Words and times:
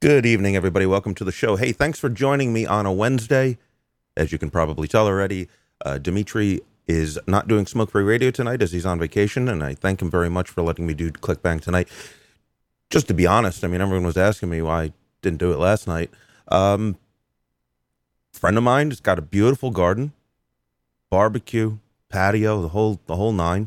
Good 0.00 0.26
evening, 0.26 0.54
everybody. 0.54 0.86
Welcome 0.86 1.16
to 1.16 1.24
the 1.24 1.32
show. 1.32 1.56
Hey, 1.56 1.72
thanks 1.72 1.98
for 1.98 2.08
joining 2.08 2.52
me 2.52 2.64
on 2.64 2.86
a 2.86 2.92
Wednesday. 2.92 3.58
As 4.16 4.30
you 4.30 4.38
can 4.38 4.48
probably 4.48 4.86
tell 4.86 5.08
already, 5.08 5.48
uh, 5.84 5.98
Dimitri 5.98 6.60
is 6.86 7.18
not 7.26 7.48
doing 7.48 7.66
Smoke 7.66 7.90
Free 7.90 8.04
Radio 8.04 8.30
tonight 8.30 8.62
as 8.62 8.70
he's 8.70 8.86
on 8.86 9.00
vacation, 9.00 9.48
and 9.48 9.60
I 9.60 9.74
thank 9.74 10.00
him 10.00 10.08
very 10.08 10.30
much 10.30 10.50
for 10.50 10.62
letting 10.62 10.86
me 10.86 10.94
do 10.94 11.10
ClickBang 11.10 11.60
tonight. 11.60 11.88
Just 12.90 13.08
to 13.08 13.14
be 13.14 13.26
honest, 13.26 13.64
I 13.64 13.66
mean, 13.66 13.80
everyone 13.80 14.06
was 14.06 14.16
asking 14.16 14.50
me 14.50 14.62
why 14.62 14.84
I 14.84 14.92
didn't 15.20 15.40
do 15.40 15.52
it 15.52 15.58
last 15.58 15.88
night. 15.88 16.12
Um, 16.46 16.96
friend 18.32 18.56
of 18.56 18.62
mine 18.62 18.90
has 18.90 19.00
got 19.00 19.18
a 19.18 19.22
beautiful 19.22 19.72
garden, 19.72 20.12
barbecue, 21.10 21.78
patio, 22.08 22.62
the 22.62 22.68
whole 22.68 23.00
the 23.06 23.16
whole 23.16 23.32
nine, 23.32 23.66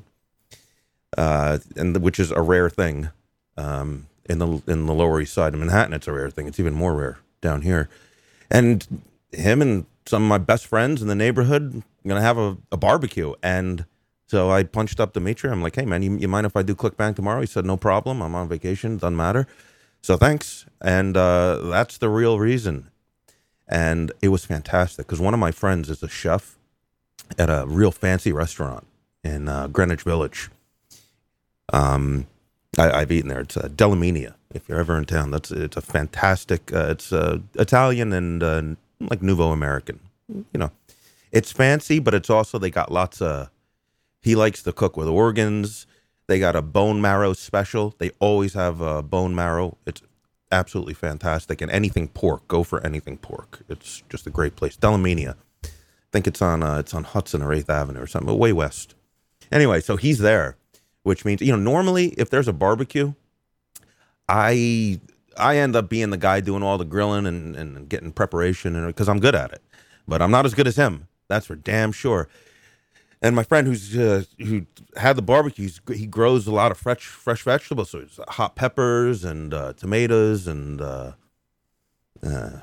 uh, 1.18 1.57
and 1.75 1.93
the, 1.93 2.00
which 2.00 2.21
is 2.21 2.32
a 2.32 2.41
rare 2.41 2.70
thing. 2.70 3.09
Um, 3.57 4.07
in 4.25 4.39
the 4.39 4.61
in 4.67 4.85
the 4.85 4.93
Lower 4.93 5.21
East 5.21 5.33
Side 5.33 5.54
of 5.54 5.59
Manhattan, 5.59 5.93
it's 5.93 6.07
a 6.07 6.11
rare 6.11 6.29
thing. 6.29 6.47
It's 6.47 6.59
even 6.59 6.73
more 6.73 6.93
rare 6.93 7.19
down 7.41 7.61
here. 7.61 7.89
And 8.50 9.04
him 9.32 9.61
and 9.61 9.86
some 10.05 10.23
of 10.23 10.29
my 10.29 10.37
best 10.37 10.68
friends 10.68 11.01
in 11.01 11.07
the 11.07 11.15
neighborhood 11.15 11.83
gonna 12.07 12.21
have 12.21 12.37
a, 12.37 12.57
a 12.71 12.77
barbecue. 12.77 13.33
And 13.41 13.86
so 14.27 14.49
I 14.49 14.63
punched 14.63 14.99
up 14.99 15.13
Dimitri. 15.13 15.49
I'm 15.49 15.61
like, 15.61 15.75
hey 15.75 15.86
man, 15.86 16.04
you, 16.04 16.18
you 16.18 16.27
mind 16.27 16.46
if 16.46 16.55
I 16.55 16.63
do 16.63 16.75
ClickBang 16.75 17.15
tomorrow? 17.15 17.41
He 17.41 17.47
said, 17.47 17.65
no 17.65 17.77
problem. 17.77 18.21
I'm 18.21 18.36
on 18.36 18.47
vacation. 18.47 18.97
Doesn't 18.97 19.15
matter. 19.15 19.47
So 20.01 20.18
thanks. 20.18 20.65
And 20.82 21.18
uh, 21.18 21.60
that's 21.69 21.97
the 21.97 22.10
real 22.10 22.39
reason. 22.39 22.89
And 23.68 24.11
it 24.21 24.29
was 24.29 24.46
fantastic 24.46 25.07
because 25.07 25.19
one 25.19 25.33
of 25.33 25.39
my 25.39 25.51
friends 25.51 25.89
is 25.89 26.04
a 26.04 26.10
chef 26.10 26.57
at 27.38 27.49
a 27.49 27.65
real 27.68 27.91
fancy 27.91 28.32
restaurant 28.32 28.85
in 29.24 29.47
uh, 29.47 29.68
Greenwich 29.68 30.01
Village. 30.01 30.49
Um, 31.71 32.27
I, 32.78 33.00
have 33.00 33.11
eaten 33.11 33.30
there. 33.30 33.42
It's 33.42 33.58
uh, 33.58 33.67
Delaminia. 33.67 34.36
If 34.53 34.67
you're 34.67 34.80
ever 34.80 34.98
in 34.98 35.06
town, 35.06 35.31
that's 35.31 35.52
it's 35.52 35.78
a 35.78 35.81
fantastic. 35.81 36.73
Uh, 36.73 36.88
it's 36.92 37.11
uh, 37.11 37.39
Italian 37.56 38.14
and 38.14 38.44
uh, 38.44 38.61
like 39.00 39.22
Nouveau 39.22 39.52
American. 39.52 40.00
You 40.30 40.45
know, 40.55 40.72
it's 41.31 41.52
fancy, 41.52 42.00
but 42.00 42.13
it's 42.13 42.30
also 42.30 42.58
they 42.58 42.69
got 42.69 42.91
lots 42.91 43.22
of. 43.22 43.50
He 44.22 44.36
likes 44.36 44.63
to 44.63 44.72
cook 44.72 44.95
with 44.95 45.08
organs. 45.08 45.86
They 46.28 46.39
got 46.39 46.55
a 46.55 46.61
bone 46.61 47.02
marrow 47.02 47.33
special. 47.33 47.95
They 47.97 48.11
always 48.19 48.53
have 48.53 48.80
a 48.80 49.02
bone 49.02 49.35
marrow. 49.35 49.78
It's 49.85 50.02
absolutely 50.52 50.94
fantastic. 50.94 51.61
And 51.61 51.72
anything 51.72 52.08
pork, 52.08 52.47
go 52.47 52.63
for 52.63 52.85
anything 52.85 53.17
pork. 53.17 53.63
It's 53.67 54.03
just 54.09 54.28
a 54.28 54.30
great 54.30 54.56
place. 54.56 54.78
Delaminia. 54.78 55.35
I 55.63 55.69
think 56.11 56.28
it's 56.28 56.41
on 56.41 56.63
uh, 56.63 56.78
it's 56.78 56.94
on 56.94 57.03
Hudson 57.03 57.41
or 57.41 57.52
Eighth 57.52 57.69
Avenue 57.69 58.02
or 58.02 58.08
something, 58.08 58.28
but 58.28 58.35
way 58.35 58.53
west. 58.53 58.95
Anyway, 59.52 59.81
so 59.81 59.97
he's 59.97 60.19
there 60.19 60.56
which 61.03 61.25
means 61.25 61.41
you 61.41 61.52
know 61.52 61.61
normally 61.61 62.09
if 62.17 62.30
there's 62.30 62.47
a 62.47 62.53
barbecue, 62.53 63.13
I 64.27 64.99
I 65.38 65.57
end 65.57 65.75
up 65.75 65.89
being 65.89 66.09
the 66.09 66.17
guy 66.17 66.41
doing 66.41 66.63
all 66.63 66.77
the 66.77 66.85
grilling 66.85 67.25
and, 67.25 67.55
and 67.55 67.89
getting 67.89 68.11
preparation 68.11 68.75
and 68.75 68.88
because 68.88 69.09
I'm 69.09 69.19
good 69.19 69.35
at 69.35 69.52
it, 69.52 69.61
but 70.07 70.22
I'm 70.22 70.31
not 70.31 70.45
as 70.45 70.53
good 70.53 70.67
as 70.67 70.75
him. 70.75 71.07
That's 71.27 71.45
for 71.45 71.55
damn 71.55 71.91
sure. 71.91 72.27
And 73.22 73.35
my 73.35 73.44
friend 73.44 73.67
who's 73.67 73.95
uh, 73.95 74.23
who 74.39 74.66
had 74.97 75.16
the 75.16 75.22
barbecue, 75.22 75.69
he 75.94 76.07
grows 76.07 76.47
a 76.47 76.52
lot 76.52 76.72
of 76.72 76.77
fresh 76.77 77.05
fresh 77.05 77.44
vegetables, 77.44 77.91
so 77.91 77.99
it's 77.99 78.19
hot 78.29 78.55
peppers 78.55 79.23
and 79.23 79.53
uh, 79.53 79.73
tomatoes 79.73 80.47
and 80.47 80.81
uh, 80.81 81.11
uh, 82.23 82.59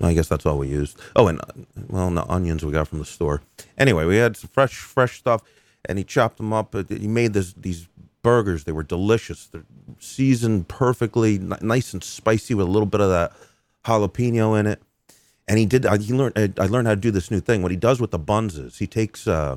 I 0.00 0.14
guess 0.14 0.28
that's 0.28 0.46
all 0.46 0.58
we 0.58 0.68
used. 0.68 1.00
Oh, 1.16 1.26
and 1.26 1.40
well, 1.88 2.10
the 2.10 2.24
onions 2.26 2.64
we 2.64 2.72
got 2.72 2.88
from 2.88 2.98
the 2.98 3.04
store. 3.04 3.42
Anyway, 3.76 4.04
we 4.04 4.16
had 4.16 4.36
some 4.36 4.50
fresh 4.52 4.74
fresh 4.74 5.18
stuff 5.18 5.42
and 5.84 5.98
he 5.98 6.04
chopped 6.04 6.36
them 6.36 6.52
up. 6.52 6.74
He 6.88 7.08
made 7.08 7.32
this, 7.32 7.52
these 7.54 7.88
burgers. 8.22 8.64
They 8.64 8.72
were 8.72 8.82
delicious. 8.82 9.46
They're 9.46 9.64
seasoned 9.98 10.68
perfectly, 10.68 11.38
nice 11.38 11.92
and 11.92 12.02
spicy 12.02 12.54
with 12.54 12.66
a 12.66 12.70
little 12.70 12.86
bit 12.86 13.00
of 13.00 13.10
that 13.10 13.32
jalapeno 13.84 14.58
in 14.58 14.66
it. 14.66 14.82
And 15.46 15.58
he 15.58 15.64
did. 15.64 15.86
I 15.86 15.96
he 15.96 16.12
learned. 16.12 16.58
I 16.58 16.66
learned 16.66 16.88
how 16.88 16.94
to 16.94 17.00
do 17.00 17.10
this 17.10 17.30
new 17.30 17.40
thing. 17.40 17.62
What 17.62 17.70
he 17.70 17.76
does 17.76 18.00
with 18.02 18.10
the 18.10 18.18
buns 18.18 18.58
is 18.58 18.78
he 18.78 18.86
takes. 18.86 19.26
Uh, 19.26 19.56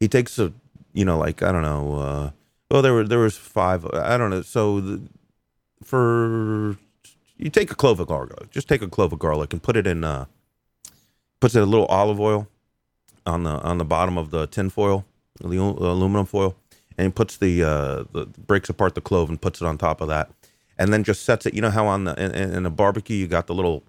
he 0.00 0.08
takes 0.08 0.38
a, 0.38 0.50
you 0.94 1.04
know, 1.04 1.18
like 1.18 1.42
I 1.42 1.52
don't 1.52 1.60
know. 1.60 1.96
Uh, 1.96 2.30
well, 2.70 2.80
there 2.80 2.94
were 2.94 3.04
there 3.04 3.18
was 3.18 3.36
five. 3.36 3.84
I 3.92 4.16
don't 4.16 4.30
know. 4.30 4.40
So 4.40 4.80
the, 4.80 5.02
for 5.82 6.78
you 7.36 7.50
take 7.50 7.70
a 7.70 7.74
clove 7.74 8.00
of 8.00 8.08
garlic. 8.08 8.50
Just 8.50 8.66
take 8.66 8.80
a 8.80 8.88
clove 8.88 9.12
of 9.12 9.18
garlic 9.18 9.52
and 9.52 9.62
put 9.62 9.76
it 9.76 9.86
in. 9.86 10.04
Uh, 10.04 10.24
puts 11.38 11.54
it 11.54 11.62
a 11.62 11.66
little 11.66 11.86
olive 11.86 12.18
oil 12.18 12.48
on 13.26 13.42
the 13.42 13.50
on 13.50 13.76
the 13.76 13.84
bottom 13.84 14.16
of 14.16 14.30
the 14.30 14.46
tin 14.46 14.70
foil 14.70 15.04
the 15.40 15.58
aluminum 15.58 16.26
foil, 16.26 16.56
and 16.96 17.06
he 17.06 17.12
puts 17.12 17.36
the, 17.36 17.62
uh, 17.62 18.04
the 18.12 18.26
breaks 18.46 18.68
apart 18.68 18.94
the 18.94 19.00
clove 19.00 19.28
and 19.28 19.40
puts 19.40 19.60
it 19.60 19.66
on 19.66 19.78
top 19.78 20.00
of 20.00 20.08
that, 20.08 20.30
and 20.78 20.92
then 20.92 21.04
just 21.04 21.24
sets 21.24 21.46
it. 21.46 21.54
You 21.54 21.62
know 21.62 21.70
how 21.70 21.86
on 21.86 22.04
the 22.04 22.14
in, 22.22 22.54
in 22.54 22.66
a 22.66 22.70
barbecue 22.70 23.16
you 23.16 23.26
got 23.26 23.46
the 23.46 23.54
little, 23.54 23.82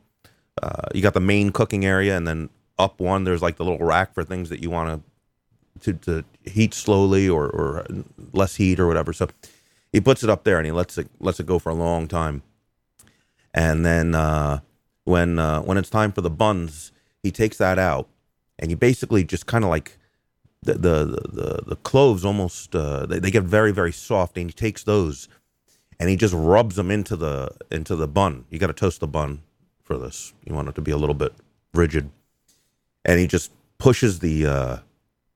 uh, 0.61 0.89
you 0.93 1.01
got 1.01 1.13
the 1.13 1.19
main 1.19 1.51
cooking 1.51 1.85
area, 1.85 2.17
and 2.17 2.27
then 2.27 2.49
up 2.77 2.99
one 2.99 3.23
there's 3.23 3.41
like 3.41 3.57
the 3.57 3.63
little 3.63 3.85
rack 3.85 4.13
for 4.13 4.23
things 4.23 4.49
that 4.49 4.61
you 4.61 4.69
want 4.69 5.03
to 5.81 5.93
to 5.93 6.23
heat 6.45 6.73
slowly 6.73 7.29
or 7.29 7.45
or 7.45 7.85
less 8.33 8.55
heat 8.55 8.79
or 8.79 8.87
whatever. 8.87 9.13
So 9.13 9.27
he 9.91 10.01
puts 10.01 10.23
it 10.23 10.29
up 10.29 10.43
there 10.43 10.57
and 10.57 10.65
he 10.65 10.71
lets 10.71 10.97
it 10.97 11.07
lets 11.19 11.39
it 11.39 11.45
go 11.45 11.59
for 11.59 11.69
a 11.69 11.75
long 11.75 12.07
time, 12.07 12.41
and 13.53 13.85
then 13.85 14.15
uh, 14.15 14.59
when 15.03 15.37
uh, 15.39 15.61
when 15.61 15.77
it's 15.77 15.89
time 15.89 16.11
for 16.11 16.21
the 16.21 16.29
buns, 16.29 16.91
he 17.21 17.31
takes 17.31 17.57
that 17.57 17.77
out 17.79 18.07
and 18.59 18.71
he 18.71 18.75
basically 18.75 19.23
just 19.23 19.45
kind 19.45 19.63
of 19.63 19.69
like 19.69 19.97
the 20.65 20.73
the 20.73 21.05
the, 21.05 21.63
the 21.67 21.75
cloves 21.77 22.25
almost 22.25 22.75
uh, 22.75 23.05
they, 23.05 23.19
they 23.19 23.31
get 23.31 23.43
very 23.43 23.71
very 23.71 23.91
soft, 23.91 24.37
and 24.37 24.49
he 24.49 24.53
takes 24.53 24.83
those 24.83 25.27
and 25.99 26.09
he 26.09 26.15
just 26.15 26.33
rubs 26.33 26.75
them 26.75 26.91
into 26.91 27.15
the 27.15 27.55
into 27.71 27.95
the 27.95 28.07
bun. 28.07 28.45
You 28.49 28.59
got 28.59 28.67
to 28.67 28.73
toast 28.73 28.99
the 28.99 29.07
bun 29.07 29.41
for 29.81 29.97
this. 29.97 30.33
You 30.43 30.53
want 30.53 30.67
it 30.69 30.75
to 30.75 30.81
be 30.81 30.91
a 30.91 30.97
little 30.97 31.15
bit 31.15 31.33
rigid, 31.73 32.09
and 33.03 33.19
he 33.19 33.27
just 33.27 33.51
pushes 33.77 34.19
the 34.19 34.45
uh, 34.45 34.77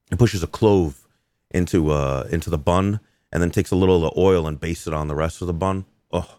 he 0.09 0.16
pushes 0.16 0.44
a 0.44 0.47
clove 0.47 1.07
into 1.51 1.91
uh 1.91 2.28
into 2.29 2.50
the 2.50 2.57
bun, 2.57 3.00
and 3.31 3.41
then 3.41 3.51
takes 3.51 3.72
a 3.72 3.75
little 3.75 4.03
of 4.03 4.13
the 4.13 4.19
oil 4.19 4.47
and 4.47 4.59
bastes 4.59 4.88
it 4.88 4.94
on 4.94 5.07
the 5.07 5.16
rest 5.16 5.41
of 5.41 5.47
the 5.47 5.53
bun. 5.53 5.85
Oh, 6.12 6.38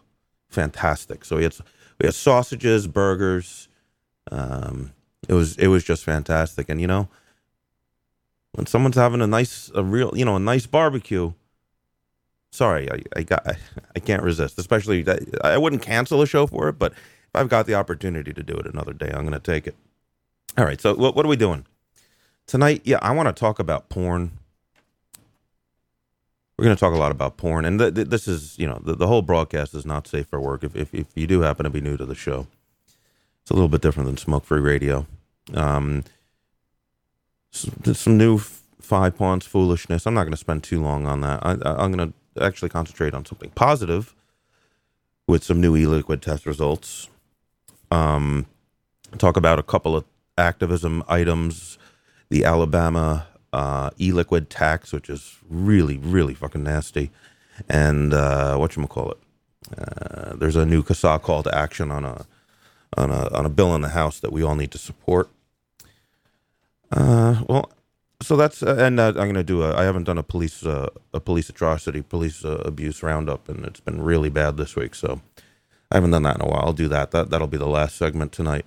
fantastic! 0.49 1.25
So 1.25 1.37
we 1.37 1.43
had 1.43 1.55
we 1.99 2.07
had 2.07 2.15
sausages, 2.15 2.87
burgers. 2.87 3.67
Um, 4.31 4.93
it 5.27 5.33
was 5.33 5.57
it 5.57 5.67
was 5.67 5.83
just 5.83 6.03
fantastic, 6.03 6.69
and 6.69 6.79
you 6.79 6.87
know 6.87 7.09
when 8.53 8.65
someone's 8.65 8.95
having 8.95 9.21
a 9.21 9.27
nice, 9.27 9.71
a 9.75 9.83
real, 9.83 10.11
you 10.15 10.25
know, 10.25 10.35
a 10.35 10.39
nice 10.39 10.65
barbecue. 10.65 11.33
Sorry, 12.51 12.91
I, 12.91 13.01
I 13.15 13.23
got, 13.23 13.47
I, 13.47 13.55
I 13.95 13.99
can't 13.99 14.23
resist. 14.23 14.59
Especially, 14.59 15.05
I 15.43 15.57
wouldn't 15.57 15.81
cancel 15.81 16.21
a 16.21 16.27
show 16.27 16.47
for 16.47 16.67
it, 16.67 16.77
but 16.77 16.91
if 16.91 17.35
I've 17.35 17.49
got 17.49 17.65
the 17.65 17.75
opportunity 17.75 18.33
to 18.33 18.43
do 18.43 18.55
it 18.55 18.65
another 18.65 18.93
day, 18.93 19.09
I'm 19.13 19.21
going 19.21 19.31
to 19.31 19.39
take 19.39 19.67
it. 19.67 19.75
All 20.57 20.65
right, 20.65 20.81
so 20.81 20.93
what, 20.95 21.15
what 21.15 21.25
are 21.25 21.29
we 21.29 21.37
doing 21.37 21.65
tonight? 22.45 22.81
Yeah, 22.83 22.99
I 23.01 23.11
want 23.11 23.33
to 23.33 23.39
talk 23.39 23.59
about 23.59 23.87
porn. 23.87 24.31
We're 26.57 26.65
going 26.65 26.75
to 26.75 26.79
talk 26.79 26.93
a 26.93 26.97
lot 26.97 27.11
about 27.11 27.37
porn, 27.37 27.63
and 27.63 27.79
th- 27.79 27.95
th- 27.95 28.09
this 28.09 28.27
is, 28.27 28.59
you 28.59 28.67
know, 28.67 28.81
the, 28.83 28.95
the 28.95 29.07
whole 29.07 29.21
broadcast 29.21 29.73
is 29.73 29.85
not 29.85 30.07
safe 30.07 30.27
for 30.27 30.39
work. 30.41 30.63
If, 30.63 30.75
if 30.75 30.93
if 30.93 31.07
you 31.15 31.25
do 31.25 31.41
happen 31.41 31.63
to 31.63 31.69
be 31.69 31.81
new 31.81 31.97
to 31.97 32.05
the 32.05 32.13
show, 32.13 32.47
it's 33.41 33.49
a 33.49 33.53
little 33.53 33.69
bit 33.69 33.81
different 33.81 34.07
than 34.07 34.17
smoke 34.17 34.43
free 34.43 34.59
radio. 34.59 35.07
Um, 35.53 36.03
some, 37.51 38.17
new 38.17 38.37
five 38.37 39.17
pawns 39.17 39.45
foolishness. 39.45 40.05
I'm 40.05 40.13
not 40.13 40.23
going 40.23 40.31
to 40.31 40.37
spend 40.37 40.63
too 40.63 40.81
long 40.81 41.05
on 41.05 41.21
that. 41.21 41.39
I, 41.45 41.83
am 41.83 41.91
going 41.91 42.13
to 42.13 42.43
actually 42.43 42.69
concentrate 42.69 43.13
on 43.13 43.25
something 43.25 43.51
positive 43.51 44.15
with 45.27 45.43
some 45.43 45.61
new 45.61 45.75
e-liquid 45.75 46.21
test 46.21 46.45
results. 46.45 47.09
Um, 47.91 48.45
talk 49.17 49.37
about 49.37 49.59
a 49.59 49.63
couple 49.63 49.95
of 49.95 50.05
activism 50.37 51.03
items, 51.07 51.77
the 52.29 52.45
Alabama 52.45 53.27
uh, 53.53 53.89
e-liquid 53.99 54.49
tax, 54.49 54.93
which 54.93 55.09
is 55.09 55.37
really, 55.49 55.97
really 55.97 56.33
fucking 56.33 56.63
nasty, 56.63 57.11
and 57.69 58.13
uh, 58.13 58.55
what 58.55 58.75
you 58.75 58.87
call 58.87 59.11
it. 59.11 59.17
Uh, 59.77 60.35
there's 60.35 60.55
a 60.55 60.65
new 60.65 60.83
CASAA 60.83 61.21
call 61.21 61.43
to 61.43 61.55
action 61.55 61.91
on 61.91 62.03
a 62.03 62.25
on 62.97 63.09
a 63.09 63.29
on 63.33 63.45
a 63.45 63.49
bill 63.49 63.75
in 63.75 63.81
the 63.81 63.89
House 63.89 64.19
that 64.19 64.31
we 64.31 64.43
all 64.43 64.55
need 64.55 64.71
to 64.71 64.77
support. 64.77 65.29
Uh, 66.91 67.43
well, 67.49 67.71
so 68.21 68.35
that's 68.37 68.63
uh, 68.63 68.75
and 68.79 68.99
uh, 68.99 69.09
I'm 69.09 69.27
gonna 69.27 69.43
do 69.43 69.63
a. 69.63 69.75
I 69.75 69.83
haven't 69.83 70.05
done 70.05 70.17
a 70.19 70.23
police 70.23 70.65
uh, 70.65 70.89
a 71.13 71.19
police 71.19 71.49
atrocity, 71.49 72.01
police 72.01 72.45
uh, 72.45 72.61
abuse 72.65 73.03
roundup, 73.03 73.49
and 73.49 73.65
it's 73.65 73.79
been 73.81 74.01
really 74.01 74.29
bad 74.29 74.57
this 74.57 74.75
week. 74.75 74.95
So 74.95 75.21
I 75.91 75.97
haven't 75.97 76.11
done 76.11 76.23
that 76.23 76.37
in 76.37 76.41
a 76.41 76.47
while. 76.47 76.63
I'll 76.65 76.73
do 76.73 76.89
that. 76.89 77.11
That 77.11 77.29
that'll 77.31 77.47
be 77.47 77.57
the 77.57 77.67
last 77.67 77.97
segment 77.97 78.31
tonight. 78.33 78.65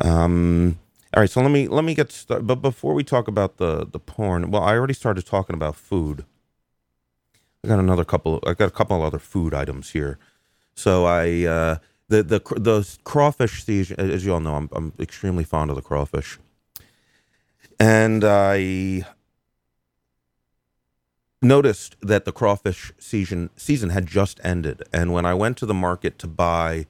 Um. 0.00 0.78
All 1.14 1.22
right. 1.22 1.30
So 1.30 1.42
let 1.42 1.50
me 1.50 1.68
let 1.68 1.84
me 1.84 1.94
get 1.94 2.12
started. 2.12 2.46
But 2.46 2.56
before 2.56 2.94
we 2.94 3.04
talk 3.04 3.28
about 3.28 3.58
the 3.58 3.86
the 3.86 4.00
porn, 4.00 4.50
well, 4.50 4.62
I 4.62 4.74
already 4.76 4.94
started 4.94 5.26
talking 5.26 5.54
about 5.54 5.76
food. 5.76 6.24
I 7.64 7.68
got 7.68 7.78
another 7.80 8.04
couple. 8.04 8.40
I 8.46 8.54
got 8.54 8.68
a 8.68 8.72
couple 8.72 9.02
other 9.02 9.18
food 9.20 9.54
items 9.54 9.90
here. 9.90 10.18
So 10.76 11.06
I 11.06 11.44
uh, 11.46 11.78
the 12.08 12.22
the 12.22 12.40
the 12.56 12.98
crawfish 13.04 13.68
as 13.68 14.24
you 14.26 14.34
all 14.34 14.40
know, 14.40 14.56
I'm 14.56 14.70
I'm 14.72 14.92
extremely 15.00 15.44
fond 15.44 15.70
of 15.70 15.76
the 15.76 15.82
crawfish 15.82 16.38
and 17.78 18.24
I 18.24 19.06
noticed 21.42 21.96
that 22.00 22.24
the 22.24 22.32
crawfish 22.32 22.92
season 22.98 23.50
season 23.56 23.90
had 23.90 24.06
just 24.06 24.40
ended, 24.42 24.82
and 24.92 25.12
when 25.12 25.26
I 25.26 25.34
went 25.34 25.56
to 25.58 25.66
the 25.66 25.74
market 25.74 26.18
to 26.20 26.26
buy 26.26 26.86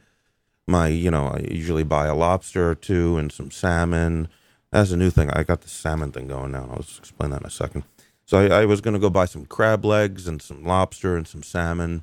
my, 0.66 0.88
you 0.88 1.10
know, 1.10 1.28
I 1.28 1.46
usually 1.50 1.84
buy 1.84 2.06
a 2.06 2.14
lobster 2.14 2.70
or 2.70 2.74
two 2.74 3.18
and 3.18 3.30
some 3.30 3.50
salmon. 3.50 4.28
That's 4.72 4.90
a 4.90 4.96
new 4.96 5.10
thing. 5.10 5.30
I 5.30 5.44
got 5.44 5.60
the 5.60 5.68
salmon 5.68 6.10
thing 6.10 6.28
going 6.28 6.52
now. 6.52 6.68
I'll 6.70 6.80
explain 6.80 7.30
that 7.30 7.42
in 7.42 7.46
a 7.46 7.50
second. 7.50 7.84
So 8.24 8.38
I, 8.38 8.62
I 8.62 8.64
was 8.66 8.80
going 8.80 8.94
to 8.94 9.00
go 9.00 9.08
buy 9.08 9.26
some 9.26 9.46
crab 9.46 9.84
legs 9.84 10.26
and 10.26 10.42
some 10.42 10.64
lobster 10.64 11.16
and 11.16 11.26
some 11.26 11.44
salmon, 11.44 12.02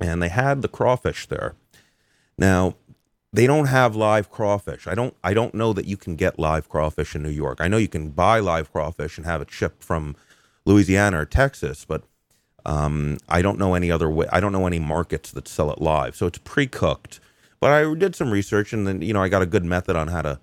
and 0.00 0.22
they 0.22 0.28
had 0.28 0.62
the 0.62 0.68
crawfish 0.68 1.26
there. 1.26 1.54
Now, 2.38 2.76
they 3.32 3.46
don't 3.46 3.66
have 3.66 3.94
live 3.94 4.30
crawfish. 4.30 4.86
I 4.86 4.94
don't. 4.94 5.14
I 5.22 5.34
don't 5.34 5.54
know 5.54 5.72
that 5.72 5.86
you 5.86 5.96
can 5.96 6.16
get 6.16 6.38
live 6.38 6.68
crawfish 6.68 7.14
in 7.14 7.22
New 7.22 7.30
York. 7.30 7.60
I 7.60 7.68
know 7.68 7.76
you 7.76 7.88
can 7.88 8.10
buy 8.10 8.40
live 8.40 8.72
crawfish 8.72 9.16
and 9.18 9.26
have 9.26 9.40
it 9.40 9.50
shipped 9.50 9.84
from 9.84 10.16
Louisiana 10.64 11.20
or 11.20 11.26
Texas, 11.26 11.84
but 11.84 12.02
um, 12.66 13.18
I 13.28 13.40
don't 13.42 13.58
know 13.58 13.74
any 13.74 13.90
other 13.90 14.10
way. 14.10 14.26
I 14.32 14.40
don't 14.40 14.52
know 14.52 14.66
any 14.66 14.80
markets 14.80 15.30
that 15.32 15.46
sell 15.46 15.70
it 15.70 15.80
live. 15.80 16.16
So 16.16 16.26
it's 16.26 16.38
pre-cooked. 16.38 17.20
But 17.60 17.70
I 17.72 17.94
did 17.94 18.16
some 18.16 18.30
research, 18.30 18.72
and 18.72 18.86
then 18.86 19.02
you 19.02 19.12
know 19.12 19.22
I 19.22 19.28
got 19.28 19.42
a 19.42 19.46
good 19.46 19.64
method 19.64 19.94
on 19.94 20.08
how 20.08 20.22
to 20.22 20.40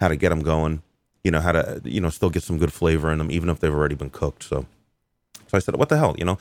how 0.00 0.08
to 0.08 0.16
get 0.16 0.28
them 0.28 0.42
going. 0.42 0.82
You 1.24 1.32
know 1.32 1.40
how 1.40 1.52
to 1.52 1.80
you 1.84 2.00
know 2.00 2.10
still 2.10 2.30
get 2.30 2.44
some 2.44 2.58
good 2.58 2.72
flavor 2.72 3.10
in 3.10 3.18
them, 3.18 3.30
even 3.30 3.48
if 3.48 3.58
they've 3.58 3.74
already 3.74 3.96
been 3.96 4.10
cooked. 4.10 4.44
So, 4.44 4.66
so 5.48 5.56
I 5.56 5.58
said, 5.58 5.76
what 5.76 5.88
the 5.88 5.98
hell, 5.98 6.14
you 6.18 6.24
know. 6.24 6.38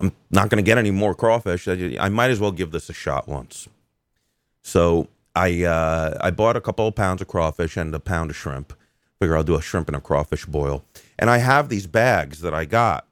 I'm 0.00 0.12
not 0.30 0.48
going 0.50 0.62
to 0.62 0.66
get 0.66 0.76
any 0.76 0.90
more 0.90 1.14
crawfish. 1.14 1.68
I, 1.68 1.96
I 2.00 2.08
might 2.08 2.30
as 2.30 2.40
well 2.40 2.50
give 2.50 2.72
this 2.72 2.90
a 2.90 2.92
shot 2.92 3.28
once. 3.28 3.68
So 4.64 5.08
I 5.36 5.62
uh, 5.62 6.18
I 6.20 6.30
bought 6.30 6.56
a 6.56 6.60
couple 6.60 6.88
of 6.88 6.94
pounds 6.96 7.22
of 7.22 7.28
crawfish 7.28 7.76
and 7.76 7.94
a 7.94 8.00
pound 8.00 8.30
of 8.30 8.36
shrimp. 8.36 8.72
Figure 9.20 9.36
I'll 9.36 9.44
do 9.44 9.54
a 9.54 9.62
shrimp 9.62 9.88
and 9.88 9.96
a 9.96 10.00
crawfish 10.00 10.46
boil. 10.46 10.84
And 11.18 11.30
I 11.30 11.38
have 11.38 11.68
these 11.68 11.86
bags 11.86 12.40
that 12.40 12.52
I 12.54 12.64
got 12.64 13.06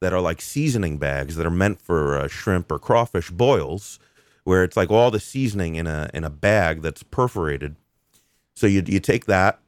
that 0.00 0.12
are 0.12 0.20
like 0.20 0.40
seasoning 0.40 0.98
bags 0.98 1.36
that 1.36 1.46
are 1.46 1.50
meant 1.50 1.80
for 1.80 2.18
uh, 2.18 2.28
shrimp 2.28 2.72
or 2.72 2.78
crawfish 2.78 3.30
boils, 3.30 3.98
where 4.42 4.64
it's 4.64 4.76
like 4.76 4.90
all 4.90 5.10
the 5.10 5.20
seasoning 5.20 5.76
in 5.76 5.86
a 5.86 6.10
in 6.12 6.24
a 6.24 6.30
bag 6.30 6.82
that's 6.82 7.02
perforated. 7.02 7.76
So 8.56 8.66
you 8.66 8.82
you 8.86 8.98
take 8.98 9.26
that 9.26 9.60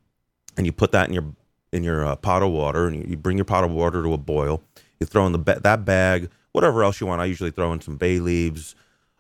and 0.56 0.66
you 0.66 0.72
put 0.72 0.92
that 0.92 1.08
in 1.08 1.14
your 1.14 1.34
in 1.72 1.84
your 1.84 2.04
uh, 2.04 2.16
pot 2.16 2.42
of 2.42 2.50
water, 2.50 2.86
and 2.86 2.96
you, 2.96 3.04
you, 3.10 3.16
bring 3.16 3.36
your 3.36 3.44
pot 3.44 3.64
of 3.64 3.70
water 3.70 4.02
to 4.02 4.12
a 4.14 4.18
boil. 4.18 4.62
You 4.98 5.06
throw 5.06 5.26
in 5.26 5.32
the 5.32 5.38
ba- 5.38 5.60
that 5.62 5.84
bag, 5.84 6.30
whatever 6.52 6.82
else 6.82 7.00
you 7.00 7.06
want. 7.06 7.20
I 7.20 7.26
usually 7.26 7.50
throw 7.50 7.72
in 7.72 7.80
some 7.82 7.96
bay 7.96 8.20
leaves, 8.20 8.74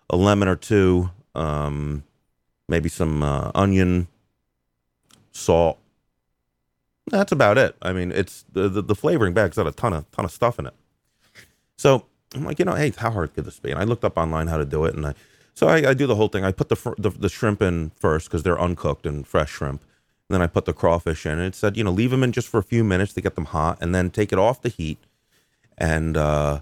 a 0.08 0.16
lemon 0.16 0.48
or 0.48 0.56
two, 0.56 1.10
um, 1.36 2.04
maybe 2.68 2.88
some 2.88 3.22
uh, 3.22 3.50
onion, 3.54 4.08
salt, 5.32 5.78
that's 7.08 7.32
about 7.32 7.56
it. 7.58 7.76
I 7.82 7.92
mean, 7.92 8.10
it's 8.10 8.44
the, 8.52 8.68
the, 8.68 8.82
the 8.82 8.94
flavoring 8.94 9.32
bag's 9.32 9.56
got 9.56 9.66
a 9.66 9.72
ton 9.72 9.92
of 9.92 10.10
ton 10.10 10.24
of 10.24 10.32
stuff 10.32 10.58
in 10.58 10.66
it. 10.66 10.74
So 11.76 12.06
I'm 12.34 12.44
like, 12.44 12.58
you 12.58 12.64
know, 12.64 12.74
hey, 12.74 12.92
how 12.96 13.10
hard 13.10 13.34
could 13.34 13.44
this 13.44 13.60
be? 13.60 13.70
And 13.70 13.78
I 13.78 13.84
looked 13.84 14.04
up 14.04 14.16
online 14.16 14.48
how 14.48 14.56
to 14.56 14.64
do 14.64 14.84
it, 14.84 14.94
and 14.94 15.06
I 15.06 15.14
so 15.54 15.68
I, 15.68 15.90
I 15.90 15.94
do 15.94 16.06
the 16.06 16.16
whole 16.16 16.28
thing. 16.28 16.44
I 16.44 16.52
put 16.52 16.68
the 16.68 16.94
the, 16.98 17.10
the 17.10 17.28
shrimp 17.28 17.62
in 17.62 17.90
first 17.96 18.28
because 18.28 18.42
they're 18.42 18.60
uncooked 18.60 19.06
and 19.06 19.26
fresh 19.26 19.50
shrimp. 19.50 19.82
And 20.28 20.34
then 20.34 20.42
I 20.42 20.48
put 20.48 20.64
the 20.64 20.72
crawfish 20.72 21.24
in, 21.24 21.32
and 21.32 21.42
it 21.42 21.54
said, 21.54 21.76
you 21.76 21.84
know, 21.84 21.92
leave 21.92 22.10
them 22.10 22.24
in 22.24 22.32
just 22.32 22.48
for 22.48 22.58
a 22.58 22.64
few 22.64 22.82
minutes 22.82 23.12
to 23.12 23.20
get 23.20 23.36
them 23.36 23.44
hot, 23.44 23.78
and 23.80 23.94
then 23.94 24.10
take 24.10 24.32
it 24.32 24.38
off 24.40 24.60
the 24.60 24.68
heat. 24.68 24.98
And 25.78 26.16
uh, 26.16 26.60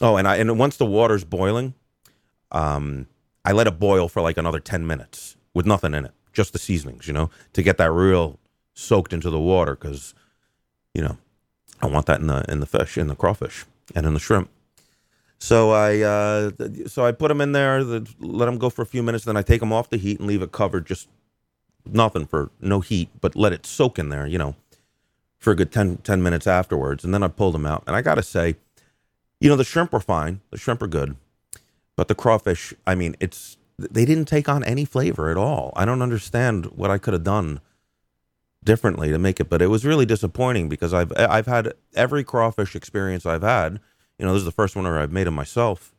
oh, 0.00 0.16
and 0.16 0.26
I 0.26 0.36
and 0.36 0.58
once 0.58 0.76
the 0.76 0.86
water's 0.86 1.22
boiling, 1.22 1.74
um, 2.50 3.06
I 3.44 3.52
let 3.52 3.66
it 3.66 3.78
boil 3.78 4.08
for 4.08 4.22
like 4.22 4.36
another 4.36 4.60
ten 4.60 4.86
minutes 4.86 5.36
with 5.54 5.66
nothing 5.66 5.94
in 5.94 6.04
it, 6.04 6.12
just 6.32 6.52
the 6.52 6.58
seasonings, 6.58 7.06
you 7.06 7.12
know, 7.12 7.30
to 7.52 7.62
get 7.62 7.78
that 7.78 7.90
real 7.90 8.38
soaked 8.74 9.12
into 9.12 9.30
the 9.30 9.40
water 9.40 9.74
because 9.74 10.14
you 10.94 11.02
know 11.02 11.18
I 11.80 11.86
want 11.86 12.06
that 12.06 12.20
in 12.20 12.26
the 12.26 12.44
in 12.50 12.60
the 12.60 12.66
fish, 12.66 12.96
in 12.96 13.08
the 13.08 13.16
crawfish, 13.16 13.64
and 13.94 14.06
in 14.06 14.14
the 14.14 14.20
shrimp. 14.20 14.50
So 15.38 15.72
I 15.72 16.00
uh, 16.00 16.50
so 16.86 17.04
I 17.04 17.12
put 17.12 17.28
them 17.28 17.40
in 17.40 17.52
there, 17.52 17.82
let 17.82 18.46
them 18.46 18.58
go 18.58 18.70
for 18.70 18.82
a 18.82 18.86
few 18.86 19.02
minutes, 19.02 19.24
then 19.24 19.36
I 19.36 19.42
take 19.42 19.60
them 19.60 19.72
off 19.72 19.90
the 19.90 19.96
heat 19.96 20.20
and 20.20 20.28
leave 20.28 20.42
it 20.42 20.52
covered, 20.52 20.86
just 20.86 21.08
nothing 21.84 22.26
for 22.26 22.50
no 22.60 22.80
heat, 22.80 23.08
but 23.20 23.34
let 23.34 23.52
it 23.52 23.66
soak 23.66 23.98
in 23.98 24.08
there, 24.08 24.26
you 24.26 24.38
know, 24.38 24.54
for 25.38 25.50
a 25.52 25.56
good 25.56 25.72
10, 25.72 25.98
10 25.98 26.22
minutes 26.22 26.46
afterwards, 26.46 27.04
and 27.04 27.12
then 27.12 27.22
I 27.22 27.28
pulled 27.28 27.54
them 27.54 27.66
out. 27.66 27.82
And 27.86 27.96
I 27.96 28.02
got 28.02 28.14
to 28.14 28.22
say, 28.22 28.56
you 29.40 29.48
know, 29.48 29.56
the 29.56 29.64
shrimp 29.64 29.92
were 29.92 30.00
fine, 30.00 30.40
the 30.50 30.58
shrimp 30.58 30.80
are 30.82 30.86
good, 30.86 31.16
but 31.96 32.08
the 32.08 32.14
crawfish, 32.14 32.74
I 32.86 32.94
mean, 32.94 33.16
it's 33.20 33.56
they 33.78 34.04
didn't 34.04 34.26
take 34.26 34.48
on 34.48 34.62
any 34.64 34.84
flavor 34.84 35.30
at 35.30 35.36
all. 35.36 35.72
I 35.76 35.84
don't 35.84 36.02
understand 36.02 36.66
what 36.66 36.90
I 36.90 36.98
could 36.98 37.14
have 37.14 37.24
done 37.24 37.60
differently 38.64 39.10
to 39.10 39.18
make 39.18 39.40
it. 39.40 39.48
But 39.48 39.62
it 39.62 39.68
was 39.68 39.84
really 39.84 40.06
disappointing 40.06 40.68
because 40.68 40.94
I've 40.94 41.12
I've 41.16 41.46
had 41.46 41.74
every 41.94 42.24
crawfish 42.24 42.76
experience 42.76 43.26
I've 43.26 43.42
had. 43.42 43.80
You 44.18 44.26
know, 44.26 44.32
this 44.32 44.40
is 44.40 44.46
the 44.46 44.52
first 44.52 44.76
one 44.76 44.84
where 44.84 44.98
I've 44.98 45.12
made 45.12 45.26
them 45.26 45.34
myself. 45.34 45.94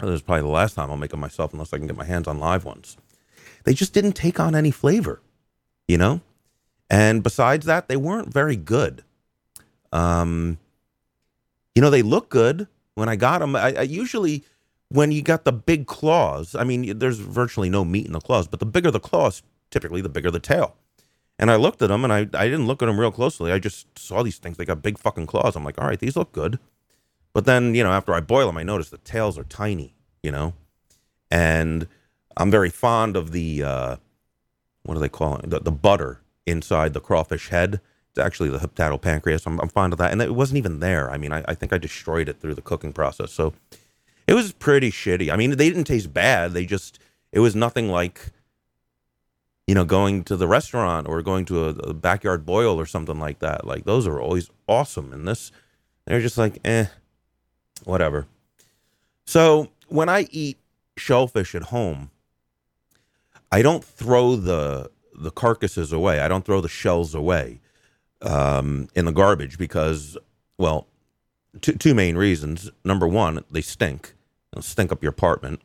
This 0.00 0.10
is 0.10 0.22
probably 0.22 0.42
the 0.42 0.48
last 0.48 0.74
time 0.74 0.90
I'll 0.90 0.96
make 0.96 1.12
them 1.12 1.20
myself 1.20 1.52
unless 1.52 1.72
I 1.72 1.78
can 1.78 1.86
get 1.86 1.96
my 1.96 2.04
hands 2.04 2.26
on 2.26 2.38
live 2.38 2.64
ones. 2.64 2.96
They 3.64 3.74
just 3.74 3.94
didn't 3.94 4.12
take 4.12 4.40
on 4.40 4.54
any 4.54 4.70
flavor, 4.70 5.20
you 5.88 5.96
know. 5.96 6.20
And 6.90 7.22
besides 7.22 7.64
that, 7.66 7.88
they 7.88 7.96
weren't 7.96 8.32
very 8.32 8.56
good. 8.56 9.02
Um, 9.92 10.58
you 11.74 11.80
know, 11.80 11.90
they 11.90 12.02
look 12.02 12.28
good 12.28 12.66
when 12.94 13.08
I 13.08 13.16
got 13.16 13.38
them. 13.38 13.56
I, 13.56 13.74
I 13.74 13.82
usually 13.82 14.44
when 14.88 15.12
you 15.12 15.22
got 15.22 15.44
the 15.44 15.52
big 15.52 15.86
claws. 15.86 16.54
I 16.54 16.64
mean, 16.64 16.98
there's 16.98 17.18
virtually 17.18 17.70
no 17.70 17.84
meat 17.84 18.06
in 18.06 18.12
the 18.12 18.20
claws, 18.20 18.46
but 18.46 18.60
the 18.60 18.66
bigger 18.66 18.90
the 18.90 19.00
claws, 19.00 19.42
typically 19.70 20.00
the 20.00 20.08
bigger 20.08 20.30
the 20.30 20.40
tail. 20.40 20.76
And 21.38 21.50
I 21.50 21.56
looked 21.56 21.82
at 21.82 21.88
them 21.88 22.04
and 22.04 22.12
I, 22.12 22.20
I 22.32 22.44
didn't 22.44 22.66
look 22.66 22.82
at 22.82 22.86
them 22.86 23.00
real 23.00 23.10
closely. 23.10 23.50
I 23.50 23.58
just 23.58 23.98
saw 23.98 24.22
these 24.22 24.38
things. 24.38 24.56
They 24.56 24.64
got 24.64 24.82
big 24.82 24.98
fucking 24.98 25.26
claws. 25.26 25.56
I'm 25.56 25.64
like, 25.64 25.80
all 25.80 25.86
right, 25.88 25.98
these 25.98 26.16
look 26.16 26.32
good. 26.32 26.58
But 27.32 27.44
then, 27.44 27.74
you 27.74 27.82
know, 27.82 27.90
after 27.90 28.14
I 28.14 28.20
boil 28.20 28.46
them, 28.46 28.56
I 28.56 28.62
notice 28.62 28.90
the 28.90 28.98
tails 28.98 29.36
are 29.36 29.44
tiny, 29.44 29.96
you 30.22 30.30
know? 30.30 30.54
And 31.30 31.88
I'm 32.36 32.50
very 32.52 32.70
fond 32.70 33.16
of 33.16 33.32
the, 33.32 33.64
uh, 33.64 33.96
what 34.84 34.94
do 34.94 35.00
they 35.00 35.08
call 35.08 35.36
it? 35.38 35.50
The, 35.50 35.58
the 35.58 35.72
butter 35.72 36.20
inside 36.46 36.92
the 36.92 37.00
crawfish 37.00 37.48
head. 37.48 37.80
It's 38.10 38.18
actually 38.18 38.50
the 38.50 38.58
hepatopancreas. 38.58 39.44
I'm, 39.44 39.58
I'm 39.60 39.68
fond 39.68 39.92
of 39.92 39.98
that. 39.98 40.12
And 40.12 40.22
it 40.22 40.36
wasn't 40.36 40.58
even 40.58 40.78
there. 40.78 41.10
I 41.10 41.18
mean, 41.18 41.32
I, 41.32 41.42
I 41.48 41.54
think 41.54 41.72
I 41.72 41.78
destroyed 41.78 42.28
it 42.28 42.40
through 42.40 42.54
the 42.54 42.62
cooking 42.62 42.92
process. 42.92 43.32
So 43.32 43.54
it 44.26 44.34
was 44.34 44.52
pretty 44.52 44.90
shitty. 44.90 45.32
I 45.32 45.36
mean, 45.36 45.50
they 45.50 45.68
didn't 45.68 45.84
taste 45.84 46.12
bad. 46.12 46.52
They 46.52 46.66
just, 46.66 46.98
it 47.32 47.40
was 47.40 47.54
nothing 47.54 47.88
like 47.88 48.32
you 49.66 49.74
know, 49.74 49.84
going 49.84 50.24
to 50.24 50.36
the 50.36 50.46
restaurant 50.46 51.08
or 51.08 51.22
going 51.22 51.44
to 51.46 51.64
a, 51.64 51.68
a, 51.68 51.94
backyard 51.94 52.44
boil 52.44 52.78
or 52.78 52.86
something 52.86 53.18
like 53.18 53.38
that. 53.38 53.66
Like 53.66 53.84
those 53.84 54.06
are 54.06 54.20
always 54.20 54.50
awesome. 54.68 55.12
And 55.12 55.26
this, 55.26 55.52
they're 56.04 56.20
just 56.20 56.36
like, 56.36 56.58
eh, 56.64 56.86
whatever. 57.84 58.26
So 59.24 59.70
when 59.88 60.08
I 60.08 60.26
eat 60.30 60.58
shellfish 60.96 61.54
at 61.54 61.64
home, 61.64 62.10
I 63.50 63.62
don't 63.62 63.84
throw 63.84 64.36
the 64.36 64.90
the 65.16 65.30
carcasses 65.30 65.92
away. 65.92 66.18
I 66.18 66.26
don't 66.26 66.44
throw 66.44 66.60
the 66.60 66.68
shells 66.68 67.14
away 67.14 67.60
um, 68.20 68.88
in 68.96 69.04
the 69.04 69.12
garbage 69.12 69.58
because, 69.58 70.18
well, 70.58 70.88
two 71.60 71.72
two 71.72 71.94
main 71.94 72.16
reasons. 72.16 72.70
Number 72.84 73.06
one, 73.06 73.44
they 73.50 73.60
stink. 73.60 74.14
They'll 74.52 74.62
stink 74.62 74.92
up 74.92 75.02
your 75.02 75.10
apartment. 75.10 75.60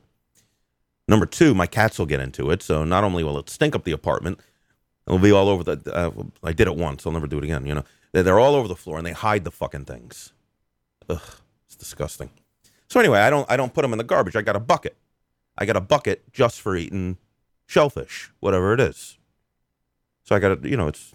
Number 1.08 1.26
two, 1.26 1.54
my 1.54 1.68
cats 1.68 1.98
will 1.98 2.06
get 2.06 2.20
into 2.20 2.52
it. 2.52 2.62
So 2.62 2.84
not 2.84 3.04
only 3.04 3.24
will 3.24 3.38
it 3.40 3.50
stink 3.50 3.76
up 3.76 3.84
the 3.84 3.92
apartment, 3.92 4.40
it'll 5.08 5.20
be 5.20 5.32
all 5.32 5.50
over 5.50 5.64
the. 5.64 5.94
Uh, 5.94 6.12
I 6.44 6.54
did 6.54 6.68
it 6.68 6.76
once. 6.76 7.06
I'll 7.06 7.12
never 7.12 7.28
do 7.28 7.38
it 7.38 7.44
again. 7.44 7.66
You 7.66 7.76
know, 7.76 7.84
they're, 8.12 8.40
all 8.40 8.56
over 8.56 8.68
the 8.68 8.76
floor 8.76 8.98
and 8.98 9.06
they 9.06 9.12
hide 9.12 9.44
the 9.44 9.52
fucking 9.52 9.86
things. 9.86 10.34
Ugh, 11.10 11.22
it's 11.66 11.76
disgusting. 11.76 12.30
So 12.88 13.00
anyway, 13.00 13.20
I 13.20 13.30
don't 13.30 13.50
I 13.50 13.58
don't 13.58 13.74
put 13.74 13.84
them 13.84 13.92
in 13.92 13.98
the 13.98 14.04
garbage. 14.04 14.36
I 14.36 14.42
got 14.42 14.56
a 14.56 14.60
bucket. 14.60 14.96
I 15.58 15.66
got 15.66 15.76
a 15.76 15.82
bucket 15.82 16.32
just 16.32 16.62
for 16.62 16.76
eating 16.76 17.18
shellfish, 17.66 18.32
whatever 18.40 18.74
it 18.74 18.80
is. 18.80 19.18
So 20.24 20.36
I 20.36 20.40
got 20.40 20.64
a, 20.64 20.70
you 20.70 20.78
know, 20.78 20.88
it's 20.88 21.14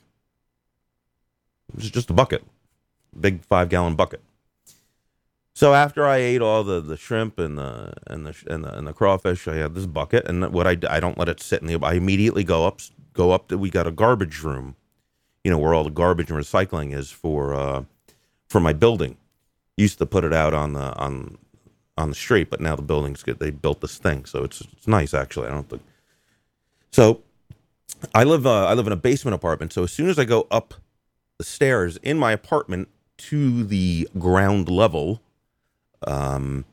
it's 1.77 1.91
just 1.91 2.11
a 2.11 2.13
bucket, 2.13 2.45
big 3.19 3.45
five 3.45 3.69
gallon 3.69 3.97
bucket. 3.97 4.23
So 5.55 5.73
after 5.73 6.05
I 6.05 6.17
ate 6.17 6.43
all 6.43 6.65
the, 6.65 6.81
the 6.81 6.97
shrimp 6.97 7.39
and 7.39 7.57
the 7.57 7.93
and 8.09 8.27
the 8.27 8.35
and 8.49 8.65
the 8.65 8.77
and 8.77 8.87
the 8.87 8.93
crawfish, 8.93 9.47
I 9.47 9.55
had 9.57 9.75
this 9.75 9.87
bucket, 9.87 10.27
and 10.27 10.53
what 10.53 10.67
I 10.67 10.77
I 10.91 10.99
don't 10.99 11.17
let 11.17 11.29
it 11.29 11.41
sit 11.41 11.63
in 11.63 11.69
the. 11.69 11.79
I 11.81 11.95
immediately 11.95 12.43
go 12.43 12.67
up 12.67 12.81
go 13.13 13.31
up 13.31 13.49
to 13.49 13.59
we 13.59 13.71
got 13.71 13.87
a 13.87 13.93
garbage 13.93 14.43
room, 14.43 14.75
you 15.45 15.53
know 15.53 15.59
where 15.59 15.73
all 15.73 15.85
the 15.85 15.91
garbage 15.91 16.29
and 16.29 16.39
recycling 16.39 16.93
is 16.93 17.13
for 17.13 17.55
uh, 17.55 17.85
for 18.49 18.61
my 18.61 18.73
building. 18.73 19.17
Used 19.77 19.99
to 19.99 20.07
put 20.07 20.25
it 20.25 20.33
out 20.33 20.55
on 20.55 20.73
the 20.73 20.93
on 20.97 21.39
on 21.97 22.09
the 22.09 22.17
street, 22.17 22.51
but 22.51 22.61
now 22.61 22.75
the 22.75 22.83
building's 22.83 23.23
good. 23.23 23.39
They 23.39 23.51
built 23.51 23.81
this 23.81 23.97
thing, 23.97 24.25
so 24.25 24.43
it's 24.43 24.61
it's 24.61 24.89
nice 24.89 25.15
actually. 25.15 25.47
I 25.47 25.53
don't 25.53 25.69
think 25.69 25.83
so. 26.91 27.23
I 28.13 28.25
live 28.25 28.45
uh, 28.45 28.67
I 28.67 28.75
live 28.75 28.89
in 28.89 28.93
a 28.93 28.97
basement 28.97 29.37
apartment, 29.37 29.73
so 29.73 29.85
as 29.85 29.93
soon 29.93 30.09
as 30.09 30.19
I 30.19 30.25
go 30.25 30.49
up 30.51 30.75
the 31.39 31.45
stairs 31.45 31.97
in 31.99 32.19
my 32.19 32.33
apartment 32.33 32.89
to 33.17 33.63
the 33.63 34.09
ground 34.19 34.69
level 34.69 35.21
um, 36.07 36.65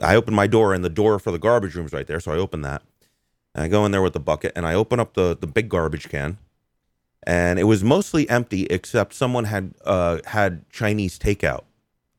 I 0.00 0.16
open 0.16 0.34
my 0.34 0.46
door 0.46 0.72
and 0.72 0.84
the 0.84 0.90
door 0.90 1.18
for 1.18 1.30
the 1.30 1.38
garbage 1.38 1.74
room 1.74 1.86
is 1.86 1.92
right 1.92 2.06
there. 2.06 2.20
So 2.20 2.32
I 2.32 2.36
open 2.36 2.62
that. 2.62 2.82
And 3.54 3.64
I 3.64 3.68
go 3.68 3.84
in 3.84 3.92
there 3.92 4.02
with 4.02 4.14
the 4.14 4.20
bucket 4.20 4.52
and 4.56 4.66
I 4.66 4.74
open 4.74 4.98
up 4.98 5.14
the, 5.14 5.36
the 5.38 5.46
big 5.46 5.68
garbage 5.68 6.08
can. 6.08 6.38
And 7.24 7.58
it 7.58 7.64
was 7.64 7.84
mostly 7.84 8.28
empty 8.28 8.64
except 8.66 9.14
someone 9.14 9.44
had 9.44 9.74
uh, 9.84 10.18
had 10.26 10.68
Chinese 10.70 11.18
takeout 11.18 11.64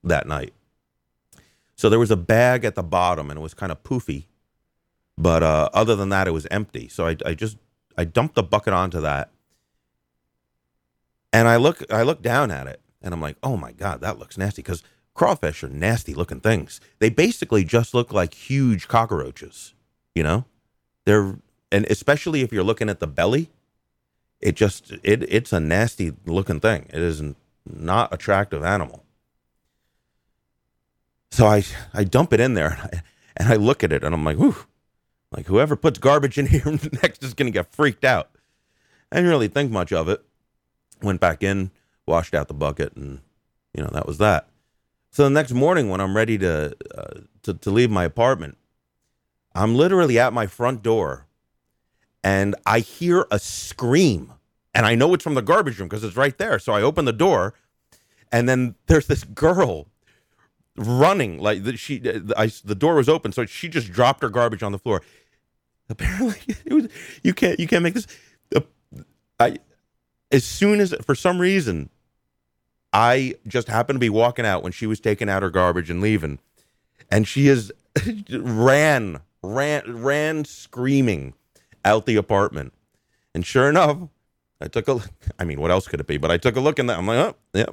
that 0.04 0.28
night. 0.28 0.54
So 1.76 1.90
there 1.90 2.00
was 2.00 2.12
a 2.12 2.16
bag 2.16 2.64
at 2.64 2.76
the 2.76 2.84
bottom 2.84 3.30
and 3.30 3.38
it 3.38 3.42
was 3.42 3.54
kind 3.54 3.72
of 3.72 3.84
poofy. 3.84 4.26
But 5.18 5.44
uh, 5.44 5.70
other 5.74 5.96
than 5.96 6.10
that, 6.10 6.28
it 6.28 6.32
was 6.32 6.48
empty. 6.50 6.88
So 6.88 7.08
I, 7.08 7.18
I 7.26 7.34
just 7.34 7.58
I 7.98 8.06
dumped 8.06 8.36
the 8.36 8.44
bucket 8.44 8.74
onto 8.74 9.02
that. 9.02 9.32
And 11.34 11.48
I 11.48 11.58
look 11.58 11.84
I 11.92 12.04
look 12.04 12.22
down 12.22 12.52
at 12.52 12.68
it 12.68 12.80
and 13.02 13.14
I'm 13.14 13.22
like, 13.22 13.38
oh 13.44 13.58
my 13.58 13.72
God, 13.72 14.02
that 14.02 14.20
looks 14.20 14.38
nasty. 14.38 14.62
Because 14.62 14.84
crawfish 15.14 15.64
are 15.64 15.70
nasty 15.70 16.14
looking 16.14 16.40
things. 16.40 16.80
They 17.00 17.10
basically 17.10 17.64
just 17.64 17.94
look 17.94 18.12
like 18.12 18.34
huge 18.34 18.88
cockroaches, 18.88 19.74
you 20.16 20.24
know? 20.24 20.46
They're 21.06 21.38
and 21.72 21.86
especially 21.88 22.42
if 22.42 22.54
you're 22.54 22.64
looking 22.64 22.90
at 22.90 23.00
the 23.00 23.08
belly, 23.08 23.50
it 24.40 24.56
just 24.56 24.92
it 25.04 25.24
it's 25.24 25.52
a 25.52 25.60
nasty 25.60 26.14
looking 26.26 26.60
thing. 26.60 26.86
It 26.90 27.02
is 27.02 27.22
not 27.66 28.14
attractive 28.14 28.64
animal. 28.64 29.04
So 31.32 31.48
I 31.48 31.64
I 31.94 32.04
dump 32.04 32.32
it 32.32 32.40
in 32.40 32.54
there 32.54 32.90
and 33.38 33.50
I 33.50 33.56
look 33.56 33.84
at 33.84 33.92
it 33.92 34.04
and 34.04 34.14
I'm 34.14 34.24
like, 34.24 34.38
whew, 34.38 34.56
like 35.32 35.48
whoever 35.48 35.76
puts 35.76 36.00
garbage 36.00 36.38
in 36.38 36.46
here 36.48 36.64
next 37.02 37.24
is 37.24 37.34
gonna 37.34 37.52
get 37.52 37.74
freaked 37.74 38.06
out. 38.06 38.30
I 39.12 39.18
didn't 39.18 39.32
really 39.32 39.48
think 39.48 39.72
much 39.72 39.92
of 39.92 40.10
it. 40.10 40.24
Went 41.02 41.20
back 41.20 41.44
in, 41.44 41.72
washed 42.06 42.34
out 42.34 42.48
the 42.48 42.54
bucket, 42.54 42.96
and 42.96 43.20
you 43.74 43.84
know 43.84 43.90
that 43.94 44.08
was 44.08 44.20
that. 44.20 44.48
So 45.14 45.26
the 45.26 45.30
next 45.30 45.52
morning 45.52 45.90
when 45.90 46.02
I'm 46.02 46.18
ready 46.18 46.40
to 46.40 46.76
uh, 46.98 47.20
to, 47.44 47.54
to 47.54 47.70
leave 47.70 47.92
my 47.92 48.04
apartment, 48.04 48.58
I'm 49.54 49.76
literally 49.76 50.18
at 50.18 50.34
my 50.34 50.48
front 50.48 50.82
door, 50.82 51.28
and 52.24 52.56
I 52.66 52.80
hear 52.80 53.28
a 53.30 53.38
scream, 53.38 54.34
and 54.74 54.88
I 54.88 54.96
know 54.96 55.14
it's 55.14 55.24
from 55.24 55.36
the 55.36 55.44
garbage 55.44 55.78
room 55.78 55.88
because 55.88 56.04
it's 56.04 56.18
right 56.18 56.36
there. 56.40 56.58
So 56.58 56.74
I 56.74 56.82
open 56.82 57.06
the 57.06 57.14
door, 57.14 57.54
and 58.32 58.50
then 58.50 58.74
there's 58.88 59.06
this 59.06 59.24
girl 59.24 59.88
running 60.76 61.38
like 61.38 61.64
the, 61.64 61.78
she 61.78 62.02
I, 62.36 62.52
the 62.66 62.74
door 62.74 62.96
was 62.96 63.08
open 63.08 63.32
so 63.32 63.46
she 63.46 63.70
just 63.70 63.92
dropped 63.92 64.24
her 64.24 64.30
garbage 64.30 64.64
on 64.64 64.72
the 64.72 64.80
floor 64.80 65.04
apparently 65.88 66.40
it 66.66 66.74
was 66.74 66.88
you 67.22 67.36
can't 67.36 67.60
you 67.60 67.68
can't 67.68 67.84
make 67.84 67.94
this 67.94 68.08
uh, 68.56 68.62
i 69.40 69.60
as 70.32 70.44
soon 70.44 70.80
as 70.80 70.96
for 71.04 71.14
some 71.14 71.38
reason 71.38 71.92
i 72.94 73.36
just 73.48 73.68
happened 73.68 73.98
to 73.98 74.00
be 74.00 74.10
walking 74.10 74.46
out 74.46 74.64
when 74.64 74.72
she 74.72 74.88
was 74.88 75.00
taking 75.00 75.30
out 75.30 75.44
her 75.44 75.50
garbage 75.50 75.90
and 75.90 76.02
leaving 76.02 76.40
and 77.12 77.28
she 77.28 77.48
is 77.48 77.72
ran 78.32 79.20
ran 79.42 80.04
ran 80.04 80.46
screaming 80.46 81.34
out 81.86 82.06
the 82.06 82.16
apartment. 82.16 82.72
And 83.36 83.46
sure 83.46 83.70
enough 83.70 83.98
i 84.62 84.68
took 84.68 84.88
a 84.88 85.00
i 85.40 85.44
mean 85.44 85.60
what 85.60 85.72
else 85.72 85.88
could 85.88 86.00
it 86.00 86.08
be? 86.08 86.18
But 86.18 86.32
i 86.32 86.38
took 86.38 86.56
a 86.56 86.62
look 86.62 86.78
that 86.78 86.90
i'm 86.90 87.08
like 87.08 87.18
oh 87.18 87.36
yeah 87.54 87.66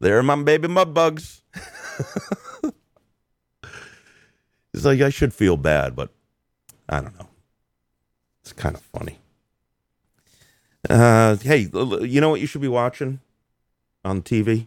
there 0.00 0.18
are 0.18 0.22
my 0.22 0.40
baby 0.42 0.68
mud 0.68 0.94
bugs. 0.94 1.42
It's 4.74 4.84
like 4.84 5.00
I 5.00 5.08
should 5.10 5.34
feel 5.34 5.56
bad, 5.56 5.96
but 5.96 6.10
I 6.88 7.00
don't 7.00 7.18
know. 7.18 7.26
It's 8.42 8.52
kind 8.52 8.76
of 8.76 8.80
funny. 8.80 9.18
Uh, 10.88 11.34
hey, 11.36 11.68
you 11.72 12.20
know 12.20 12.30
what 12.30 12.40
you 12.40 12.46
should 12.46 12.60
be 12.60 12.68
watching 12.68 13.18
on 14.04 14.22
TV? 14.22 14.66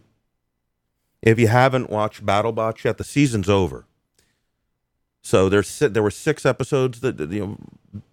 If 1.22 1.38
you 1.38 1.48
haven't 1.48 1.90
watched 1.90 2.26
BattleBots 2.26 2.84
yet, 2.84 2.98
the 2.98 3.04
season's 3.04 3.48
over. 3.48 3.86
So 5.22 5.48
there's 5.48 5.78
there 5.78 6.02
were 6.02 6.10
six 6.10 6.44
episodes 6.44 7.00
that 7.00 7.20
you 7.20 7.46
know, 7.46 7.58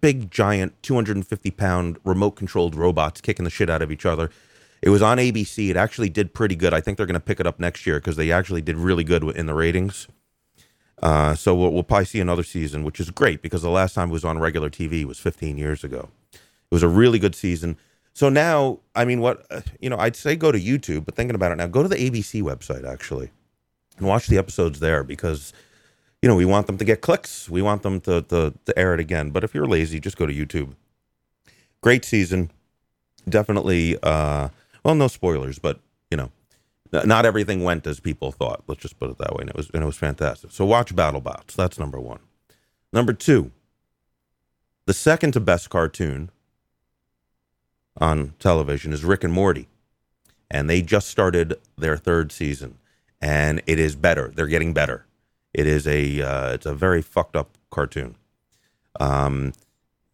big 0.00 0.30
giant 0.30 0.80
250 0.82 1.50
pound 1.50 1.98
remote 2.04 2.32
controlled 2.32 2.76
robots 2.76 3.20
kicking 3.20 3.44
the 3.44 3.50
shit 3.50 3.68
out 3.68 3.82
of 3.82 3.90
each 3.90 4.06
other. 4.06 4.30
It 4.80 4.90
was 4.90 5.02
on 5.02 5.18
ABC. 5.18 5.70
It 5.70 5.76
actually 5.76 6.08
did 6.08 6.32
pretty 6.32 6.54
good. 6.54 6.72
I 6.72 6.80
think 6.80 6.96
they're 6.96 7.06
going 7.06 7.14
to 7.14 7.20
pick 7.20 7.40
it 7.40 7.46
up 7.46 7.58
next 7.58 7.86
year 7.86 7.98
because 7.98 8.16
they 8.16 8.30
actually 8.30 8.62
did 8.62 8.76
really 8.76 9.04
good 9.04 9.24
in 9.24 9.46
the 9.46 9.54
ratings. 9.54 10.06
Uh, 11.02 11.34
so 11.34 11.54
we'll, 11.54 11.72
we'll, 11.72 11.82
probably 11.82 12.04
see 12.04 12.20
another 12.20 12.42
season, 12.42 12.84
which 12.84 13.00
is 13.00 13.10
great 13.10 13.40
because 13.40 13.62
the 13.62 13.70
last 13.70 13.94
time 13.94 14.10
it 14.10 14.12
was 14.12 14.24
on 14.24 14.38
regular 14.38 14.68
TV 14.68 15.04
was 15.04 15.18
15 15.18 15.56
years 15.56 15.82
ago. 15.82 16.10
It 16.32 16.38
was 16.70 16.82
a 16.82 16.88
really 16.88 17.18
good 17.18 17.34
season. 17.34 17.78
So 18.20 18.28
now, 18.28 18.80
I 18.94 19.06
mean, 19.06 19.22
what 19.22 19.46
uh, 19.50 19.62
you 19.80 19.88
know, 19.88 19.96
I'd 19.96 20.14
say 20.14 20.36
go 20.36 20.52
to 20.52 20.60
YouTube, 20.60 21.06
but 21.06 21.14
thinking 21.14 21.34
about 21.34 21.52
it 21.52 21.54
now, 21.54 21.68
go 21.68 21.82
to 21.82 21.88
the 21.88 21.96
ABC 21.96 22.42
website 22.42 22.86
actually, 22.86 23.30
and 23.96 24.06
watch 24.06 24.26
the 24.26 24.36
episodes 24.36 24.78
there 24.78 25.02
because 25.02 25.54
you 26.20 26.28
know 26.28 26.36
we 26.36 26.44
want 26.44 26.66
them 26.66 26.76
to 26.76 26.84
get 26.84 27.00
clicks. 27.00 27.48
We 27.48 27.62
want 27.62 27.82
them 27.82 27.98
to 28.02 28.20
to, 28.20 28.52
to 28.66 28.78
air 28.78 28.92
it 28.92 29.00
again. 29.00 29.30
But 29.30 29.42
if 29.42 29.54
you're 29.54 29.66
lazy, 29.66 30.00
just 30.00 30.18
go 30.18 30.26
to 30.26 30.34
YouTube. 30.34 30.74
Great 31.80 32.04
season, 32.04 32.50
definitely. 33.26 33.96
Uh, 34.02 34.50
well, 34.84 34.94
no 34.94 35.08
spoilers, 35.08 35.58
but 35.58 35.80
you 36.10 36.18
know, 36.18 36.30
not 36.92 37.24
everything 37.24 37.64
went 37.64 37.86
as 37.86 38.00
people 38.00 38.32
thought. 38.32 38.64
Let's 38.66 38.82
just 38.82 38.98
put 38.98 39.08
it 39.08 39.16
that 39.16 39.34
way. 39.34 39.44
And 39.44 39.48
it 39.48 39.56
was 39.56 39.70
and 39.72 39.82
it 39.82 39.86
was 39.86 39.96
fantastic. 39.96 40.50
So 40.50 40.66
watch 40.66 40.94
BattleBots. 40.94 41.54
That's 41.54 41.78
number 41.78 41.98
one. 41.98 42.20
Number 42.92 43.14
two, 43.14 43.50
the 44.84 44.92
second 44.92 45.32
to 45.32 45.40
best 45.40 45.70
cartoon 45.70 46.30
on 48.00 48.34
television 48.38 48.92
is 48.92 49.04
Rick 49.04 49.24
and 49.24 49.32
Morty, 49.32 49.68
and 50.50 50.68
they 50.68 50.82
just 50.82 51.08
started 51.08 51.58
their 51.76 51.96
third 51.96 52.32
season, 52.32 52.78
and 53.20 53.62
it 53.66 53.78
is 53.78 53.94
better. 53.96 54.32
They're 54.34 54.46
getting 54.46 54.72
better. 54.72 55.06
It 55.52 55.66
is 55.66 55.86
a 55.86 56.22
uh, 56.22 56.52
it's 56.54 56.66
a 56.66 56.74
very 56.74 57.02
fucked 57.02 57.36
up 57.36 57.56
cartoon. 57.70 58.16
Um, 58.98 59.52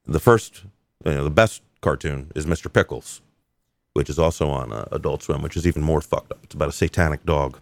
the 0.07 0.21
first, 0.21 0.65
you 1.05 1.13
know, 1.13 1.25
the 1.25 1.31
best 1.31 1.63
cartoon 1.81 2.31
is 2.35 2.47
Mr. 2.47 2.73
Pickles 2.73 3.21
which 3.97 4.11
is 4.11 4.19
also 4.19 4.51
on 4.51 4.73
uh, 4.75 4.85
Adult 4.93 5.23
Swim, 5.23 5.41
which 5.41 5.57
is 5.57 5.67
even 5.67 5.83
more 5.83 6.03
fucked 6.03 6.31
up. 6.31 6.39
It's 6.43 6.55
about 6.55 6.69
a 6.69 6.73
satanic 6.73 7.25
dog. 7.25 7.59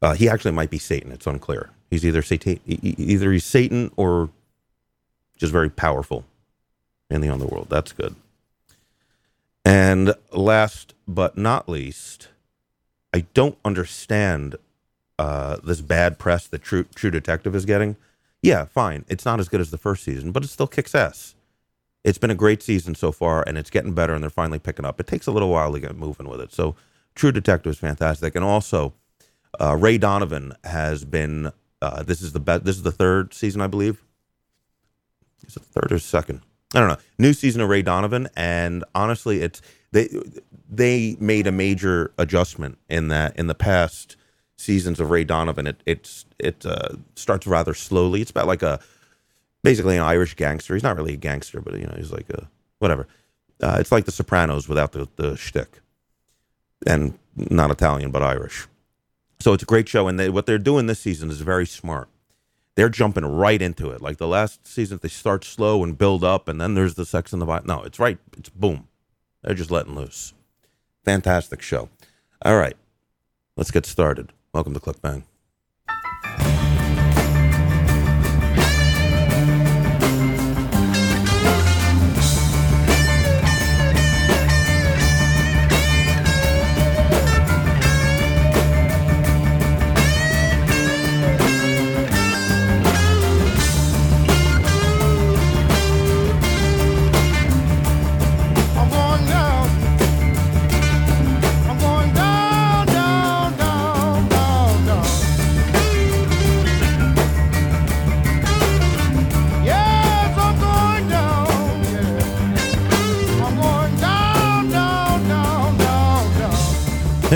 Uh, 0.00 0.14
he 0.14 0.30
actually 0.30 0.52
might 0.52 0.70
be 0.70 0.78
Satan. 0.78 1.12
It's 1.12 1.26
unclear. 1.26 1.68
He's 1.90 2.06
either 2.06 2.22
Satan, 2.22 2.58
either 2.66 3.30
he's 3.30 3.44
Satan 3.44 3.90
or 3.96 4.30
just 5.36 5.52
very 5.52 5.68
powerful 5.68 6.24
in 7.10 7.20
the 7.20 7.28
underworld. 7.28 7.68
That's 7.68 7.92
good. 7.92 8.14
And 9.68 10.14
last 10.32 10.94
but 11.08 11.38
not 11.38 11.68
least, 11.68 12.30
I 13.14 13.26
don't 13.34 13.58
understand 13.64 14.56
uh, 15.18 15.58
this 15.64 15.82
bad 15.82 16.18
press 16.18 16.48
that 16.48 16.62
True 16.62 16.84
True 16.96 17.10
Detective 17.12 17.54
is 17.54 17.66
getting. 17.66 17.96
Yeah, 18.42 18.66
fine. 18.66 19.04
It's 19.08 19.26
not 19.26 19.40
as 19.40 19.48
good 19.50 19.60
as 19.60 19.70
the 19.70 19.78
first 19.78 20.04
season, 20.04 20.32
but 20.32 20.44
it 20.44 20.48
still 20.48 20.68
kicks 20.68 20.94
ass 20.94 21.34
it's 22.04 22.18
been 22.18 22.30
a 22.30 22.34
great 22.36 22.62
season 22.62 22.94
so 22.94 23.12
far, 23.12 23.44
and 23.46 23.58
it's 23.58 23.70
getting 23.70 23.92
better, 23.94 24.14
and 24.14 24.22
they're 24.22 24.30
finally 24.30 24.58
picking 24.58 24.86
up. 24.86 25.00
It 25.00 25.06
takes 25.06 25.26
a 25.26 25.32
little 25.32 25.50
while 25.50 25.72
to 25.72 25.80
get 25.80 25.96
moving 25.96 26.28
with 26.28 26.40
it. 26.40 26.52
So, 26.52 26.76
True 27.14 27.32
Detective 27.32 27.72
is 27.72 27.78
fantastic, 27.78 28.34
and 28.34 28.44
also 28.44 28.94
uh, 29.60 29.76
Ray 29.76 29.98
Donovan 29.98 30.54
has 30.64 31.04
been. 31.04 31.52
Uh, 31.82 32.02
this 32.02 32.22
is 32.22 32.32
the 32.32 32.40
best. 32.40 32.64
This 32.64 32.76
is 32.76 32.82
the 32.82 32.92
third 32.92 33.34
season, 33.34 33.60
I 33.60 33.66
believe. 33.66 34.02
Is 35.46 35.56
it 35.56 35.64
third 35.64 35.92
or 35.92 35.98
second? 35.98 36.40
I 36.74 36.80
don't 36.80 36.88
know. 36.88 36.98
New 37.18 37.32
season 37.32 37.60
of 37.60 37.68
Ray 37.68 37.82
Donovan, 37.82 38.28
and 38.36 38.84
honestly, 38.94 39.40
it's 39.40 39.62
they 39.92 40.08
they 40.68 41.16
made 41.18 41.46
a 41.46 41.52
major 41.52 42.12
adjustment 42.18 42.78
in 42.88 43.08
that 43.08 43.38
in 43.38 43.46
the 43.46 43.54
past 43.54 44.16
seasons 44.56 45.00
of 45.00 45.10
Ray 45.10 45.24
Donovan. 45.24 45.66
It 45.66 45.82
it's 45.86 46.26
it 46.38 46.66
uh, 46.66 46.90
starts 47.14 47.46
rather 47.46 47.72
slowly. 47.72 48.20
It's 48.20 48.30
about 48.30 48.46
like 48.46 48.62
a 48.62 48.80
basically 49.62 49.96
an 49.96 50.02
Irish 50.02 50.34
gangster. 50.34 50.74
He's 50.74 50.82
not 50.82 50.96
really 50.96 51.14
a 51.14 51.18
gangster, 51.18 51.60
but 51.60 51.74
you 51.74 51.86
know, 51.86 51.94
he's 51.96 52.12
like 52.12 52.28
a 52.30 52.48
whatever. 52.80 53.06
Uh, 53.62 53.78
it's 53.80 53.90
like 53.90 54.04
The 54.04 54.12
Sopranos 54.12 54.68
without 54.68 54.92
the 54.92 55.08
the 55.16 55.36
shtick, 55.36 55.80
and 56.86 57.18
not 57.34 57.70
Italian 57.70 58.10
but 58.10 58.22
Irish. 58.22 58.66
So 59.40 59.52
it's 59.52 59.62
a 59.62 59.66
great 59.66 59.88
show, 59.88 60.08
and 60.08 60.18
they, 60.18 60.28
what 60.28 60.46
they're 60.46 60.58
doing 60.58 60.86
this 60.86 60.98
season 60.98 61.30
is 61.30 61.40
very 61.40 61.66
smart. 61.66 62.08
They're 62.78 62.88
jumping 62.88 63.24
right 63.26 63.60
into 63.60 63.90
it. 63.90 64.00
Like 64.00 64.18
the 64.18 64.28
last 64.28 64.64
season, 64.64 65.00
they 65.02 65.08
start 65.08 65.42
slow 65.42 65.82
and 65.82 65.98
build 65.98 66.22
up, 66.22 66.46
and 66.46 66.60
then 66.60 66.74
there's 66.74 66.94
the 66.94 67.04
sex 67.04 67.32
and 67.32 67.42
the 67.42 67.46
violence. 67.46 67.66
No, 67.66 67.82
it's 67.82 67.98
right. 67.98 68.18
It's 68.36 68.50
boom. 68.50 68.86
They're 69.42 69.56
just 69.56 69.72
letting 69.72 69.96
loose. 69.96 70.32
Fantastic 71.04 71.60
show. 71.60 71.88
All 72.44 72.56
right, 72.56 72.76
let's 73.56 73.72
get 73.72 73.84
started. 73.84 74.32
Welcome 74.54 74.74
to 74.74 74.80
ClickBang. 74.80 75.24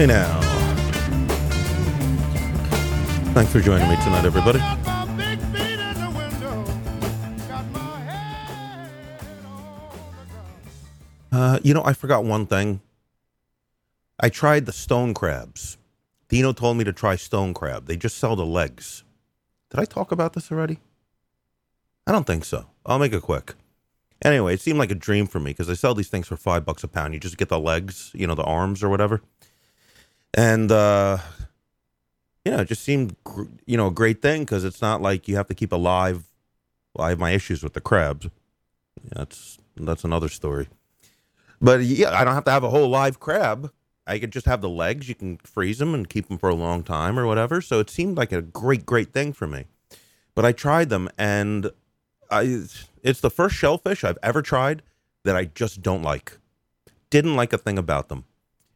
Now. 0.06 0.40
Thanks 3.34 3.52
for 3.52 3.60
joining 3.60 3.88
me 3.88 3.94
tonight, 4.02 4.24
everybody. 4.24 4.58
Uh, 11.30 11.60
you 11.62 11.72
know, 11.72 11.84
I 11.84 11.92
forgot 11.92 12.24
one 12.24 12.46
thing. 12.46 12.80
I 14.18 14.28
tried 14.28 14.66
the 14.66 14.72
stone 14.72 15.14
crabs. 15.14 15.78
Dino 16.28 16.52
told 16.52 16.78
me 16.78 16.84
to 16.84 16.92
try 16.92 17.14
stone 17.14 17.54
crab. 17.54 17.86
They 17.86 17.96
just 17.96 18.18
sell 18.18 18.34
the 18.34 18.44
legs. 18.44 19.04
Did 19.70 19.78
I 19.78 19.84
talk 19.84 20.10
about 20.10 20.32
this 20.32 20.50
already? 20.50 20.80
I 22.08 22.12
don't 22.12 22.26
think 22.26 22.44
so. 22.44 22.66
I'll 22.84 22.98
make 22.98 23.12
it 23.12 23.22
quick. 23.22 23.54
Anyway, 24.24 24.54
it 24.54 24.60
seemed 24.60 24.78
like 24.78 24.90
a 24.90 24.96
dream 24.96 25.28
for 25.28 25.38
me 25.38 25.52
because 25.52 25.68
they 25.68 25.76
sell 25.76 25.94
these 25.94 26.08
things 26.08 26.26
for 26.26 26.36
five 26.36 26.64
bucks 26.64 26.82
a 26.82 26.88
pound. 26.88 27.14
You 27.14 27.20
just 27.20 27.38
get 27.38 27.48
the 27.48 27.60
legs, 27.60 28.10
you 28.14 28.26
know, 28.26 28.34
the 28.34 28.42
arms 28.42 28.82
or 28.82 28.88
whatever. 28.88 29.22
And, 30.34 30.72
uh, 30.72 31.18
you 32.44 32.52
know, 32.52 32.60
it 32.60 32.68
just 32.68 32.82
seemed, 32.82 33.16
you 33.66 33.76
know, 33.76 33.88
a 33.88 33.92
great 33.92 34.22
thing 34.22 34.42
because 34.42 34.64
it's 34.64 34.82
not 34.82 35.02
like 35.02 35.28
you 35.28 35.36
have 35.36 35.48
to 35.48 35.54
keep 35.54 35.72
alive. 35.72 36.24
Well, 36.94 37.06
I 37.06 37.10
have 37.10 37.18
my 37.18 37.30
issues 37.30 37.62
with 37.62 37.74
the 37.74 37.80
crabs. 37.80 38.28
That's 39.10 39.58
that's 39.76 40.04
another 40.04 40.28
story. 40.28 40.68
But 41.60 41.82
yeah, 41.82 42.10
I 42.10 42.24
don't 42.24 42.34
have 42.34 42.44
to 42.44 42.50
have 42.50 42.64
a 42.64 42.70
whole 42.70 42.88
live 42.88 43.20
crab. 43.20 43.72
I 44.06 44.18
could 44.18 44.32
just 44.32 44.46
have 44.46 44.60
the 44.60 44.68
legs. 44.68 45.08
You 45.08 45.14
can 45.14 45.38
freeze 45.38 45.78
them 45.78 45.94
and 45.94 46.08
keep 46.08 46.28
them 46.28 46.38
for 46.38 46.48
a 46.48 46.54
long 46.54 46.82
time 46.82 47.18
or 47.18 47.26
whatever. 47.26 47.60
So 47.60 47.78
it 47.78 47.88
seemed 47.88 48.16
like 48.16 48.32
a 48.32 48.42
great, 48.42 48.84
great 48.84 49.12
thing 49.12 49.32
for 49.32 49.46
me. 49.46 49.66
But 50.34 50.44
I 50.44 50.52
tried 50.52 50.88
them, 50.88 51.08
and 51.16 51.70
I 52.30 52.64
it's 53.02 53.20
the 53.20 53.30
first 53.30 53.54
shellfish 53.54 54.02
I've 54.02 54.18
ever 54.22 54.42
tried 54.42 54.82
that 55.24 55.36
I 55.36 55.44
just 55.44 55.82
don't 55.82 56.02
like. 56.02 56.38
Didn't 57.10 57.36
like 57.36 57.52
a 57.52 57.58
thing 57.58 57.78
about 57.78 58.08
them. 58.08 58.24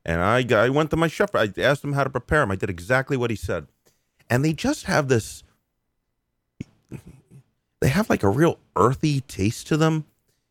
And 0.06 0.22
I, 0.22 0.46
I 0.54 0.68
went 0.68 0.90
to 0.90 0.96
my 0.96 1.08
chef. 1.08 1.34
I 1.34 1.52
asked 1.58 1.82
him 1.82 1.94
how 1.94 2.04
to 2.04 2.10
prepare 2.10 2.38
them. 2.40 2.52
I 2.52 2.56
did 2.56 2.70
exactly 2.70 3.16
what 3.16 3.30
he 3.30 3.36
said. 3.36 3.66
And 4.30 4.44
they 4.44 4.52
just 4.52 4.84
have 4.84 5.08
this, 5.08 5.42
they 7.80 7.88
have 7.88 8.08
like 8.08 8.22
a 8.22 8.28
real 8.28 8.60
earthy 8.76 9.20
taste 9.22 9.66
to 9.66 9.76
them. 9.76 10.04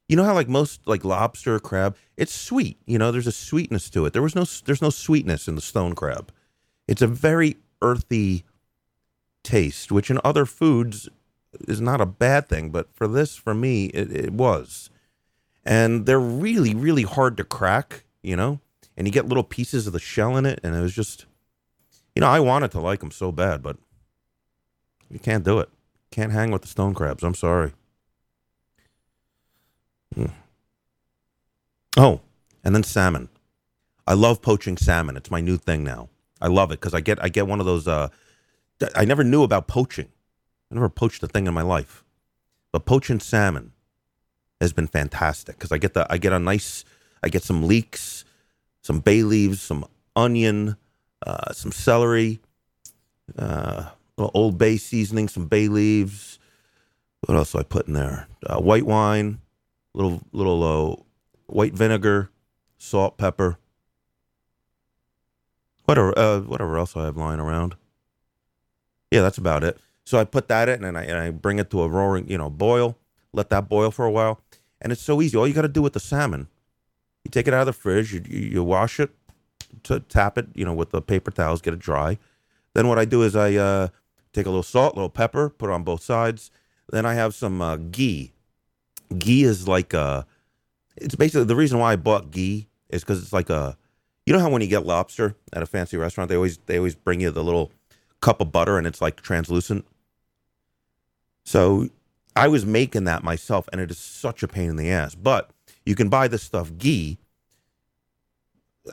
You 0.09 0.17
know 0.17 0.25
how 0.25 0.33
like 0.33 0.49
most 0.49 0.81
like 0.85 1.05
lobster 1.05 1.57
crab, 1.61 1.95
it's 2.17 2.33
sweet. 2.33 2.77
You 2.85 2.97
know, 2.97 3.13
there's 3.13 3.27
a 3.27 3.31
sweetness 3.31 3.89
to 3.91 4.05
it. 4.05 4.11
There 4.11 4.21
was 4.21 4.35
no, 4.35 4.43
there's 4.65 4.81
no 4.81 4.89
sweetness 4.89 5.47
in 5.47 5.55
the 5.55 5.61
stone 5.61 5.95
crab. 5.95 6.33
It's 6.85 7.01
a 7.01 7.07
very 7.07 7.55
earthy 7.81 8.43
taste, 9.41 9.89
which 9.89 10.11
in 10.11 10.19
other 10.23 10.45
foods 10.45 11.07
is 11.61 11.79
not 11.79 12.01
a 12.01 12.05
bad 12.05 12.49
thing, 12.49 12.71
but 12.71 12.93
for 12.93 13.07
this, 13.07 13.37
for 13.37 13.53
me, 13.53 13.85
it, 13.85 14.11
it 14.11 14.33
was. 14.33 14.89
And 15.63 16.05
they're 16.05 16.19
really, 16.19 16.75
really 16.75 17.03
hard 17.03 17.37
to 17.37 17.45
crack, 17.45 18.03
you 18.21 18.35
know? 18.35 18.59
And 18.97 19.07
you 19.07 19.11
get 19.11 19.27
little 19.27 19.43
pieces 19.43 19.87
of 19.87 19.93
the 19.93 19.99
shell 19.99 20.37
in 20.37 20.45
it, 20.45 20.59
and 20.63 20.75
it 20.75 20.81
was 20.81 20.93
just, 20.93 21.25
you 22.15 22.21
know, 22.21 22.27
I 22.27 22.39
wanted 22.39 22.71
to 22.71 22.79
like 22.79 23.01
them 23.01 23.11
so 23.11 23.31
bad, 23.31 23.61
but 23.61 23.77
you 25.09 25.19
can't 25.19 25.43
do 25.43 25.59
it. 25.59 25.69
Can't 26.11 26.31
hang 26.31 26.51
with 26.51 26.61
the 26.61 26.67
stone 26.67 26.93
crabs. 26.93 27.23
I'm 27.23 27.35
sorry. 27.35 27.73
Hmm. 30.13 30.27
Oh, 31.97 32.21
and 32.63 32.73
then 32.73 32.83
salmon. 32.83 33.29
I 34.07 34.13
love 34.13 34.41
poaching 34.41 34.77
salmon. 34.77 35.17
It's 35.17 35.31
my 35.31 35.41
new 35.41 35.57
thing 35.57 35.83
now. 35.83 36.09
I 36.39 36.47
love 36.47 36.71
it 36.71 36.79
because 36.79 36.93
I 36.93 37.01
get 37.01 37.21
I 37.23 37.29
get 37.29 37.47
one 37.47 37.59
of 37.59 37.65
those. 37.65 37.87
Uh, 37.87 38.09
I 38.95 39.05
never 39.05 39.23
knew 39.23 39.43
about 39.43 39.67
poaching 39.67 40.09
I 40.71 40.75
never 40.75 40.89
poached 40.89 41.23
a 41.23 41.27
thing 41.27 41.47
in 41.47 41.53
my 41.53 41.61
life, 41.61 42.03
but 42.71 42.85
poaching 42.85 43.19
salmon 43.19 43.73
has 44.59 44.73
been 44.73 44.87
fantastic 44.87 45.57
because 45.57 45.71
I 45.71 45.77
get 45.77 45.93
the 45.93 46.11
I 46.11 46.17
get 46.17 46.33
a 46.33 46.39
nice 46.39 46.83
I 47.23 47.29
get 47.29 47.43
some 47.43 47.67
leeks, 47.67 48.24
some 48.85 48.99
bay 48.99 49.23
leaves, 49.23 49.63
some 49.63 49.83
onion, 50.15 50.77
uh, 51.25 51.51
some 51.53 51.71
celery, 51.71 52.39
uh, 53.35 53.89
Old 54.15 54.59
Bay 54.59 54.77
seasoning, 54.77 55.27
some 55.27 55.47
bay 55.47 55.67
leaves. 55.67 56.37
What 57.21 57.35
else 57.35 57.53
do 57.53 57.57
I 57.57 57.63
put 57.63 57.87
in 57.87 57.93
there? 57.93 58.27
Uh, 58.45 58.59
white 58.59 58.85
wine, 58.85 59.39
little 59.95 60.21
little 60.31 60.63
uh, 60.63 61.03
white 61.47 61.73
vinegar, 61.73 62.29
salt, 62.77 63.17
pepper. 63.17 63.57
Whatever, 65.85 66.15
uh, 66.15 66.41
whatever 66.41 66.77
else 66.77 66.95
I 66.95 67.05
have 67.05 67.17
lying 67.17 67.39
around. 67.39 67.73
Yeah, 69.09 69.21
that's 69.21 69.39
about 69.39 69.63
it. 69.63 69.79
So 70.03 70.19
I 70.19 70.25
put 70.25 70.47
that 70.49 70.69
in 70.69 70.83
and 70.83 70.95
I, 70.95 71.03
and 71.05 71.17
I 71.17 71.31
bring 71.31 71.57
it 71.57 71.71
to 71.71 71.81
a 71.81 71.87
roaring, 71.87 72.29
you 72.29 72.37
know, 72.37 72.51
boil, 72.51 72.95
let 73.33 73.49
that 73.49 73.67
boil 73.67 73.89
for 73.89 74.05
a 74.05 74.11
while. 74.11 74.41
And 74.79 74.91
it's 74.91 75.01
so 75.01 75.23
easy. 75.23 75.35
All 75.35 75.47
you 75.47 75.55
got 75.55 75.63
to 75.63 75.67
do 75.67 75.81
with 75.81 75.93
the 75.93 75.99
salmon, 75.99 76.49
you 77.25 77.31
take 77.31 77.47
it 77.47 77.53
out 77.53 77.61
of 77.61 77.65
the 77.65 77.73
fridge, 77.73 78.13
you, 78.13 78.21
you 78.29 78.63
wash 78.63 78.99
it, 78.99 79.11
to 79.83 79.99
tap 79.99 80.37
it, 80.37 80.47
you 80.53 80.63
know, 80.63 80.73
with 80.73 80.91
the 80.91 81.01
paper 81.01 81.31
towels, 81.31 81.61
get 81.61 81.73
it 81.73 81.79
dry. 81.79 82.17
Then 82.73 82.87
what 82.87 82.99
I 82.99 83.05
do 83.05 83.23
is 83.23 83.35
I 83.35 83.55
uh, 83.55 83.89
take 84.31 84.45
a 84.45 84.49
little 84.49 84.63
salt, 84.63 84.93
a 84.93 84.95
little 84.95 85.09
pepper, 85.09 85.49
put 85.49 85.69
it 85.69 85.73
on 85.73 85.83
both 85.83 86.03
sides. 86.03 86.51
Then 86.91 87.05
I 87.05 87.15
have 87.15 87.33
some 87.33 87.61
uh, 87.61 87.77
ghee. 87.77 88.31
Ghee 89.17 89.43
is 89.43 89.67
like 89.67 89.93
a, 89.93 90.25
it's 90.95 91.15
basically 91.15 91.45
the 91.45 91.55
reason 91.55 91.79
why 91.79 91.93
I 91.93 91.95
bought 91.95 92.31
ghee 92.31 92.67
is 92.89 93.01
because 93.01 93.21
it's 93.21 93.33
like 93.33 93.49
a, 93.49 93.77
you 94.25 94.33
know 94.33 94.39
how 94.39 94.49
when 94.49 94.61
you 94.61 94.67
get 94.67 94.85
lobster 94.85 95.35
at 95.53 95.61
a 95.61 95.67
fancy 95.67 95.97
restaurant, 95.97 96.29
they 96.29 96.35
always 96.35 96.57
they 96.65 96.77
always 96.77 96.95
bring 96.95 97.21
you 97.21 97.29
the 97.29 97.43
little 97.43 97.71
cup 98.21 98.41
of 98.41 98.51
butter 98.51 98.77
and 98.77 98.87
it's 98.87 99.01
like 99.01 99.21
translucent. 99.21 99.85
So 101.43 101.89
I 102.35 102.47
was 102.47 102.65
making 102.65 103.03
that 103.03 103.23
myself, 103.23 103.69
and 103.71 103.79
it 103.79 103.91
is 103.91 103.99
such 103.99 104.41
a 104.41 104.47
pain 104.47 104.69
in 104.71 104.75
the 104.77 104.89
ass. 104.89 105.13
But 105.13 105.51
you 105.85 105.95
can 105.95 106.09
buy 106.09 106.27
this 106.27 106.43
stuff 106.43 106.71
ghee. 106.77 107.19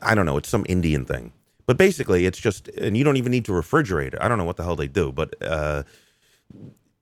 I 0.02 0.14
don't 0.14 0.26
know, 0.26 0.36
it's 0.36 0.48
some 0.48 0.64
Indian 0.68 1.04
thing. 1.04 1.32
But 1.66 1.76
basically, 1.76 2.26
it's 2.26 2.38
just, 2.38 2.68
and 2.68 2.96
you 2.96 3.04
don't 3.04 3.16
even 3.16 3.30
need 3.30 3.44
to 3.44 3.52
refrigerate 3.52 4.14
it. 4.14 4.18
I 4.20 4.28
don't 4.28 4.38
know 4.38 4.44
what 4.44 4.56
the 4.56 4.64
hell 4.64 4.76
they 4.76 4.88
do, 4.88 5.12
but 5.12 5.34
uh, 5.42 5.84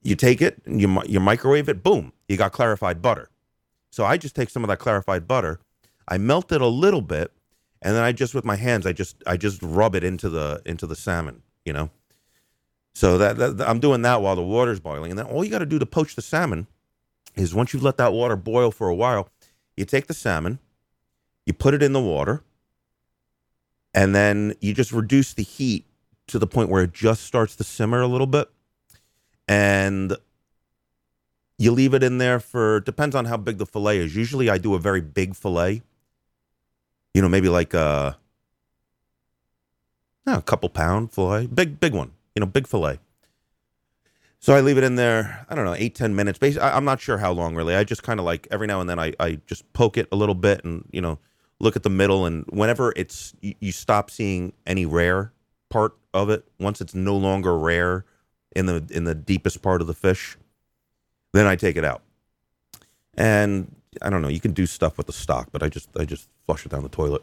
you 0.02 0.14
take 0.16 0.42
it, 0.42 0.60
you 0.66 1.02
you 1.06 1.20
microwave 1.20 1.68
it, 1.68 1.82
boom, 1.82 2.12
you 2.28 2.36
got 2.36 2.52
clarified 2.52 3.02
butter. 3.02 3.30
So 3.90 4.04
I 4.04 4.16
just 4.16 4.36
take 4.36 4.50
some 4.50 4.62
of 4.62 4.68
that 4.68 4.78
clarified 4.78 5.26
butter, 5.26 5.60
I 6.08 6.18
melt 6.18 6.52
it 6.52 6.60
a 6.60 6.66
little 6.66 7.00
bit, 7.00 7.32
and 7.82 7.94
then 7.94 8.02
I 8.02 8.12
just 8.12 8.34
with 8.34 8.44
my 8.44 8.56
hands, 8.56 8.86
I 8.86 8.92
just 8.92 9.22
I 9.26 9.36
just 9.36 9.62
rub 9.62 9.94
it 9.94 10.04
into 10.04 10.28
the 10.28 10.62
into 10.66 10.86
the 10.86 10.96
salmon, 10.96 11.42
you 11.64 11.72
know. 11.72 11.90
So 12.94 13.18
that, 13.18 13.36
that 13.36 13.68
I'm 13.68 13.80
doing 13.80 14.02
that 14.02 14.20
while 14.20 14.36
the 14.36 14.42
water's 14.42 14.80
boiling, 14.80 15.10
and 15.10 15.18
then 15.18 15.26
all 15.26 15.44
you 15.44 15.50
got 15.50 15.60
to 15.60 15.66
do 15.66 15.78
to 15.78 15.86
poach 15.86 16.16
the 16.16 16.22
salmon 16.22 16.66
is 17.36 17.54
once 17.54 17.72
you've 17.72 17.82
let 17.82 17.96
that 17.98 18.12
water 18.12 18.36
boil 18.36 18.70
for 18.70 18.88
a 18.88 18.94
while, 18.94 19.28
you 19.80 19.84
take 19.84 20.06
the 20.06 20.14
salmon, 20.14 20.60
you 21.44 21.52
put 21.52 21.74
it 21.74 21.82
in 21.82 21.92
the 21.92 22.00
water, 22.00 22.44
and 23.92 24.14
then 24.14 24.54
you 24.60 24.72
just 24.72 24.92
reduce 24.92 25.34
the 25.34 25.42
heat 25.42 25.84
to 26.28 26.38
the 26.38 26.46
point 26.46 26.68
where 26.68 26.84
it 26.84 26.92
just 26.92 27.24
starts 27.24 27.56
to 27.56 27.64
simmer 27.64 28.00
a 28.00 28.06
little 28.06 28.28
bit, 28.28 28.48
and 29.48 30.16
you 31.58 31.72
leave 31.72 31.94
it 31.94 32.04
in 32.04 32.18
there 32.18 32.38
for 32.38 32.78
depends 32.80 33.16
on 33.16 33.24
how 33.24 33.36
big 33.36 33.58
the 33.58 33.66
fillet 33.66 33.98
is. 33.98 34.14
Usually, 34.14 34.48
I 34.48 34.58
do 34.58 34.74
a 34.74 34.78
very 34.78 35.00
big 35.00 35.34
fillet. 35.34 35.82
You 37.12 37.22
know, 37.22 37.28
maybe 37.28 37.48
like 37.48 37.74
a, 37.74 38.16
a 40.26 40.42
couple 40.42 40.68
pound 40.68 41.10
fillet, 41.10 41.48
big 41.48 41.80
big 41.80 41.92
one 41.92 42.12
you 42.34 42.40
know, 42.40 42.46
big 42.46 42.66
fillet. 42.66 42.98
So 44.42 44.54
I 44.54 44.62
leave 44.62 44.78
it 44.78 44.84
in 44.84 44.94
there, 44.94 45.44
I 45.50 45.54
don't 45.54 45.66
know, 45.66 45.74
eight, 45.74 45.94
10 45.94 46.16
minutes. 46.16 46.38
Basically, 46.38 46.66
I, 46.66 46.74
am 46.74 46.84
not 46.86 46.98
sure 46.98 47.18
how 47.18 47.30
long 47.30 47.54
really. 47.54 47.74
I 47.74 47.84
just 47.84 48.02
kind 48.02 48.18
of 48.18 48.24
like 48.24 48.48
every 48.50 48.66
now 48.66 48.80
and 48.80 48.88
then 48.88 48.98
I, 48.98 49.12
I 49.20 49.38
just 49.46 49.70
poke 49.74 49.98
it 49.98 50.08
a 50.10 50.16
little 50.16 50.34
bit 50.34 50.64
and, 50.64 50.88
you 50.90 51.02
know, 51.02 51.18
look 51.58 51.76
at 51.76 51.82
the 51.82 51.90
middle. 51.90 52.24
And 52.24 52.46
whenever 52.48 52.94
it's, 52.96 53.34
you, 53.42 53.54
you 53.60 53.70
stop 53.70 54.10
seeing 54.10 54.54
any 54.66 54.86
rare 54.86 55.32
part 55.68 55.94
of 56.14 56.30
it, 56.30 56.46
once 56.58 56.80
it's 56.80 56.94
no 56.94 57.14
longer 57.18 57.56
rare 57.56 58.06
in 58.56 58.64
the, 58.64 58.82
in 58.90 59.04
the 59.04 59.14
deepest 59.14 59.60
part 59.60 59.82
of 59.82 59.86
the 59.86 59.94
fish, 59.94 60.38
then 61.32 61.46
I 61.46 61.54
take 61.54 61.76
it 61.76 61.84
out. 61.84 62.00
And 63.14 63.76
I 64.00 64.08
don't 64.08 64.22
know, 64.22 64.28
you 64.28 64.40
can 64.40 64.52
do 64.52 64.64
stuff 64.64 64.96
with 64.96 65.06
the 65.06 65.12
stock, 65.12 65.50
but 65.52 65.62
I 65.62 65.68
just, 65.68 65.90
I 65.98 66.06
just 66.06 66.30
flush 66.46 66.64
it 66.64 66.70
down 66.70 66.82
the 66.82 66.88
toilet. 66.88 67.22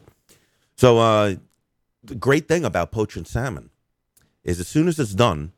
So, 0.75 0.99
uh, 0.99 1.35
the 2.03 2.15
great 2.15 2.47
thing 2.47 2.63
about 2.63 2.91
poaching 2.91 3.25
salmon 3.25 3.71
is 4.43 4.59
as 4.59 4.67
soon 4.67 4.87
as 4.87 4.99
it's 4.99 5.15
done, 5.15 5.51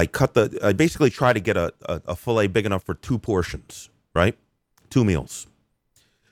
I 0.00 0.06
cut 0.06 0.32
the. 0.32 0.58
I 0.62 0.72
basically 0.72 1.10
try 1.10 1.34
to 1.34 1.40
get 1.40 1.58
a, 1.58 1.74
a, 1.84 2.00
a 2.08 2.16
fillet 2.16 2.46
big 2.46 2.64
enough 2.64 2.82
for 2.82 2.94
two 2.94 3.18
portions, 3.18 3.90
right? 4.14 4.34
Two 4.88 5.04
meals. 5.04 5.46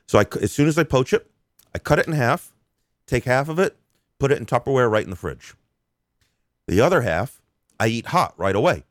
So 0.07 0.19
I, 0.19 0.25
as 0.41 0.53
soon 0.53 0.69
as 0.69 0.79
I 0.79 0.85
poach 0.85 1.13
it, 1.13 1.31
I 1.75 1.79
cut 1.79 1.99
it 1.99 2.07
in 2.07 2.15
half, 2.15 2.55
take 3.07 3.25
half 3.25 3.47
of 3.51 3.59
it, 3.59 3.77
put 4.19 4.33
it 4.33 4.39
in 4.39 4.47
Tupperware 4.47 4.91
right 4.91 5.05
in 5.05 5.11
the 5.11 5.17
fridge. 5.17 5.53
The 6.67 6.81
other 6.81 7.03
half, 7.03 7.43
I 7.79 7.89
eat 7.89 8.07
hot 8.07 8.33
right 8.39 8.57
away 8.57 8.85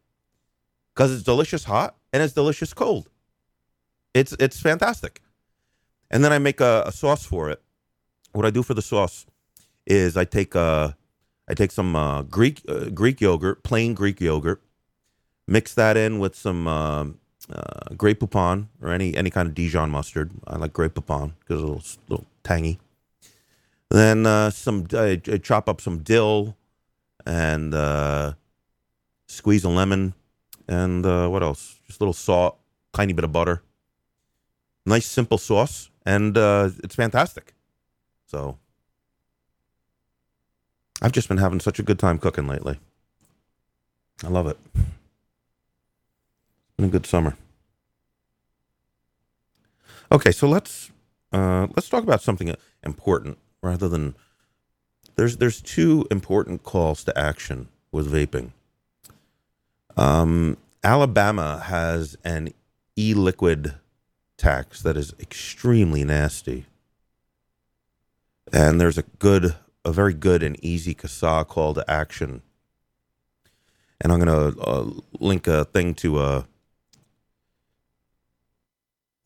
because 0.93 1.11
it's 1.11 1.23
delicious 1.23 1.63
hot 1.63 1.95
and 2.13 2.21
it's 2.21 2.33
delicious 2.33 2.71
cold. 2.71 3.09
It's 4.13 4.33
it's 4.33 4.59
fantastic. 4.59 5.23
And 6.11 6.23
then 6.23 6.31
I 6.31 6.37
make 6.37 6.61
a, 6.61 6.83
a 6.85 6.91
sauce 6.91 7.25
for 7.25 7.49
it. 7.49 7.63
What 8.31 8.45
I 8.45 8.51
do 8.51 8.61
for 8.61 8.75
the 8.75 8.83
sauce 8.83 9.25
is 9.87 10.15
I 10.15 10.25
take 10.25 10.53
a 10.53 10.95
I 11.49 11.55
take 11.55 11.71
some 11.71 11.95
uh, 11.95 12.21
Greek 12.21 12.61
uh, 12.69 12.89
Greek 12.89 13.19
yogurt, 13.21 13.63
plain 13.63 13.95
Greek 13.95 14.21
yogurt, 14.21 14.61
mix 15.47 15.73
that 15.73 15.97
in 15.97 16.19
with 16.19 16.35
some 16.35 16.67
uh, 16.67 17.05
uh, 17.51 17.93
Grey 17.95 18.13
Poupon 18.13 18.67
or 18.81 18.89
any 18.89 19.15
any 19.15 19.29
kind 19.29 19.47
of 19.47 19.55
Dijon 19.55 19.89
mustard. 19.89 20.31
I 20.45 20.57
like 20.57 20.73
Grey 20.73 20.89
Poupon 20.89 21.33
because 21.39 21.61
it's 21.61 21.63
a 21.63 21.65
little, 21.65 21.83
little 22.09 22.25
tangy. 22.43 22.79
Then 23.89 24.25
uh, 24.25 24.49
some 24.49 24.85
chop 25.41 25.69
up 25.69 25.79
some 25.79 25.99
dill 25.99 26.57
and 27.25 27.73
uh, 27.73 28.33
squeeze 29.27 29.63
a 29.63 29.69
lemon, 29.69 30.13
and 30.67 31.05
uh, 31.05 31.27
what 31.29 31.41
else? 31.41 31.79
Just 31.87 31.99
a 31.99 32.03
little 32.03 32.13
salt, 32.13 32.57
tiny 32.93 33.13
bit 33.13 33.23
of 33.23 33.31
butter. 33.31 33.61
Nice 34.85 35.05
simple 35.05 35.37
sauce, 35.37 35.89
and 36.05 36.37
uh, 36.37 36.69
it's 36.83 36.95
fantastic. 36.95 37.53
So 38.25 38.57
I've 41.01 41.11
just 41.11 41.29
been 41.29 41.37
having 41.37 41.59
such 41.59 41.79
a 41.79 41.83
good 41.83 41.99
time 41.99 42.17
cooking 42.17 42.47
lately. 42.47 42.79
I 44.23 44.27
love 44.27 44.47
it. 44.47 44.57
Been 46.77 46.85
a 46.85 46.89
good 46.89 47.05
summer. 47.05 47.35
Okay, 50.11 50.31
so 50.31 50.47
let's 50.47 50.91
uh, 51.33 51.67
let's 51.75 51.89
talk 51.89 52.03
about 52.03 52.21
something 52.21 52.53
important 52.83 53.39
rather 53.61 53.89
than 53.89 54.15
there's 55.15 55.37
there's 55.37 55.61
two 55.61 56.07
important 56.11 56.63
calls 56.63 57.03
to 57.05 57.17
action 57.17 57.67
with 57.91 58.11
vaping. 58.11 58.51
Um, 59.97 60.57
Alabama 60.83 61.63
has 61.65 62.15
an 62.23 62.53
e-liquid 62.95 63.73
tax 64.37 64.81
that 64.83 64.95
is 64.95 65.13
extremely 65.19 66.03
nasty, 66.03 66.67
and 68.53 68.79
there's 68.79 68.99
a 68.99 69.03
good, 69.19 69.55
a 69.83 69.91
very 69.91 70.13
good 70.13 70.43
and 70.43 70.63
easy 70.63 70.93
CASAA 70.93 71.47
call 71.47 71.73
to 71.73 71.83
action. 71.89 72.43
And 73.99 74.13
I'm 74.13 74.19
going 74.19 74.53
to 74.53 74.61
uh, 74.61 74.91
link 75.19 75.47
a 75.47 75.65
thing 75.65 75.95
to 75.95 76.21
a. 76.21 76.47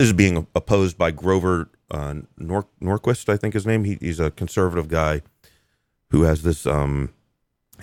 This 0.02 0.08
is 0.08 0.14
being 0.14 0.48
opposed 0.56 0.98
by 0.98 1.12
Grover 1.12 1.70
uh, 1.92 2.16
Nor- 2.36 2.66
Norquist, 2.82 3.30
I 3.30 3.38
think 3.38 3.54
his 3.54 3.68
name. 3.68 3.84
He, 3.84 4.00
he's 4.02 4.20
a 4.20 4.32
conservative 4.32 4.88
guy 4.88 5.22
who 6.10 6.24
has 6.24 6.42
this 6.42 6.66
um, 6.66 7.14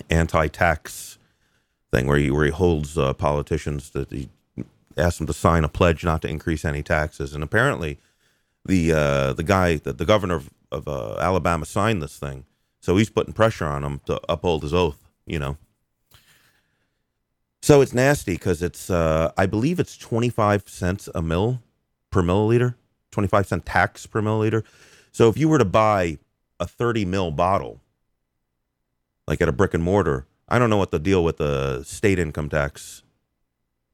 anti-tax 0.09 1.17
thing 1.93 2.07
where 2.07 2.17
he 2.17 2.29
where 2.29 2.43
he 2.43 2.51
holds 2.51 2.97
uh, 2.97 3.13
politicians 3.13 3.91
that 3.91 4.11
he 4.11 4.27
asks 4.97 5.19
them 5.19 5.27
to 5.27 5.33
sign 5.33 5.63
a 5.63 5.69
pledge 5.69 6.03
not 6.03 6.21
to 6.23 6.27
increase 6.27 6.65
any 6.65 6.83
taxes, 6.83 7.33
and 7.33 7.41
apparently 7.41 7.99
the 8.65 8.91
uh, 8.91 9.31
the 9.31 9.43
guy 9.43 9.77
that 9.77 9.97
the 9.97 10.03
governor 10.03 10.35
of, 10.35 10.49
of 10.73 10.89
uh, 10.89 11.15
Alabama 11.19 11.65
signed 11.65 12.03
this 12.03 12.19
thing, 12.19 12.43
so 12.81 12.97
he's 12.97 13.09
putting 13.09 13.31
pressure 13.31 13.65
on 13.65 13.85
him 13.85 14.01
to 14.07 14.19
uphold 14.27 14.63
his 14.63 14.73
oath. 14.73 15.07
You 15.25 15.39
know. 15.39 15.57
So 17.61 17.79
it's 17.79 17.93
nasty 17.93 18.33
because 18.33 18.61
it's, 18.61 18.89
uh, 18.89 19.31
I 19.37 19.45
believe 19.45 19.79
it's 19.79 19.97
25 19.97 20.67
cents 20.67 21.07
a 21.13 21.21
mill 21.21 21.61
per 22.11 22.21
milliliter, 22.21 22.75
25 23.11 23.47
cent 23.47 23.65
tax 23.65 24.05
per 24.05 24.21
milliliter. 24.21 24.63
So 25.11 25.29
if 25.29 25.37
you 25.37 25.49
were 25.49 25.57
to 25.57 25.65
buy 25.65 26.19
a 26.59 26.67
30 26.67 27.05
mill 27.05 27.31
bottle, 27.31 27.81
like 29.29 29.41
at 29.41 29.47
a 29.47 29.53
brick 29.53 29.75
and 29.75 29.83
mortar. 29.83 30.25
I 30.49 30.57
don't 30.57 30.71
know 30.71 30.77
what 30.77 30.89
the 30.89 30.99
deal 30.99 31.23
with 31.23 31.37
the 31.37 31.83
state 31.83 32.17
income 32.17 32.49
tax, 32.49 33.03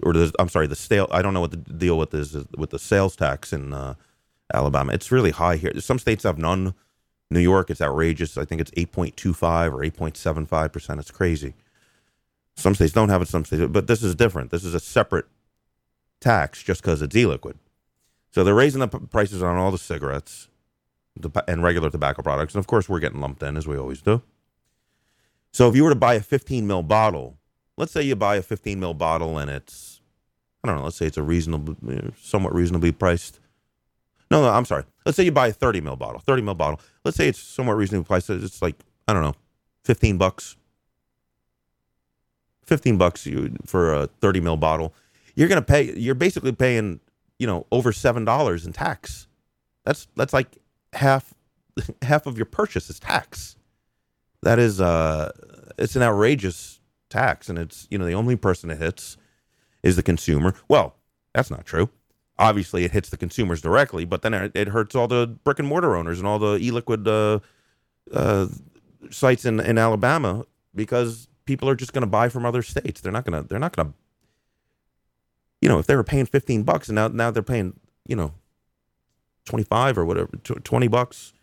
or 0.02 0.14
the 0.14 0.34
I'm 0.40 0.48
sorry, 0.48 0.66
the 0.66 0.76
sale. 0.78 1.08
I 1.12 1.22
don't 1.22 1.34
know 1.34 1.42
what 1.42 1.52
the 1.52 1.58
deal 1.58 1.98
with 1.98 2.14
is 2.14 2.36
with 2.58 2.70
the 2.70 2.80
sales 2.80 3.18
tax 3.18 3.52
in 3.52 3.74
uh, 3.74 3.96
Alabama. 4.54 4.94
It's 4.94 5.12
really 5.12 5.32
high 5.32 5.58
here. 5.58 5.78
Some 5.82 6.00
states 6.00 6.24
have 6.24 6.38
none. 6.38 6.74
New 7.30 7.40
York, 7.42 7.70
it's 7.70 7.82
outrageous. 7.82 8.38
I 8.38 8.46
think 8.46 8.62
it's 8.62 8.72
8.25 8.72 9.74
or 9.74 9.80
8.75 9.80 10.72
percent. 10.72 11.00
It's 11.00 11.12
crazy. 11.12 11.54
Some 12.56 12.74
states 12.74 12.94
don't 12.94 13.10
have 13.10 13.22
it. 13.22 13.28
Some 13.28 13.44
states, 13.44 13.66
but 13.70 13.88
this 13.88 14.02
is 14.02 14.16
different. 14.16 14.52
This 14.52 14.64
is 14.64 14.74
a 14.74 14.80
separate 14.80 15.26
tax 16.22 16.64
just 16.64 16.82
because 16.82 17.02
it's 17.02 17.16
e-liquid. 17.16 17.60
So 18.36 18.44
they're 18.44 18.54
raising 18.54 18.82
the 18.82 18.90
prices 18.90 19.42
on 19.42 19.56
all 19.56 19.72
the 19.72 19.78
cigarettes 19.78 20.50
and 21.48 21.64
regular 21.64 21.90
tobacco 21.90 22.22
products, 22.22 22.54
and 22.54 22.60
of 22.60 22.68
course 22.68 22.90
we're 22.90 23.00
getting 23.00 23.22
lumped 23.22 23.42
in 23.42 23.56
as 23.56 23.66
we 23.66 23.78
always 23.78 24.02
do. 24.02 24.22
So 25.54 25.70
if 25.70 25.76
you 25.78 25.86
were 25.86 25.92
to 25.92 25.96
buy 25.96 26.16
a 26.16 26.20
15 26.20 26.68
mil 26.68 26.84
bottle, 26.84 27.38
let's 27.78 27.94
say 27.94 28.02
you 28.02 28.14
buy 28.18 28.36
a 28.36 28.42
15 28.42 28.78
mil 28.78 28.94
bottle 28.94 29.38
and 29.38 29.50
it's, 29.50 30.02
I 30.62 30.68
don't 30.68 30.76
know, 30.76 30.84
let's 30.84 30.98
say 30.98 31.06
it's 31.06 31.16
a 31.16 31.24
reasonable, 31.24 31.78
somewhat 32.22 32.54
reasonably 32.54 32.92
priced. 32.92 33.40
No, 34.30 34.42
no, 34.42 34.50
I'm 34.50 34.66
sorry. 34.66 34.84
Let's 35.06 35.16
say 35.16 35.24
you 35.24 35.32
buy 35.32 35.48
a 35.48 35.54
30 35.54 35.80
mil 35.80 35.96
bottle, 35.96 36.20
30 36.20 36.42
mil 36.42 36.56
bottle. 36.56 36.82
Let's 37.06 37.16
say 37.16 37.30
it's 37.30 37.40
somewhat 37.40 37.78
reasonably 37.78 38.04
priced. 38.04 38.30
It's 38.30 38.62
like, 38.62 38.76
I 39.08 39.14
don't 39.14 39.24
know, 39.24 39.36
15 39.86 40.18
bucks. 40.18 40.58
15 42.66 42.98
bucks 42.98 43.26
you 43.26 43.56
for 43.66 43.94
a 43.94 44.08
30 44.08 44.42
mil 44.42 44.58
bottle. 44.58 44.94
You're 45.36 45.48
going 45.48 45.62
to 45.62 45.66
pay, 45.66 45.98
you're 45.98 46.16
basically 46.16 46.52
paying, 46.52 47.00
you 47.40 47.48
know, 47.48 47.66
over 47.72 47.92
$7 47.92 48.66
in 48.66 48.74
tax. 48.74 49.28
That's, 49.84 50.08
that's 50.16 50.34
like 50.34 50.58
half, 50.94 51.34
half 52.02 52.26
of 52.26 52.38
your 52.38 52.46
purchase 52.46 52.90
is 52.90 53.00
tax. 53.00 53.56
That 54.46 54.60
is 54.60 54.80
uh 54.80 55.32
it's 55.78 55.96
an 55.96 56.04
outrageous 56.04 56.80
tax 57.10 57.50
and 57.50 57.58
it's 57.58 57.88
you 57.90 57.98
know 57.98 58.06
the 58.06 58.14
only 58.14 58.36
person 58.36 58.70
it 58.70 58.78
hits 58.78 59.18
is 59.82 59.96
the 59.96 60.04
consumer. 60.04 60.54
Well 60.68 60.96
that's 61.34 61.50
not 61.50 61.66
true. 61.66 61.90
Obviously 62.38 62.84
it 62.84 62.92
hits 62.92 63.10
the 63.10 63.18
consumers 63.18 63.60
directly 63.60 64.06
but 64.06 64.22
then 64.22 64.36
it, 64.36 64.52
it 64.54 64.68
hurts 64.68 64.94
all 64.94 65.08
the 65.08 65.26
brick 65.44 65.58
and 65.58 65.68
mortar 65.68 65.96
owners 65.96 66.20
and 66.20 66.28
all 66.28 66.38
the 66.38 66.58
e-liquid 66.58 67.08
uh, 67.08 67.40
uh, 68.14 68.48
sites 69.10 69.46
in, 69.46 69.60
in 69.60 69.80
alabama 69.80 70.46
because 70.76 71.28
people 71.46 71.68
are 71.68 71.76
just 71.76 71.94
going 71.94 72.04
to 72.04 72.08
buy 72.08 72.30
from 72.30 72.46
other 72.46 72.62
states. 72.62 73.02
They're 73.02 73.12
not 73.12 73.26
going 73.26 73.42
to 73.42 73.48
they're 73.48 73.58
not 73.58 73.76
going 73.76 73.88
to 73.88 73.94
you 75.66 75.70
know 75.70 75.80
if 75.80 75.88
they 75.88 75.96
were 75.96 76.04
paying 76.04 76.28
15 76.28 76.62
bucks 76.62 76.90
and 76.90 76.96
now 76.96 77.08
now 77.08 77.32
they're 77.32 77.42
paying 77.42 77.80
you 78.08 78.16
know 78.16 78.34
25 79.46 79.98
or 79.98 80.06
whatever 80.06 80.30
20 80.38 80.88
bucks 80.88 81.34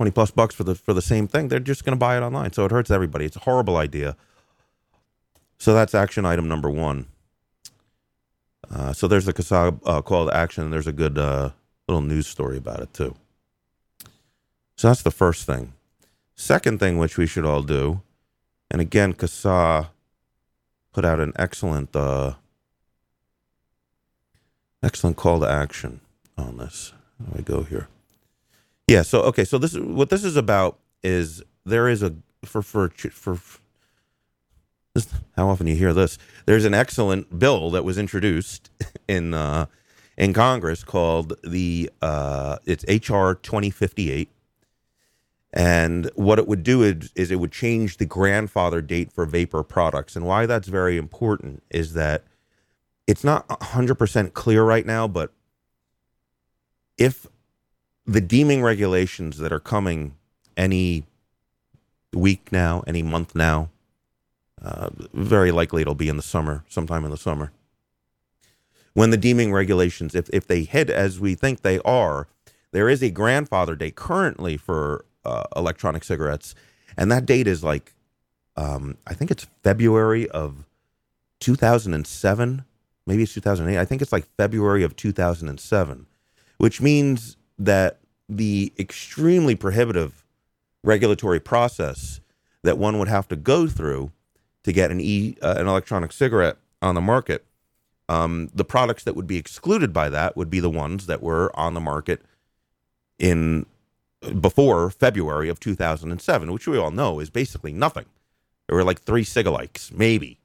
20 0.00 0.12
plus 0.12 0.30
bucks 0.30 0.54
for 0.54 0.64
the 0.64 0.74
for 0.74 0.94
the 0.94 1.02
same 1.02 1.28
thing, 1.28 1.48
they're 1.48 1.60
just 1.60 1.84
going 1.84 1.92
to 1.92 1.98
buy 1.98 2.16
it 2.16 2.22
online. 2.22 2.54
So 2.54 2.64
it 2.64 2.70
hurts 2.70 2.90
everybody. 2.90 3.26
It's 3.26 3.36
a 3.36 3.40
horrible 3.40 3.76
idea. 3.76 4.16
So 5.58 5.74
that's 5.74 5.94
action 5.94 6.24
item 6.24 6.48
number 6.48 6.70
one. 6.70 7.04
Uh, 8.74 8.94
so 8.94 9.06
there's 9.06 9.28
a 9.28 9.34
CASAA 9.34 9.78
uh, 9.84 10.00
call 10.00 10.26
to 10.26 10.34
action, 10.34 10.64
and 10.64 10.72
there's 10.72 10.86
a 10.86 10.92
good 10.92 11.18
uh, 11.18 11.50
little 11.86 12.00
news 12.00 12.26
story 12.26 12.56
about 12.56 12.80
it 12.80 12.94
too. 12.94 13.14
So 14.74 14.88
that's 14.88 15.02
the 15.02 15.10
first 15.10 15.44
thing. 15.44 15.74
Second 16.34 16.80
thing, 16.80 16.96
which 16.96 17.18
we 17.18 17.26
should 17.26 17.44
all 17.44 17.62
do, 17.62 18.00
and 18.70 18.80
again, 18.80 19.12
CASAA 19.12 19.88
put 20.92 21.04
out 21.04 21.20
an 21.20 21.32
excellent, 21.36 21.94
uh, 21.94 22.34
excellent 24.82 25.16
call 25.16 25.40
to 25.40 25.48
action 25.48 26.00
on 26.36 26.58
this. 26.58 26.92
Do 27.20 27.38
I 27.38 27.42
go 27.42 27.62
here? 27.62 27.88
Yeah. 28.86 29.02
So 29.02 29.22
okay. 29.22 29.44
So 29.44 29.58
this 29.58 29.74
what 29.76 30.10
this 30.10 30.24
is 30.24 30.36
about 30.36 30.78
is 31.02 31.42
there 31.64 31.88
is 31.88 32.02
a 32.02 32.14
for 32.44 32.62
for 32.62 32.88
for. 32.88 33.38
This, 34.94 35.08
how 35.36 35.48
often 35.48 35.68
you 35.68 35.76
hear 35.76 35.92
this? 35.92 36.18
There's 36.46 36.64
an 36.64 36.74
excellent 36.74 37.38
bill 37.38 37.70
that 37.70 37.84
was 37.84 37.96
introduced 37.96 38.70
in 39.08 39.34
uh, 39.34 39.66
in 40.16 40.32
Congress 40.32 40.84
called 40.84 41.34
the 41.44 41.90
uh, 42.02 42.58
it's 42.66 42.84
HR 42.84 43.34
2058, 43.34 44.28
and 45.52 46.10
what 46.14 46.38
it 46.38 46.46
would 46.46 46.62
do 46.62 46.82
is, 46.82 47.10
is 47.16 47.30
it 47.30 47.40
would 47.40 47.52
change 47.52 47.96
the 47.96 48.06
grandfather 48.06 48.80
date 48.80 49.12
for 49.12 49.24
vapor 49.24 49.62
products. 49.62 50.14
And 50.14 50.24
why 50.24 50.46
that's 50.46 50.68
very 50.68 50.96
important 50.96 51.62
is 51.70 51.94
that 51.94 52.24
it's 53.06 53.24
not 53.24 53.48
100% 53.48 54.32
clear 54.32 54.62
right 54.62 54.86
now, 54.86 55.08
but 55.08 55.32
if 56.96 57.26
the 58.06 58.20
deeming 58.20 58.62
regulations 58.62 59.38
that 59.38 59.52
are 59.52 59.60
coming 59.60 60.14
any 60.56 61.04
week 62.12 62.52
now, 62.52 62.84
any 62.86 63.02
month 63.02 63.34
now, 63.34 63.70
uh, 64.62 64.90
very 65.12 65.50
likely 65.50 65.82
it'll 65.82 65.94
be 65.94 66.08
in 66.08 66.16
the 66.16 66.22
summer, 66.22 66.64
sometime 66.68 67.04
in 67.04 67.10
the 67.10 67.16
summer. 67.16 67.50
When 68.92 69.10
the 69.10 69.16
deeming 69.16 69.52
regulations, 69.52 70.14
if, 70.14 70.28
if 70.30 70.46
they 70.46 70.62
hit 70.62 70.90
as 70.90 71.18
we 71.18 71.34
think 71.34 71.62
they 71.62 71.80
are, 71.80 72.28
there 72.72 72.88
is 72.88 73.02
a 73.02 73.10
grandfather 73.10 73.74
date 73.74 73.96
currently 73.96 74.56
for 74.56 75.04
uh, 75.24 75.44
electronic 75.56 76.04
cigarettes, 76.04 76.54
and 76.96 77.10
that 77.10 77.26
date 77.26 77.46
is 77.46 77.62
like, 77.62 77.94
um, 78.56 78.96
I 79.06 79.14
think 79.14 79.30
it's 79.30 79.46
February 79.62 80.28
of 80.28 80.64
2007, 81.40 82.64
maybe 83.06 83.22
it's 83.22 83.34
2008. 83.34 83.78
I 83.78 83.84
think 83.84 84.02
it's 84.02 84.12
like 84.12 84.26
February 84.36 84.82
of 84.82 84.96
2007, 84.96 86.06
which 86.58 86.80
means 86.80 87.36
that 87.58 87.98
the 88.28 88.72
extremely 88.78 89.54
prohibitive 89.54 90.24
regulatory 90.84 91.40
process 91.40 92.20
that 92.62 92.78
one 92.78 92.98
would 92.98 93.08
have 93.08 93.28
to 93.28 93.36
go 93.36 93.66
through 93.66 94.12
to 94.64 94.72
get 94.72 94.90
an 94.90 95.00
e 95.00 95.36
uh, 95.42 95.54
an 95.56 95.66
electronic 95.66 96.12
cigarette 96.12 96.56
on 96.82 96.94
the 96.94 97.00
market. 97.00 97.44
Um, 98.08 98.50
the 98.54 98.64
products 98.64 99.04
that 99.04 99.14
would 99.14 99.26
be 99.26 99.36
excluded 99.36 99.92
by 99.92 100.08
that 100.08 100.36
would 100.36 100.50
be 100.50 100.60
the 100.60 100.70
ones 100.70 101.06
that 101.06 101.22
were 101.22 101.50
on 101.58 101.74
the 101.74 101.80
market 101.80 102.22
in 103.18 103.66
before 104.40 104.90
February 104.90 105.48
of 105.50 105.60
2007, 105.60 106.52
which 106.52 106.68
we 106.68 106.78
all 106.78 106.90
know 106.92 107.20
is 107.20 107.30
basically 107.30 107.72
nothing. 107.72 108.06
There 108.68 108.76
were 108.76 108.84
like 108.84 109.02
three 109.02 109.24
Cigalikes, 109.24 109.92
maybe, 109.92 110.40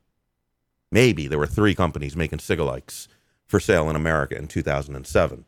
maybe 0.91 1.27
there 1.27 1.39
were 1.39 1.47
three 1.47 1.75
companies 1.75 2.15
making 2.17 2.39
Cigalikes 2.39 3.07
for 3.47 3.59
sale 3.59 3.89
in 3.89 3.95
America 3.95 4.37
in 4.37 4.47
2007 4.47 5.45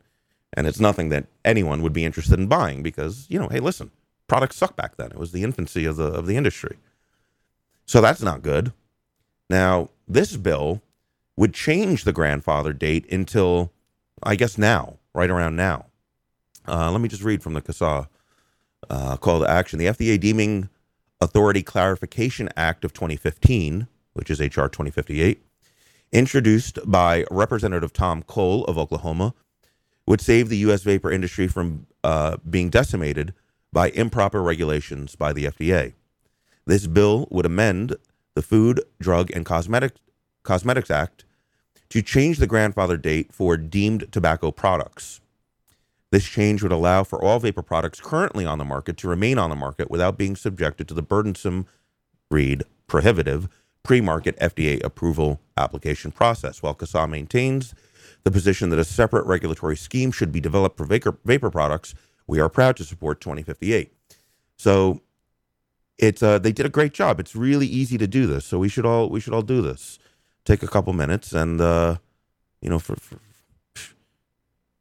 and 0.54 0.66
it's 0.66 0.80
nothing 0.80 1.10
that 1.10 1.26
anyone 1.44 1.82
would 1.82 1.92
be 1.92 2.04
interested 2.04 2.38
in 2.38 2.46
buying 2.48 2.82
because 2.82 3.26
you 3.30 3.38
know 3.38 3.48
hey 3.48 3.60
listen 3.60 3.90
products 4.28 4.56
suck 4.56 4.76
back 4.76 4.96
then 4.96 5.10
it 5.12 5.18
was 5.18 5.32
the 5.32 5.44
infancy 5.44 5.84
of 5.86 5.96
the 5.96 6.06
of 6.06 6.26
the 6.26 6.36
industry 6.36 6.76
So 7.86 8.00
that's 8.02 8.22
not 8.22 8.42
good. 8.42 8.72
Now, 9.50 9.90
this 10.08 10.36
bill 10.36 10.82
would 11.36 11.54
change 11.54 12.04
the 12.04 12.12
grandfather 12.12 12.72
date 12.72 13.10
until, 13.12 13.72
I 14.22 14.36
guess, 14.36 14.58
now, 14.58 14.98
right 15.14 15.30
around 15.30 15.56
now. 15.56 15.86
Uh, 16.68 16.90
let 16.92 17.00
me 17.00 17.08
just 17.08 17.24
read 17.24 17.42
from 17.42 17.54
the 17.54 17.62
CASAA 17.62 18.08
uh, 18.90 19.16
call 19.16 19.40
to 19.40 19.50
action. 19.50 19.78
The 19.78 19.86
FDA 19.86 20.18
Deeming 20.18 20.68
Authority 21.20 21.62
Clarification 21.62 22.48
Act 22.56 22.84
of 22.84 22.92
2015, 22.92 23.88
which 24.12 24.30
is 24.30 24.40
H.R. 24.40 24.68
2058, 24.68 25.42
introduced 26.12 26.78
by 26.84 27.24
Representative 27.30 27.92
Tom 27.92 28.22
Cole 28.22 28.64
of 28.64 28.78
Oklahoma, 28.78 29.34
would 30.06 30.20
save 30.20 30.48
the 30.48 30.56
U.S. 30.58 30.82
vapor 30.82 31.10
industry 31.10 31.48
from 31.48 31.86
uh, 32.02 32.36
being 32.48 32.70
decimated 32.70 33.34
by 33.72 33.90
improper 33.90 34.42
regulations 34.42 35.14
by 35.16 35.32
the 35.32 35.44
FDA. 35.44 35.92
This 36.66 36.86
bill 36.86 37.28
would 37.30 37.46
amend 37.46 37.96
the 38.34 38.42
Food, 38.42 38.80
Drug, 39.00 39.30
and 39.34 39.44
Cosmetic, 39.44 39.94
Cosmetics 40.42 40.90
Act 40.90 41.24
to 41.90 42.02
change 42.02 42.38
the 42.38 42.46
grandfather 42.46 42.96
date 42.96 43.32
for 43.32 43.56
deemed 43.56 44.10
tobacco 44.12 44.50
products. 44.50 45.20
This 46.10 46.24
change 46.24 46.62
would 46.62 46.72
allow 46.72 47.04
for 47.04 47.22
all 47.22 47.38
vapor 47.38 47.62
products 47.62 48.00
currently 48.00 48.46
on 48.46 48.58
the 48.58 48.64
market 48.64 48.96
to 48.98 49.08
remain 49.08 49.38
on 49.38 49.50
the 49.50 49.56
market 49.56 49.90
without 49.90 50.16
being 50.16 50.36
subjected 50.36 50.88
to 50.88 50.94
the 50.94 51.02
burdensome, 51.02 51.66
read, 52.30 52.62
prohibitive 52.86 53.48
pre 53.82 54.00
market 54.00 54.38
FDA 54.38 54.82
approval 54.84 55.40
application 55.56 56.10
process, 56.10 56.62
while 56.62 56.74
CASAA 56.74 57.08
maintains 57.08 57.74
the 58.24 58.30
position 58.30 58.70
that 58.70 58.78
a 58.78 58.84
separate 58.84 59.26
regulatory 59.26 59.76
scheme 59.76 60.10
should 60.10 60.32
be 60.32 60.40
developed 60.40 60.76
for 60.76 60.84
vapor, 60.84 61.18
vapor 61.24 61.50
products. 61.50 61.94
We 62.26 62.40
are 62.40 62.48
proud 62.48 62.76
to 62.76 62.84
support 62.84 63.20
2058. 63.20 63.92
So 64.56 65.00
it's 65.98 66.22
uh, 66.22 66.38
they 66.38 66.52
did 66.52 66.66
a 66.66 66.70
great 66.70 66.92
job. 66.92 67.20
It's 67.20 67.34
really 67.34 67.66
easy 67.66 67.98
to 67.98 68.06
do 68.06 68.26
this, 68.26 68.44
so 68.44 68.58
we 68.58 68.68
should 68.68 68.86
all 68.86 69.08
we 69.08 69.20
should 69.20 69.34
all 69.34 69.42
do 69.42 69.60
this. 69.62 69.98
Take 70.44 70.62
a 70.62 70.68
couple 70.68 70.92
minutes, 70.92 71.32
and 71.32 71.60
uh, 71.60 71.96
you 72.60 72.70
know, 72.70 72.78
for, 72.78 72.96
for 72.96 73.18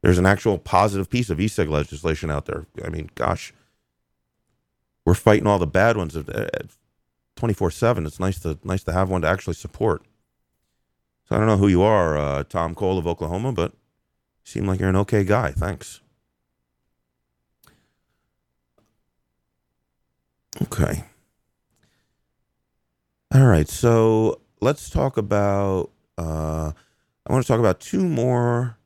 there's 0.01 0.17
an 0.17 0.25
actual 0.25 0.57
positive 0.57 1.09
piece 1.09 1.29
of 1.29 1.39
e-cig 1.39 1.69
legislation 1.69 2.29
out 2.29 2.45
there. 2.45 2.65
I 2.83 2.89
mean, 2.89 3.09
gosh, 3.15 3.53
we're 5.05 5.13
fighting 5.13 5.47
all 5.47 5.59
the 5.59 5.67
bad 5.67 5.97
ones. 5.97 6.17
24 7.35 7.71
7. 7.71 8.05
It's 8.05 8.19
nice 8.19 8.39
to 8.39 8.57
nice 8.63 8.83
to 8.83 8.93
have 8.93 9.09
one 9.09 9.21
to 9.21 9.27
actually 9.27 9.53
support. 9.53 10.03
So 11.25 11.35
I 11.35 11.39
don't 11.39 11.47
know 11.47 11.57
who 11.57 11.67
you 11.67 11.81
are, 11.81 12.17
uh, 12.17 12.43
Tom 12.43 12.73
Cole 12.73 12.97
of 12.97 13.07
Oklahoma, 13.07 13.51
but 13.51 13.71
you 13.71 13.77
seem 14.45 14.65
like 14.65 14.79
you're 14.79 14.89
an 14.89 14.95
okay 14.95 15.23
guy. 15.23 15.51
Thanks. 15.51 16.01
Okay. 20.61 21.03
All 23.33 23.45
right. 23.45 23.67
So 23.67 24.41
let's 24.61 24.89
talk 24.89 25.17
about. 25.17 25.91
Uh, 26.17 26.71
I 27.27 27.33
want 27.33 27.45
to 27.45 27.47
talk 27.47 27.59
about 27.59 27.79
two 27.79 28.07
more 28.07 28.76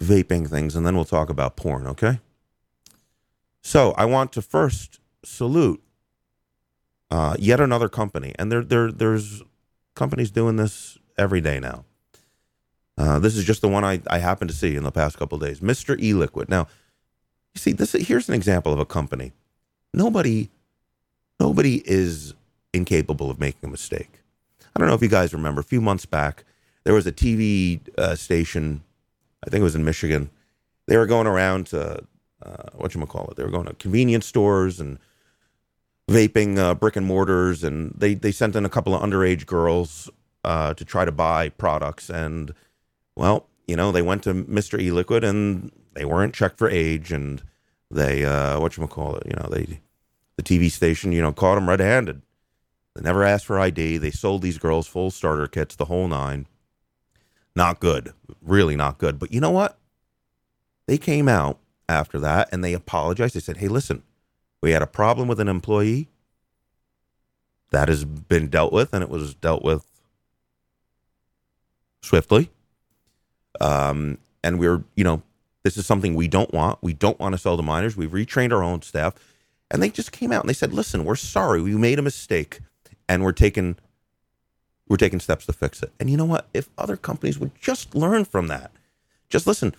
vaping 0.00 0.48
things, 0.48 0.74
and 0.74 0.84
then 0.84 0.96
we'll 0.96 1.04
talk 1.04 1.30
about 1.30 1.56
porn. 1.56 1.86
Okay. 1.86 2.20
So 3.62 3.92
I 3.92 4.06
want 4.06 4.32
to 4.32 4.42
first 4.42 4.98
salute 5.24 5.82
uh, 7.10 7.36
yet 7.38 7.60
another 7.60 7.88
company, 7.88 8.34
and 8.38 8.50
there, 8.50 8.64
there, 8.64 8.90
there's 8.90 9.42
companies 9.94 10.30
doing 10.30 10.56
this 10.56 10.98
every 11.18 11.40
day 11.40 11.60
now. 11.60 11.84
Uh, 12.96 13.18
this 13.18 13.36
is 13.36 13.44
just 13.44 13.60
the 13.60 13.68
one 13.68 13.84
I, 13.84 14.00
I 14.08 14.18
happened 14.18 14.50
to 14.50 14.56
see 14.56 14.76
in 14.76 14.84
the 14.84 14.90
past 14.90 15.18
couple 15.18 15.38
days. 15.38 15.60
Mr. 15.60 16.00
E-Liquid. 16.00 16.48
Now, 16.48 16.66
you 17.54 17.58
see, 17.58 17.72
this 17.72 17.92
here's 17.92 18.28
an 18.28 18.34
example 18.34 18.72
of 18.72 18.78
a 18.78 18.84
company. 18.84 19.32
Nobody, 19.92 20.50
nobody 21.38 21.82
is 21.84 22.34
incapable 22.72 23.30
of 23.30 23.40
making 23.40 23.68
a 23.68 23.68
mistake. 23.68 24.20
I 24.74 24.78
don't 24.78 24.88
know 24.88 24.94
if 24.94 25.02
you 25.02 25.08
guys 25.08 25.32
remember. 25.32 25.60
A 25.60 25.64
few 25.64 25.80
months 25.80 26.06
back, 26.06 26.44
there 26.84 26.94
was 26.94 27.06
a 27.06 27.12
TV 27.12 27.80
uh, 27.98 28.14
station. 28.14 28.82
I 29.46 29.50
think 29.50 29.60
it 29.60 29.64
was 29.64 29.74
in 29.74 29.84
Michigan. 29.84 30.30
They 30.86 30.96
were 30.96 31.06
going 31.06 31.26
around 31.26 31.66
to 31.68 32.02
uh, 32.42 32.70
what 32.74 32.94
you 32.94 33.06
call 33.06 33.28
it. 33.28 33.36
They 33.36 33.44
were 33.44 33.50
going 33.50 33.66
to 33.66 33.74
convenience 33.74 34.26
stores 34.26 34.80
and 34.80 34.98
vaping 36.10 36.58
uh, 36.58 36.74
brick 36.74 36.96
and 36.96 37.06
mortars, 37.06 37.62
and 37.62 37.94
they 37.96 38.14
they 38.14 38.32
sent 38.32 38.56
in 38.56 38.64
a 38.64 38.70
couple 38.70 38.94
of 38.94 39.02
underage 39.02 39.46
girls 39.46 40.10
uh, 40.44 40.74
to 40.74 40.84
try 40.84 41.04
to 41.04 41.12
buy 41.12 41.48
products, 41.48 42.10
and 42.10 42.54
well, 43.16 43.46
you 43.66 43.76
know, 43.76 43.92
they 43.92 44.02
went 44.02 44.22
to 44.24 44.34
Mister 44.34 44.78
E 44.78 44.90
Liquid, 44.90 45.24
and 45.24 45.70
they 45.94 46.04
weren't 46.04 46.34
checked 46.34 46.58
for 46.58 46.68
age, 46.68 47.12
and 47.12 47.42
they 47.90 48.24
uh, 48.24 48.58
what 48.60 48.76
you 48.76 48.86
call 48.86 49.16
it, 49.16 49.26
you 49.26 49.34
know, 49.36 49.48
they 49.48 49.80
the 50.36 50.42
TV 50.42 50.70
station, 50.70 51.12
you 51.12 51.20
know, 51.20 51.32
caught 51.32 51.56
them 51.56 51.68
red 51.68 51.80
handed. 51.80 52.22
They 52.94 53.02
never 53.02 53.24
asked 53.24 53.46
for 53.46 53.58
ID. 53.58 53.98
They 53.98 54.10
sold 54.10 54.42
these 54.42 54.58
girls 54.58 54.86
full 54.86 55.10
starter 55.10 55.46
kits, 55.46 55.76
the 55.76 55.84
whole 55.86 56.08
nine. 56.08 56.46
Not 57.56 57.80
good, 57.80 58.12
really 58.42 58.76
not 58.76 58.98
good. 58.98 59.18
But 59.18 59.32
you 59.32 59.40
know 59.40 59.50
what? 59.50 59.78
They 60.86 60.98
came 60.98 61.28
out 61.28 61.58
after 61.88 62.18
that 62.20 62.48
and 62.52 62.64
they 62.64 62.74
apologized. 62.74 63.34
They 63.34 63.40
said, 63.40 63.58
"Hey, 63.58 63.68
listen, 63.68 64.02
we 64.62 64.70
had 64.72 64.82
a 64.82 64.86
problem 64.86 65.28
with 65.28 65.40
an 65.40 65.48
employee. 65.48 66.08
That 67.70 67.88
has 67.88 68.04
been 68.04 68.48
dealt 68.48 68.72
with, 68.72 68.92
and 68.92 69.02
it 69.02 69.08
was 69.08 69.34
dealt 69.34 69.62
with 69.62 69.86
swiftly. 72.02 72.50
Um, 73.60 74.18
and 74.42 74.58
we're, 74.58 74.84
you 74.96 75.04
know, 75.04 75.22
this 75.62 75.76
is 75.76 75.86
something 75.86 76.14
we 76.14 76.28
don't 76.28 76.52
want. 76.52 76.78
We 76.82 76.92
don't 76.92 77.18
want 77.18 77.34
to 77.34 77.38
sell 77.38 77.56
to 77.56 77.62
minors. 77.62 77.96
We've 77.96 78.10
retrained 78.10 78.52
our 78.52 78.62
own 78.62 78.82
staff. 78.82 79.14
And 79.70 79.82
they 79.82 79.90
just 79.90 80.10
came 80.10 80.32
out 80.32 80.42
and 80.42 80.48
they 80.48 80.54
said, 80.54 80.72
listen, 80.72 81.04
we're 81.04 81.16
sorry. 81.16 81.62
We 81.62 81.74
made 81.76 81.98
a 81.98 82.02
mistake 82.02 82.60
and 83.08 83.22
we're 83.22 83.32
taking 83.32 83.76
we're 84.90 84.96
taking 84.96 85.20
steps 85.20 85.46
to 85.46 85.52
fix 85.52 85.84
it. 85.84 85.92
And 86.00 86.10
you 86.10 86.16
know 86.16 86.24
what? 86.24 86.48
If 86.52 86.68
other 86.76 86.96
companies 86.96 87.38
would 87.38 87.54
just 87.54 87.94
learn 87.94 88.24
from 88.24 88.48
that, 88.48 88.72
just 89.28 89.46
listen, 89.46 89.76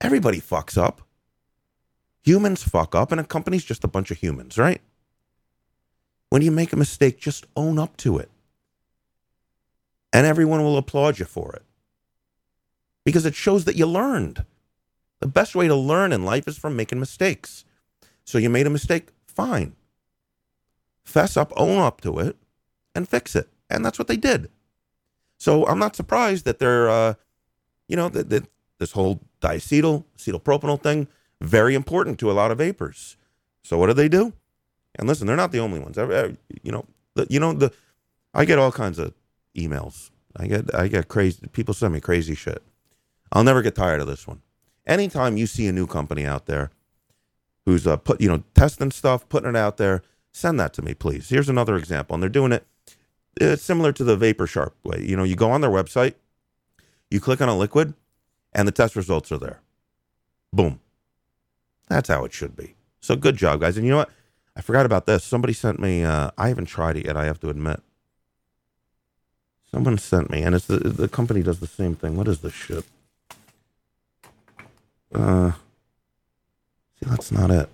everybody 0.00 0.40
fucks 0.40 0.76
up. 0.76 1.02
Humans 2.24 2.64
fuck 2.64 2.96
up, 2.96 3.12
and 3.12 3.20
a 3.20 3.24
company's 3.24 3.64
just 3.64 3.84
a 3.84 3.88
bunch 3.88 4.10
of 4.10 4.18
humans, 4.18 4.58
right? 4.58 4.80
When 6.28 6.42
you 6.42 6.50
make 6.50 6.72
a 6.72 6.76
mistake, 6.76 7.20
just 7.20 7.46
own 7.54 7.78
up 7.78 7.96
to 7.98 8.18
it. 8.18 8.28
And 10.12 10.26
everyone 10.26 10.64
will 10.64 10.76
applaud 10.76 11.20
you 11.20 11.24
for 11.24 11.54
it 11.54 11.62
because 13.04 13.26
it 13.26 13.36
shows 13.36 13.64
that 13.64 13.76
you 13.76 13.86
learned. 13.86 14.44
The 15.20 15.28
best 15.28 15.54
way 15.54 15.68
to 15.68 15.76
learn 15.76 16.12
in 16.12 16.24
life 16.24 16.48
is 16.48 16.58
from 16.58 16.74
making 16.74 16.98
mistakes. 16.98 17.64
So 18.24 18.38
you 18.38 18.50
made 18.50 18.66
a 18.66 18.70
mistake, 18.70 19.10
fine. 19.28 19.76
Fess 21.04 21.36
up, 21.36 21.52
own 21.56 21.78
up 21.78 22.00
to 22.00 22.18
it, 22.18 22.36
and 22.92 23.08
fix 23.08 23.36
it. 23.36 23.48
And 23.68 23.84
that's 23.84 23.98
what 23.98 24.08
they 24.08 24.16
did. 24.16 24.50
So 25.38 25.66
I'm 25.66 25.78
not 25.78 25.96
surprised 25.96 26.44
that 26.44 26.58
they're, 26.58 26.88
uh, 26.88 27.14
you 27.88 27.96
know, 27.96 28.08
that, 28.08 28.30
that 28.30 28.48
this 28.78 28.92
whole 28.92 29.20
diacetyl, 29.40 30.04
acetyl 30.16 30.42
propionyl 30.42 30.82
thing 30.82 31.08
very 31.40 31.74
important 31.74 32.18
to 32.20 32.30
a 32.30 32.32
lot 32.32 32.50
of 32.50 32.58
vapers. 32.58 33.16
So 33.62 33.78
what 33.78 33.88
do 33.88 33.92
they 33.92 34.08
do? 34.08 34.32
And 34.98 35.06
listen, 35.06 35.26
they're 35.26 35.36
not 35.36 35.52
the 35.52 35.60
only 35.60 35.78
ones. 35.78 35.96
You 35.96 36.72
know, 36.72 36.86
the, 37.14 37.26
you 37.28 37.40
know 37.40 37.52
the 37.52 37.72
I 38.32 38.44
get 38.44 38.58
all 38.58 38.72
kinds 38.72 38.98
of 38.98 39.12
emails. 39.56 40.10
I 40.36 40.46
get 40.46 40.74
I 40.74 40.88
get 40.88 41.08
crazy 41.08 41.40
people 41.52 41.74
send 41.74 41.92
me 41.92 42.00
crazy 42.00 42.34
shit. 42.34 42.62
I'll 43.32 43.44
never 43.44 43.62
get 43.62 43.74
tired 43.74 44.00
of 44.00 44.06
this 44.06 44.26
one. 44.26 44.42
Anytime 44.86 45.36
you 45.36 45.46
see 45.46 45.66
a 45.66 45.72
new 45.72 45.86
company 45.86 46.24
out 46.24 46.46
there 46.46 46.70
who's 47.64 47.86
uh, 47.86 47.96
put 47.96 48.20
you 48.20 48.28
know 48.28 48.44
testing 48.54 48.90
stuff, 48.90 49.28
putting 49.28 49.50
it 49.50 49.56
out 49.56 49.76
there, 49.76 50.02
send 50.32 50.58
that 50.60 50.72
to 50.74 50.82
me, 50.82 50.94
please. 50.94 51.28
Here's 51.28 51.48
another 51.48 51.76
example, 51.76 52.14
and 52.14 52.22
they're 52.22 52.30
doing 52.30 52.52
it. 52.52 52.66
It's 53.38 53.62
similar 53.62 53.92
to 53.92 54.04
the 54.04 54.16
VaporShark 54.16 54.72
way. 54.84 55.04
You 55.06 55.16
know, 55.16 55.24
you 55.24 55.36
go 55.36 55.50
on 55.50 55.60
their 55.60 55.70
website, 55.70 56.14
you 57.10 57.20
click 57.20 57.40
on 57.40 57.48
a 57.48 57.56
liquid, 57.56 57.94
and 58.52 58.66
the 58.66 58.72
test 58.72 58.96
results 58.96 59.30
are 59.30 59.38
there. 59.38 59.60
Boom. 60.52 60.80
That's 61.88 62.08
how 62.08 62.24
it 62.24 62.32
should 62.32 62.56
be. 62.56 62.74
So 63.00 63.14
good 63.14 63.36
job, 63.36 63.60
guys. 63.60 63.76
And 63.76 63.84
you 63.84 63.92
know 63.92 63.98
what? 63.98 64.10
I 64.56 64.62
forgot 64.62 64.86
about 64.86 65.06
this. 65.06 65.22
Somebody 65.22 65.52
sent 65.52 65.78
me. 65.78 66.02
Uh, 66.02 66.30
I 66.38 66.48
haven't 66.48 66.66
tried 66.66 66.96
it 66.96 67.04
yet. 67.04 67.16
I 67.16 67.26
have 67.26 67.38
to 67.40 67.50
admit. 67.50 67.82
Someone 69.70 69.98
sent 69.98 70.30
me, 70.30 70.42
and 70.42 70.54
it's 70.54 70.66
the 70.66 70.78
the 70.78 71.08
company 71.08 71.42
does 71.42 71.60
the 71.60 71.66
same 71.66 71.94
thing. 71.94 72.16
What 72.16 72.28
is 72.28 72.40
this 72.40 72.54
shit? 72.54 72.84
Uh, 75.14 75.52
see, 76.98 77.06
that's 77.10 77.30
not 77.30 77.50
it. 77.50 77.68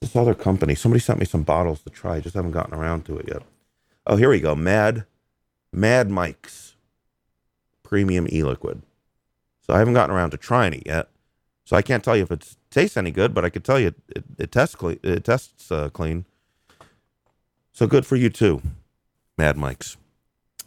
This 0.00 0.16
other 0.16 0.34
company. 0.34 0.74
Somebody 0.74 1.00
sent 1.00 1.18
me 1.18 1.26
some 1.26 1.42
bottles 1.42 1.82
to 1.82 1.90
try. 1.90 2.16
I 2.16 2.20
just 2.20 2.34
haven't 2.34 2.52
gotten 2.52 2.74
around 2.74 3.04
to 3.06 3.18
it 3.18 3.28
yet. 3.28 3.42
Oh, 4.06 4.16
here 4.16 4.28
we 4.28 4.40
go. 4.40 4.54
Mad, 4.54 5.06
Mad 5.72 6.10
Mike's 6.10 6.76
premium 7.82 8.26
e-liquid. 8.30 8.82
So 9.62 9.72
I 9.72 9.78
haven't 9.78 9.94
gotten 9.94 10.14
around 10.14 10.30
to 10.30 10.36
trying 10.36 10.74
it 10.74 10.82
yet. 10.84 11.08
So 11.64 11.76
I 11.76 11.82
can't 11.82 12.04
tell 12.04 12.16
you 12.16 12.22
if 12.22 12.30
it 12.30 12.56
tastes 12.70 12.96
any 12.96 13.10
good, 13.10 13.32
but 13.32 13.44
I 13.44 13.50
could 13.50 13.64
tell 13.64 13.80
you 13.80 13.88
it, 13.88 13.94
it, 14.14 14.24
it 14.38 14.52
tests 14.52 14.74
clean. 14.74 14.98
It 15.02 15.24
tests 15.24 15.72
uh, 15.72 15.88
clean. 15.88 16.26
So 17.72 17.86
good 17.86 18.04
for 18.04 18.16
you 18.16 18.28
too, 18.28 18.60
Mad 19.38 19.56
Mike's. 19.56 19.96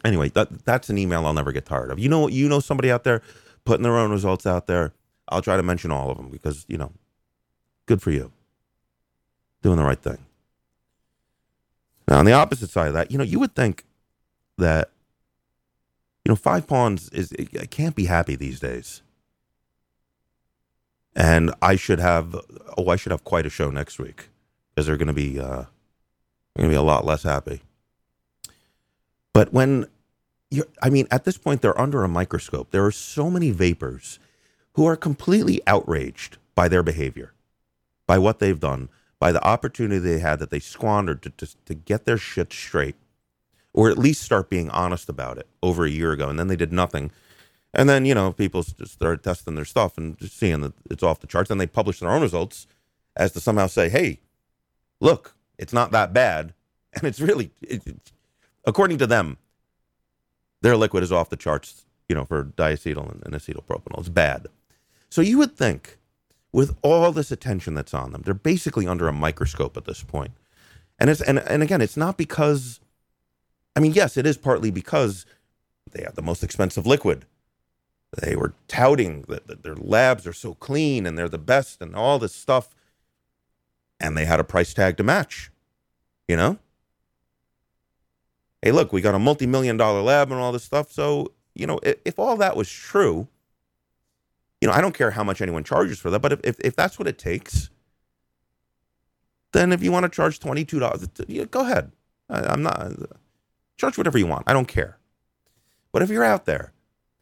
Anyway, 0.04 0.28
that 0.30 0.64
that's 0.64 0.90
an 0.90 0.98
email 0.98 1.24
I'll 1.24 1.32
never 1.32 1.52
get 1.52 1.66
tired 1.66 1.90
of. 1.90 1.98
You 1.98 2.08
know, 2.08 2.28
you 2.28 2.48
know 2.48 2.60
somebody 2.60 2.90
out 2.90 3.04
there 3.04 3.22
putting 3.64 3.84
their 3.84 3.96
own 3.96 4.10
results 4.10 4.46
out 4.46 4.66
there. 4.66 4.92
I'll 5.28 5.42
try 5.42 5.56
to 5.56 5.62
mention 5.62 5.90
all 5.90 6.10
of 6.10 6.16
them 6.16 6.30
because 6.30 6.64
you 6.68 6.78
know, 6.78 6.92
good 7.86 8.02
for 8.02 8.10
you, 8.10 8.32
doing 9.62 9.76
the 9.76 9.84
right 9.84 10.00
thing. 10.00 10.18
Now, 12.08 12.20
on 12.20 12.24
the 12.24 12.32
opposite 12.32 12.70
side 12.70 12.88
of 12.88 12.94
that, 12.94 13.10
you 13.10 13.18
know, 13.18 13.24
you 13.24 13.38
would 13.38 13.54
think 13.54 13.84
that, 14.56 14.90
you 16.24 16.30
know, 16.30 16.36
Five 16.36 16.66
Pawns 16.66 17.10
is 17.10 17.32
it 17.32 17.70
can't 17.70 17.94
be 17.94 18.06
happy 18.06 18.34
these 18.34 18.60
days. 18.60 19.02
And 21.14 21.52
I 21.60 21.76
should 21.76 22.00
have, 22.00 22.34
oh, 22.78 22.88
I 22.88 22.96
should 22.96 23.12
have 23.12 23.24
quite 23.24 23.44
a 23.44 23.50
show 23.50 23.70
next 23.70 23.98
week 23.98 24.30
because 24.70 24.86
they're 24.86 24.96
going 24.96 25.08
to 25.08 25.12
be, 25.12 25.38
uh, 25.38 25.64
going 26.56 26.68
to 26.68 26.68
be 26.68 26.74
a 26.74 26.82
lot 26.82 27.04
less 27.04 27.24
happy. 27.24 27.60
But 29.34 29.52
when 29.52 29.86
you're, 30.50 30.68
I 30.82 30.88
mean, 30.88 31.06
at 31.10 31.24
this 31.24 31.36
point, 31.36 31.60
they're 31.60 31.78
under 31.78 32.04
a 32.04 32.08
microscope. 32.08 32.70
There 32.70 32.86
are 32.86 32.92
so 32.92 33.30
many 33.30 33.50
vapers 33.50 34.18
who 34.74 34.86
are 34.86 34.96
completely 34.96 35.60
outraged 35.66 36.38
by 36.54 36.68
their 36.68 36.82
behavior, 36.82 37.34
by 38.06 38.16
what 38.16 38.38
they've 38.38 38.58
done, 38.58 38.88
by 39.18 39.32
the 39.32 39.44
opportunity 39.46 39.98
they 39.98 40.18
had 40.18 40.38
that 40.38 40.50
they 40.50 40.60
squandered 40.60 41.22
to, 41.22 41.30
to, 41.30 41.48
to 41.64 41.74
get 41.74 42.04
their 42.04 42.18
shit 42.18 42.52
straight, 42.52 42.96
or 43.72 43.90
at 43.90 43.98
least 43.98 44.22
start 44.22 44.48
being 44.48 44.70
honest 44.70 45.08
about 45.08 45.38
it 45.38 45.48
over 45.62 45.84
a 45.84 45.90
year 45.90 46.12
ago. 46.12 46.28
And 46.28 46.38
then 46.38 46.48
they 46.48 46.56
did 46.56 46.72
nothing. 46.72 47.10
And 47.74 47.88
then, 47.88 48.06
you 48.06 48.14
know, 48.14 48.32
people 48.32 48.62
just 48.62 48.92
started 48.92 49.22
testing 49.22 49.54
their 49.54 49.64
stuff 49.64 49.98
and 49.98 50.16
just 50.18 50.38
seeing 50.38 50.60
that 50.62 50.74
it's 50.90 51.02
off 51.02 51.20
the 51.20 51.26
charts. 51.26 51.48
Then 51.48 51.58
they 51.58 51.66
publish 51.66 52.00
their 52.00 52.10
own 52.10 52.22
results 52.22 52.66
as 53.16 53.32
to 53.32 53.40
somehow 53.40 53.66
say, 53.66 53.88
hey, 53.88 54.20
look, 55.00 55.34
it's 55.58 55.72
not 55.72 55.90
that 55.92 56.12
bad. 56.12 56.54
And 56.94 57.04
it's 57.04 57.20
really, 57.20 57.50
it, 57.60 57.82
according 58.64 58.96
to 58.98 59.06
them, 59.06 59.36
their 60.62 60.74
liquid 60.74 61.02
is 61.02 61.12
off 61.12 61.28
the 61.28 61.36
charts, 61.36 61.84
you 62.08 62.16
know, 62.16 62.24
for 62.24 62.44
diacetyl 62.44 63.12
and, 63.12 63.22
and 63.26 63.34
acetyl 63.34 63.62
propionyl. 63.62 63.98
It's 63.98 64.08
bad. 64.08 64.46
So 65.10 65.20
you 65.20 65.36
would 65.36 65.54
think 65.54 65.97
with 66.58 66.76
all 66.82 67.12
this 67.12 67.30
attention 67.30 67.74
that's 67.74 67.94
on 67.94 68.10
them, 68.10 68.22
they're 68.24 68.34
basically 68.34 68.88
under 68.88 69.06
a 69.06 69.12
microscope 69.12 69.76
at 69.76 69.84
this 69.84 70.02
point. 70.02 70.32
And 70.98 71.08
it's 71.08 71.20
and, 71.20 71.38
and 71.38 71.62
again, 71.62 71.80
it's 71.80 71.96
not 71.96 72.16
because 72.16 72.80
I 73.76 73.80
mean, 73.80 73.92
yes, 73.92 74.16
it 74.16 74.26
is 74.26 74.36
partly 74.36 74.72
because 74.72 75.24
they 75.92 76.02
have 76.02 76.16
the 76.16 76.22
most 76.22 76.42
expensive 76.42 76.86
liquid. 76.86 77.26
They 78.20 78.34
were 78.34 78.54
touting 78.66 79.22
that, 79.28 79.46
that 79.46 79.62
their 79.62 79.76
labs 79.76 80.26
are 80.26 80.32
so 80.32 80.54
clean 80.54 81.06
and 81.06 81.16
they're 81.16 81.28
the 81.28 81.38
best 81.38 81.80
and 81.80 81.94
all 81.94 82.18
this 82.18 82.34
stuff. 82.34 82.74
And 84.00 84.16
they 84.16 84.24
had 84.24 84.40
a 84.40 84.44
price 84.44 84.74
tag 84.74 84.96
to 84.96 85.04
match, 85.04 85.52
you 86.26 86.36
know? 86.36 86.58
hey, 88.62 88.72
look, 88.72 88.92
we 88.92 89.00
got 89.00 89.14
a 89.14 89.18
multi 89.18 89.46
million 89.46 89.76
dollar 89.76 90.02
lab 90.02 90.32
and 90.32 90.40
all 90.40 90.50
this 90.50 90.64
stuff. 90.64 90.90
So, 90.90 91.32
you 91.54 91.66
know, 91.66 91.78
if, 91.84 91.96
if, 92.04 92.18
all 92.18 92.36
that 92.36 92.56
was 92.56 92.68
true, 92.68 93.28
you 94.60 94.68
know, 94.68 94.74
I 94.74 94.80
don't 94.80 94.94
care 94.94 95.12
how 95.12 95.24
much 95.24 95.40
anyone 95.40 95.64
charges 95.64 95.98
for 95.98 96.10
that, 96.10 96.20
but 96.20 96.32
if, 96.32 96.40
if, 96.44 96.60
if 96.60 96.76
that's 96.76 96.98
what 96.98 97.08
it 97.08 97.18
takes, 97.18 97.70
then 99.52 99.72
if 99.72 99.82
you 99.82 99.92
want 99.92 100.04
to 100.04 100.08
charge 100.08 100.40
$22, 100.40 101.50
go 101.50 101.60
ahead. 101.60 101.92
I, 102.28 102.52
am 102.52 102.62
not, 102.62 102.92
charge 103.76 103.96
whatever 103.96 104.18
you 104.18 104.26
want. 104.26 104.44
I 104.46 104.52
don't 104.52 104.68
care. 104.68 104.98
But 105.92 106.02
if 106.02 106.10
you're 106.10 106.24
out 106.24 106.44
there 106.44 106.72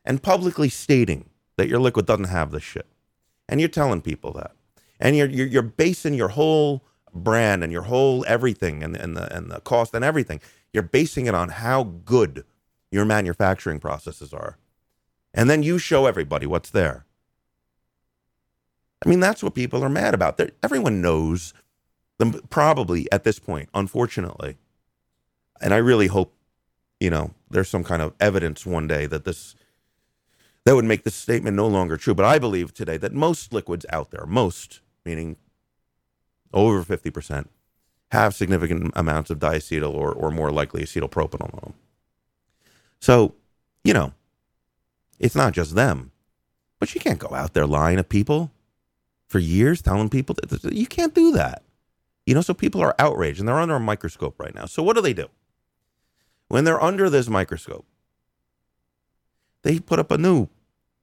and 0.05 0.22
publicly 0.22 0.68
stating 0.68 1.31
that 1.57 1.68
your 1.68 1.79
liquid 1.79 2.07
doesn't 2.07 2.25
have 2.25 2.51
this 2.51 2.62
shit, 2.62 2.87
and 3.49 3.61
you're 3.61 3.68
telling 3.68 4.01
people 4.01 4.33
that, 4.33 4.53
and 4.99 5.16
you're, 5.16 5.29
you're, 5.29 5.46
you're 5.46 5.62
basing 5.62 6.14
your 6.14 6.29
whole 6.29 6.83
brand 7.14 7.62
and 7.62 7.72
your 7.72 7.83
whole 7.83 8.25
everything 8.27 8.83
and, 8.83 8.96
and, 8.96 9.16
the, 9.16 9.35
and 9.35 9.51
the 9.51 9.61
cost 9.61 9.94
and 9.94 10.05
everything 10.05 10.40
you're 10.77 10.83
basing 10.83 11.25
it 11.25 11.35
on 11.35 11.49
how 11.49 11.85
good 11.85 12.44
your 12.90 13.07
manufacturing 13.07 13.81
processes 13.81 14.35
are. 14.35 14.59
And 15.33 15.49
then 15.49 15.62
you 15.62 15.79
show 15.79 16.05
everybody 16.05 16.44
what's 16.44 16.68
there. 16.68 17.06
I 19.05 19.09
mean, 19.09 19.21
that's 19.21 19.43
what 19.43 19.55
people 19.55 19.85
are 19.85 19.89
mad 19.89 20.15
about. 20.15 20.37
They're, 20.37 20.51
everyone 20.63 21.01
knows 21.01 21.53
them 22.19 22.41
probably 22.49 23.11
at 23.13 23.25
this 23.25 23.39
point, 23.39 23.69
unfortunately. 23.75 24.57
And 25.61 25.75
I 25.75 25.79
really 25.79 26.07
hope, 26.07 26.35
you 27.01 27.11
know, 27.11 27.33
there's 27.51 27.69
some 27.69 27.85
kind 27.85 28.03
of 28.03 28.15
evidence 28.21 28.65
one 28.65 28.87
day 28.87 29.07
that 29.07 29.25
this 29.25 29.55
that 30.65 30.75
would 30.75 30.85
make 30.85 31.05
this 31.05 31.15
statement 31.15 31.57
no 31.57 31.69
longer 31.69 31.97
true. 31.97 32.15
But 32.15 32.25
I 32.25 32.41
believe 32.41 32.75
today 32.75 32.97
that 32.97 33.13
most 33.13 33.53
liquids 33.53 33.87
out 33.91 34.11
there, 34.11 34.27
most 34.27 34.81
meaning 35.05 35.37
over 36.53 36.83
50%, 36.83 37.47
have 38.11 38.35
significant 38.35 38.93
amounts 38.97 39.31
of 39.31 39.39
diacetyl 39.39 39.95
or, 39.95 40.13
or 40.13 40.31
more 40.33 40.51
likely 40.51 40.83
acetyl 40.83 41.09
propionyl 41.09 41.53
in 41.53 41.61
them. 41.61 41.75
So, 43.01 43.35
you 43.85 43.95
know, 43.95 44.13
it's 45.21 45.37
not 45.37 45.53
just 45.53 45.77
them, 45.77 46.11
but 46.81 46.95
you 46.95 47.01
can't 47.01 47.21
go 47.21 47.33
out 47.35 47.55
there 47.55 47.67
lying 47.67 47.99
to 47.99 48.05
people 48.05 48.51
for 49.29 49.39
years, 49.39 49.83
telling 49.83 50.09
people 50.09 50.37
that 50.43 50.73
you 50.73 50.87
can't 50.87 51.15
do 51.15 51.33
that. 51.33 51.62
You 52.27 52.35
know, 52.35 52.41
so 52.41 52.55
people 52.55 52.81
are 52.81 52.95
outraged 52.99 53.39
and 53.39 53.49
they're 53.49 53.59
under 53.59 53.77
a 53.77 53.81
microscope 53.81 54.41
right 54.41 54.55
now. 54.55 54.67
So 54.67 54.83
what 54.83 54.97
do 54.97 55.03
they 55.03 55.12
do? 55.12 55.29
When 56.49 56.65
they're 56.65 56.83
under 56.83 57.11
this 57.11 57.29
microscope, 57.29 57.87
they 59.62 59.81
put 59.81 59.99
up 59.99 60.11
a 60.11 60.19
new 60.19 60.49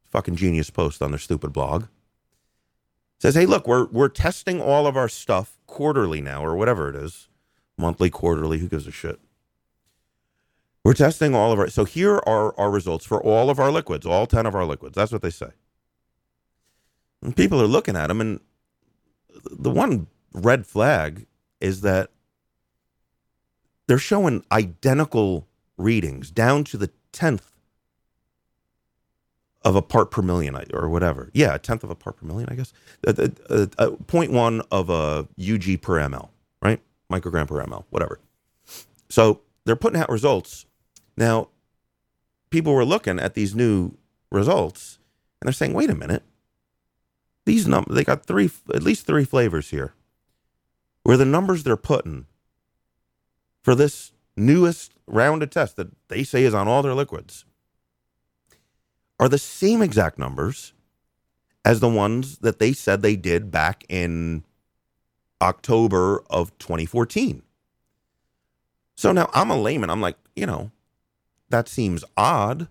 fucking 0.06 0.36
genius 0.36 0.70
post 0.70 1.02
on 1.02 1.12
their 1.12 1.20
stupid 1.20 1.54
blog 1.54 1.86
says, 3.24 3.36
"Hey, 3.36 3.46
look, 3.46 3.68
we're 3.68 3.86
we're 3.86 4.10
testing 4.10 4.62
all 4.62 4.86
of 4.86 4.98
our 4.98 5.08
stuff 5.08 5.58
quarterly 5.66 6.20
now, 6.20 6.46
or 6.46 6.58
whatever 6.58 6.90
it 6.90 6.96
is, 6.96 7.30
monthly, 7.78 8.10
quarterly. 8.10 8.60
Who 8.60 8.68
gives 8.68 8.86
a 8.86 8.92
shit? 8.92 9.18
We're 10.84 10.94
testing 10.94 11.34
all 11.34 11.54
of 11.54 11.60
our. 11.60 11.70
So 11.70 11.86
here 11.86 12.22
are 12.28 12.54
our 12.60 12.70
results 12.70 13.06
for 13.06 13.24
all 13.24 13.50
of 13.50 13.60
our 13.60 13.72
liquids, 13.72 14.06
all 14.06 14.28
ten 14.28 14.46
of 14.46 14.56
our 14.56 14.66
liquids. 14.66 14.96
That's 14.96 15.14
what 15.14 15.22
they 15.22 15.30
say. 15.30 15.52
And 17.24 17.36
people 17.36 17.62
are 17.62 17.68
looking 17.68 17.96
at 17.96 18.08
them, 18.08 18.22
and 18.22 18.40
the 19.50 19.72
one 19.72 20.08
red 20.34 20.68
flag 20.68 21.26
is 21.62 21.82
that 21.82 22.10
they're 23.88 23.98
showing 23.98 24.44
identical 24.52 25.48
readings 25.78 26.32
down 26.32 26.64
to 26.66 26.78
the 26.78 26.90
tenth 27.12 27.52
of 29.64 29.76
a 29.76 29.82
part 29.82 30.12
per 30.12 30.22
million 30.22 30.58
or 30.74 30.90
whatever. 30.90 31.30
Yeah, 31.34 31.56
a 31.56 31.60
tenth 31.60 31.84
of 31.84 31.90
a 31.90 31.96
part 31.96 32.18
per 32.18 32.26
million, 32.26 32.50
I 32.50 32.56
guess. 32.56 32.74
A, 33.08 33.32
a, 33.50 33.62
a 33.78 33.92
0.1 33.92 34.66
of 34.72 34.90
a 34.90 35.28
UG 35.40 35.82
per 35.82 36.00
ml, 36.00 36.30
right? 36.62 36.82
Microgram 37.12 37.48
per 37.48 37.64
ml, 37.64 37.86
whatever. 37.90 38.20
So 39.10 39.42
they're 39.66 39.76
putting 39.78 40.02
out 40.02 40.10
results. 40.10 40.66
Now, 41.16 41.50
people 42.50 42.74
were 42.74 42.86
looking 42.86 43.20
at 43.20 43.36
these 43.36 43.56
new 43.56 43.94
results 44.32 45.00
and 45.40 45.48
they're 45.48 45.54
saying, 45.54 45.74
wait 45.74 45.90
a 45.90 45.96
minute. 45.96 46.24
These 47.46 47.68
numbers, 47.68 47.96
they 47.96 48.04
got 48.04 48.26
three, 48.26 48.50
at 48.74 48.84
least 48.84 49.06
three 49.06 49.26
flavors 49.26 49.70
here 49.70 49.94
where 51.04 51.18
the 51.18 51.26
numbers 51.26 51.64
they're 51.64 51.78
putting 51.78 52.26
for 53.62 53.76
this 53.76 54.12
newest 54.36 54.94
round 55.08 55.44
of 55.44 55.50
tests 55.50 55.76
that 55.76 55.90
they 56.08 56.24
say 56.24 56.44
is 56.44 56.54
on 56.54 56.68
all 56.68 56.82
their 56.82 56.94
liquids 56.94 57.46
are 59.20 59.30
the 59.30 59.38
same 59.38 59.82
exact 59.82 60.18
numbers 60.18 60.74
as 61.66 61.80
the 61.80 61.90
ones 61.90 62.40
that 62.40 62.60
they 62.60 62.74
said 62.74 63.02
they 63.02 63.16
did 63.16 63.52
back 63.52 63.86
in 63.90 64.44
October 65.42 66.24
of 66.30 66.58
2014. 66.58 67.42
So 68.96 69.12
now 69.12 69.30
I'm 69.34 69.50
a 69.50 69.60
layman. 69.60 69.90
I'm 69.90 70.02
like, 70.02 70.18
you 70.36 70.46
know, 70.46 70.72
that 71.50 71.68
seems 71.68 72.04
odd. 72.18 72.68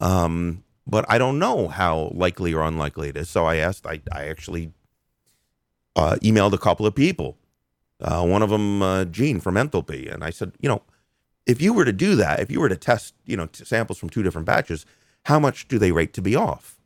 Um, 0.00 0.64
but 0.90 1.04
I 1.08 1.18
don't 1.18 1.38
know 1.38 1.68
how 1.68 2.10
likely 2.14 2.52
or 2.52 2.62
unlikely 2.62 3.08
it 3.10 3.16
is. 3.16 3.30
So 3.30 3.46
I 3.46 3.56
asked, 3.56 3.86
I, 3.86 4.00
I 4.12 4.26
actually 4.26 4.72
uh, 5.94 6.16
emailed 6.22 6.52
a 6.52 6.58
couple 6.58 6.86
of 6.86 6.94
people. 6.94 7.38
Uh, 8.00 8.24
one 8.24 8.42
of 8.42 8.50
them, 8.50 8.82
uh, 8.82 9.04
Gene 9.04 9.40
from 9.40 9.54
Enthalpy. 9.54 10.12
And 10.12 10.24
I 10.24 10.30
said, 10.30 10.52
you 10.60 10.68
know, 10.68 10.82
if 11.46 11.62
you 11.62 11.72
were 11.72 11.84
to 11.84 11.92
do 11.92 12.16
that, 12.16 12.40
if 12.40 12.50
you 12.50 12.60
were 12.60 12.68
to 12.68 12.76
test, 12.76 13.14
you 13.24 13.36
know, 13.36 13.48
samples 13.52 13.98
from 13.98 14.10
two 14.10 14.22
different 14.22 14.46
batches, 14.46 14.84
how 15.24 15.38
much 15.38 15.68
do 15.68 15.78
they 15.78 15.92
rate 15.92 16.12
to 16.14 16.22
be 16.22 16.34
off? 16.34 16.78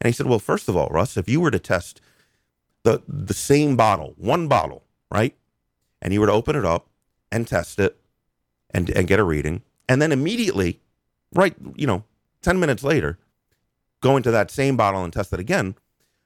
And 0.00 0.08
he 0.08 0.12
said, 0.12 0.26
well, 0.26 0.38
first 0.38 0.68
of 0.68 0.76
all, 0.76 0.88
Russ, 0.88 1.16
if 1.16 1.28
you 1.28 1.40
were 1.40 1.50
to 1.50 1.58
test 1.58 2.00
the 2.82 3.02
the 3.08 3.34
same 3.34 3.76
bottle, 3.76 4.14
one 4.16 4.48
bottle, 4.48 4.84
right, 5.10 5.34
and 6.00 6.12
you 6.12 6.20
were 6.20 6.26
to 6.26 6.32
open 6.32 6.56
it 6.56 6.64
up 6.64 6.88
and 7.32 7.46
test 7.46 7.78
it 7.78 7.98
and 8.70 8.90
and 8.90 9.08
get 9.08 9.18
a 9.18 9.24
reading, 9.24 9.62
and 9.88 10.00
then 10.00 10.12
immediately, 10.12 10.80
right, 11.34 11.54
you 11.74 11.86
know, 11.86 12.04
ten 12.42 12.60
minutes 12.60 12.84
later, 12.84 13.18
go 14.06 14.16
into 14.16 14.30
that 14.30 14.50
same 14.50 14.76
bottle 14.76 15.02
and 15.02 15.12
test 15.12 15.32
it 15.32 15.40
again, 15.40 15.74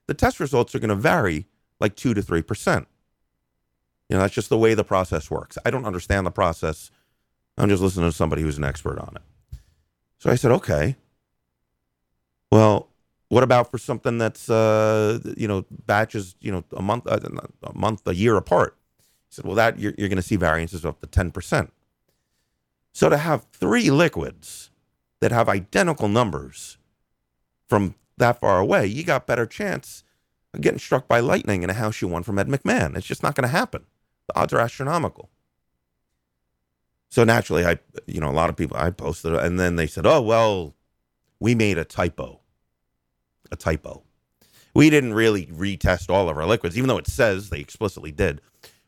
the 0.07 0.15
test 0.15 0.39
results 0.41 0.75
are 0.75 0.79
going 0.79 0.91
to 0.91 0.95
vary 0.95 1.47
like 1.79 1.97
two 1.97 2.13
to 2.15 2.23
three 2.23 2.43
percent. 2.43 2.87
You 4.09 4.17
know, 4.17 4.23
that's 4.23 4.35
just 4.35 4.49
the 4.49 4.59
way 4.59 4.75
the 4.75 4.85
process 4.85 5.31
works. 5.31 5.57
I 5.65 5.71
don't 5.71 5.87
understand 5.87 6.27
the 6.27 6.31
process. 6.33 6.91
I'm 7.57 7.69
just 7.69 7.83
listening 7.83 8.11
to 8.11 8.17
somebody 8.17 8.43
who's 8.43 8.59
an 8.59 8.65
expert 8.65 8.99
on 8.99 9.13
it. 9.17 9.23
So 10.19 10.31
I 10.31 10.35
said, 10.35 10.51
okay. 10.51 10.97
Well, 12.51 12.89
what 13.29 13.45
about 13.45 13.71
for 13.71 13.79
something 13.79 14.19
that's 14.19 14.51
uh, 14.51 15.21
you 15.37 15.49
know 15.49 15.65
batches 15.87 16.35
you 16.41 16.53
know 16.53 16.65
a 16.77 16.83
month 16.83 17.07
uh, 17.07 17.21
a 17.63 17.73
month 17.73 18.07
a 18.07 18.15
year 18.15 18.37
apart? 18.37 18.77
He 19.29 19.35
said, 19.37 19.45
well, 19.45 19.55
that 19.55 19.79
you're, 19.79 19.95
you're 19.97 20.09
going 20.09 20.17
to 20.17 20.23
see 20.23 20.37
variances 20.37 20.85
of 20.85 20.91
up 20.91 21.01
to 21.01 21.07
ten 21.07 21.31
percent. 21.31 21.73
So 22.93 23.09
to 23.09 23.17
have 23.17 23.47
three 23.53 23.91
liquids 23.91 24.71
that 25.21 25.31
have 25.31 25.49
identical 25.49 26.09
numbers 26.09 26.79
from 27.71 27.95
that 28.19 28.41
far 28.41 28.59
away, 28.59 28.85
you 28.87 29.05
got 29.05 29.29
better 29.29 29.47
chance 29.47 30.03
of 30.53 30.61
getting 30.61 30.81
struck 30.81 31.07
by 31.07 31.21
lightning 31.21 31.63
in 31.63 31.71
a 31.71 31.75
house 31.75 32.03
you 32.03 32.09
won 32.09 32.25
from 32.25 32.39
Ed 32.39 32.49
McMahon. 32.49 32.97
It's 32.97 33.07
just 33.07 33.23
not 33.23 33.37
going 33.37 33.49
to 33.49 33.57
happen. 33.57 33.87
The 34.27 34.39
odds 34.39 34.53
are 34.53 34.59
astronomical. 34.59 35.31
So 37.09 37.25
naturally, 37.25 37.65
I, 37.65 37.79
you 38.07 38.21
know, 38.21 38.29
a 38.29 38.33
lot 38.33 38.51
of 38.51 38.57
people 38.57 38.77
I 38.77 38.91
posted, 38.91 39.35
and 39.35 39.59
then 39.59 39.77
they 39.77 39.87
said, 39.87 40.07
"Oh 40.07 40.21
well, 40.21 40.75
we 41.41 41.55
made 41.55 41.79
a 41.79 41.85
typo, 41.85 42.41
a 43.51 43.57
typo. 43.57 44.05
We 44.75 44.91
didn't 44.91 45.15
really 45.15 45.47
retest 45.47 46.11
all 46.11 46.29
of 46.29 46.37
our 46.37 46.47
liquids, 46.47 46.77
even 46.77 46.89
though 46.89 46.99
it 46.99 47.09
says 47.09 47.51
they 47.51 47.59
explicitly 47.59 48.13
did. 48.13 48.41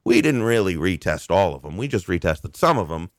We 0.05 0.20
didn't 0.20 0.45
really 0.45 0.76
retest 0.76 1.30
all 1.30 1.55
of 1.55 1.62
them. 1.62 1.76
We 1.76 1.89
just 1.89 2.07
retested 2.07 2.57
some 2.57 2.78
of 2.78 2.89
them." 2.89 3.11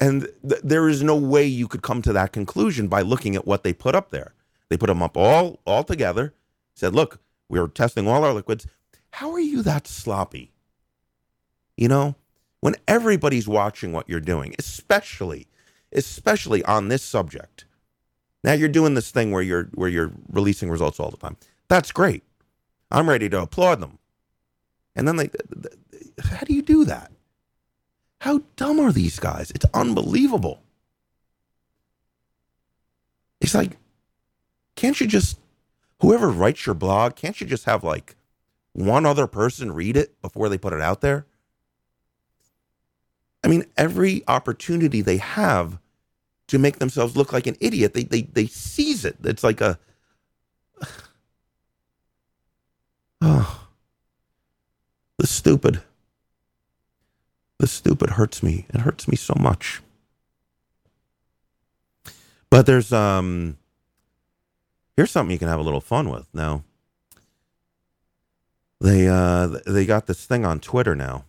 And 0.00 0.28
th- 0.48 0.60
there 0.62 0.88
is 0.88 1.02
no 1.02 1.16
way 1.16 1.46
you 1.46 1.68
could 1.68 1.82
come 1.82 2.02
to 2.02 2.12
that 2.12 2.32
conclusion 2.32 2.88
by 2.88 3.02
looking 3.02 3.34
at 3.34 3.46
what 3.46 3.64
they 3.64 3.72
put 3.72 3.94
up 3.94 4.10
there. 4.10 4.34
They 4.68 4.76
put 4.76 4.86
them 4.86 5.02
up 5.02 5.16
all 5.16 5.60
all 5.66 5.84
together. 5.84 6.34
Said, 6.74 6.94
"Look, 6.94 7.20
we're 7.48 7.68
testing 7.68 8.06
all 8.06 8.24
our 8.24 8.32
liquids. 8.32 8.66
How 9.12 9.32
are 9.32 9.40
you 9.40 9.62
that 9.62 9.86
sloppy?" 9.88 10.52
You 11.76 11.88
know, 11.88 12.16
when 12.60 12.76
everybody's 12.86 13.48
watching 13.48 13.92
what 13.92 14.08
you're 14.08 14.20
doing, 14.20 14.54
especially 14.58 15.48
especially 15.92 16.62
on 16.64 16.88
this 16.88 17.02
subject. 17.02 17.64
Now 18.44 18.52
you're 18.52 18.68
doing 18.68 18.94
this 18.94 19.10
thing 19.10 19.30
where 19.30 19.42
you're 19.42 19.64
where 19.74 19.88
you're 19.88 20.12
releasing 20.30 20.70
results 20.70 21.00
all 21.00 21.10
the 21.10 21.16
time. 21.16 21.36
That's 21.68 21.92
great. 21.92 22.22
I'm 22.90 23.08
ready 23.08 23.28
to 23.28 23.42
applaud 23.42 23.80
them. 23.80 23.98
And 24.94 25.06
then 25.06 25.16
they 25.16 25.30
how 26.22 26.40
do 26.44 26.54
you 26.54 26.62
do 26.62 26.84
that? 26.84 27.12
How 28.20 28.42
dumb 28.56 28.80
are 28.80 28.92
these 28.92 29.18
guys? 29.18 29.50
It's 29.52 29.66
unbelievable. 29.72 30.62
It's 33.40 33.54
like, 33.54 33.76
can't 34.74 35.00
you 35.00 35.06
just, 35.06 35.38
whoever 36.00 36.28
writes 36.28 36.66
your 36.66 36.74
blog, 36.74 37.14
can't 37.14 37.40
you 37.40 37.46
just 37.46 37.64
have 37.64 37.84
like 37.84 38.16
one 38.72 39.06
other 39.06 39.26
person 39.26 39.72
read 39.72 39.96
it 39.96 40.20
before 40.20 40.48
they 40.48 40.58
put 40.58 40.72
it 40.72 40.80
out 40.80 41.00
there? 41.00 41.26
I 43.44 43.48
mean, 43.48 43.64
every 43.76 44.24
opportunity 44.26 45.00
they 45.00 45.18
have 45.18 45.78
to 46.48 46.58
make 46.58 46.78
themselves 46.78 47.16
look 47.16 47.32
like 47.32 47.46
an 47.46 47.56
idiot, 47.60 47.94
they 47.94 48.02
they 48.02 48.22
they 48.22 48.46
seize 48.46 49.04
it. 49.04 49.16
It's 49.22 49.44
like 49.44 49.60
a 49.60 49.78
oh, 53.20 53.68
the 55.18 55.26
stupid. 55.26 55.82
The 57.58 57.66
stupid 57.66 58.10
hurts 58.10 58.42
me. 58.42 58.66
It 58.72 58.80
hurts 58.80 59.08
me 59.08 59.16
so 59.16 59.34
much. 59.38 59.82
But 62.50 62.66
there's 62.66 62.92
um 62.92 63.58
here's 64.96 65.10
something 65.10 65.32
you 65.32 65.38
can 65.38 65.48
have 65.48 65.60
a 65.60 65.64
little 65.64 65.80
fun 65.80 66.08
with. 66.08 66.26
Now 66.32 66.62
they 68.80 69.08
uh 69.08 69.58
they 69.66 69.84
got 69.84 70.06
this 70.06 70.24
thing 70.24 70.44
on 70.44 70.60
Twitter 70.60 70.94
now. 70.94 71.24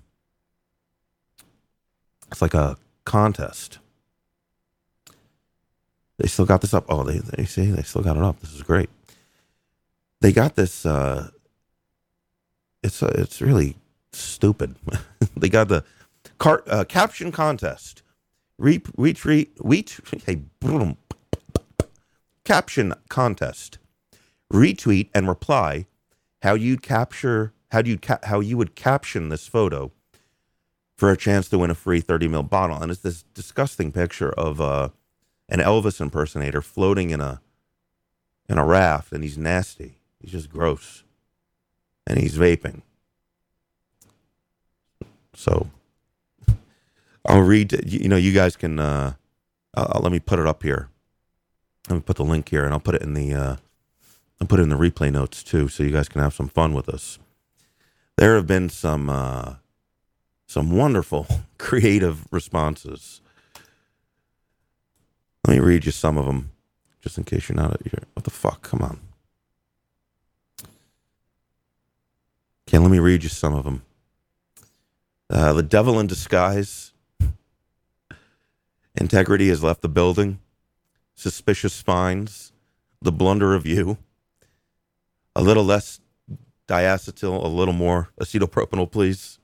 It's 2.32 2.42
like 2.42 2.54
a 2.54 2.78
contest. 3.06 3.80
They 6.18 6.28
still 6.28 6.46
got 6.46 6.62
this 6.62 6.74
up. 6.74 6.86
Oh, 6.90 7.04
they 7.04 7.18
they 7.18 7.46
see 7.46 7.66
they 7.66 7.82
still 7.82 8.04
got 8.04 8.18
it 8.18 8.24
up. 8.24 8.40
This 8.40 8.54
is 8.54 8.62
great. 8.62 8.90
They 10.22 10.32
got 10.32 10.56
this 10.56 10.86
uh 10.86 11.30
it's 12.84 13.02
uh, 13.04 13.12
it's 13.16 13.42
really 13.42 13.76
stupid. 14.14 14.76
they 15.36 15.50
got 15.50 15.68
the 15.68 15.84
Car, 16.40 16.64
uh, 16.68 16.86
caption 16.86 17.32
contest. 17.32 18.02
Re- 18.58 18.80
retweet, 18.80 19.50
wheat, 19.62 20.00
hey, 20.26 20.42
boom, 20.60 20.98
caption 22.44 22.94
contest. 23.10 23.78
Retweet 24.52 25.10
and 25.14 25.28
reply 25.28 25.86
how 26.42 26.56
you'd 26.56 26.82
capture, 26.82 27.54
how 27.72 27.82
you 27.82 27.98
ca- 27.98 28.20
how 28.24 28.40
you 28.40 28.58
would 28.58 28.76
caption 28.76 29.30
this 29.30 29.48
photo 29.48 29.92
for 30.98 31.12
a 31.12 31.18
chance 31.18 31.48
to 31.50 31.58
win 31.58 31.70
a 31.70 31.76
free 31.76 32.02
30 32.02 32.28
mil 32.28 32.44
bottle. 32.44 32.82
And 32.82 32.92
it's 32.92 33.02
this 33.02 33.24
disgusting 33.34 33.92
picture 33.92 34.32
of 34.32 34.60
uh, 34.60 34.90
an 35.48 35.60
Elvis 35.60 36.02
impersonator 36.02 36.62
floating 36.62 37.12
in 37.12 37.22
a 37.22 37.42
in 38.50 38.58
a 38.58 38.66
raft, 38.66 39.12
and 39.12 39.24
he's 39.24 39.38
nasty. 39.38 40.00
He's 40.20 40.32
just 40.32 40.50
gross, 40.50 41.04
and 42.08 42.18
he's 42.20 42.38
vaping. 42.38 42.82
So 45.34 45.70
I'll 47.30 47.42
read. 47.42 47.72
You 47.86 48.10
know, 48.10 48.18
you 48.18 48.34
guys 48.34 48.56
can. 48.58 48.80
Uh, 48.80 49.14
uh, 49.76 50.00
let 50.02 50.12
me 50.12 50.20
put 50.20 50.40
it 50.40 50.48
up 50.48 50.64
here. 50.64 50.90
Let 51.88 51.96
me 51.96 52.02
put 52.02 52.18
the 52.18 52.26
link 52.26 52.50
here, 52.50 52.66
and 52.66 52.74
I'll 52.74 52.80
put 52.80 52.96
it 52.96 53.04
in 53.04 53.14
the. 53.14 53.34
Uh, 53.34 53.56
I'll 54.42 54.48
put 54.48 54.60
it 54.60 54.64
in 54.64 54.70
the 54.70 54.76
replay 54.76 55.12
notes 55.12 55.44
too, 55.44 55.68
so 55.68 55.84
you 55.84 55.92
guys 55.92 56.10
can 56.10 56.22
have 56.22 56.34
some 56.34 56.48
fun 56.48 56.74
with 56.74 56.90
us. 56.90 57.20
There 58.18 58.36
have 58.36 58.48
been 58.48 58.68
some 58.70 59.10
uh, 59.12 59.56
some 60.48 60.72
wonderful 60.72 61.28
creative 61.60 62.26
responses. 62.32 63.22
Let 65.48 65.54
me 65.54 65.60
read 65.60 65.86
you 65.86 65.92
some 65.92 66.18
of 66.18 66.26
them, 66.26 66.52
just 67.00 67.18
in 67.18 67.26
case 67.26 67.48
you're 67.48 67.56
not 67.56 67.80
here. 67.84 68.04
What 68.14 68.24
the 68.24 68.32
fuck? 68.32 68.64
Come 68.64 68.82
on. 68.82 69.00
Okay, 72.68 72.80
let 72.80 72.90
me 72.90 73.00
read 73.00 73.24
you 73.24 73.30
some 73.30 73.54
of 73.54 73.66
them. 73.66 73.84
Uh, 75.30 75.54
the 75.54 75.64
Devil 75.64 76.00
in 76.00 76.08
Disguise 76.08 76.92
Integrity 79.00 79.48
has 79.48 79.64
left 79.64 79.82
the 79.82 79.90
building. 79.90 80.40
Suspicious 81.16 81.82
finds. 81.82 82.52
The 83.02 83.14
blunder 83.14 83.56
of 83.56 83.66
you. 83.66 83.98
A 85.36 85.42
little 85.42 85.64
less 85.64 86.02
diacetyl, 86.68 87.44
a 87.44 87.48
little 87.48 87.74
more 87.74 88.10
acetyl 88.20 88.50
propionyl, 88.50 88.92
please. 88.92 89.40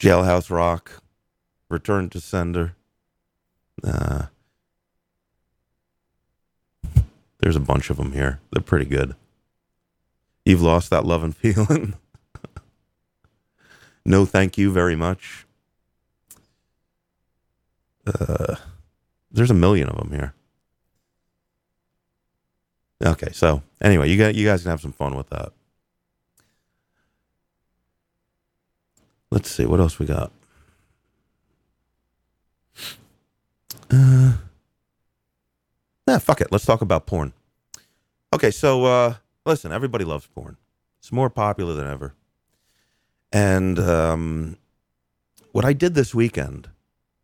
Jailhouse 0.00 0.50
Rock. 0.50 1.02
Return 1.68 2.08
to 2.10 2.20
sender. 2.20 2.74
Uh, 3.84 4.26
there's 7.38 7.56
a 7.56 7.60
bunch 7.60 7.88
of 7.90 7.98
them 7.98 8.12
here. 8.12 8.40
They're 8.50 8.62
pretty 8.62 8.86
good. 8.86 9.14
You've 10.44 10.62
lost 10.62 10.90
that 10.90 11.04
love 11.04 11.22
and 11.22 11.36
feeling. 11.36 11.94
no, 14.04 14.24
thank 14.24 14.58
you 14.58 14.72
very 14.72 14.96
much. 14.96 15.46
Uh, 18.08 18.56
there's 19.30 19.50
a 19.50 19.54
million 19.54 19.88
of 19.88 19.98
them 19.98 20.10
here. 20.10 20.34
Okay, 23.04 23.30
so 23.32 23.62
anyway, 23.80 24.08
you 24.08 24.16
got 24.16 24.34
you 24.34 24.46
guys 24.46 24.62
can 24.62 24.70
have 24.70 24.80
some 24.80 24.92
fun 24.92 25.14
with 25.14 25.28
that. 25.30 25.52
Let's 29.30 29.50
see 29.50 29.66
what 29.66 29.78
else 29.78 29.98
we 29.98 30.06
got. 30.06 30.32
Uh, 33.90 34.32
yeah, 36.06 36.18
fuck 36.18 36.40
it. 36.40 36.50
Let's 36.50 36.64
talk 36.64 36.80
about 36.80 37.06
porn. 37.06 37.32
Okay, 38.32 38.50
so 38.50 38.84
uh, 38.84 39.14
listen, 39.44 39.70
everybody 39.72 40.04
loves 40.04 40.26
porn. 40.26 40.56
It's 40.98 41.12
more 41.12 41.30
popular 41.30 41.74
than 41.74 41.86
ever. 41.86 42.14
And 43.32 43.78
um, 43.78 44.56
what 45.52 45.64
I 45.64 45.72
did 45.72 45.94
this 45.94 46.14
weekend 46.14 46.68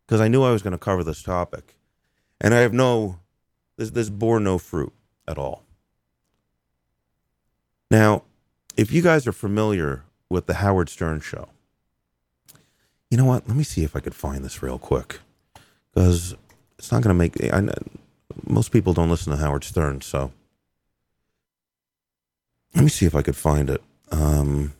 because 0.05 0.21
I 0.21 0.27
knew 0.27 0.43
I 0.43 0.51
was 0.51 0.61
going 0.61 0.71
to 0.71 0.77
cover 0.77 1.03
this 1.03 1.23
topic, 1.23 1.75
and 2.39 2.53
I 2.53 2.59
have 2.59 2.73
no 2.73 3.19
this 3.77 3.91
this 3.91 4.09
bore 4.09 4.39
no 4.39 4.57
fruit 4.57 4.93
at 5.27 5.37
all. 5.37 5.63
Now, 7.91 8.23
if 8.77 8.91
you 8.91 9.01
guys 9.01 9.27
are 9.27 9.31
familiar 9.31 10.03
with 10.29 10.47
the 10.47 10.55
Howard 10.55 10.89
Stern 10.89 11.21
show, 11.21 11.49
you 13.09 13.17
know 13.17 13.25
what? 13.25 13.47
Let 13.47 13.57
me 13.57 13.63
see 13.63 13.83
if 13.83 13.95
I 13.95 13.99
could 13.99 14.15
find 14.15 14.43
this 14.43 14.61
real 14.61 14.79
quick, 14.79 15.19
because 15.93 16.35
it's 16.77 16.91
not 16.91 17.01
going 17.03 17.13
to 17.13 17.17
make. 17.17 17.53
I, 17.53 17.67
most 18.45 18.71
people 18.71 18.93
don't 18.93 19.09
listen 19.09 19.31
to 19.31 19.37
Howard 19.37 19.63
Stern, 19.63 20.01
so 20.01 20.31
let 22.73 22.83
me 22.83 22.89
see 22.89 23.05
if 23.05 23.15
I 23.15 23.21
could 23.21 23.35
find 23.37 23.69
it. 23.69 23.81
Um, 24.11 24.73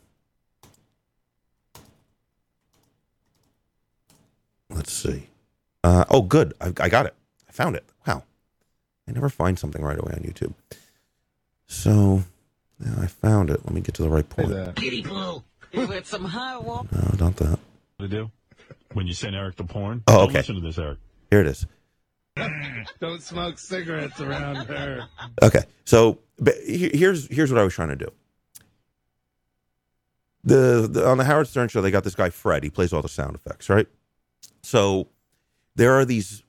Let's 4.76 4.92
see. 4.92 5.28
Uh, 5.82 6.04
oh, 6.10 6.22
good. 6.22 6.52
I, 6.60 6.66
I 6.78 6.88
got 6.88 7.06
it. 7.06 7.14
I 7.48 7.52
found 7.52 7.76
it. 7.76 7.84
Wow. 8.06 8.22
I 9.08 9.12
never 9.12 9.28
find 9.28 9.58
something 9.58 9.82
right 9.82 9.98
away 9.98 10.12
on 10.12 10.20
YouTube. 10.20 10.52
So, 11.66 12.22
yeah, 12.84 12.94
I 13.00 13.06
found 13.06 13.50
it. 13.50 13.64
Let 13.64 13.72
me 13.72 13.80
get 13.80 13.94
to 13.96 14.02
the 14.02 14.08
right 14.08 14.28
point. 14.28 14.50
Hey 14.50 14.72
Kitty 14.76 15.02
blue. 15.02 15.42
With 15.72 16.06
some 16.06 16.24
high 16.24 16.58
wall. 16.58 16.86
No, 16.92 17.26
not 17.26 17.36
that. 17.36 17.58
To 18.00 18.08
do 18.08 18.30
when 18.92 19.06
you 19.06 19.12
send 19.12 19.34
Eric 19.34 19.56
the 19.56 19.64
porn. 19.64 20.02
Oh, 20.06 20.24
okay. 20.24 20.24
Don't 20.24 20.34
listen 20.34 20.54
to 20.56 20.60
this, 20.60 20.78
Eric. 20.78 20.98
Here 21.30 21.40
it 21.40 21.46
is. 21.46 21.66
Don't 23.00 23.22
smoke 23.22 23.58
cigarettes 23.58 24.20
around 24.20 24.56
her. 24.66 25.08
Okay, 25.42 25.62
so 25.86 26.18
here's 26.66 27.26
here's 27.28 27.50
what 27.50 27.58
I 27.58 27.64
was 27.64 27.72
trying 27.72 27.88
to 27.88 27.96
do. 27.96 28.08
The, 30.44 30.86
the 30.90 31.08
on 31.08 31.18
the 31.18 31.24
Howard 31.24 31.48
Stern 31.48 31.68
show, 31.68 31.80
they 31.80 31.90
got 31.90 32.04
this 32.04 32.14
guy 32.14 32.30
Fred. 32.30 32.62
He 32.62 32.70
plays 32.70 32.92
all 32.92 33.02
the 33.02 33.08
sound 33.08 33.34
effects, 33.34 33.70
right? 33.70 33.86
So 34.66 35.06
there 35.76 35.92
are 35.92 36.04
these 36.04 36.42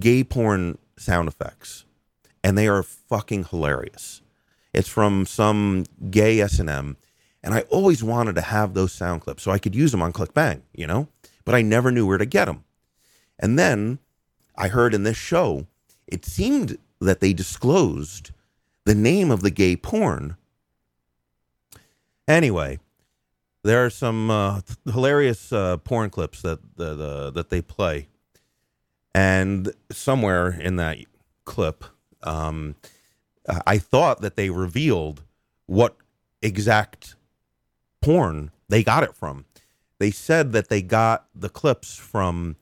gay 0.00 0.24
porn 0.24 0.76
sound 0.98 1.28
effects, 1.28 1.84
and 2.42 2.58
they 2.58 2.66
are 2.66 2.82
fucking 2.82 3.44
hilarious. 3.44 4.22
It's 4.72 4.88
from 4.88 5.24
some 5.24 5.84
gay 6.10 6.40
S 6.40 6.58
and 6.58 6.68
M, 6.68 6.96
and 7.44 7.54
I 7.54 7.60
always 7.70 8.02
wanted 8.02 8.34
to 8.34 8.40
have 8.40 8.74
those 8.74 8.92
sound 8.92 9.20
clips 9.20 9.44
so 9.44 9.52
I 9.52 9.60
could 9.60 9.76
use 9.76 9.92
them 9.92 10.02
on 10.02 10.12
ClickBang, 10.12 10.62
you 10.74 10.88
know. 10.88 11.06
but 11.44 11.54
I 11.54 11.62
never 11.62 11.92
knew 11.92 12.08
where 12.08 12.18
to 12.18 12.26
get 12.26 12.46
them. 12.46 12.64
And 13.38 13.56
then 13.56 14.00
I 14.56 14.66
heard 14.66 14.92
in 14.92 15.04
this 15.04 15.16
show, 15.16 15.68
it 16.08 16.24
seemed 16.24 16.76
that 17.00 17.20
they 17.20 17.32
disclosed 17.32 18.32
the 18.84 18.96
name 18.96 19.30
of 19.30 19.42
the 19.42 19.52
gay 19.52 19.76
porn. 19.76 20.36
Anyway, 22.26 22.80
there 23.66 23.84
are 23.84 23.90
some 23.90 24.30
uh, 24.30 24.60
hilarious 24.90 25.52
uh, 25.52 25.76
porn 25.78 26.10
clips 26.10 26.42
that 26.42 26.60
the, 26.76 26.94
the, 26.94 27.30
that 27.32 27.50
they 27.50 27.60
play, 27.60 28.08
and 29.14 29.72
somewhere 29.90 30.48
in 30.50 30.76
that 30.76 30.98
clip, 31.44 31.84
um, 32.22 32.76
I 33.66 33.78
thought 33.78 34.20
that 34.20 34.36
they 34.36 34.50
revealed 34.50 35.22
what 35.66 35.96
exact 36.42 37.16
porn 38.00 38.50
they 38.68 38.82
got 38.82 39.02
it 39.02 39.14
from. 39.14 39.44
They 39.98 40.10
said 40.10 40.52
that 40.52 40.68
they 40.68 40.82
got 40.82 41.26
the 41.34 41.48
clips 41.48 41.96
from 41.96 42.56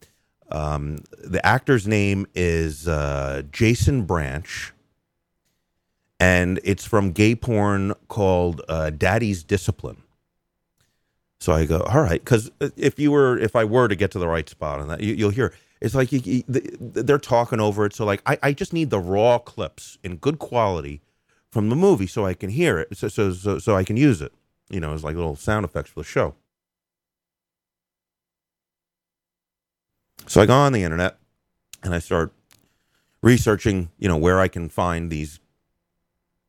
um, 0.51 0.99
the 1.23 1.45
actor's 1.45 1.87
name 1.87 2.27
is 2.35 2.87
uh, 2.87 3.43
Jason 3.51 4.05
Branch, 4.05 4.73
and 6.21 6.61
it's 6.65 6.85
from 6.85 7.13
gay 7.13 7.35
porn 7.35 7.95
called 8.09 8.63
uh, 8.69 8.91
Daddy's 8.91 9.43
Discipline. 9.43 10.03
So 11.45 11.53
I 11.53 11.67
go, 11.67 11.81
all 11.81 12.01
right, 12.01 12.25
because 12.25 12.51
uh, 12.63 12.71
if 12.75 12.99
you 12.99 13.13
were, 13.13 13.37
if 13.39 13.55
I 13.55 13.65
were 13.65 13.87
to 13.87 13.95
get 13.95 14.11
to 14.13 14.19
the 14.19 14.27
right 14.27 14.49
spot 14.49 14.81
on 14.81 14.89
that, 14.89 15.03
you, 15.03 15.13
you'll 15.13 15.29
hear 15.29 15.53
it's 15.79 15.95
like 15.95 16.11
you, 16.11 16.23
you, 16.25 16.43
they're 16.49 17.19
talking 17.19 17.61
over 17.61 17.85
it. 17.85 17.93
So 17.95 18.07
like, 18.07 18.23
I, 18.25 18.39
I 18.43 18.53
just 18.55 18.73
need 18.73 18.89
the 18.89 18.99
raw 18.99 19.37
clips 19.37 19.99
in 20.03 20.17
good 20.17 20.39
quality 20.39 21.03
from 21.51 21.69
the 21.69 21.77
movie 21.77 22.07
so 22.07 22.25
I 22.25 22.33
can 22.33 22.49
hear 22.49 22.79
it, 22.79 22.97
so 22.97 23.09
so 23.09 23.31
so, 23.35 23.59
so 23.59 23.77
I 23.77 23.85
can 23.85 23.99
use 23.99 24.23
it. 24.23 24.33
You 24.71 24.81
know, 24.81 24.95
as 24.95 25.05
like 25.05 25.17
little 25.17 25.37
sound 25.37 25.67
effects 25.67 25.91
for 25.91 26.01
the 26.01 26.05
show. 26.05 26.35
So 30.27 30.41
I 30.41 30.47
go 30.47 30.55
on 30.55 30.73
the 30.73 30.83
internet 30.83 31.19
and 31.83 31.95
I 31.95 31.99
start 31.99 32.33
researching, 33.21 33.91
you 33.99 34.09
know, 34.09 34.17
where 34.17 34.41
I 34.41 34.49
can 34.49 34.71
find 34.71 35.11
these 35.11 35.41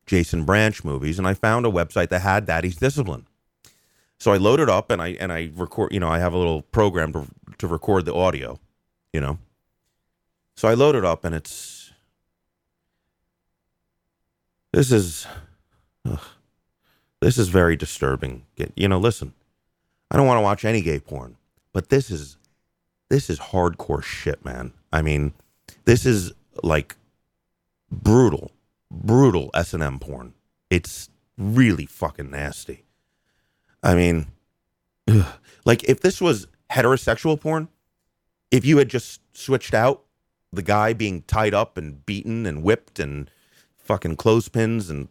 Jason 0.06 0.46
Branch 0.46 0.86
movies, 0.86 1.20
and 1.20 1.28
I 1.28 1.34
found 1.34 1.66
a 1.66 1.70
website 1.70 2.08
that 2.10 2.22
had 2.22 2.46
Daddy's 2.46 2.78
Discipline. 2.78 3.28
So 4.18 4.32
I 4.32 4.38
load 4.38 4.60
it 4.60 4.70
up 4.70 4.92
and 4.92 5.02
I 5.02 5.10
and 5.20 5.32
I 5.32 5.52
record. 5.56 5.92
You 5.94 6.00
know, 6.00 6.10
I 6.10 6.20
have 6.20 6.34
a 6.34 6.38
little 6.38 6.62
program 6.62 7.14
to 7.14 7.28
to 7.58 7.68
record 7.68 8.06
the 8.06 8.14
audio. 8.14 8.60
You 9.14 9.22
know, 9.22 9.40
so 10.56 10.68
I 10.68 10.74
load 10.74 10.96
it 10.96 11.06
up 11.06 11.24
and 11.24 11.34
it's 11.34 11.92
this 14.74 14.92
is 14.92 15.26
ugh, 16.06 16.20
this 17.22 17.38
is 17.38 17.50
very 17.50 17.76
disturbing. 17.76 18.46
You 18.76 18.88
know, 18.88 19.00
listen, 19.00 19.34
I 20.12 20.18
don't 20.18 20.28
want 20.28 20.38
to 20.38 20.44
watch 20.44 20.66
any 20.66 20.82
gay 20.82 21.00
porn, 21.00 21.38
but 21.74 21.90
this 21.90 22.12
is 22.12 22.38
this 23.10 23.30
is 23.30 23.40
hardcore 23.40 24.04
shit, 24.04 24.44
man. 24.44 24.74
I 24.92 25.02
mean, 25.02 25.34
this 25.86 26.06
is 26.06 26.32
like 26.64 26.96
brutal, 27.92 28.52
brutal 28.92 29.50
S 29.54 29.74
and 29.74 29.84
M 29.84 30.00
porn. 30.00 30.34
It's 30.70 31.10
really 31.38 31.86
fucking 31.86 32.32
nasty. 32.32 32.84
I 33.86 33.94
mean, 33.94 34.26
ugh. 35.08 35.26
like 35.64 35.84
if 35.84 36.02
this 36.02 36.20
was 36.20 36.48
heterosexual 36.72 37.40
porn, 37.40 37.70
if 38.50 38.66
you 38.66 38.80
had 38.80 38.90
just 38.90 39.22
switched 39.38 39.76
out 39.76 40.04
the 40.52 40.64
guy 40.64 40.94
being 40.94 41.22
tied 41.22 41.54
up 41.54 41.78
and 41.78 42.04
beaten 42.04 42.48
and 42.48 42.64
whipped 42.64 43.00
and 43.00 43.30
fucking 43.78 44.16
clothespins 44.16 44.90
and 44.90 45.08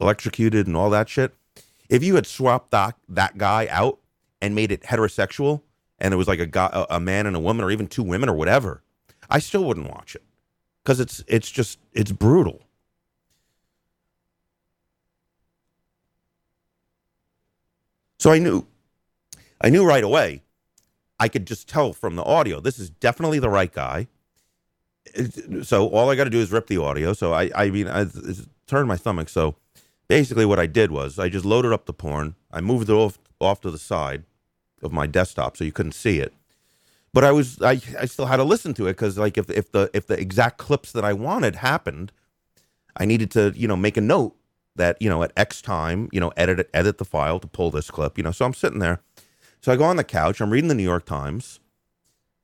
electrocuted 0.00 0.66
and 0.66 0.76
all 0.76 0.90
that 0.90 1.08
shit, 1.08 1.34
if 1.88 2.04
you 2.04 2.14
had 2.16 2.26
swapped 2.26 2.70
that 2.72 2.94
that 3.08 3.38
guy 3.38 3.66
out 3.70 3.98
and 4.42 4.54
made 4.54 4.70
it 4.70 4.82
heterosexual, 4.82 5.62
and 5.98 6.12
it 6.12 6.18
was 6.18 6.28
like 6.28 6.40
a 6.40 6.46
guy, 6.46 6.84
a 6.90 7.00
man 7.00 7.26
and 7.26 7.34
a 7.34 7.40
woman, 7.40 7.64
or 7.64 7.70
even 7.70 7.86
two 7.86 8.02
women, 8.02 8.28
or 8.28 8.34
whatever, 8.34 8.82
I 9.30 9.38
still 9.38 9.64
wouldn't 9.64 9.88
watch 9.88 10.14
it 10.14 10.22
because 10.82 11.00
it's 11.00 11.24
it's 11.26 11.50
just 11.50 11.78
it's 11.94 12.12
brutal. 12.12 12.60
So 18.24 18.32
I 18.32 18.38
knew, 18.38 18.66
I 19.60 19.68
knew 19.68 19.84
right 19.84 20.02
away. 20.02 20.40
I 21.20 21.28
could 21.28 21.46
just 21.46 21.68
tell 21.68 21.92
from 21.92 22.16
the 22.16 22.24
audio 22.24 22.58
this 22.58 22.78
is 22.78 22.88
definitely 22.88 23.38
the 23.38 23.50
right 23.50 23.70
guy. 23.70 24.06
So 25.62 25.88
all 25.88 26.08
I 26.08 26.16
got 26.16 26.24
to 26.24 26.30
do 26.30 26.38
is 26.38 26.50
rip 26.50 26.68
the 26.68 26.78
audio. 26.78 27.12
So 27.12 27.34
I, 27.34 27.50
I 27.54 27.68
mean, 27.68 27.86
I, 27.86 28.06
turned 28.66 28.88
my 28.88 28.96
stomach. 28.96 29.28
So 29.28 29.56
basically, 30.08 30.46
what 30.46 30.58
I 30.58 30.64
did 30.64 30.90
was 30.90 31.18
I 31.18 31.28
just 31.28 31.44
loaded 31.44 31.74
up 31.74 31.84
the 31.84 31.92
porn. 31.92 32.34
I 32.50 32.62
moved 32.62 32.88
it 32.88 32.94
off 32.94 33.18
off 33.42 33.60
to 33.60 33.70
the 33.70 33.76
side 33.76 34.24
of 34.82 34.90
my 34.90 35.06
desktop 35.06 35.58
so 35.58 35.64
you 35.64 35.72
couldn't 35.72 35.92
see 35.92 36.18
it. 36.18 36.32
But 37.12 37.24
I 37.24 37.32
was 37.32 37.60
I, 37.60 37.72
I 38.00 38.06
still 38.06 38.24
had 38.24 38.38
to 38.38 38.44
listen 38.44 38.72
to 38.72 38.86
it 38.86 38.94
because 38.94 39.18
like 39.18 39.36
if 39.36 39.50
if 39.50 39.70
the 39.70 39.90
if 39.92 40.06
the 40.06 40.18
exact 40.18 40.56
clips 40.56 40.92
that 40.92 41.04
I 41.04 41.12
wanted 41.12 41.56
happened, 41.56 42.10
I 42.96 43.04
needed 43.04 43.30
to 43.32 43.52
you 43.54 43.68
know 43.68 43.76
make 43.76 43.98
a 43.98 44.00
note 44.00 44.34
that 44.76 44.96
you 45.00 45.08
know 45.08 45.22
at 45.22 45.32
X 45.36 45.62
time 45.62 46.08
you 46.12 46.20
know 46.20 46.32
edit 46.36 46.60
it, 46.60 46.70
edit 46.74 46.98
the 46.98 47.04
file 47.04 47.40
to 47.40 47.46
pull 47.46 47.70
this 47.70 47.90
clip 47.90 48.18
you 48.18 48.24
know. 48.24 48.32
So 48.32 48.44
I'm 48.44 48.54
sitting 48.54 48.78
there, 48.78 49.00
so 49.60 49.72
I 49.72 49.76
go 49.76 49.84
on 49.84 49.96
the 49.96 50.04
couch. 50.04 50.40
I'm 50.40 50.50
reading 50.50 50.68
the 50.68 50.74
New 50.74 50.82
York 50.82 51.04
Times. 51.04 51.60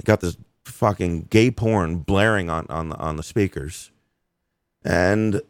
I 0.00 0.04
got 0.04 0.20
this 0.20 0.36
fucking 0.64 1.28
gay 1.30 1.50
porn 1.50 1.98
blaring 1.98 2.50
on 2.50 2.66
on 2.68 2.90
the 2.90 2.96
on 2.96 3.16
the 3.16 3.22
speakers, 3.22 3.90
and 4.84 5.42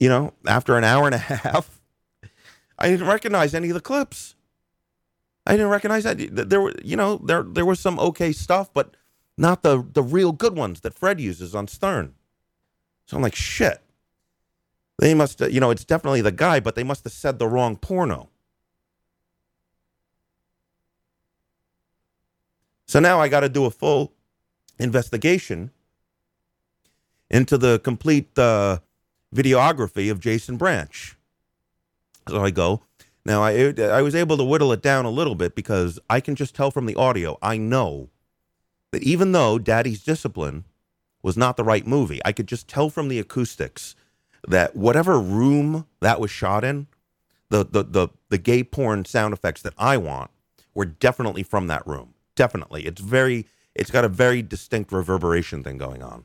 you 0.00 0.08
know 0.08 0.34
after 0.46 0.76
an 0.76 0.84
hour 0.84 1.06
and 1.06 1.14
a 1.14 1.18
half, 1.18 1.80
I 2.78 2.88
didn't 2.88 3.06
recognize 3.06 3.54
any 3.54 3.68
of 3.68 3.74
the 3.74 3.80
clips. 3.80 4.34
I 5.46 5.52
didn't 5.52 5.70
recognize 5.70 6.04
that. 6.04 6.18
There 6.50 6.60
were, 6.60 6.74
you 6.84 6.94
know, 6.94 7.16
there 7.16 7.42
there 7.42 7.64
was 7.64 7.80
some 7.80 7.98
okay 7.98 8.32
stuff, 8.32 8.72
but 8.72 8.94
not 9.38 9.62
the 9.62 9.84
the 9.92 10.02
real 10.02 10.32
good 10.32 10.54
ones 10.54 10.82
that 10.82 10.92
Fred 10.94 11.20
uses 11.20 11.54
on 11.54 11.68
Stern. 11.68 12.14
So 13.06 13.16
I'm 13.16 13.22
like, 13.22 13.34
shit. 13.34 13.80
They 14.98 15.14
must, 15.14 15.40
you 15.40 15.60
know, 15.60 15.70
it's 15.70 15.84
definitely 15.84 16.22
the 16.22 16.32
guy, 16.32 16.60
but 16.60 16.74
they 16.74 16.82
must 16.82 17.04
have 17.04 17.12
said 17.12 17.38
the 17.38 17.46
wrong 17.46 17.76
porno. 17.76 18.28
So 22.86 23.00
now 23.00 23.20
I 23.20 23.28
got 23.28 23.40
to 23.40 23.48
do 23.48 23.64
a 23.64 23.70
full 23.70 24.12
investigation 24.78 25.70
into 27.30 27.58
the 27.58 27.78
complete 27.78 28.36
uh, 28.38 28.78
videography 29.34 30.10
of 30.10 30.20
Jason 30.20 30.56
Branch. 30.56 31.16
So 32.28 32.42
I 32.42 32.50
go, 32.50 32.82
now, 33.28 33.42
I, 33.42 33.74
I 33.78 34.00
was 34.00 34.14
able 34.14 34.38
to 34.38 34.44
whittle 34.44 34.72
it 34.72 34.80
down 34.80 35.04
a 35.04 35.10
little 35.10 35.34
bit 35.34 35.54
because 35.54 35.98
I 36.08 36.18
can 36.18 36.34
just 36.34 36.54
tell 36.54 36.70
from 36.70 36.86
the 36.86 36.94
audio, 36.94 37.36
I 37.42 37.58
know 37.58 38.08
that 38.90 39.02
even 39.02 39.32
though 39.32 39.58
Daddy's 39.58 40.02
Discipline 40.02 40.64
was 41.22 41.36
not 41.36 41.58
the 41.58 41.62
right 41.62 41.86
movie, 41.86 42.22
I 42.24 42.32
could 42.32 42.48
just 42.48 42.68
tell 42.68 42.88
from 42.88 43.08
the 43.08 43.18
acoustics 43.18 43.94
that 44.48 44.76
whatever 44.76 45.18
room 45.18 45.86
that 46.00 46.20
was 46.20 46.30
shot 46.30 46.64
in, 46.64 46.86
the, 47.50 47.64
the, 47.64 47.82
the, 47.82 48.08
the 48.28 48.38
gay 48.38 48.62
porn 48.62 49.04
sound 49.04 49.32
effects 49.32 49.62
that 49.62 49.74
I 49.78 49.96
want 49.96 50.30
were 50.74 50.84
definitely 50.84 51.42
from 51.42 51.66
that 51.68 51.86
room. 51.86 52.14
Definitely. 52.34 52.86
It's 52.86 53.00
very, 53.00 53.46
it's 53.74 53.90
got 53.90 54.04
a 54.04 54.08
very 54.08 54.42
distinct 54.42 54.92
reverberation 54.92 55.64
thing 55.64 55.78
going 55.78 56.02
on. 56.02 56.24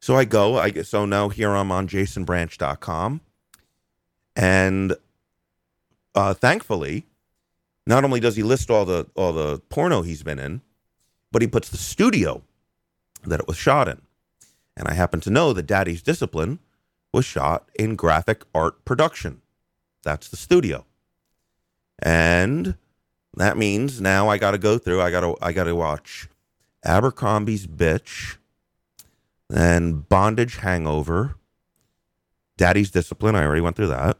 So 0.00 0.16
I 0.16 0.24
go, 0.24 0.58
I 0.58 0.70
so 0.82 1.04
now 1.04 1.28
here 1.30 1.50
I'm 1.50 1.72
on 1.72 1.88
jasonbranch.com 1.88 3.20
and 4.36 4.94
uh, 6.14 6.34
thankfully, 6.34 7.06
not 7.86 8.04
only 8.04 8.20
does 8.20 8.36
he 8.36 8.42
list 8.42 8.70
all 8.70 8.84
the 8.84 9.06
all 9.14 9.32
the 9.32 9.60
porno 9.70 10.02
he's 10.02 10.22
been 10.22 10.38
in, 10.38 10.60
but 11.32 11.42
he 11.42 11.48
puts 11.48 11.70
the 11.70 11.76
studio 11.76 12.42
that 13.24 13.40
it 13.40 13.48
was 13.48 13.56
shot 13.56 13.88
in. 13.88 14.02
And 14.76 14.88
I 14.88 14.94
happen 14.94 15.20
to 15.20 15.30
know 15.30 15.52
that 15.54 15.64
Daddy's 15.66 16.02
Discipline 16.02 16.58
was 17.16 17.24
shot 17.24 17.68
in 17.78 17.96
graphic 17.96 18.44
art 18.54 18.84
production. 18.84 19.40
That's 20.04 20.28
the 20.28 20.36
studio. 20.36 20.84
And 21.98 22.76
that 23.34 23.56
means 23.56 24.02
now 24.02 24.28
I 24.28 24.36
got 24.36 24.50
to 24.50 24.58
go 24.58 24.76
through. 24.76 25.00
I 25.00 25.10
got 25.10 25.22
to 25.22 25.34
I 25.40 25.52
got 25.52 25.64
to 25.64 25.74
watch 25.74 26.28
Abercrombie's 26.84 27.66
Bitch, 27.66 28.36
and 29.50 30.06
Bondage 30.08 30.58
Hangover, 30.58 31.36
Daddy's 32.58 32.90
Discipline. 32.90 33.34
I 33.34 33.44
already 33.44 33.62
went 33.62 33.76
through 33.76 33.88
that. 33.88 34.18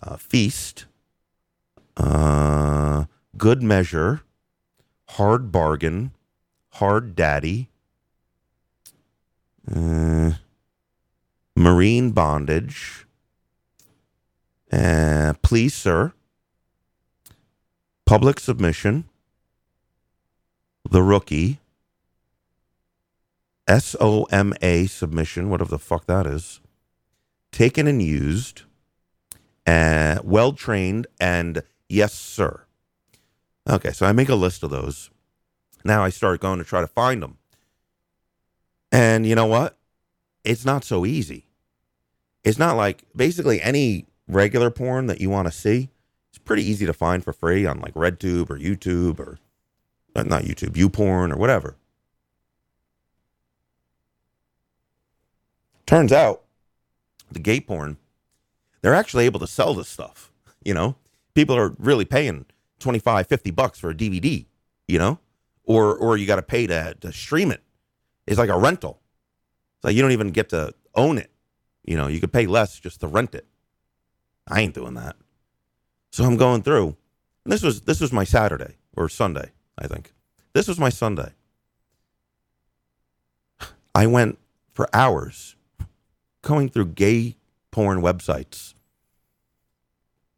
Uh, 0.00 0.16
Feast, 0.16 0.86
uh, 1.96 3.06
Good 3.36 3.60
Measure, 3.60 4.22
Hard 5.10 5.50
Bargain, 5.50 6.12
Hard 6.74 7.16
Daddy, 7.16 7.70
uh, 9.74 10.34
Marine 11.58 12.12
Bondage, 12.12 13.04
uh, 14.70 15.34
Please 15.42 15.74
Sir, 15.74 16.12
Public 18.06 18.38
Submission, 18.38 19.06
The 20.88 21.02
Rookie, 21.02 21.58
SOMA 23.68 24.86
Submission, 24.86 25.50
whatever 25.50 25.70
the 25.70 25.80
fuck 25.80 26.06
that 26.06 26.28
is, 26.28 26.60
Taken 27.50 27.88
and 27.88 28.00
Used, 28.00 28.62
uh, 29.66 30.20
Well 30.22 30.52
Trained, 30.52 31.08
and 31.18 31.64
Yes, 31.88 32.14
sir. 32.14 32.66
Okay, 33.68 33.90
so 33.90 34.06
I 34.06 34.12
make 34.12 34.28
a 34.28 34.36
list 34.36 34.62
of 34.62 34.70
those. 34.70 35.10
now 35.84 36.04
I 36.04 36.10
start 36.10 36.40
going 36.40 36.60
to 36.60 36.64
try 36.64 36.82
to 36.82 36.86
find 36.86 37.20
them. 37.20 37.38
And 38.92 39.26
you 39.26 39.34
know 39.34 39.46
what? 39.46 39.76
It's 40.44 40.64
not 40.64 40.84
so 40.84 41.04
easy. 41.04 41.47
It's 42.44 42.58
not 42.58 42.76
like 42.76 43.04
basically 43.14 43.60
any 43.60 44.06
regular 44.26 44.70
porn 44.70 45.06
that 45.06 45.20
you 45.20 45.30
want 45.30 45.48
to 45.48 45.52
see. 45.52 45.90
It's 46.30 46.38
pretty 46.38 46.62
easy 46.62 46.86
to 46.86 46.92
find 46.92 47.24
for 47.24 47.32
free 47.32 47.66
on 47.66 47.80
like 47.80 47.94
RedTube 47.94 48.50
or 48.50 48.58
YouTube 48.58 49.18
or 49.18 49.38
not 50.14 50.42
YouTube, 50.42 50.72
YouPorn 50.72 51.32
or 51.32 51.36
whatever. 51.36 51.76
Turns 55.86 56.12
out 56.12 56.44
the 57.30 57.38
gay 57.38 57.60
porn, 57.60 57.96
they're 58.82 58.94
actually 58.94 59.24
able 59.24 59.40
to 59.40 59.46
sell 59.46 59.74
this 59.74 59.88
stuff. 59.88 60.32
You 60.64 60.74
know, 60.74 60.96
people 61.34 61.56
are 61.56 61.74
really 61.78 62.04
paying 62.04 62.46
25, 62.80 63.26
50 63.26 63.50
bucks 63.52 63.78
for 63.78 63.90
a 63.90 63.94
DVD, 63.94 64.44
you 64.86 64.98
know, 64.98 65.18
or, 65.64 65.96
or 65.96 66.16
you 66.16 66.26
got 66.26 66.36
to 66.36 66.42
pay 66.42 66.66
to, 66.66 66.94
to 67.00 67.12
stream 67.12 67.50
it. 67.50 67.62
It's 68.26 68.38
like 68.38 68.50
a 68.50 68.58
rental. 68.58 69.00
It's 69.76 69.84
like 69.84 69.94
you 69.94 70.02
don't 70.02 70.12
even 70.12 70.30
get 70.30 70.50
to 70.50 70.74
own 70.94 71.18
it. 71.18 71.30
You 71.88 71.96
know, 71.96 72.06
you 72.06 72.20
could 72.20 72.34
pay 72.34 72.46
less 72.46 72.78
just 72.78 73.00
to 73.00 73.06
rent 73.06 73.34
it. 73.34 73.46
I 74.46 74.60
ain't 74.60 74.74
doing 74.74 74.92
that. 74.92 75.16
So 76.12 76.22
I'm 76.22 76.36
going 76.36 76.60
through. 76.60 76.98
And 77.44 77.52
this 77.52 77.62
was 77.62 77.80
this 77.80 77.98
was 77.98 78.12
my 78.12 78.24
Saturday 78.24 78.74
or 78.94 79.08
Sunday, 79.08 79.52
I 79.78 79.86
think. 79.86 80.12
This 80.52 80.68
was 80.68 80.78
my 80.78 80.90
Sunday. 80.90 81.30
I 83.94 84.06
went 84.06 84.38
for 84.74 84.86
hours 84.92 85.56
going 86.42 86.68
through 86.68 86.88
gay 86.88 87.36
porn 87.70 88.02
websites 88.02 88.74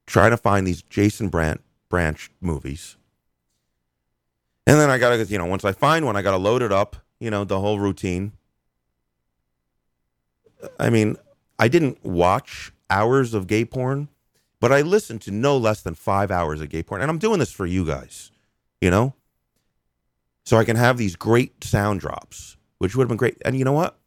trying 0.06 0.30
to 0.30 0.36
find 0.36 0.68
these 0.68 0.82
Jason 0.82 1.30
Brandt 1.30 1.62
branch 1.88 2.30
movies. 2.40 2.96
And 4.68 4.78
then 4.78 4.88
I 4.88 4.98
got 4.98 5.16
to, 5.16 5.24
you 5.24 5.38
know, 5.38 5.46
once 5.46 5.64
I 5.64 5.72
find 5.72 6.06
one, 6.06 6.14
I 6.14 6.22
got 6.22 6.30
to 6.30 6.36
load 6.36 6.62
it 6.62 6.70
up, 6.70 6.94
you 7.18 7.28
know, 7.28 7.42
the 7.42 7.58
whole 7.58 7.80
routine. 7.80 8.34
I 10.78 10.90
mean, 10.90 11.16
I 11.60 11.68
didn't 11.68 12.02
watch 12.02 12.72
hours 12.88 13.34
of 13.34 13.46
gay 13.46 13.66
porn, 13.66 14.08
but 14.60 14.72
I 14.72 14.80
listened 14.80 15.20
to 15.22 15.30
no 15.30 15.58
less 15.58 15.82
than 15.82 15.94
five 15.94 16.30
hours 16.30 16.62
of 16.62 16.70
gay 16.70 16.82
porn. 16.82 17.02
And 17.02 17.10
I'm 17.10 17.18
doing 17.18 17.38
this 17.38 17.52
for 17.52 17.66
you 17.66 17.84
guys, 17.84 18.32
you 18.80 18.90
know? 18.90 19.12
So 20.46 20.56
I 20.56 20.64
can 20.64 20.76
have 20.76 20.96
these 20.96 21.16
great 21.16 21.62
sound 21.62 22.00
drops, 22.00 22.56
which 22.78 22.96
would 22.96 23.04
have 23.04 23.08
been 23.08 23.18
great. 23.18 23.36
And 23.44 23.58
you 23.58 23.66
know 23.66 23.74
what? 23.74 23.98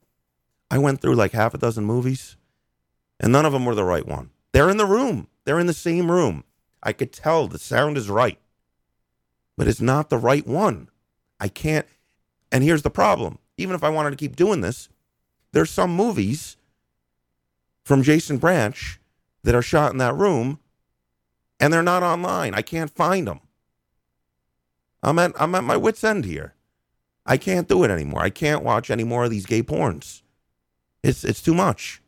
I 0.71 0.79
went 0.79 0.99
through 0.99 1.13
like 1.13 1.33
half 1.33 1.53
a 1.53 1.59
dozen 1.59 1.85
movies, 1.85 2.37
and 3.19 3.31
none 3.31 3.45
of 3.45 3.53
them 3.53 3.65
were 3.65 3.75
the 3.75 3.83
right 3.83 4.07
one. 4.07 4.31
They're 4.51 4.69
in 4.71 4.77
the 4.77 4.87
room, 4.87 5.27
they're 5.45 5.59
in 5.59 5.67
the 5.67 5.73
same 5.73 6.09
room. 6.09 6.45
I 6.81 6.91
could 6.91 7.13
tell 7.13 7.47
the 7.47 7.59
sound 7.59 7.97
is 7.97 8.09
right, 8.09 8.39
but 9.55 9.67
it's 9.67 9.79
not 9.79 10.09
the 10.09 10.17
right 10.17 10.45
one. 10.47 10.89
I 11.39 11.49
can't. 11.49 11.85
And 12.51 12.63
here's 12.63 12.81
the 12.81 12.89
problem 12.89 13.37
even 13.57 13.75
if 13.75 13.83
I 13.83 13.89
wanted 13.89 14.09
to 14.09 14.15
keep 14.15 14.35
doing 14.35 14.61
this, 14.61 14.89
there's 15.51 15.69
some 15.69 15.95
movies 15.95 16.57
from 17.83 18.03
Jason 18.03 18.37
Branch 18.37 18.99
that 19.43 19.55
are 19.55 19.61
shot 19.61 19.91
in 19.91 19.97
that 19.99 20.15
room 20.15 20.59
and 21.59 21.71
they're 21.71 21.83
not 21.83 22.03
online. 22.03 22.53
I 22.53 22.61
can't 22.61 22.89
find 22.89 23.27
them. 23.27 23.39
I'm 25.01 25.19
at 25.19 25.33
I'm 25.39 25.53
at 25.55 25.63
my 25.63 25.77
wits 25.77 26.03
end 26.03 26.25
here. 26.25 26.55
I 27.25 27.37
can't 27.37 27.67
do 27.67 27.83
it 27.83 27.91
anymore. 27.91 28.21
I 28.21 28.29
can't 28.29 28.63
watch 28.63 28.89
any 28.89 29.03
more 29.03 29.25
of 29.25 29.31
these 29.31 29.45
gay 29.45 29.63
porns. 29.63 30.21
It's 31.03 31.23
it's 31.23 31.41
too 31.41 31.53
much. 31.53 32.01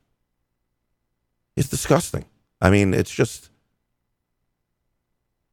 It's 1.55 1.69
disgusting. 1.69 2.25
I 2.61 2.69
mean, 2.69 2.93
it's 2.93 3.11
just 3.11 3.49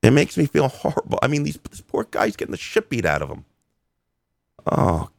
it 0.03 0.13
makes 0.13 0.37
me 0.37 0.47
feel 0.47 0.69
horrible. 0.69 1.19
I 1.23 1.29
mean, 1.29 1.43
these 1.43 1.59
this 1.71 1.81
poor 1.81 2.05
guy's 2.11 2.37
getting 2.37 2.53
the 2.53 2.59
shit 2.59 2.89
beat 2.89 3.05
out 3.05 3.23
of 3.23 3.29
him. 3.29 3.45
Oh 4.71 5.11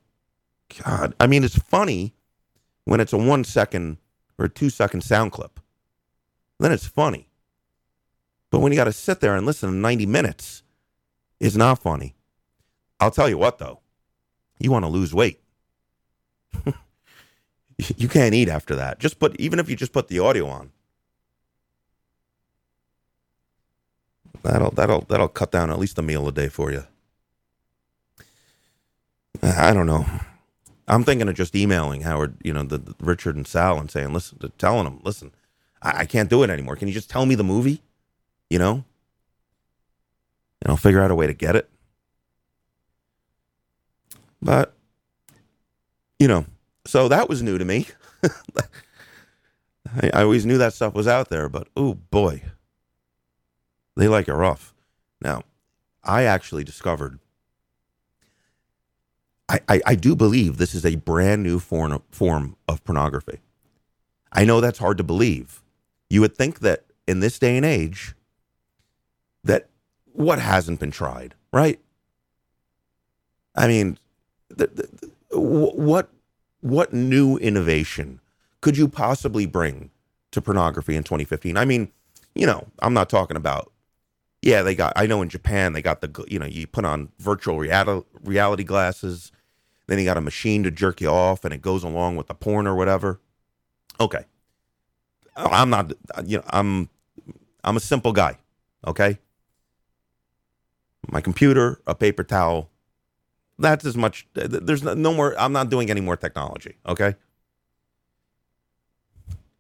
God. 0.84 1.14
I 1.20 1.28
mean, 1.28 1.44
it's 1.44 1.58
funny 1.58 2.14
when 2.86 3.00
it's 3.00 3.14
a 3.14 3.18
one 3.18 3.44
second 3.44 3.98
or 4.38 4.46
a 4.46 4.50
two 4.50 4.70
second 4.70 5.02
sound 5.02 5.32
clip. 5.32 5.60
Then 6.60 6.72
it's 6.72 6.88
funny. 6.88 7.30
But 8.52 8.60
when 8.60 8.72
you 8.72 8.78
got 8.78 8.86
to 8.86 8.94
sit 8.94 9.20
there 9.20 9.36
and 9.36 9.46
listen 9.46 9.70
to 9.70 9.76
90 9.76 10.06
minutes, 10.06 10.64
it's 11.40 11.56
not 11.56 11.82
funny. 11.82 12.16
I'll 13.00 13.12
tell 13.12 13.28
you 13.28 13.38
what, 13.38 13.58
though. 13.58 13.80
You 14.60 14.72
want 14.72 14.86
to 14.86 14.90
lose 14.90 15.14
weight. 15.14 15.42
you 17.78 18.08
can't 18.08 18.36
eat 18.36 18.50
after 18.50 18.76
that. 18.76 19.00
Just 19.00 19.20
put, 19.20 19.36
even 19.40 19.60
if 19.60 19.70
you 19.70 19.76
just 19.76 19.92
put 19.92 20.08
the 20.08 20.20
audio 20.20 20.48
on. 20.48 20.72
That'll 24.44 24.72
that'll 24.72 25.02
that'll 25.02 25.30
cut 25.30 25.52
down 25.52 25.70
at 25.72 25.80
least 25.80 25.98
a 25.98 26.02
meal 26.02 26.28
a 26.28 26.32
day 26.32 26.50
for 26.50 26.72
you. 26.72 26.86
I 29.42 29.74
don't 29.74 29.88
know. 29.88 30.06
I'm 30.88 31.04
thinking 31.04 31.30
of 31.30 31.36
just 31.36 31.56
emailing 31.56 32.02
Howard, 32.02 32.36
you 32.44 32.54
know, 32.54 32.64
the, 32.64 32.78
the 32.78 32.96
Richard 33.00 33.36
and 33.36 33.48
Sal, 33.48 33.80
and 33.80 33.90
saying, 33.90 34.14
listen, 34.14 34.40
telling 34.58 34.84
them, 34.84 35.00
listen, 35.04 35.32
I, 35.82 36.00
I 36.00 36.06
can't 36.06 36.30
do 36.30 36.44
it 36.44 36.50
anymore. 36.50 36.76
Can 36.76 36.88
you 36.88 36.94
just 36.94 37.10
tell 37.10 37.26
me 37.26 37.36
the 37.36 37.44
movie? 37.44 37.82
You 38.50 38.60
know, 38.60 38.84
and 40.62 40.70
I'll 40.70 40.78
figure 40.78 41.02
out 41.02 41.12
a 41.12 41.16
way 41.16 41.28
to 41.28 41.34
get 41.34 41.56
it. 41.56 41.70
But 44.42 44.76
you 46.20 46.28
know, 46.28 46.46
so 46.86 47.08
that 47.08 47.30
was 47.30 47.42
new 47.42 47.58
to 47.58 47.66
me. 47.66 47.88
I, 50.02 50.10
I 50.14 50.24
always 50.24 50.46
knew 50.46 50.58
that 50.58 50.74
stuff 50.74 50.94
was 50.94 51.08
out 51.08 51.30
there, 51.30 51.50
but 51.50 51.68
oh 51.76 51.96
boy, 51.96 52.44
they 53.96 54.08
like 54.08 54.28
it 54.28 54.34
rough. 54.34 54.74
Now, 55.22 55.44
I 56.04 56.24
actually 56.24 56.64
discovered. 56.64 57.20
I, 59.70 59.82
I, 59.86 59.96
do 59.96 60.16
believe 60.16 60.58
this 60.58 60.74
is 60.74 60.86
a 60.86 60.96
brand 60.96 61.44
new 61.44 61.60
form 61.60 62.02
form 62.12 62.56
of 62.68 62.84
pornography. 62.84 63.40
I 64.32 64.46
know 64.46 64.62
that's 64.62 64.80
hard 64.80 64.98
to 64.98 65.04
believe. 65.04 65.62
You 66.10 66.22
would 66.22 66.36
think 66.36 66.60
that 66.60 66.86
in 67.08 67.20
this 67.20 67.38
day 67.38 67.56
and 67.56 67.66
age, 67.66 68.16
that 69.44 69.70
what 70.14 70.40
hasn't 70.40 70.80
been 70.80 70.92
tried, 70.92 71.36
right? 71.52 71.80
I 73.56 73.68
mean, 73.68 74.00
the, 74.50 74.68
the, 74.68 75.40
what 75.40 76.10
what 76.62 76.94
new 76.94 77.38
innovation 77.38 78.22
could 78.62 78.78
you 78.78 78.88
possibly 78.88 79.46
bring 79.46 79.92
to 80.32 80.42
pornography 80.42 80.96
in 80.96 81.04
2015? 81.04 81.58
I 81.58 81.66
mean, 81.66 81.92
you 82.34 82.46
know, 82.46 82.68
I'm 82.80 82.94
not 82.94 83.10
talking 83.10 83.38
about. 83.38 83.72
Yeah, 84.42 84.62
they 84.62 84.76
got. 84.76 84.94
I 84.96 85.06
know 85.06 85.22
in 85.22 85.30
Japan 85.30 85.74
they 85.74 85.82
got 85.82 86.02
the. 86.02 86.26
You 86.28 86.40
know, 86.40 86.46
you 86.46 86.68
put 86.68 86.86
on 86.86 87.10
virtual 87.20 87.60
reality 87.60 88.06
reality 88.24 88.64
glasses, 88.64 89.32
then 89.88 90.00
you 90.00 90.06
got 90.06 90.18
a 90.18 90.22
machine 90.22 90.64
to 90.64 90.72
jerk 90.72 91.02
you 91.02 91.10
off, 91.10 91.44
and 91.44 91.54
it 91.54 91.62
goes 91.62 91.84
along 91.84 92.16
with 92.16 92.28
the 92.28 92.34
porn 92.34 92.68
or 92.68 92.76
whatever. 92.76 93.20
Okay, 94.00 94.26
I'm 95.36 95.70
not. 95.70 95.94
You 96.26 96.38
know, 96.38 96.44
I'm. 96.50 96.90
I'm 97.64 97.78
a 97.78 97.82
simple 97.82 98.12
guy. 98.12 98.38
Okay. 98.86 99.18
My 101.10 101.22
computer, 101.22 101.82
a 101.86 101.96
paper 101.96 102.24
towel, 102.24 102.70
that's 103.58 103.86
as 103.86 103.96
much 103.96 104.28
there's 104.34 104.84
no 104.84 105.14
more 105.14 105.36
i'm 105.40 105.54
not 105.54 105.70
doing 105.70 105.90
any 105.90 106.02
more 106.02 106.18
technology 106.18 106.76
okay 106.88 107.16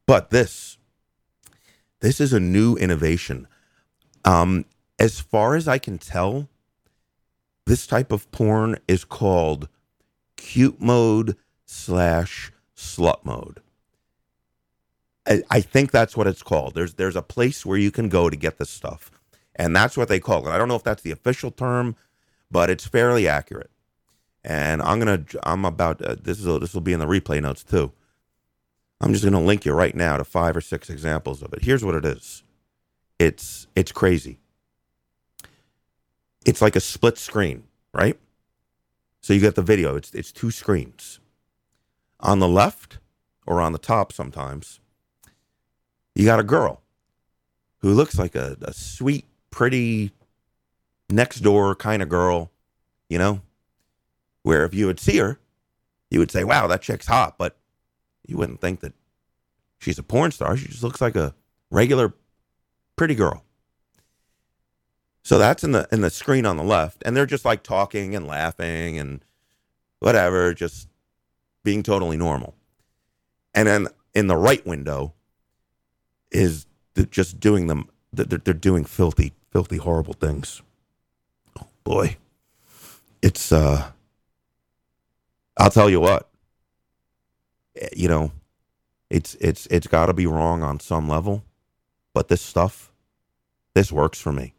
but 0.05 0.29
this 0.29 0.77
this 1.99 2.19
is 2.19 2.33
a 2.33 2.39
new 2.39 2.75
innovation 2.75 3.47
um 4.25 4.65
as 4.99 5.19
far 5.19 5.55
as 5.55 5.67
i 5.67 5.77
can 5.77 5.97
tell 5.97 6.49
this 7.65 7.87
type 7.87 8.11
of 8.11 8.29
porn 8.31 8.77
is 8.87 9.05
called 9.05 9.69
cute 10.43 10.81
mode 10.81 11.37
slash 11.65 12.51
slut 12.77 13.25
mode 13.25 13.61
I, 15.27 15.43
I 15.49 15.61
think 15.61 15.91
that's 15.91 16.17
what 16.17 16.27
it's 16.27 16.43
called 16.43 16.75
there's 16.75 16.95
there's 16.95 17.17
a 17.17 17.23
place 17.23 17.65
where 17.65 17.77
you 17.79 17.91
can 17.91 18.09
go 18.09 18.29
to 18.29 18.37
get 18.37 18.57
this 18.59 18.71
stuff 18.71 19.11
and 19.55 19.75
that's 19.75 19.97
what 19.97 20.09
they 20.09 20.19
call 20.19 20.47
it 20.47 20.51
i 20.51 20.57
don't 20.59 20.69
know 20.69 20.75
if 20.75 20.83
that's 20.83 21.03
the 21.03 21.11
official 21.11 21.51
term 21.51 21.95
but 22.51 22.69
it's 22.69 22.87
fairly 22.87 23.27
accurate 23.27 23.71
and 24.45 24.81
I'm 24.81 24.99
gonna 24.99 25.25
I'm 25.43 25.65
about 25.65 26.01
uh, 26.01 26.17
this 26.21 26.39
is 26.39 26.45
this 26.61 26.73
will 26.73 26.81
be 26.81 26.93
in 26.93 26.99
the 27.01 27.07
replay 27.07 27.41
notes 27.41 27.63
too. 27.63 27.93
I'm 29.01 29.13
just 29.13 29.25
gonna 29.25 29.41
link 29.41 29.65
you 29.65 29.73
right 29.73 29.95
now 29.95 30.17
to 30.17 30.25
five 30.25 30.57
or 30.57 30.61
six 30.61 30.89
examples 30.89 31.43
of 31.43 31.53
it. 31.53 31.63
Here's 31.63 31.85
what 31.85 31.95
it 31.95 32.05
is. 32.05 32.43
It's 33.19 33.67
it's 33.75 33.91
crazy. 33.91 34.39
It's 36.45 36.61
like 36.61 36.75
a 36.75 36.81
split 36.81 37.17
screen, 37.17 37.65
right? 37.93 38.19
So 39.23 39.33
you 39.33 39.39
get 39.39 39.55
the 39.55 39.61
video. 39.61 39.95
It's 39.95 40.13
it's 40.13 40.33
two 40.33 40.51
screens. 40.51 41.19
On 42.19 42.39
the 42.39 42.47
left 42.47 42.99
or 43.47 43.61
on 43.61 43.71
the 43.71 43.79
top 43.79 44.11
sometimes, 44.11 44.81
you 46.13 46.25
got 46.25 46.41
a 46.41 46.43
girl 46.43 46.81
who 47.79 47.93
looks 47.93 48.19
like 48.19 48.35
a, 48.35 48.57
a 48.61 48.73
sweet, 48.73 49.25
pretty, 49.49 50.11
next 51.09 51.39
door 51.39 51.73
kind 51.73 52.01
of 52.01 52.09
girl, 52.09 52.51
you 53.09 53.17
know, 53.17 53.41
where 54.43 54.65
if 54.65 54.73
you 54.73 54.87
would 54.87 54.99
see 54.99 55.17
her, 55.17 55.39
you 56.09 56.19
would 56.19 56.31
say, 56.31 56.43
wow, 56.43 56.67
that 56.67 56.81
chick's 56.81 57.07
hot. 57.07 57.37
But 57.37 57.57
you 58.27 58.37
wouldn't 58.37 58.59
think 58.59 58.81
that 58.81 58.93
she's 59.79 59.99
a 59.99 60.03
porn 60.03 60.31
star. 60.31 60.57
She 60.57 60.67
just 60.67 60.83
looks 60.83 61.01
like 61.01 61.15
a 61.15 61.33
regular 61.71 62.13
pretty 62.97 63.15
girl. 63.15 63.42
So 65.23 65.37
that's 65.39 65.63
in 65.63 65.71
the 65.73 65.87
in 65.91 66.01
the 66.01 66.09
screen 66.11 66.45
on 66.45 66.57
the 66.57 66.63
left, 66.63 67.03
and 67.05 67.15
they're 67.17 67.25
just 67.25 67.45
like 67.45 67.63
talking 67.63 68.15
and 68.15 68.27
laughing 68.27 68.99
and 68.99 69.23
whatever, 69.99 70.53
just 70.53 70.89
being 71.63 71.83
totally 71.83 72.17
normal. 72.17 72.55
And 73.55 73.67
then 73.67 73.87
in 74.13 74.27
the 74.27 74.37
right 74.37 74.65
window 74.65 75.13
is 76.31 76.67
just 77.11 77.39
doing 77.39 77.67
them. 77.67 77.89
They're, 78.13 78.25
they're 78.39 78.53
doing 78.53 78.85
filthy, 78.85 79.33
filthy, 79.51 79.77
horrible 79.77 80.13
things. 80.13 80.61
Oh 81.59 81.67
boy, 81.83 82.17
it's. 83.21 83.51
uh 83.51 83.91
I'll 85.57 85.71
tell 85.71 85.89
you 85.89 85.99
what. 86.01 86.29
eh, 87.77 87.89
You 87.95 88.07
know, 88.09 88.31
it's 89.09 89.35
it's 89.41 89.67
it's 89.67 89.87
got 89.87 90.07
to 90.07 90.13
be 90.13 90.27
wrong 90.27 90.63
on 90.63 90.79
some 90.79 91.09
level, 91.09 91.43
but 92.13 92.29
this 92.29 92.41
stuff, 92.41 92.91
this 93.75 93.91
works 93.91 94.19
for 94.19 94.31
me. 94.33 94.55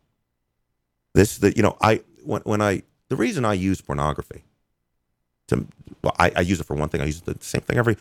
This 1.15 1.39
that 1.39 1.57
you 1.57 1.63
know 1.63 1.77
I 1.81 2.03
when 2.25 2.43
when 2.43 2.61
I 2.61 2.83
the 3.09 3.17
reason 3.17 3.45
I 3.45 3.55
use 3.55 3.81
pornography 3.81 4.45
to 5.49 5.67
well 6.03 6.15
I, 6.19 6.33
I 6.37 6.41
use 6.41 6.61
it 6.61 6.65
for 6.65 6.75
one 6.75 6.89
thing. 6.89 7.01
I 7.01 7.07
use 7.07 7.21
the 7.21 7.37
same 7.41 7.63
thing 7.63 7.79
every 7.79 7.97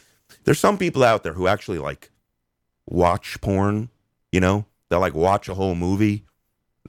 there's 0.45 0.59
some 0.59 0.77
people 0.77 1.03
out 1.03 1.23
there 1.23 1.33
who 1.33 1.47
actually 1.47 1.79
like 1.79 2.11
watch 2.87 3.39
porn 3.41 3.89
you 4.33 4.39
know? 4.39 4.65
They'll 4.89 4.99
like 4.99 5.13
watch 5.13 5.47
a 5.47 5.53
whole 5.53 5.75
movie 5.75 6.25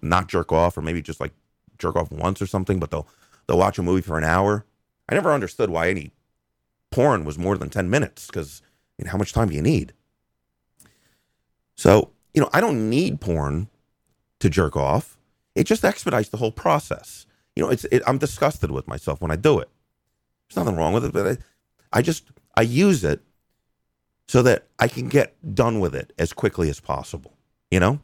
not 0.02 0.28
jerk 0.28 0.50
off 0.50 0.76
or 0.76 0.82
maybe 0.82 1.00
just 1.00 1.20
like 1.20 1.32
jerk 1.78 1.94
off 1.96 2.10
once 2.10 2.42
or 2.42 2.46
something 2.46 2.80
but 2.80 2.90
they'll 2.90 3.06
they'll 3.46 3.58
watch 3.58 3.78
a 3.78 3.82
movie 3.82 4.02
for 4.02 4.18
an 4.18 4.24
hour. 4.24 4.64
I 5.08 5.14
never 5.14 5.32
understood 5.32 5.70
why 5.70 5.90
any 5.90 6.10
porn 6.90 7.24
was 7.24 7.38
more 7.38 7.56
than 7.56 7.68
10 7.68 7.88
minutes 7.90 8.26
because 8.26 8.62
how 9.06 9.18
much 9.18 9.32
time 9.32 9.48
do 9.48 9.54
you 9.54 9.62
need? 9.62 9.92
So 11.76 12.10
you 12.32 12.40
know 12.40 12.50
I 12.52 12.60
don't 12.60 12.88
need 12.88 13.20
porn 13.20 13.68
to 14.40 14.48
jerk 14.48 14.76
off 14.76 15.13
it 15.54 15.64
just 15.64 15.84
expedites 15.84 16.28
the 16.28 16.36
whole 16.36 16.52
process. 16.52 17.26
You 17.54 17.62
know, 17.62 17.70
it's 17.70 17.84
it, 17.86 18.02
I'm 18.06 18.18
disgusted 18.18 18.70
with 18.70 18.88
myself 18.88 19.20
when 19.20 19.30
I 19.30 19.36
do 19.36 19.58
it. 19.58 19.68
There's 20.48 20.64
nothing 20.64 20.76
wrong 20.76 20.92
with 20.92 21.04
it, 21.04 21.12
but 21.12 21.26
I, 21.26 21.98
I 21.98 22.02
just 22.02 22.24
I 22.56 22.62
use 22.62 23.04
it 23.04 23.22
so 24.26 24.42
that 24.42 24.66
I 24.78 24.88
can 24.88 25.08
get 25.08 25.36
done 25.54 25.80
with 25.80 25.94
it 25.94 26.12
as 26.18 26.32
quickly 26.32 26.68
as 26.68 26.80
possible. 26.80 27.36
You 27.70 27.80
know, 27.80 28.00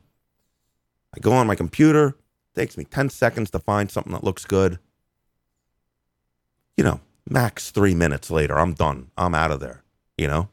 I 1.15 1.21
go 1.21 1.33
on 1.33 1.47
my 1.47 1.55
computer. 1.55 2.17
Takes 2.55 2.77
me 2.77 2.85
ten 2.85 3.11
seconds 3.11 3.51
to 3.51 3.61
find 3.61 3.91
something 3.91 4.13
that 4.13 4.25
looks 4.25 4.45
good. 4.45 4.79
You 6.77 6.85
know, 6.85 7.01
max 7.29 7.71
three 7.71 7.95
minutes 7.95 8.31
later, 8.31 8.59
I'm 8.59 8.75
done. 8.75 9.11
I'm 9.17 9.35
out 9.35 9.53
of 9.53 9.61
there. 9.61 9.83
You 10.19 10.27
know, 10.27 10.49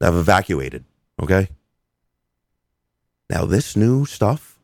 I've 0.00 0.14
evacuated. 0.14 0.84
Okay. 1.20 1.48
Now 3.30 3.44
this 3.44 3.76
new 3.76 4.06
stuff, 4.06 4.58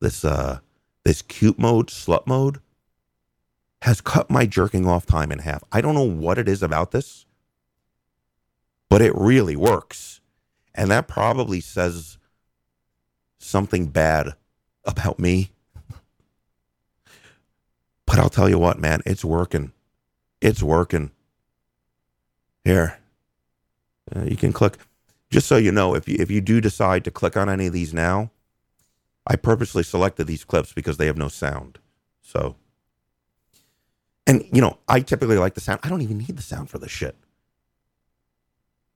this 0.00 0.24
uh 0.24 0.58
this 1.04 1.22
cute 1.22 1.58
mode, 1.58 1.88
slut 1.88 2.26
mode, 2.26 2.60
has 3.82 4.00
cut 4.00 4.30
my 4.30 4.46
jerking 4.46 4.86
off 4.86 5.06
time 5.06 5.32
in 5.32 5.40
half. 5.40 5.64
I 5.72 5.80
don't 5.80 5.94
know 5.94 6.02
what 6.08 6.38
it 6.38 6.48
is 6.48 6.62
about 6.62 6.92
this, 6.92 7.26
but 8.88 9.02
it 9.02 9.12
really 9.16 9.56
works. 9.56 10.20
And 10.74 10.90
that 10.90 11.08
probably 11.08 11.60
says 11.60 12.18
something 13.38 13.86
bad 13.86 14.34
about 14.84 15.18
me. 15.18 15.50
But 18.06 18.18
I'll 18.18 18.28
tell 18.28 18.48
you 18.48 18.58
what, 18.58 18.78
man, 18.78 19.00
it's 19.06 19.24
working. 19.24 19.72
It's 20.40 20.62
working. 20.62 21.10
Here. 22.64 22.98
Uh, 24.14 24.24
you 24.24 24.36
can 24.36 24.52
click 24.52 24.76
just 25.32 25.48
so 25.48 25.56
you 25.56 25.72
know, 25.72 25.94
if 25.94 26.06
you 26.06 26.16
if 26.20 26.30
you 26.30 26.42
do 26.42 26.60
decide 26.60 27.04
to 27.04 27.10
click 27.10 27.38
on 27.38 27.48
any 27.48 27.66
of 27.66 27.72
these 27.72 27.94
now, 27.94 28.30
I 29.26 29.36
purposely 29.36 29.82
selected 29.82 30.26
these 30.26 30.44
clips 30.44 30.74
because 30.74 30.98
they 30.98 31.06
have 31.06 31.16
no 31.16 31.28
sound. 31.28 31.78
So, 32.20 32.56
and 34.26 34.44
you 34.52 34.60
know, 34.60 34.78
I 34.86 35.00
typically 35.00 35.38
like 35.38 35.54
the 35.54 35.62
sound. 35.62 35.80
I 35.82 35.88
don't 35.88 36.02
even 36.02 36.18
need 36.18 36.36
the 36.36 36.42
sound 36.42 36.68
for 36.68 36.78
this 36.78 36.92
shit. 36.92 37.16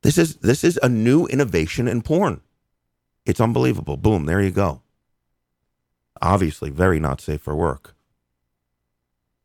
This 0.02 0.18
is 0.18 0.36
this 0.36 0.62
is 0.62 0.78
a 0.82 0.90
new 0.90 1.26
innovation 1.26 1.88
in 1.88 2.02
porn. 2.02 2.42
It's 3.24 3.40
unbelievable. 3.40 3.96
Boom, 3.96 4.26
there 4.26 4.42
you 4.42 4.50
go. 4.50 4.82
Obviously, 6.20 6.68
very 6.68 7.00
not 7.00 7.22
safe 7.22 7.40
for 7.40 7.56
work. 7.56 7.94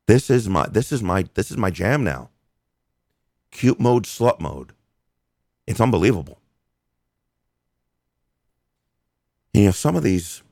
This 0.07 0.29
is 0.29 0.49
my 0.49 0.67
this 0.67 0.91
is 0.91 1.01
my 1.01 1.23
this 1.35 1.51
is 1.51 1.57
my 1.57 1.71
jam 1.71 2.03
now. 2.03 2.31
Cute 3.49 3.79
mode, 3.79 4.03
slut 4.03 4.41
mode. 4.41 4.73
It's 5.65 5.79
unbelievable. 5.79 6.40
You 9.53 9.65
know 9.65 9.71
some 9.71 9.95
of 9.95 10.03
these 10.03 10.43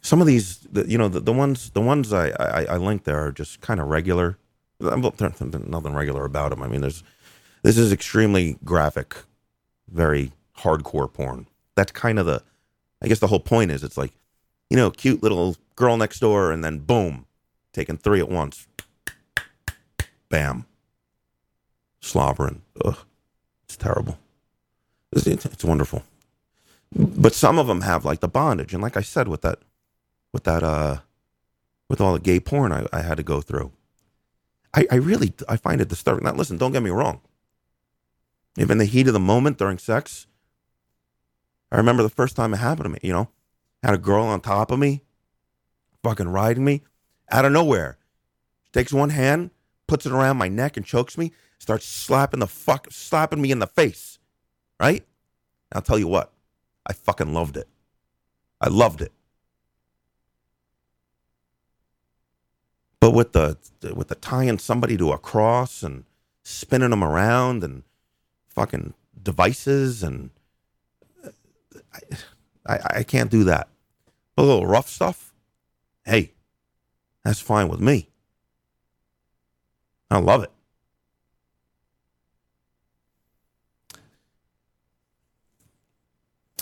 some 0.00 0.20
of 0.20 0.26
these 0.26 0.58
the, 0.70 0.88
you 0.88 0.98
know 0.98 1.08
the, 1.08 1.20
the 1.20 1.32
ones 1.32 1.70
the 1.70 1.80
ones 1.80 2.12
I, 2.12 2.28
I 2.30 2.64
i 2.70 2.76
linked 2.76 3.04
there 3.04 3.24
are 3.24 3.32
just 3.32 3.60
kind 3.60 3.80
of 3.80 3.88
regular 3.88 4.38
there's 4.80 5.40
nothing 5.40 5.94
regular 5.94 6.24
about 6.24 6.50
them 6.50 6.62
i 6.62 6.68
mean 6.68 6.80
there's 6.80 7.02
this 7.62 7.76
is 7.76 7.92
extremely 7.92 8.58
graphic 8.64 9.16
very 9.90 10.32
hardcore 10.58 11.12
porn. 11.12 11.46
That's 11.74 11.92
kind 11.92 12.18
of 12.18 12.26
the 12.26 12.42
i 13.02 13.08
guess 13.08 13.20
the 13.20 13.28
whole 13.28 13.40
point 13.40 13.70
is 13.70 13.84
it's 13.84 13.96
like 13.96 14.12
you 14.70 14.76
know 14.76 14.90
cute 14.90 15.22
little 15.22 15.56
girl 15.76 15.96
next 15.96 16.20
door 16.20 16.52
and 16.52 16.64
then 16.64 16.78
boom 16.78 17.26
taking 17.72 17.96
three 17.96 18.20
at 18.20 18.28
once. 18.28 18.66
Bam. 20.28 20.66
Slobbering. 22.00 22.62
Ugh, 22.84 22.98
it's 23.64 23.76
terrible. 23.76 24.18
It's, 25.12 25.26
it's 25.26 25.64
wonderful 25.64 26.02
but 26.94 27.34
some 27.34 27.58
of 27.58 27.66
them 27.66 27.82
have 27.82 28.04
like 28.04 28.20
the 28.20 28.28
bondage. 28.28 28.72
And 28.72 28.82
like 28.82 28.96
i 28.96 29.00
said 29.00 29.28
with 29.28 29.42
that 29.42 29.60
with 30.32 30.44
that 30.44 30.62
uh 30.62 30.98
with 31.88 32.00
all 32.00 32.12
the 32.12 32.20
gay 32.20 32.40
porn 32.40 32.72
i, 32.72 32.86
I 32.92 33.02
had 33.02 33.16
to 33.16 33.22
go 33.22 33.40
through 33.40 33.72
I, 34.74 34.86
I 34.90 34.96
really 34.96 35.32
i 35.48 35.56
find 35.56 35.80
it 35.80 35.88
disturbing. 35.88 36.24
Now 36.24 36.34
listen 36.34 36.58
don't 36.58 36.72
get 36.72 36.82
me 36.82 36.90
wrong. 36.90 37.20
If 38.56 38.70
in 38.70 38.78
the 38.78 38.84
heat 38.84 39.06
of 39.06 39.12
the 39.12 39.20
moment 39.20 39.58
during 39.58 39.78
sex 39.78 40.26
i 41.70 41.76
remember 41.76 42.02
the 42.02 42.08
first 42.08 42.36
time 42.36 42.54
it 42.54 42.58
happened 42.58 42.84
to 42.84 42.90
me 42.90 42.98
you 43.02 43.12
know? 43.12 43.28
Had 43.82 43.94
a 43.94 43.98
girl 43.98 44.24
on 44.24 44.40
top 44.40 44.70
of 44.70 44.78
me 44.78 45.02
fucking 46.02 46.28
riding 46.28 46.64
me 46.64 46.82
out 47.30 47.44
of 47.44 47.52
nowhere. 47.52 47.98
She 48.64 48.72
takes 48.72 48.92
one 48.92 49.10
hand 49.10 49.50
puts 49.86 50.04
it 50.04 50.12
around 50.12 50.36
my 50.36 50.48
neck 50.48 50.76
and 50.76 50.84
chokes 50.84 51.16
me 51.16 51.32
starts 51.58 51.86
slapping 51.86 52.40
the 52.40 52.46
fuck 52.46 52.88
slapping 52.90 53.40
me 53.40 53.50
in 53.50 53.58
the 53.58 53.66
face 53.66 54.18
right? 54.80 55.04
I'll 55.72 55.82
tell 55.82 55.98
you 55.98 56.08
what 56.08 56.32
I 56.88 56.92
fucking 56.94 57.32
loved 57.32 57.56
it. 57.56 57.68
I 58.60 58.68
loved 58.68 59.02
it. 59.02 59.12
But 63.00 63.12
with 63.12 63.32
the 63.32 63.56
with 63.94 64.08
the 64.08 64.14
tying 64.16 64.58
somebody 64.58 64.96
to 64.96 65.12
a 65.12 65.18
cross 65.18 65.82
and 65.82 66.04
spinning 66.42 66.90
them 66.90 67.04
around 67.04 67.62
and 67.62 67.84
fucking 68.48 68.94
devices 69.22 70.02
and 70.02 70.30
I, 71.94 72.00
I, 72.66 72.78
I 72.96 73.02
can't 73.02 73.30
do 73.30 73.44
that. 73.44 73.68
A 74.36 74.42
little 74.42 74.66
rough 74.66 74.88
stuff, 74.88 75.32
hey, 76.04 76.32
that's 77.24 77.40
fine 77.40 77.68
with 77.68 77.80
me. 77.80 78.08
I 80.10 80.18
love 80.18 80.42
it. 80.42 80.50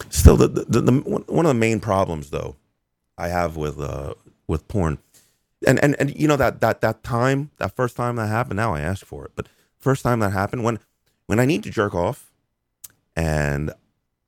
Still, 0.09 0.37
the, 0.37 0.49
the, 0.49 0.81
the 0.81 0.93
one 1.27 1.47
of 1.47 1.51
the 1.51 1.55
main 1.55 1.81
problems 1.81 2.31
though 2.31 2.57
I 3.19 3.29
have 3.29 3.57
with 3.57 3.81
uh 3.81 4.15
with 4.47 4.69
porn, 4.69 4.99
and 5.67 5.83
and 5.83 5.97
and 5.99 6.15
you 6.19 6.29
know 6.29 6.37
that 6.37 6.61
that 6.61 6.81
that 6.81 7.03
time 7.03 7.51
that 7.59 7.75
first 7.75 7.97
time 7.97 8.17
that 8.17 8.29
happened. 8.29 8.57
Now 8.57 8.75
I 8.75 8.81
ask 8.81 9.05
for 9.05 9.25
it, 9.25 9.33
but 9.35 9.49
first 9.79 10.03
time 10.03 10.21
that 10.21 10.31
happened 10.31 10.65
when 10.65 10.79
when 11.27 11.41
I 11.41 11.45
need 11.45 11.63
to 11.65 11.71
jerk 11.71 11.95
off, 11.95 12.31
and 13.15 13.73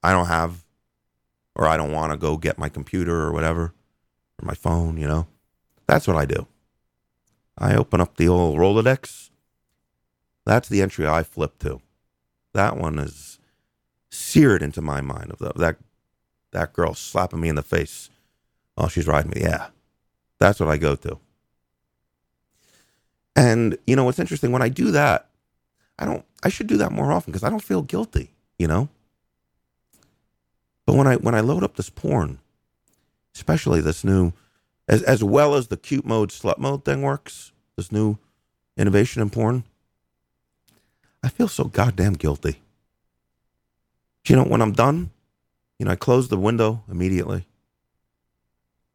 I 0.02 0.12
don't 0.12 0.26
have, 0.26 0.64
or 1.54 1.66
I 1.66 1.76
don't 1.76 1.92
want 1.92 2.12
to 2.12 2.18
go 2.18 2.36
get 2.36 2.58
my 2.58 2.68
computer 2.68 3.22
or 3.22 3.32
whatever, 3.32 3.72
or 4.40 4.46
my 4.46 4.54
phone. 4.54 4.96
You 4.96 5.06
know, 5.06 5.26
that's 5.86 6.06
what 6.06 6.16
I 6.16 6.24
do. 6.24 6.46
I 7.56 7.74
open 7.74 8.00
up 8.00 8.16
the 8.16 8.28
old 8.28 8.58
Rolodex. 8.58 9.30
That's 10.44 10.68
the 10.68 10.80
entry 10.80 11.06
I 11.06 11.22
flip 11.22 11.58
to. 11.58 11.80
That 12.54 12.76
one 12.76 12.98
is 12.98 13.37
seared 14.10 14.62
into 14.62 14.80
my 14.80 15.00
mind 15.00 15.30
of 15.30 15.38
the, 15.38 15.52
that 15.56 15.76
that 16.52 16.72
girl 16.72 16.94
slapping 16.94 17.40
me 17.40 17.48
in 17.48 17.54
the 17.54 17.62
face. 17.62 18.10
Oh, 18.76 18.88
she's 18.88 19.06
riding 19.06 19.30
me. 19.30 19.42
Yeah, 19.42 19.68
that's 20.38 20.60
what 20.60 20.68
I 20.68 20.76
go 20.76 20.94
to. 20.96 21.18
And 23.36 23.78
you 23.86 23.96
know 23.96 24.04
what's 24.04 24.18
interesting? 24.18 24.50
When 24.52 24.62
I 24.62 24.68
do 24.68 24.90
that, 24.90 25.28
I 25.98 26.04
don't. 26.04 26.24
I 26.42 26.48
should 26.48 26.66
do 26.66 26.76
that 26.78 26.92
more 26.92 27.12
often 27.12 27.32
because 27.32 27.44
I 27.44 27.50
don't 27.50 27.62
feel 27.62 27.82
guilty. 27.82 28.30
You 28.58 28.68
know. 28.68 28.88
But 30.86 30.94
when 30.94 31.06
I 31.06 31.16
when 31.16 31.34
I 31.34 31.40
load 31.40 31.64
up 31.64 31.76
this 31.76 31.90
porn, 31.90 32.38
especially 33.34 33.80
this 33.80 34.04
new, 34.04 34.32
as 34.88 35.02
as 35.02 35.22
well 35.22 35.54
as 35.54 35.68
the 35.68 35.76
cute 35.76 36.06
mode, 36.06 36.30
slut 36.30 36.58
mode 36.58 36.84
thing 36.84 37.02
works, 37.02 37.52
this 37.76 37.92
new 37.92 38.18
innovation 38.76 39.20
in 39.20 39.30
porn, 39.30 39.64
I 41.22 41.28
feel 41.28 41.48
so 41.48 41.64
goddamn 41.64 42.14
guilty. 42.14 42.62
You 44.26 44.36
know, 44.36 44.44
when 44.44 44.60
I'm 44.60 44.72
done, 44.72 45.10
you 45.78 45.86
know, 45.86 45.92
I 45.92 45.96
close 45.96 46.28
the 46.28 46.36
window 46.38 46.84
immediately, 46.90 47.46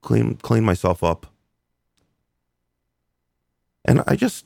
clean 0.02 0.36
clean 0.36 0.64
myself 0.64 1.04
up, 1.04 1.28
and 3.86 4.04
I 4.08 4.16
just, 4.16 4.46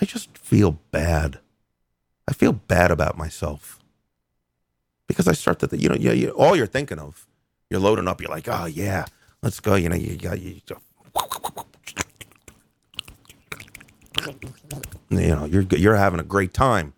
I 0.00 0.04
just 0.06 0.36
feel 0.38 0.78
bad. 0.90 1.38
I 2.28 2.32
feel 2.32 2.52
bad 2.52 2.90
about 2.90 3.18
myself 3.18 3.78
because 5.06 5.28
I 5.28 5.32
start 5.32 5.58
to, 5.60 5.66
th- 5.68 5.82
you 5.82 5.88
know, 5.90 5.96
you, 5.96 6.12
you, 6.12 6.30
all 6.30 6.56
you're 6.56 6.66
thinking 6.66 6.98
of, 6.98 7.26
you're 7.68 7.80
loading 7.80 8.08
up. 8.08 8.20
You're 8.20 8.30
like, 8.30 8.48
oh 8.48 8.66
yeah, 8.66 9.06
let's 9.42 9.60
go. 9.60 9.74
You 9.74 9.90
know, 9.90 9.96
you 9.96 10.16
got 10.16 10.40
you. 10.40 10.60
You 15.10 15.28
know, 15.28 15.44
you're 15.44 15.62
you're 15.62 15.96
having 15.96 16.20
a 16.20 16.24
great 16.24 16.54
time, 16.54 16.94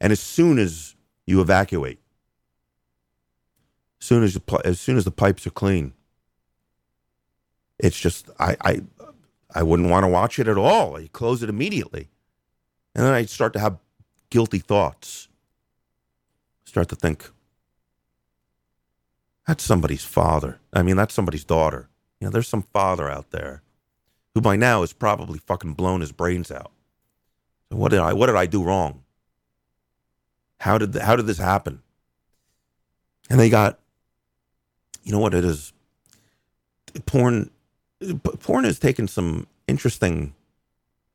and 0.00 0.12
as 0.12 0.20
soon 0.20 0.58
as 0.58 0.96
you 1.26 1.40
evacuate, 1.40 2.00
as 4.00 4.06
soon 4.06 4.22
as 4.22 4.34
the 4.34 4.60
as 4.64 4.80
soon 4.80 4.96
as 4.96 5.04
the 5.04 5.10
pipes 5.10 5.46
are 5.46 5.50
clean, 5.50 5.92
it's 7.78 7.98
just 7.98 8.30
I 8.38 8.56
I 8.60 8.82
I 9.54 9.62
wouldn't 9.62 9.90
want 9.90 10.04
to 10.04 10.08
watch 10.08 10.38
it 10.38 10.48
at 10.48 10.58
all. 10.58 10.96
I 10.96 11.08
close 11.12 11.42
it 11.42 11.48
immediately, 11.48 12.08
and 12.94 13.04
then 13.04 13.12
I 13.12 13.24
start 13.24 13.52
to 13.54 13.60
have 13.60 13.78
guilty 14.30 14.58
thoughts. 14.58 15.28
Start 16.64 16.88
to 16.88 16.96
think 16.96 17.30
that's 19.46 19.64
somebody's 19.64 20.04
father. 20.04 20.60
I 20.72 20.82
mean, 20.82 20.96
that's 20.96 21.14
somebody's 21.14 21.44
daughter. 21.44 21.88
You 22.20 22.26
know, 22.26 22.30
there's 22.30 22.48
some 22.48 22.62
father 22.62 23.10
out 23.10 23.30
there 23.30 23.62
who 24.34 24.40
by 24.40 24.56
now 24.56 24.80
has 24.80 24.92
probably 24.92 25.38
fucking 25.38 25.74
blown 25.74 26.00
his 26.00 26.12
brains 26.12 26.50
out. 26.50 26.72
So 27.70 27.76
what 27.76 27.90
did 27.90 28.00
I 28.00 28.12
what 28.12 28.26
did 28.26 28.36
I 28.36 28.46
do 28.46 28.62
wrong? 28.62 29.02
How 30.62 30.78
did 30.78 30.94
how 30.94 31.16
did 31.16 31.26
this 31.26 31.38
happen? 31.38 31.82
And 33.28 33.40
they 33.40 33.50
got 33.50 33.80
you 35.02 35.10
know 35.10 35.18
what 35.18 35.34
it 35.34 35.44
is 35.44 35.72
porn 37.04 37.50
porn 38.38 38.62
has 38.62 38.78
taken 38.78 39.08
some 39.08 39.48
interesting 39.66 40.34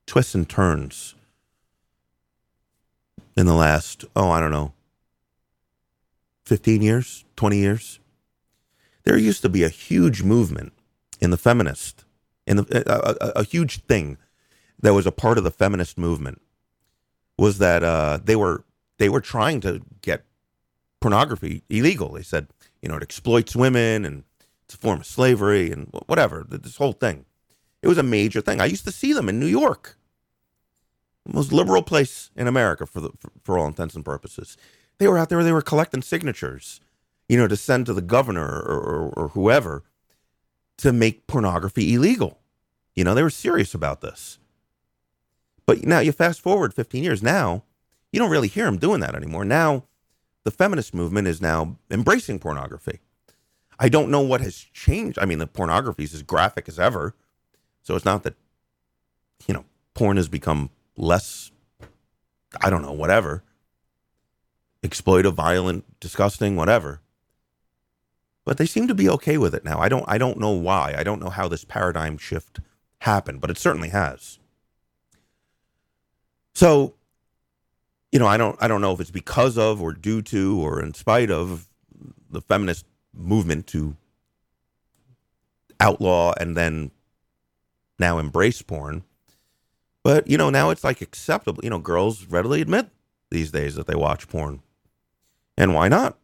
twists 0.06 0.36
and 0.36 0.50
turns 0.50 1.16
in 3.38 3.45
the 3.45 3.54
last 3.54 4.04
oh 4.18 4.30
I 4.32 4.41
don't 4.41 4.52
know 4.52 4.74
15 6.43 6.82
years, 6.82 7.24
20 7.38 7.58
years. 7.58 8.00
There 9.06 9.18
used 9.18 9.41
to 9.43 9.50
be 9.50 9.64
a 9.64 9.70
huge 9.70 10.24
movement 10.24 10.74
in 11.22 11.32
the 11.32 11.38
feminist 11.38 12.04
in 12.45 12.58
the 12.58 12.84
a, 12.86 13.28
a, 13.28 13.41
a 13.41 13.43
huge 13.45 13.80
thing 13.86 14.18
that 14.82 14.93
was 14.93 15.08
a 15.08 15.12
part 15.12 15.38
of 15.38 15.45
the 15.45 15.52
feminist 15.52 15.98
movement 15.98 16.41
was 17.38 17.60
that 17.60 17.82
uh, 17.82 18.20
they 18.22 18.36
were 18.36 18.66
they 18.98 19.10
were 19.10 19.22
trying 19.22 19.62
to 19.62 19.82
get 20.02 20.26
pornography 21.00 21.64
illegal. 21.70 22.14
They 22.14 22.24
said, 22.24 22.48
you 22.82 22.89
know, 22.89 22.98
it 22.98 23.04
exploits 23.04 23.56
women 23.56 24.06
and 24.06 24.24
it's 24.66 24.76
a 24.76 24.78
form 24.78 25.00
of 25.00 25.06
slavery 25.06 25.72
and 25.72 25.89
whatever. 26.08 26.45
This 26.48 26.78
whole 26.78 26.93
thing. 26.93 27.26
It 27.82 27.88
was 27.88 27.98
a 27.98 28.04
major 28.04 28.41
thing. 28.41 28.60
I 28.60 28.66
used 28.66 28.86
to 28.86 28.91
see 28.91 29.14
them 29.14 29.30
in 29.30 29.39
New 29.39 29.45
York, 29.45 29.98
the 31.26 31.34
most 31.34 31.52
liberal 31.52 31.84
place 31.84 32.32
in 32.36 32.48
America 32.48 32.86
for 32.86 33.00
the 33.00 33.12
for, 33.20 33.32
for 33.43 33.58
all 33.58 33.68
intents 33.68 33.95
and 33.95 34.04
purposes. 34.04 34.58
They 34.98 35.08
were 35.08 35.18
out 35.18 35.30
there. 35.30 35.43
They 35.43 35.52
were 35.52 35.62
collecting 35.62 36.02
signatures, 36.02 36.82
you 37.30 37.38
know, 37.38 37.48
to 37.48 37.56
send 37.56 37.86
to 37.86 37.93
the 37.93 38.02
governor 38.02 38.45
or, 38.45 38.80
or, 38.80 39.14
or 39.16 39.28
whoever 39.30 39.84
to 40.78 40.91
make 40.91 41.28
pornography 41.28 41.93
illegal. 41.93 42.39
You 42.95 43.04
know, 43.04 43.14
they 43.14 43.24
were 43.24 43.30
serious 43.30 43.74
about 43.74 44.02
this. 44.02 44.39
But 45.66 45.84
now 45.84 46.00
you 46.00 46.12
fast 46.12 46.41
forward 46.41 46.74
15 46.74 47.04
years 47.04 47.22
now, 47.22 47.64
you 48.18 48.20
don't 48.20 48.32
really 48.32 48.47
hear 48.47 48.65
them 48.65 48.80
doing 48.80 48.99
that 49.01 49.13
anymore. 49.13 49.45
Now 49.45 49.84
the 50.43 50.49
feminist 50.49 50.91
movement 50.91 51.28
is 51.28 51.39
now 51.39 51.78
embracing 51.91 52.39
pornography. 52.39 52.97
I 53.78 53.89
don't 53.89 54.09
know 54.09 54.22
what 54.22 54.41
has 54.41 54.55
changed. 54.74 55.20
I 55.20 55.26
mean, 55.26 55.38
the 55.38 55.45
pornography 55.45 56.05
is 56.05 56.15
as 56.15 56.24
graphic 56.24 56.68
as 56.68 56.80
ever. 56.80 57.13
So 57.84 57.95
it's 57.95 58.05
not 58.05 58.24
that, 58.24 58.34
you 59.45 59.53
know, 59.53 59.65
porn 59.93 60.18
has 60.18 60.28
become 60.30 60.72
less, 60.97 61.51
I 62.59 62.72
don't 62.72 62.82
know, 62.82 62.91
whatever, 62.91 63.43
exploitive, 64.82 65.34
violent, 65.34 65.86
disgusting, 65.99 66.55
whatever. 66.55 67.01
But 68.45 68.57
they 68.57 68.65
seem 68.65 68.88
to 68.88 68.95
be 68.95 69.07
okay 69.09 69.38
with 69.38 69.53
it 69.53 69.63
now. 69.63 69.78
I 69.78 69.89
don't 69.89 70.05
I 70.07 70.18
don't 70.18 70.39
know 70.39 70.53
why. 70.53 70.95
I 70.97 71.03
don't 71.03 71.22
know 71.22 71.30
how 71.30 71.47
this 71.47 71.65
paradigm 71.65 72.18
shift 72.18 72.61
happened, 73.01 73.41
but 73.41 73.51
it 73.51 73.59
certainly 73.59 73.89
has. 73.89 74.39
So, 76.55 76.95
you 78.12 78.20
know, 78.20 78.28
I 78.28 78.38
don't 78.38 78.58
I 78.62 78.68
don't 78.68 78.82
know 78.82 78.93
if 78.93 78.99
it's 78.99 79.12
because 79.12 79.58
of 79.58 79.82
or 79.82 79.93
due 79.93 80.22
to 80.24 80.60
or 80.62 80.82
in 80.82 80.93
spite 80.93 81.32
of 81.32 81.68
the 82.30 82.41
feminist 82.41 82.86
movement 83.14 83.68
to 83.68 83.95
outlaw 85.80 86.34
and 86.39 86.55
then 86.55 86.91
now 87.99 88.18
embrace 88.18 88.62
porn. 88.62 89.03
But, 90.03 90.28
you 90.28 90.38
know, 90.38 90.49
now 90.49 90.70
it's 90.70 90.84
like 90.84 91.01
acceptable. 91.01 91.64
You 91.64 91.70
know, 91.70 91.80
girls 91.80 92.26
readily 92.26 92.62
admit 92.62 92.88
these 93.30 93.51
days 93.51 93.76
that 93.76 93.88
they 93.88 93.95
watch 93.95 94.28
porn. 94.30 94.62
And 95.58 95.74
why 95.74 95.88
not? 95.89 96.18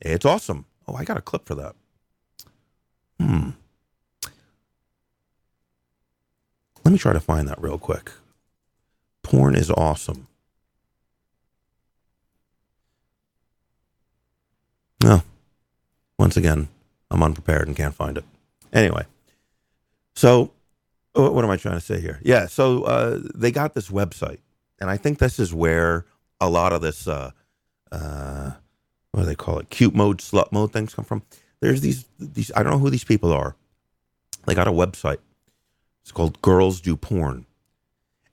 It's 0.00 0.24
awesome. 0.24 0.66
Oh, 0.88 0.94
I 0.94 1.04
got 1.04 1.18
a 1.18 1.22
clip 1.22 1.46
for 1.46 1.54
that. 1.56 1.74
Hmm. 3.20 3.50
Let 6.84 6.92
me 6.92 6.98
try 6.98 7.12
to 7.12 7.20
find 7.20 7.48
that 7.48 7.60
real 7.60 7.78
quick. 7.78 8.12
Porn 9.22 9.56
is 9.56 9.70
awesome. 9.70 10.28
No. 15.02 15.22
Once 16.18 16.36
again, 16.36 16.68
I'm 17.10 17.22
unprepared 17.22 17.68
and 17.68 17.76
can't 17.76 17.94
find 17.94 18.16
it. 18.16 18.24
Anyway, 18.72 19.04
so 20.14 20.52
what 21.14 21.44
am 21.44 21.50
I 21.50 21.56
trying 21.56 21.76
to 21.76 21.80
say 21.80 22.00
here? 22.00 22.20
Yeah, 22.22 22.46
so 22.46 22.82
uh, 22.84 23.20
they 23.34 23.50
got 23.50 23.74
this 23.74 23.88
website, 23.88 24.38
and 24.80 24.90
I 24.90 24.96
think 24.96 25.18
this 25.18 25.38
is 25.38 25.54
where 25.54 26.04
a 26.40 26.48
lot 26.48 26.72
of 26.72 26.82
this, 26.82 27.06
uh, 27.08 27.30
uh, 27.90 28.52
what 29.12 29.22
do 29.22 29.26
they 29.26 29.34
call 29.34 29.58
it, 29.58 29.70
cute 29.70 29.94
mode, 29.94 30.18
slut 30.18 30.52
mode 30.52 30.72
things 30.72 30.94
come 30.94 31.04
from. 31.04 31.22
There's 31.60 31.80
these, 31.80 32.04
these. 32.18 32.52
I 32.54 32.62
don't 32.62 32.72
know 32.72 32.78
who 32.78 32.90
these 32.90 33.04
people 33.04 33.32
are. 33.32 33.56
They 34.46 34.54
got 34.54 34.68
a 34.68 34.72
website. 34.72 35.18
It's 36.02 36.12
called 36.12 36.40
Girls 36.42 36.80
Do 36.80 36.96
Porn, 36.96 37.46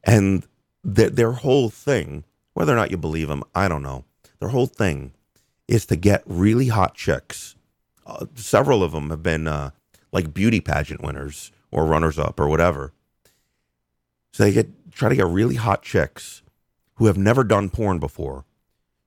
and 0.03 0.45
their 0.83 1.31
whole 1.31 1.69
thing, 1.69 2.25
whether 2.53 2.73
or 2.73 2.75
not 2.75 2.91
you 2.91 2.97
believe 2.97 3.29
them, 3.29 3.43
I 3.55 3.67
don't 3.67 3.81
know. 3.81 4.03
Their 4.39 4.49
whole 4.49 4.67
thing 4.67 5.13
is 5.67 5.85
to 5.85 5.95
get 5.95 6.23
really 6.25 6.67
hot 6.67 6.95
chicks. 6.95 7.55
Uh, 8.05 8.25
several 8.35 8.83
of 8.83 8.91
them 8.91 9.09
have 9.09 9.23
been 9.23 9.47
uh, 9.47 9.71
like 10.11 10.33
beauty 10.33 10.59
pageant 10.59 11.01
winners 11.01 11.51
or 11.71 11.85
runners 11.85 12.19
up 12.19 12.39
or 12.39 12.47
whatever. 12.47 12.93
So 14.31 14.43
they 14.43 14.53
get 14.53 14.69
try 14.91 15.09
to 15.09 15.15
get 15.15 15.27
really 15.27 15.55
hot 15.55 15.81
chicks 15.83 16.41
who 16.95 17.05
have 17.07 17.17
never 17.17 17.43
done 17.43 17.69
porn 17.69 17.99
before 17.99 18.45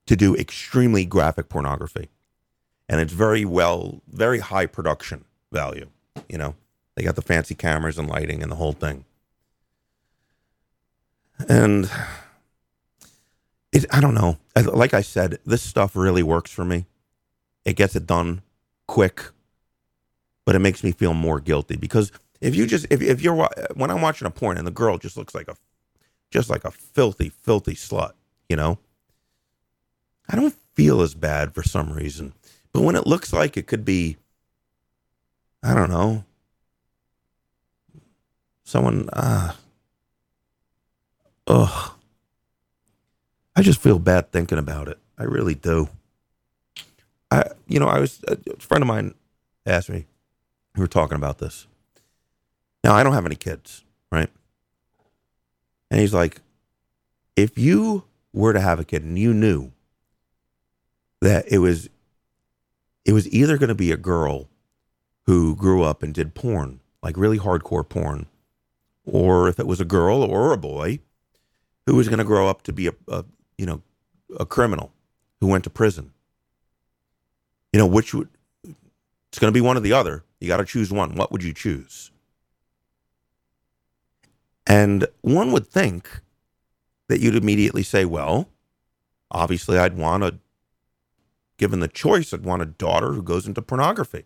to 0.07 0.17
do 0.17 0.35
extremely 0.35 1.05
graphic 1.05 1.49
pornography. 1.49 2.09
And 2.89 3.01
it's 3.01 3.13
very 3.13 3.45
well, 3.45 4.01
very 4.09 4.39
high 4.39 4.67
production 4.67 5.25
value. 5.53 5.89
You 6.29 6.39
know, 6.39 6.55
they 6.95 7.03
got 7.03 7.17
the 7.17 7.23
fancy 7.23 7.55
cameras 7.55 7.99
and 7.99 8.09
lighting 8.09 8.43
and 8.43 8.51
the 8.51 8.57
whole 8.57 8.73
thing. 8.73 9.05
And 11.49 11.91
it, 13.73 13.85
I 13.91 14.01
don't 14.01 14.15
know. 14.15 14.39
Like 14.55 14.95
I 14.95 15.03
said, 15.03 15.39
this 15.45 15.63
stuff 15.63 15.97
really 15.97 16.23
works 16.23 16.51
for 16.51 16.65
me. 16.65 16.87
It 17.65 17.77
gets 17.77 17.97
it 17.97 18.07
done 18.07 18.43
quick, 18.87 19.22
but 20.45 20.55
it 20.55 20.61
makes 20.61 20.82
me 20.84 20.93
feel 20.93 21.14
more 21.14 21.41
guilty 21.41 21.76
because 21.76 22.12
if 22.41 22.55
you 22.55 22.66
just 22.66 22.87
if 22.91 23.03
if 23.03 23.20
you're 23.20 23.49
when 23.74 23.91
I'm 23.91 24.03
watching 24.03 24.26
a 24.26 24.30
porn 24.30 24.59
and 24.59 24.66
the 24.66 24.72
girl 24.72 24.99
just 24.99 25.16
looks 25.16 25.34
like 25.34 25.49
a 25.49 25.57
just 26.30 26.51
like 26.51 26.64
a 26.64 26.70
filthy 26.70 27.28
filthy 27.28 27.74
slut, 27.74 28.12
you 28.49 28.57
know, 28.57 28.78
I 30.28 30.37
don't 30.37 30.55
feel 30.74 31.01
as 31.01 31.14
bad 31.14 31.55
for 31.55 31.62
some 31.62 31.93
reason. 31.93 32.34
But 32.72 32.82
when 32.82 32.97
it 32.97 33.07
looks 33.07 33.32
like 33.32 33.57
it 33.57 33.66
could 33.66 33.84
be, 33.84 34.16
I 35.62 35.74
don't 35.74 35.91
know, 35.91 36.24
someone, 38.64 39.09
ah, 39.12 39.57
uh, 41.47 41.64
ugh. 41.64 41.93
I 43.55 43.62
just 43.62 43.80
feel 43.80 43.99
bad 43.99 44.32
thinking 44.32 44.59
about 44.59 44.89
it. 44.89 44.99
I 45.16 45.24
really 45.24 45.55
do. 45.55 45.89
I, 47.31 47.45
you 47.66 47.81
know, 47.81 47.89
I 47.89 47.99
was 47.99 48.22
a 48.29 48.39
friend 48.59 48.83
of 48.83 48.89
mine 48.89 49.14
asked 49.64 49.91
me. 49.91 50.07
We 50.74 50.81
were 50.81 50.87
talking 50.87 51.16
about 51.16 51.39
this. 51.39 51.66
Now 52.85 52.95
I 52.95 53.03
don't 53.03 53.14
have 53.14 53.27
any 53.27 53.37
kids, 53.37 53.85
right? 54.12 54.31
And 55.91 56.01
he's 56.01 56.14
like, 56.14 56.41
if 57.35 57.59
you 57.59 58.05
were 58.33 58.53
to 58.53 58.61
have 58.61 58.79
a 58.79 58.85
kid 58.85 59.03
and 59.03 59.18
you 59.18 59.33
knew 59.33 59.72
that 61.20 61.51
it 61.51 61.59
was, 61.59 61.89
it 63.05 63.12
was 63.12 63.29
either 63.33 63.59
going 63.59 63.68
to 63.68 63.74
be 63.74 63.93
a 63.93 63.97
girl 63.97 64.49
who 65.24 65.57
grew 65.57 65.83
up 65.83 66.03
and 66.03 66.14
did 66.14 66.35
porn, 66.35 66.81
like 67.03 67.16
really 67.16 67.39
hardcore 67.39 67.89
porn, 67.89 68.27
or 69.05 69.49
if 69.49 69.59
it 69.59 69.66
was 69.66 69.81
a 69.81 69.85
girl 69.85 70.22
or 70.22 70.53
a 70.53 70.59
boy 70.59 71.01
who 71.87 71.95
was 71.95 72.09
going 72.09 72.18
to 72.18 72.24
grow 72.24 72.49
up 72.49 72.62
to 72.62 72.72
be 72.72 72.89
a, 72.89 72.93
a, 73.09 73.24
you 73.57 73.66
know, 73.66 73.83
a 74.39 74.45
criminal 74.45 74.93
who 75.41 75.47
went 75.47 75.64
to 75.64 75.70
prison. 75.70 76.12
You 77.77 77.83
know, 77.83 77.89
which 77.89 78.14
would 78.14 78.31
it's 78.64 79.39
going 79.39 79.53
to 79.53 79.55
be 79.55 79.61
one 79.61 79.77
or 79.77 79.81
the 79.81 79.93
other. 79.93 80.24
You 80.41 80.49
got 80.49 80.57
to 80.57 80.64
choose 80.64 80.91
one. 80.91 81.14
What 81.14 81.31
would 81.31 81.45
you 81.45 81.53
choose? 81.53 82.11
And 84.66 85.07
one 85.20 85.53
would 85.53 85.66
think 85.66 86.22
that 87.09 87.20
you'd 87.20 87.35
immediately 87.35 87.83
say, 87.83 88.07
well, 88.07 88.49
obviously 89.31 89.77
I'd 89.77 89.95
want 89.95 90.24
a 90.24 90.39
given 91.59 91.81
the 91.81 91.89
choice, 91.89 92.33
I'd 92.33 92.45
want 92.45 92.62
a 92.62 92.64
daughter 92.64 93.12
who 93.12 93.22
goes 93.22 93.47
into 93.47 93.61
pornography 93.61 94.24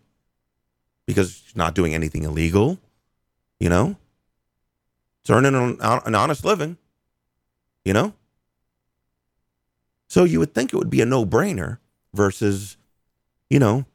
because 1.05 1.41
she's 1.43 1.53
not 1.53 1.75
doing 1.75 1.93
anything 1.93 2.23
illegal, 2.23 2.79
you 3.59 3.67
know? 3.67 3.97
It's 5.19 5.29
earning 5.29 5.55
an, 5.55 5.77
an 5.81 6.15
honest 6.15 6.45
living, 6.45 6.77
you 7.83 7.91
know? 7.91 8.13
So 10.07 10.23
you 10.23 10.39
would 10.39 10.53
think 10.53 10.71
it 10.71 10.77
would 10.77 10.89
be 10.89 11.01
a 11.01 11.05
no 11.05 11.25
brainer 11.25 11.79
versus, 12.13 12.77
you 13.51 13.59
know, 13.59 13.85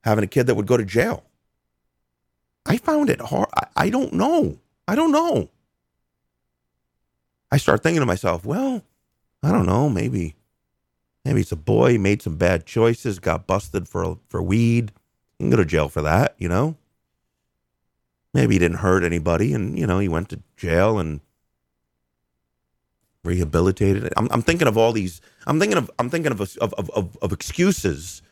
having 0.00 0.24
a 0.24 0.26
kid 0.26 0.46
that 0.46 0.54
would 0.54 0.66
go 0.66 0.78
to 0.78 0.84
jail. 0.84 1.22
I 2.64 2.78
found 2.78 3.10
it 3.10 3.20
hard. 3.20 3.48
I, 3.54 3.66
I 3.76 3.90
don't 3.90 4.14
know. 4.14 4.58
I 4.88 4.94
don't 4.94 5.12
know. 5.12 5.50
I 7.52 7.58
start 7.58 7.82
thinking 7.82 8.00
to 8.00 8.06
myself, 8.06 8.46
well, 8.46 8.82
I 9.42 9.52
don't 9.52 9.66
know, 9.66 9.90
maybe 9.90 10.36
maybe 11.24 11.42
it's 11.42 11.52
a 11.52 11.56
boy 11.56 11.98
made 11.98 12.22
some 12.22 12.36
bad 12.36 12.64
choices, 12.64 13.18
got 13.18 13.46
busted 13.46 13.86
for 13.88 14.18
for 14.30 14.42
weed. 14.42 14.90
You 15.38 15.44
can 15.44 15.50
go 15.50 15.56
to 15.58 15.66
jail 15.66 15.90
for 15.90 16.00
that, 16.02 16.34
you 16.38 16.48
know? 16.48 16.74
Maybe 18.32 18.54
he 18.54 18.58
didn't 18.58 18.78
hurt 18.78 19.04
anybody 19.04 19.52
and, 19.52 19.78
you 19.78 19.86
know, 19.86 19.98
he 19.98 20.08
went 20.08 20.30
to 20.30 20.40
jail 20.56 20.98
and 20.98 21.20
rehabilitated. 23.22 24.12
I'm, 24.16 24.28
I'm 24.30 24.42
thinking 24.42 24.66
of 24.66 24.78
all 24.78 24.92
these 24.92 25.20
I'm 25.46 25.60
thinking 25.60 25.76
of 25.76 25.90
I'm 25.98 26.08
thinking 26.08 26.32
of, 26.32 26.40
of 26.40 26.72
of 26.74 27.18
of 27.20 27.32
excuses 27.32 28.22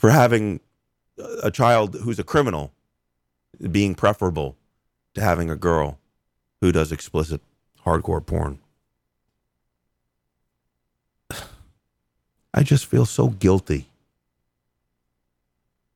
for 0.00 0.08
having 0.08 0.60
a 1.42 1.50
child 1.50 1.94
who's 1.94 2.18
a 2.18 2.24
criminal 2.24 2.72
being 3.70 3.94
preferable 3.94 4.56
to 5.12 5.20
having 5.20 5.50
a 5.50 5.56
girl 5.56 5.98
who 6.62 6.72
does 6.72 6.90
explicit 6.90 7.42
hardcore 7.84 8.24
porn. 8.24 8.60
I 12.54 12.62
just 12.62 12.86
feel 12.86 13.04
so 13.04 13.28
guilty 13.28 13.88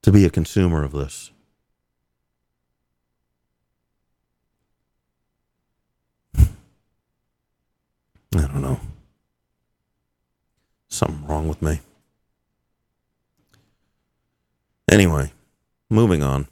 to 0.02 0.12
be 0.12 0.26
a 0.26 0.30
consumer 0.30 0.84
of 0.84 0.92
this. 0.92 1.30
I 6.36 6.42
don't 8.34 8.60
know. 8.60 8.80
Something 10.90 11.26
wrong 11.26 11.48
with 11.48 11.62
me. 11.62 11.80
Anyway, 14.94 15.32
moving 15.90 16.22
on. 16.22 16.46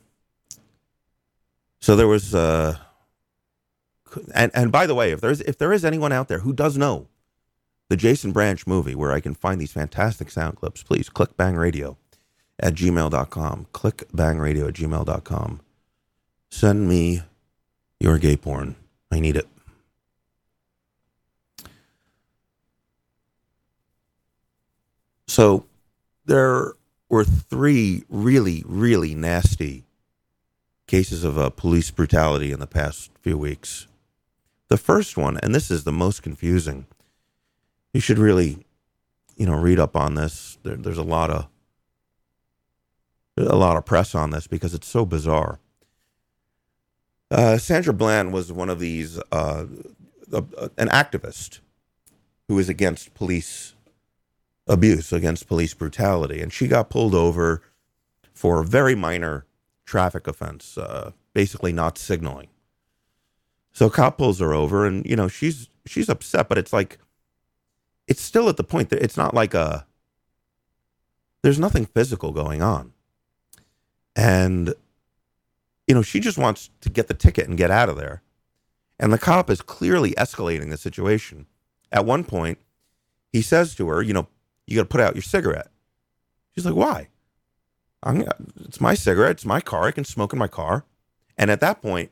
So 1.80 1.94
there 1.94 2.08
was 2.08 2.34
uh 2.34 2.76
and 4.34 4.50
and 4.52 4.72
by 4.72 4.84
the 4.88 4.96
way, 4.96 5.12
if 5.12 5.20
there's 5.20 5.40
if 5.42 5.58
there 5.58 5.72
is 5.72 5.84
anyone 5.84 6.10
out 6.10 6.26
there 6.26 6.40
who 6.40 6.52
does 6.52 6.76
know 6.76 7.06
the 7.88 7.96
Jason 7.96 8.32
Branch 8.32 8.66
movie 8.66 8.96
where 8.96 9.12
I 9.12 9.20
can 9.20 9.34
find 9.34 9.60
these 9.60 9.70
fantastic 9.70 10.28
sound 10.28 10.56
clips, 10.56 10.82
please 10.82 11.08
ClickBang 11.08 11.56
radio 11.56 11.96
at 12.58 12.74
gmail.com. 12.74 13.68
ClickBang 13.72 14.40
radio 14.40 14.66
at 14.66 14.74
gmail.com. 14.74 15.60
Send 16.50 16.88
me 16.88 17.22
your 18.00 18.18
gay 18.18 18.36
porn. 18.36 18.74
I 19.12 19.20
need 19.20 19.36
it. 19.36 19.46
So 25.28 25.64
there 26.26 26.72
were 27.12 27.24
three 27.24 28.04
really, 28.08 28.64
really 28.66 29.14
nasty 29.14 29.84
cases 30.86 31.24
of 31.24 31.36
uh, 31.36 31.50
police 31.50 31.90
brutality 31.90 32.50
in 32.52 32.58
the 32.58 32.66
past 32.66 33.10
few 33.20 33.36
weeks. 33.36 33.86
The 34.68 34.78
first 34.78 35.18
one, 35.18 35.36
and 35.42 35.54
this 35.54 35.70
is 35.70 35.84
the 35.84 35.92
most 35.92 36.22
confusing, 36.22 36.86
you 37.92 38.00
should 38.00 38.18
really, 38.18 38.64
you 39.36 39.44
know, 39.44 39.54
read 39.54 39.78
up 39.78 39.94
on 39.94 40.14
this. 40.14 40.56
There, 40.62 40.74
there's 40.74 40.96
a 40.96 41.02
lot 41.02 41.28
of 41.28 41.48
a 43.36 43.56
lot 43.56 43.76
of 43.76 43.84
press 43.84 44.14
on 44.14 44.30
this 44.30 44.46
because 44.46 44.72
it's 44.72 44.88
so 44.88 45.04
bizarre. 45.04 45.58
Uh, 47.30 47.58
Sandra 47.58 47.92
Bland 47.92 48.32
was 48.32 48.50
one 48.50 48.70
of 48.70 48.78
these, 48.78 49.18
uh, 49.30 49.66
an 50.32 50.88
activist 50.88 51.60
who 52.48 52.58
is 52.58 52.70
against 52.70 53.12
police 53.12 53.74
abuse, 54.66 55.12
against 55.12 55.48
police 55.48 55.74
brutality, 55.74 56.40
and 56.40 56.52
she 56.52 56.68
got 56.68 56.90
pulled 56.90 57.14
over 57.14 57.62
for 58.32 58.60
a 58.60 58.64
very 58.64 58.94
minor 58.94 59.46
traffic 59.84 60.26
offense, 60.26 60.78
uh, 60.78 61.12
basically 61.34 61.72
not 61.72 61.98
signaling. 61.98 62.48
So 63.72 63.90
cop 63.90 64.18
pulls 64.18 64.40
her 64.40 64.52
over, 64.52 64.86
and 64.86 65.04
you 65.06 65.16
know 65.16 65.28
she's 65.28 65.68
she's 65.86 66.08
upset, 66.08 66.48
but 66.48 66.58
it's 66.58 66.72
like 66.72 66.98
it's 68.06 68.20
still 68.20 68.48
at 68.48 68.56
the 68.56 68.64
point 68.64 68.90
that 68.90 69.02
it's 69.02 69.16
not 69.16 69.34
like 69.34 69.54
a 69.54 69.86
there's 71.42 71.58
nothing 71.58 71.86
physical 71.86 72.32
going 72.32 72.62
on, 72.62 72.92
and 74.14 74.74
you 75.86 75.94
know 75.94 76.02
she 76.02 76.20
just 76.20 76.38
wants 76.38 76.70
to 76.82 76.90
get 76.90 77.08
the 77.08 77.14
ticket 77.14 77.48
and 77.48 77.58
get 77.58 77.70
out 77.70 77.88
of 77.88 77.96
there, 77.96 78.22
and 78.98 79.12
the 79.12 79.18
cop 79.18 79.50
is 79.50 79.62
clearly 79.62 80.12
escalating 80.12 80.70
the 80.70 80.76
situation. 80.76 81.46
At 81.90 82.06
one 82.06 82.24
point, 82.24 82.58
he 83.32 83.42
says 83.42 83.74
to 83.76 83.88
her, 83.88 84.02
"You 84.02 84.12
know, 84.12 84.28
you 84.66 84.76
got 84.76 84.82
to 84.82 84.88
put 84.88 85.00
out 85.00 85.14
your 85.14 85.22
cigarette." 85.22 85.68
She's 86.54 86.64
like, 86.64 86.74
"Why?" 86.74 87.08
I'm, 88.02 88.24
it's 88.64 88.80
my 88.80 88.94
cigarette. 88.94 89.32
It's 89.32 89.44
my 89.44 89.60
car. 89.60 89.84
I 89.84 89.92
can 89.92 90.04
smoke 90.04 90.32
in 90.32 90.38
my 90.38 90.48
car. 90.48 90.84
And 91.38 91.50
at 91.50 91.60
that 91.60 91.80
point, 91.80 92.10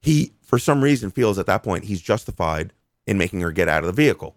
he, 0.00 0.32
for 0.42 0.58
some 0.58 0.82
reason, 0.82 1.10
feels 1.10 1.38
at 1.38 1.46
that 1.46 1.62
point 1.62 1.84
he's 1.84 2.00
justified 2.00 2.72
in 3.06 3.18
making 3.18 3.40
her 3.40 3.52
get 3.52 3.68
out 3.68 3.82
of 3.82 3.86
the 3.86 3.92
vehicle. 3.92 4.36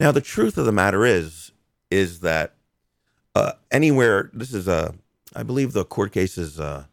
Now, 0.00 0.12
the 0.12 0.20
truth 0.20 0.56
of 0.56 0.64
the 0.64 0.72
matter 0.72 1.04
is, 1.04 1.52
is 1.90 2.20
that 2.20 2.54
uh, 3.34 3.52
anywhere, 3.70 4.30
this 4.32 4.54
is 4.54 4.68
a, 4.68 4.94
I 5.34 5.42
believe 5.42 5.72
the 5.72 5.84
court 5.84 6.12
case 6.12 6.38
is, 6.38 6.58
uh, 6.58 6.84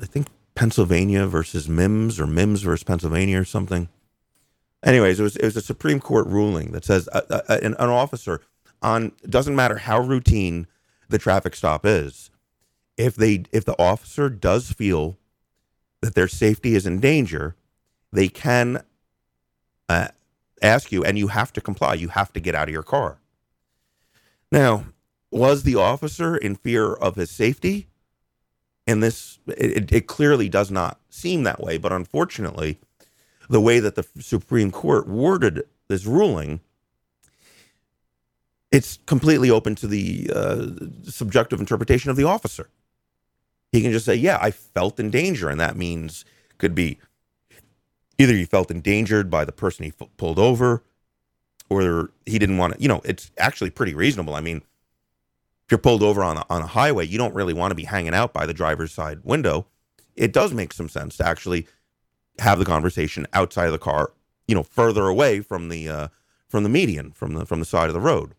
I 0.00 0.06
think 0.06 0.28
Pennsylvania 0.54 1.26
versus 1.26 1.68
Mimms 1.68 2.18
or 2.18 2.26
Mimms 2.26 2.62
versus 2.64 2.82
Pennsylvania 2.82 3.40
or 3.40 3.44
something. 3.44 3.88
Anyways, 4.86 5.18
it 5.18 5.24
was 5.24 5.36
it 5.36 5.44
was 5.44 5.56
a 5.56 5.62
Supreme 5.62 5.98
Court 6.00 6.28
ruling 6.28 6.70
that 6.70 6.84
says 6.84 7.08
uh, 7.12 7.22
uh, 7.28 7.58
an, 7.60 7.74
an 7.78 7.90
officer 7.90 8.40
on 8.80 9.12
doesn't 9.28 9.56
matter 9.56 9.78
how 9.78 10.00
routine 10.00 10.68
the 11.08 11.18
traffic 11.18 11.56
stop 11.56 11.84
is, 11.84 12.30
if 12.96 13.16
they 13.16 13.44
if 13.52 13.64
the 13.64 13.78
officer 13.80 14.30
does 14.30 14.72
feel 14.72 15.18
that 16.02 16.14
their 16.14 16.28
safety 16.28 16.76
is 16.76 16.86
in 16.86 17.00
danger, 17.00 17.56
they 18.12 18.28
can 18.28 18.84
uh, 19.88 20.08
ask 20.62 20.92
you, 20.92 21.04
and 21.04 21.18
you 21.18 21.28
have 21.28 21.52
to 21.54 21.60
comply. 21.60 21.94
You 21.94 22.08
have 22.08 22.32
to 22.34 22.40
get 22.40 22.54
out 22.54 22.68
of 22.68 22.72
your 22.72 22.84
car. 22.84 23.18
Now, 24.52 24.86
was 25.32 25.64
the 25.64 25.74
officer 25.74 26.36
in 26.36 26.54
fear 26.54 26.92
of 26.92 27.16
his 27.16 27.30
safety? 27.30 27.88
And 28.86 29.02
this, 29.02 29.40
it, 29.48 29.92
it 29.92 30.06
clearly 30.06 30.48
does 30.48 30.70
not 30.70 31.00
seem 31.10 31.42
that 31.42 31.60
way. 31.60 31.76
But 31.76 31.92
unfortunately, 31.92 32.78
the 33.48 33.60
way 33.60 33.80
that 33.80 33.94
the 33.94 34.06
Supreme 34.20 34.70
Court 34.70 35.08
worded 35.08 35.64
this 35.88 36.06
ruling 36.06 36.60
it's 38.72 38.98
completely 39.06 39.50
open 39.50 39.74
to 39.76 39.86
the 39.86 40.30
uh, 40.34 40.66
subjective 41.04 41.60
interpretation 41.60 42.10
of 42.10 42.16
the 42.16 42.24
officer. 42.24 42.68
He 43.72 43.80
can 43.82 43.92
just 43.92 44.04
say, 44.04 44.14
"Yeah, 44.14 44.38
I 44.40 44.50
felt 44.50 44.98
in 45.00 45.10
danger," 45.10 45.48
and 45.48 45.60
that 45.60 45.76
means 45.76 46.24
could 46.58 46.74
be 46.74 46.98
either 48.18 48.34
he 48.34 48.44
felt 48.44 48.70
endangered 48.70 49.30
by 49.30 49.44
the 49.44 49.52
person 49.52 49.84
he 49.84 49.92
f- 49.98 50.08
pulled 50.16 50.38
over, 50.38 50.82
or 51.68 52.10
he 52.24 52.38
didn't 52.38 52.58
want 52.58 52.74
to. 52.74 52.82
You 52.82 52.88
know, 52.88 53.00
it's 53.04 53.30
actually 53.38 53.70
pretty 53.70 53.94
reasonable. 53.94 54.34
I 54.34 54.40
mean, 54.40 54.58
if 54.58 55.70
you're 55.70 55.78
pulled 55.78 56.02
over 56.02 56.22
on 56.22 56.36
a, 56.36 56.44
on 56.50 56.62
a 56.62 56.66
highway, 56.66 57.06
you 57.06 57.18
don't 57.18 57.34
really 57.34 57.54
want 57.54 57.70
to 57.70 57.76
be 57.76 57.84
hanging 57.84 58.14
out 58.14 58.32
by 58.32 58.46
the 58.46 58.54
driver's 58.54 58.92
side 58.92 59.20
window. 59.24 59.66
It 60.16 60.32
does 60.32 60.54
make 60.54 60.72
some 60.72 60.88
sense 60.88 61.16
to 61.18 61.26
actually 61.26 61.66
have 62.38 62.58
the 62.58 62.64
conversation 62.64 63.26
outside 63.32 63.66
of 63.66 63.72
the 63.72 63.78
car, 63.78 64.12
you 64.46 64.54
know, 64.54 64.62
further 64.62 65.06
away 65.06 65.40
from 65.40 65.68
the 65.68 65.88
uh, 65.88 66.08
from 66.48 66.62
the 66.62 66.68
median, 66.68 67.12
from 67.12 67.34
the 67.34 67.46
from 67.46 67.60
the 67.60 67.64
side 67.66 67.88
of 67.88 67.94
the 67.94 68.00
road. 68.00 68.34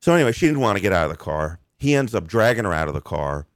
So 0.00 0.14
anyway, 0.14 0.32
she 0.32 0.46
didn't 0.46 0.60
want 0.60 0.76
to 0.76 0.82
get 0.82 0.92
out 0.92 1.04
of 1.04 1.10
the 1.10 1.16
car. 1.16 1.60
He 1.76 1.94
ends 1.94 2.14
up 2.14 2.26
dragging 2.26 2.64
her 2.64 2.72
out 2.72 2.88
of 2.88 2.94
the 2.94 3.00
car, 3.00 3.46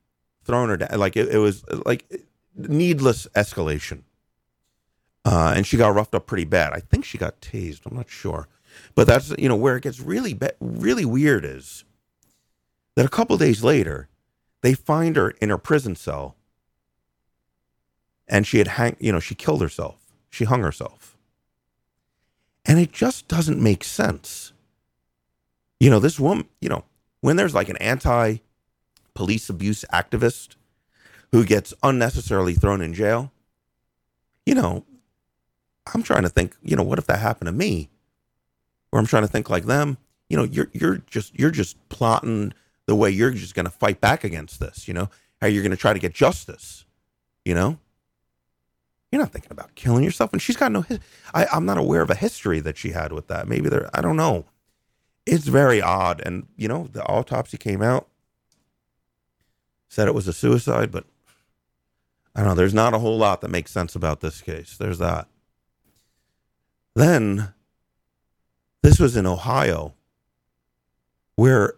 throwing 0.44 0.68
her 0.70 0.76
down. 0.76 0.98
Like 0.98 1.16
it, 1.16 1.28
it 1.28 1.38
was 1.38 1.64
like 1.86 2.24
needless 2.56 3.26
escalation. 3.34 4.02
Uh, 5.24 5.52
and 5.56 5.66
she 5.66 5.76
got 5.76 5.94
roughed 5.94 6.14
up 6.14 6.26
pretty 6.26 6.44
bad. 6.44 6.72
I 6.72 6.80
think 6.80 7.04
she 7.04 7.16
got 7.16 7.40
tased. 7.40 7.82
I'm 7.86 7.96
not 7.96 8.10
sure, 8.10 8.48
but 8.94 9.06
that's 9.06 9.32
you 9.38 9.48
know 9.48 9.56
where 9.56 9.76
it 9.76 9.84
gets 9.84 10.00
really 10.00 10.34
be- 10.34 10.48
really 10.60 11.04
weird 11.04 11.44
is 11.44 11.84
that 12.96 13.06
a 13.06 13.10
couple 13.10 13.36
days 13.36 13.62
later, 13.62 14.08
they 14.62 14.74
find 14.74 15.16
her 15.16 15.30
in 15.30 15.48
her 15.50 15.58
prison 15.58 15.94
cell, 15.94 16.36
and 18.28 18.46
she 18.46 18.58
had 18.58 18.68
hang 18.68 18.96
you 19.00 19.12
know 19.12 19.20
she 19.20 19.34
killed 19.34 19.62
herself. 19.62 20.00
She 20.30 20.44
hung 20.44 20.62
herself, 20.62 21.16
and 22.66 22.78
it 22.80 22.92
just 22.92 23.28
doesn't 23.28 23.62
make 23.62 23.84
sense 23.84 24.50
You 25.80 25.90
know, 25.90 26.00
this 26.00 26.18
woman, 26.18 26.46
you 26.60 26.68
know, 26.68 26.84
when 27.20 27.36
there's 27.36 27.54
like 27.54 27.68
an 27.68 27.76
anti 27.78 28.38
police 29.14 29.50
abuse 29.50 29.84
activist 29.92 30.56
who 31.32 31.44
gets 31.44 31.74
unnecessarily 31.82 32.54
thrown 32.54 32.82
in 32.82 32.94
jail, 32.94 33.32
you 34.46 34.54
know, 34.54 34.84
I'm 35.94 36.02
trying 36.02 36.22
to 36.24 36.28
think, 36.30 36.56
you 36.62 36.76
know, 36.76 36.82
what 36.84 36.98
if 36.98 37.06
that 37.08 37.20
happened 37.20 37.46
to 37.48 37.52
me? 37.52 37.90
Or 38.92 38.98
I'm 39.00 39.06
trying 39.06 39.24
to 39.24 39.28
think 39.28 39.50
like 39.50 39.66
them. 39.66 39.98
You 40.28 40.38
know, 40.38 40.44
you're 40.44 40.70
you're 40.72 40.98
just 41.08 41.38
you're 41.38 41.50
just 41.52 41.76
plotting 41.90 42.54
the 42.86 42.96
way 42.96 43.10
you're 43.10 43.32
just 43.32 43.54
going 43.54 43.66
to 43.66 43.72
fight 43.72 44.00
back 44.00 44.24
against 44.24 44.60
this. 44.60 44.88
You 44.88 44.94
know, 44.94 45.10
how 45.40 45.48
you're 45.48 45.62
going 45.62 45.72
to 45.72 45.78
try 45.78 45.92
to 45.92 45.98
get 46.00 46.14
justice. 46.14 46.84
You 47.44 47.54
know, 47.54 47.78
you're 49.12 49.20
not 49.20 49.30
thinking 49.30 49.52
about 49.52 49.74
killing 49.74 50.02
yourself. 50.02 50.32
And 50.32 50.40
she's 50.40 50.56
got 50.56 50.72
no. 50.72 50.84
I, 51.34 51.46
I'm 51.52 51.66
not 51.66 51.78
aware 51.78 52.00
of 52.00 52.10
a 52.10 52.14
history 52.14 52.60
that 52.60 52.78
she 52.78 52.90
had 52.90 53.12
with 53.12 53.28
that. 53.28 53.46
Maybe 53.46 53.68
there. 53.68 53.90
I 53.94 54.00
don't 54.00 54.16
know. 54.16 54.46
It's 55.26 55.46
very 55.46 55.80
odd. 55.82 56.22
And 56.24 56.46
you 56.56 56.66
know, 56.66 56.88
the 56.90 57.04
autopsy 57.04 57.58
came 57.58 57.82
out, 57.82 58.08
said 59.88 60.08
it 60.08 60.14
was 60.14 60.26
a 60.26 60.32
suicide, 60.32 60.90
but 60.90 61.04
I 62.34 62.40
don't 62.40 62.48
know. 62.48 62.54
There's 62.54 62.74
not 62.74 62.94
a 62.94 62.98
whole 62.98 63.18
lot 63.18 63.42
that 63.42 63.50
makes 63.50 63.70
sense 63.70 63.94
about 63.94 64.20
this 64.20 64.40
case. 64.40 64.76
There's 64.78 64.98
that. 64.98 65.28
Then, 66.94 67.52
this 68.82 68.98
was 68.98 69.16
in 69.16 69.26
Ohio, 69.26 69.94
where 71.36 71.74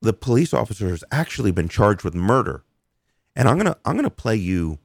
the 0.00 0.12
police 0.12 0.54
officer 0.54 0.88
has 0.88 1.04
actually 1.12 1.50
been 1.50 1.68
charged 1.68 2.04
with 2.04 2.14
murder. 2.14 2.64
And 3.36 3.48
I'm 3.48 3.58
gonna 3.58 3.76
I'm 3.84 3.96
gonna 3.96 4.10
play 4.10 4.36
you. 4.36 4.78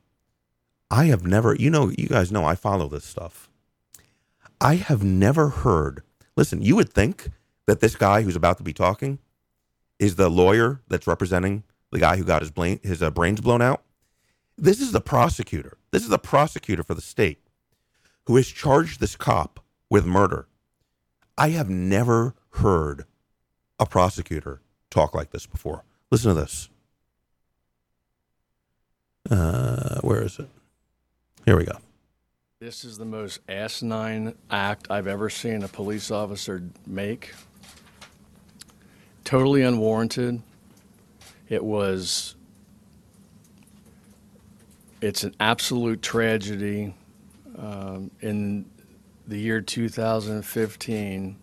I 0.92 1.06
have 1.06 1.26
never, 1.26 1.56
you 1.56 1.70
know, 1.70 1.92
you 1.98 2.08
guys 2.08 2.32
know 2.32 2.46
I 2.46 2.56
follow 2.56 2.88
this 2.88 3.06
stuff. 3.06 3.50
I 4.62 4.76
have 4.76 5.04
never 5.04 5.50
heard. 5.50 6.04
Listen, 6.38 6.62
you 6.62 6.76
would 6.76 6.94
think 6.94 7.30
that 7.66 7.80
this 7.80 7.96
guy 7.96 8.22
who's 8.22 8.36
about 8.36 8.58
to 8.58 8.64
be 8.64 8.74
talking 8.74 9.20
is 10.00 10.16
the 10.16 10.30
lawyer 10.30 10.82
that's 10.88 11.08
representing 11.08 11.64
the 11.92 12.00
guy 12.00 12.18
who 12.18 12.24
got 12.24 12.42
his 12.42 12.52
brain, 12.52 12.80
his 12.84 13.02
uh, 13.02 13.10
brains 13.10 13.42
blown 13.42 13.62
out. 13.62 13.84
This 14.58 14.80
is 14.80 14.92
the 14.92 15.02
prosecutor. 15.02 15.78
This 15.92 16.04
is 16.04 16.10
the 16.10 16.20
prosecutor 16.20 16.84
for 16.84 16.94
the 16.94 17.02
state 17.02 17.40
who 18.26 18.36
has 18.36 18.48
charged 18.48 19.00
this 19.00 19.16
cop 19.16 19.60
with 19.90 20.06
murder. 20.06 20.48
I 21.38 21.50
have 21.50 21.70
never 21.70 22.36
heard 22.52 23.06
a 23.80 23.86
prosecutor 23.86 24.62
talk 24.90 25.14
like 25.14 25.32
this 25.32 25.46
before. 25.46 25.84
Listen 26.12 26.34
to 26.34 26.42
this. 26.42 26.70
Uh, 29.30 30.00
where 30.02 30.22
is 30.22 30.40
it? 30.40 30.50
Here 31.46 31.56
we 31.56 31.64
go. 31.64 31.78
This 32.60 32.84
is 32.84 32.98
the 32.98 33.06
most 33.06 33.40
asinine 33.48 34.34
act 34.50 34.88
I've 34.90 35.06
ever 35.06 35.30
seen 35.30 35.62
a 35.62 35.68
police 35.68 36.10
officer 36.10 36.64
make. 36.88 37.36
Totally 39.24 39.62
unwarranted. 39.62 40.42
It 41.48 41.64
was. 41.64 42.36
It's 45.02 45.24
an 45.24 45.36
absolute 45.40 46.02
tragedy 46.02 46.96
um, 47.60 48.10
in 48.22 48.66
the 49.28 49.38
year 49.38 49.62
2015 49.62 51.36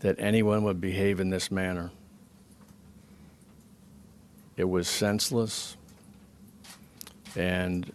that 0.00 0.16
anyone 0.18 0.64
would 0.64 0.80
behave 0.80 1.20
in 1.20 1.28
this 1.28 1.50
manner. 1.50 1.90
It 4.56 4.64
was 4.64 4.88
senseless. 4.88 5.76
And 7.36 7.92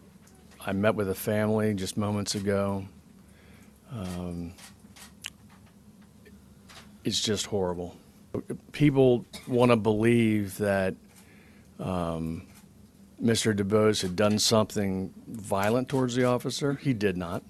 I 0.66 0.72
met 0.72 0.96
with 0.96 1.10
a 1.10 1.16
family 1.16 1.74
just 1.74 1.98
moments 1.98 2.36
ago. 2.36 2.86
Um, 3.92 4.54
it's 7.04 7.22
just 7.22 7.48
horrible. 7.48 7.98
People 8.72 9.26
want 9.48 9.72
to 9.72 9.76
believe 9.76 10.58
that 10.58 10.96
um, 11.80 12.44
Mr. 13.22 13.54
DuBose 13.54 14.02
had 14.02 14.16
done 14.16 14.40
something 14.40 15.14
violent 15.28 15.90
towards 15.90 16.16
the 16.16 16.24
officer. 16.24 16.76
He 16.76 16.94
did 16.94 17.18
not. 17.18 17.44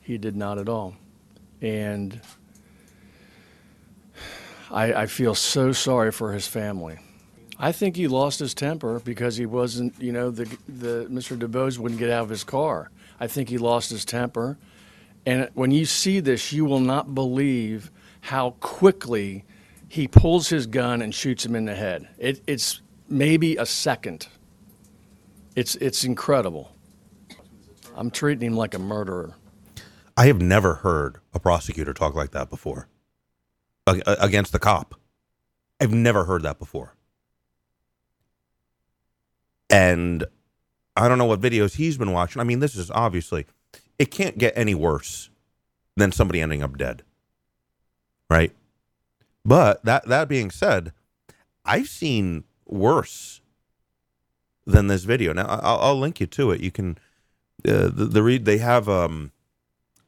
He 0.00 0.16
did 0.16 0.36
not 0.36 0.58
at 0.58 0.68
all. 0.68 0.94
And 1.60 2.20
I, 4.70 4.92
I 4.92 5.06
feel 5.06 5.34
so 5.34 5.72
sorry 5.72 6.12
for 6.12 6.32
his 6.32 6.46
family. 6.46 6.98
I 7.58 7.72
think 7.72 7.96
he 7.96 8.08
lost 8.08 8.38
his 8.40 8.54
temper 8.54 9.00
because 9.00 9.36
he 9.36 9.46
wasn't, 9.46 10.00
you 10.00 10.12
know, 10.12 10.30
the 10.30 10.44
the 10.68 11.06
Mr. 11.10 11.38
DuBose 11.38 11.78
wouldn't 11.78 11.98
get 11.98 12.10
out 12.10 12.24
of 12.24 12.28
his 12.28 12.44
car. 12.44 12.90
I 13.20 13.26
think 13.26 13.48
he 13.48 13.58
lost 13.58 13.90
his 13.90 14.04
temper. 14.04 14.58
And 15.26 15.48
when 15.54 15.70
you 15.70 15.84
see 15.86 16.20
this, 16.20 16.52
you 16.52 16.64
will 16.64 16.80
not 16.80 17.14
believe 17.14 17.90
how 18.20 18.50
quickly 18.60 19.44
he 19.88 20.08
pulls 20.08 20.48
his 20.48 20.66
gun 20.66 21.00
and 21.00 21.14
shoots 21.14 21.46
him 21.46 21.54
in 21.54 21.64
the 21.64 21.74
head. 21.74 22.08
It, 22.18 22.42
it's 22.46 22.80
maybe 23.08 23.56
a 23.56 23.66
second. 23.66 24.26
It's 25.54 25.76
it's 25.76 26.04
incredible. 26.04 26.74
I'm 27.94 28.10
treating 28.10 28.48
him 28.48 28.56
like 28.56 28.74
a 28.74 28.78
murderer. 28.78 29.34
I 30.16 30.26
have 30.26 30.40
never 30.40 30.74
heard 30.74 31.18
a 31.32 31.38
prosecutor 31.38 31.94
talk 31.94 32.14
like 32.14 32.32
that 32.32 32.50
before 32.50 32.88
against 33.86 34.52
the 34.52 34.58
cop. 34.58 34.94
I've 35.80 35.92
never 35.92 36.24
heard 36.24 36.42
that 36.42 36.58
before. 36.58 36.93
And 39.70 40.24
I 40.96 41.08
don't 41.08 41.18
know 41.18 41.24
what 41.24 41.40
videos 41.40 41.76
he's 41.76 41.96
been 41.96 42.12
watching. 42.12 42.40
I 42.40 42.44
mean, 42.44 42.60
this 42.60 42.76
is 42.76 42.90
obviously, 42.90 43.46
it 43.98 44.10
can't 44.10 44.38
get 44.38 44.52
any 44.56 44.74
worse 44.74 45.30
than 45.96 46.12
somebody 46.12 46.40
ending 46.40 46.62
up 46.62 46.76
dead. 46.76 47.02
Right? 48.30 48.52
But 49.44 49.84
that 49.84 50.06
that 50.08 50.28
being 50.28 50.50
said, 50.50 50.92
I've 51.64 51.88
seen 51.88 52.44
worse 52.66 53.42
than 54.66 54.86
this 54.86 55.04
video. 55.04 55.32
Now 55.32 55.46
I'll, 55.46 55.78
I'll 55.80 55.98
link 55.98 56.20
you 56.20 56.26
to 56.28 56.50
it. 56.50 56.60
You 56.60 56.70
can 56.70 56.98
uh, 57.66 57.88
the, 57.88 58.06
the 58.06 58.22
read 58.22 58.44
they 58.44 58.58
have 58.58 58.88
um 58.88 59.32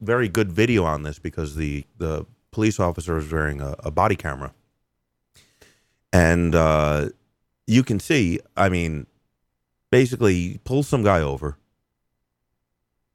very 0.01 0.29
good 0.29 0.53
video 0.53 0.85
on 0.85 1.03
this 1.03 1.19
because 1.19 1.57
the 1.57 1.85
the 1.99 2.27
police 2.51 2.81
officer 2.81 3.19
is 3.19 3.31
wearing 3.31 3.61
a, 3.61 3.77
a 3.81 3.91
body 3.91 4.17
camera, 4.17 4.55
and 6.13 6.55
uh, 6.55 7.11
you 7.67 7.83
can 7.83 8.01
see. 8.01 8.41
I 8.57 8.71
mean, 8.71 9.07
basically, 9.91 10.34
he 10.34 10.61
pulls 10.64 10.89
some 10.89 11.03
guy 11.03 11.20
over 11.20 11.59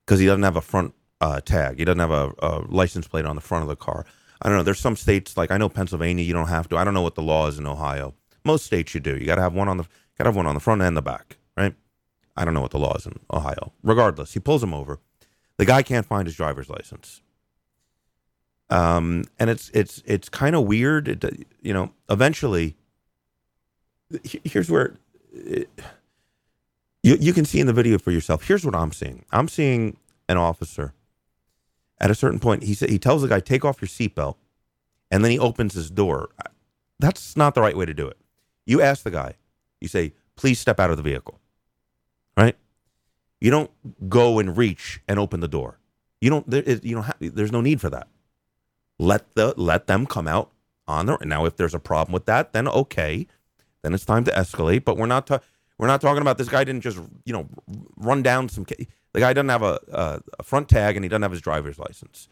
because 0.06 0.20
he 0.20 0.26
doesn't 0.26 0.44
have 0.44 0.56
a 0.56 0.62
front 0.62 0.94
uh, 1.22 1.40
tag. 1.40 1.80
He 1.80 1.86
doesn't 1.86 2.00
have 2.00 2.12
a, 2.12 2.34
a 2.40 2.66
license 2.68 3.08
plate 3.08 3.26
on 3.26 3.36
the 3.36 3.42
front 3.42 3.64
of 3.64 3.70
the 3.70 3.76
car. 3.76 4.06
I 4.42 4.50
don't 4.50 4.58
know. 4.58 4.64
There's 4.64 4.80
some 4.80 4.96
states 4.96 5.38
like 5.38 5.52
I 5.52 5.58
know 5.58 5.70
Pennsylvania. 5.70 6.24
You 6.24 6.34
don't 6.34 6.48
have 6.48 6.68
to. 6.70 6.78
I 6.78 6.84
don't 6.84 6.94
know 6.94 7.04
what 7.04 7.16
the 7.16 7.22
law 7.22 7.48
is 7.48 7.60
in 7.60 7.68
Ohio. 7.68 8.16
Most 8.44 8.66
states 8.66 8.94
you 8.96 9.00
do. 9.00 9.16
You 9.16 9.26
got 9.26 9.36
to 9.36 9.42
have 9.42 9.54
one 9.54 9.68
on 9.68 9.78
the 9.78 9.84
got 10.18 10.24
to 10.24 10.30
have 10.30 10.36
one 10.36 10.48
on 10.48 10.56
the 10.56 10.60
front 10.60 10.82
and 10.82 10.98
the 10.98 11.02
back, 11.02 11.38
right? 11.56 11.76
I 12.36 12.44
don't 12.44 12.54
know 12.54 12.62
what 12.62 12.72
the 12.72 12.80
law 12.80 12.96
is 12.96 13.06
in 13.06 13.20
Ohio. 13.32 13.72
Regardless, 13.84 14.34
he 14.34 14.40
pulls 14.40 14.64
him 14.64 14.74
over. 14.74 15.00
The 15.58 15.66
guy 15.66 15.84
can't 15.84 16.06
find 16.06 16.28
his 16.28 16.36
driver's 16.36 16.70
license. 16.70 17.22
Um, 18.72 19.26
and 19.38 19.50
it's 19.50 19.70
it's 19.74 20.02
it's 20.06 20.30
kind 20.30 20.56
of 20.56 20.66
weird. 20.66 21.08
It, 21.08 21.46
you 21.62 21.74
know, 21.74 21.92
eventually, 22.10 22.78
here's 24.24 24.72
where 24.72 24.96
it, 25.34 25.70
you 27.04 27.18
you 27.20 27.34
can 27.34 27.46
see 27.46 27.60
in 27.60 27.68
the 27.68 27.74
video 27.74 27.98
for 27.98 28.12
yourself. 28.12 28.48
Here's 28.48 28.66
what 28.66 28.76
I'm 28.76 28.92
seeing. 28.92 29.26
I'm 29.32 29.48
seeing 29.48 29.98
an 30.30 30.38
officer. 30.38 30.94
At 32.00 32.12
a 32.12 32.16
certain 32.16 32.40
point, 32.40 32.64
he 32.64 32.74
said 32.74 32.90
he 32.90 33.00
tells 33.00 33.22
the 33.22 33.28
guy, 33.28 33.40
"Take 33.40 33.66
off 33.66 33.82
your 33.82 33.90
seatbelt," 33.90 34.36
and 35.12 35.24
then 35.24 35.32
he 35.32 35.40
opens 35.40 35.74
his 35.74 35.92
door. 35.92 36.30
That's 37.00 37.38
not 37.38 37.56
the 37.56 37.62
right 37.62 37.78
way 37.78 37.86
to 37.86 37.94
do 37.94 38.08
it. 38.08 38.18
You 38.66 38.82
ask 38.82 39.04
the 39.04 39.12
guy. 39.12 39.36
You 39.80 39.88
say, 39.88 40.14
"Please 40.36 40.60
step 40.60 40.80
out 40.80 40.92
of 40.92 40.98
the 40.98 41.04
vehicle." 41.04 41.40
Right? 42.38 42.56
You 43.42 43.52
don't 43.52 43.72
go 44.10 44.40
and 44.40 44.58
reach 44.58 45.02
and 45.08 45.20
open 45.20 45.40
the 45.42 45.48
door. 45.48 45.80
You 46.22 46.30
don't. 46.30 46.50
There, 46.50 46.64
you 46.64 46.96
don't. 46.96 47.04
Have, 47.04 47.18
there's 47.20 47.52
no 47.52 47.62
need 47.62 47.82
for 47.82 47.90
that. 47.90 48.08
Let 49.00 49.34
the 49.36 49.54
let 49.58 49.88
them 49.88 50.06
come 50.06 50.28
out 50.28 50.52
on 50.88 51.08
their. 51.08 51.18
Now, 51.24 51.46
if 51.46 51.58
there's 51.58 51.74
a 51.76 51.80
problem 51.80 52.14
with 52.14 52.26
that, 52.26 52.54
then 52.54 52.68
okay, 52.68 53.28
then 53.82 53.94
it's 53.94 54.06
time 54.06 54.24
to 54.26 54.32
escalate. 54.32 54.86
But 54.86 54.98
we're 54.98 55.08
not. 55.08 55.28
Ta- 55.28 55.40
we're 55.82 55.88
not 55.88 56.00
talking 56.00 56.22
about 56.22 56.38
this 56.38 56.48
guy 56.48 56.64
didn't 56.64 56.84
just 56.84 57.00
you 57.26 57.34
know 57.34 57.50
run 57.98 58.22
down 58.22 58.48
some. 58.50 58.66
The 59.14 59.20
guy 59.20 59.34
doesn't 59.34 59.50
have 59.50 59.64
a, 59.64 59.80
a 59.92 60.22
a 60.40 60.44
front 60.44 60.70
tag 60.70 60.96
and 60.96 61.04
he 61.04 61.10
doesn't 61.10 61.24
have 61.24 61.32
his 61.32 61.42
driver's 61.42 61.80
license. 61.80 62.30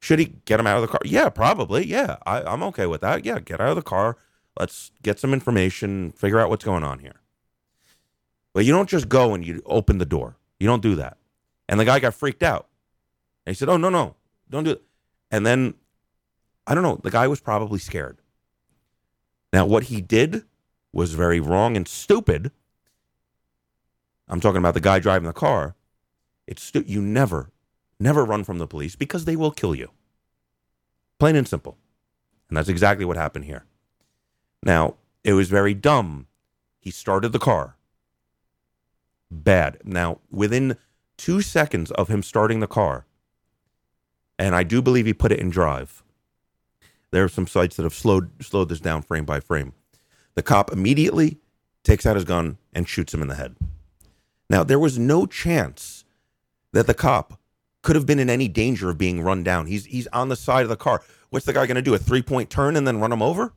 Should 0.00 0.18
he 0.18 0.34
get 0.44 0.60
him 0.60 0.66
out 0.66 0.76
of 0.76 0.82
the 0.82 0.88
car? 0.88 1.00
Yeah, 1.02 1.30
probably. 1.30 1.86
Yeah, 1.86 2.18
I, 2.26 2.42
I'm 2.42 2.62
okay 2.64 2.84
with 2.84 3.00
that. 3.00 3.24
Yeah, 3.24 3.38
get 3.40 3.58
out 3.58 3.70
of 3.70 3.76
the 3.76 3.82
car. 3.82 4.18
Let's 4.60 4.92
get 5.02 5.18
some 5.18 5.32
information. 5.32 6.12
Figure 6.12 6.38
out 6.38 6.50
what's 6.50 6.64
going 6.64 6.84
on 6.84 6.98
here. 6.98 7.22
But 8.52 8.66
you 8.66 8.72
don't 8.72 8.88
just 8.88 9.08
go 9.08 9.32
and 9.32 9.46
you 9.46 9.62
open 9.64 9.96
the 9.96 10.04
door. 10.04 10.36
You 10.60 10.66
don't 10.66 10.82
do 10.82 10.94
that. 10.96 11.16
And 11.70 11.80
the 11.80 11.86
guy 11.86 12.00
got 12.00 12.12
freaked 12.12 12.42
out. 12.42 12.68
And 13.46 13.56
he 13.56 13.58
said, 13.58 13.70
"Oh 13.70 13.78
no, 13.78 13.88
no, 13.88 14.14
don't 14.50 14.64
do 14.64 14.72
it." 14.72 14.82
And 15.30 15.46
then 15.46 15.72
I 16.66 16.74
don't 16.74 16.82
know. 16.82 17.00
The 17.02 17.10
guy 17.10 17.28
was 17.28 17.40
probably 17.40 17.78
scared. 17.78 18.18
Now, 19.54 19.64
what 19.64 19.84
he 19.84 20.02
did 20.02 20.44
was 20.92 21.14
very 21.14 21.40
wrong 21.40 21.78
and 21.78 21.88
stupid. 21.88 22.50
I'm 24.28 24.40
talking 24.40 24.58
about 24.58 24.74
the 24.74 24.80
guy 24.80 24.98
driving 24.98 25.26
the 25.26 25.32
car. 25.32 25.74
It's 26.46 26.72
you 26.74 27.00
never, 27.00 27.50
never 27.98 28.24
run 28.24 28.44
from 28.44 28.58
the 28.58 28.66
police 28.66 28.96
because 28.96 29.24
they 29.24 29.36
will 29.36 29.50
kill 29.50 29.74
you. 29.74 29.90
Plain 31.18 31.36
and 31.36 31.48
simple. 31.48 31.76
And 32.48 32.56
that's 32.56 32.68
exactly 32.68 33.04
what 33.04 33.16
happened 33.16 33.44
here. 33.44 33.64
Now, 34.62 34.94
it 35.24 35.32
was 35.34 35.48
very 35.48 35.74
dumb. 35.74 36.26
He 36.78 36.90
started 36.90 37.32
the 37.32 37.38
car. 37.38 37.76
Bad. 39.30 39.78
Now, 39.84 40.20
within 40.30 40.76
two 41.16 41.42
seconds 41.42 41.90
of 41.92 42.08
him 42.08 42.22
starting 42.22 42.60
the 42.60 42.66
car, 42.66 43.06
and 44.38 44.54
I 44.54 44.62
do 44.62 44.80
believe 44.80 45.06
he 45.06 45.12
put 45.12 45.32
it 45.32 45.40
in 45.40 45.50
drive. 45.50 46.02
There 47.10 47.24
are 47.24 47.28
some 47.28 47.46
sites 47.46 47.76
that 47.76 47.82
have 47.82 47.94
slowed 47.94 48.42
slowed 48.42 48.68
this 48.68 48.80
down 48.80 49.02
frame 49.02 49.24
by 49.24 49.40
frame. 49.40 49.72
The 50.34 50.42
cop 50.42 50.72
immediately 50.72 51.38
takes 51.82 52.06
out 52.06 52.16
his 52.16 52.24
gun 52.24 52.58
and 52.72 52.88
shoots 52.88 53.12
him 53.12 53.22
in 53.22 53.28
the 53.28 53.34
head. 53.34 53.56
Now, 54.50 54.64
there 54.64 54.78
was 54.78 54.98
no 54.98 55.26
chance 55.26 56.04
that 56.72 56.86
the 56.86 56.94
cop 56.94 57.38
could 57.82 57.96
have 57.96 58.06
been 58.06 58.18
in 58.18 58.30
any 58.30 58.48
danger 58.48 58.90
of 58.90 58.98
being 58.98 59.22
run 59.22 59.42
down. 59.42 59.66
He's 59.66 59.84
he's 59.84 60.06
on 60.08 60.28
the 60.28 60.36
side 60.36 60.62
of 60.62 60.68
the 60.68 60.76
car. 60.76 61.02
What's 61.30 61.46
the 61.46 61.52
guy 61.52 61.66
going 61.66 61.76
to 61.76 61.82
do? 61.82 61.94
A 61.94 61.98
three 61.98 62.22
point 62.22 62.50
turn 62.50 62.76
and 62.76 62.86
then 62.86 63.00
run 63.00 63.12
him 63.12 63.22
over? 63.22 63.52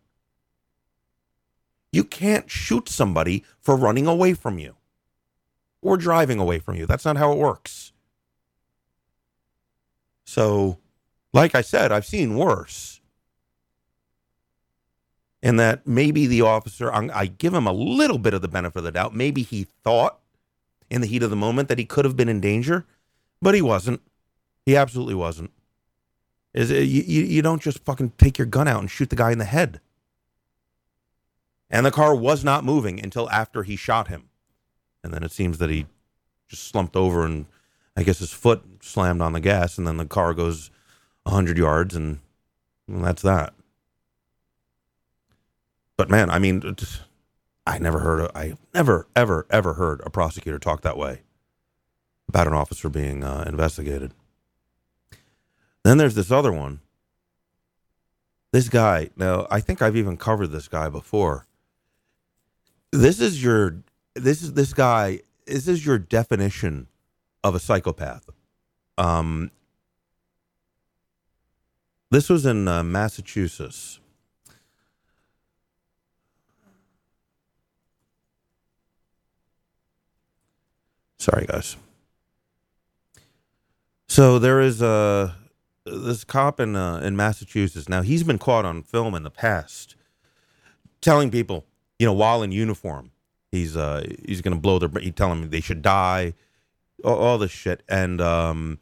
You 1.91 2.03
can't 2.03 2.49
shoot 2.49 2.87
somebody 2.87 3.43
for 3.59 3.75
running 3.75 4.07
away 4.07 4.33
from 4.33 4.59
you 4.59 4.75
or 5.81 5.97
driving 5.97 6.39
away 6.39 6.59
from 6.59 6.75
you. 6.75 6.85
That's 6.85 7.03
not 7.05 7.17
how 7.17 7.31
it 7.33 7.37
works. 7.37 7.91
So, 10.23 10.77
like 11.33 11.55
I 11.55 11.61
said, 11.61 11.91
I've 11.91 12.05
seen 12.05 12.37
worse. 12.37 13.01
And 15.43 15.59
that 15.59 15.85
maybe 15.85 16.27
the 16.27 16.41
officer, 16.41 16.93
I 16.93 17.09
I 17.13 17.25
give 17.25 17.53
him 17.53 17.67
a 17.67 17.73
little 17.73 18.19
bit 18.19 18.33
of 18.33 18.41
the 18.41 18.47
benefit 18.47 18.77
of 18.77 18.83
the 18.85 18.91
doubt. 18.91 19.15
Maybe 19.15 19.41
he 19.41 19.65
thought 19.83 20.20
in 20.91 20.99
the 20.99 21.07
heat 21.07 21.23
of 21.23 21.29
the 21.29 21.35
moment 21.37 21.69
that 21.69 21.79
he 21.79 21.85
could 21.85 22.03
have 22.03 22.17
been 22.17 22.27
in 22.27 22.41
danger, 22.41 22.85
but 23.41 23.55
he 23.55 23.61
wasn't. 23.61 24.01
He 24.65 24.75
absolutely 24.75 25.15
wasn't. 25.15 25.51
Is 26.53 26.69
it, 26.69 26.83
you, 26.83 27.23
you 27.23 27.41
don't 27.41 27.61
just 27.61 27.79
fucking 27.85 28.11
take 28.17 28.37
your 28.37 28.45
gun 28.45 28.67
out 28.67 28.81
and 28.81 28.91
shoot 28.91 29.09
the 29.09 29.15
guy 29.15 29.31
in 29.31 29.37
the 29.37 29.45
head. 29.45 29.79
And 31.69 31.85
the 31.85 31.91
car 31.91 32.13
was 32.13 32.43
not 32.43 32.65
moving 32.65 33.01
until 33.01 33.29
after 33.29 33.63
he 33.63 33.77
shot 33.77 34.09
him. 34.09 34.27
And 35.01 35.13
then 35.13 35.23
it 35.23 35.31
seems 35.31 35.59
that 35.59 35.69
he 35.69 35.85
just 36.49 36.67
slumped 36.67 36.97
over 36.97 37.23
and 37.25 37.45
I 37.95 38.03
guess 38.03 38.19
his 38.19 38.33
foot 38.33 38.61
slammed 38.81 39.21
on 39.21 39.31
the 39.31 39.39
gas 39.39 39.77
and 39.77 39.87
then 39.87 39.95
the 39.95 40.05
car 40.05 40.33
goes 40.33 40.69
100 41.23 41.57
yards 41.57 41.95
and, 41.95 42.19
and 42.89 43.03
that's 43.03 43.21
that. 43.21 43.53
But 45.95 46.09
man, 46.09 46.29
I 46.29 46.39
mean, 46.39 46.75
I 47.65 47.77
never 47.77 47.99
heard, 47.99 48.31
I 48.33 48.57
never, 48.73 49.07
ever, 49.15 49.45
ever 49.49 49.73
heard 49.73 50.01
a 50.05 50.09
prosecutor 50.09 50.59
talk 50.59 50.81
that 50.81 50.97
way 50.97 51.21
about 52.27 52.47
an 52.47 52.53
officer 52.53 52.89
being 52.89 53.23
uh, 53.23 53.43
investigated. 53.47 54.13
Then 55.83 55.97
there's 55.97 56.15
this 56.15 56.31
other 56.31 56.51
one. 56.51 56.81
This 58.51 58.67
guy, 58.67 59.09
now 59.15 59.47
I 59.49 59.59
think 59.61 59.81
I've 59.81 59.95
even 59.95 60.17
covered 60.17 60.47
this 60.47 60.67
guy 60.67 60.89
before. 60.89 61.45
This 62.91 63.21
is 63.21 63.41
your 63.41 63.77
this 64.13 64.41
is 64.41 64.53
this 64.53 64.73
guy, 64.73 65.21
this 65.45 65.67
is 65.67 65.85
your 65.85 65.97
definition 65.97 66.87
of 67.43 67.55
a 67.55 67.59
psychopath. 67.59 68.29
Um 68.97 69.51
this 72.09 72.29
was 72.29 72.45
in 72.45 72.67
uh, 72.67 72.83
Massachusetts. 72.83 74.00
Sorry, 81.21 81.45
guys. 81.45 81.77
So 84.07 84.39
there 84.39 84.59
is 84.59 84.81
a 84.81 85.35
this 85.85 86.23
cop 86.23 86.59
in 86.59 86.75
uh, 86.75 86.97
in 86.97 87.15
Massachusetts. 87.15 87.87
Now 87.87 88.01
he's 88.01 88.23
been 88.23 88.39
caught 88.39 88.65
on 88.65 88.81
film 88.81 89.13
in 89.13 89.21
the 89.21 89.29
past, 89.29 89.95
telling 90.99 91.29
people, 91.29 91.67
you 91.99 92.07
know, 92.07 92.13
while 92.13 92.41
in 92.41 92.51
uniform, 92.51 93.11
he's 93.51 93.77
uh 93.77 94.03
he's 94.25 94.41
gonna 94.41 94.55
blow 94.55 94.79
their. 94.79 94.89
He 94.99 95.11
tell 95.11 95.29
them 95.29 95.51
they 95.51 95.61
should 95.61 95.83
die, 95.83 96.33
all, 97.03 97.19
all 97.19 97.37
this 97.37 97.51
shit, 97.51 97.83
and 97.87 98.19
um, 98.19 98.79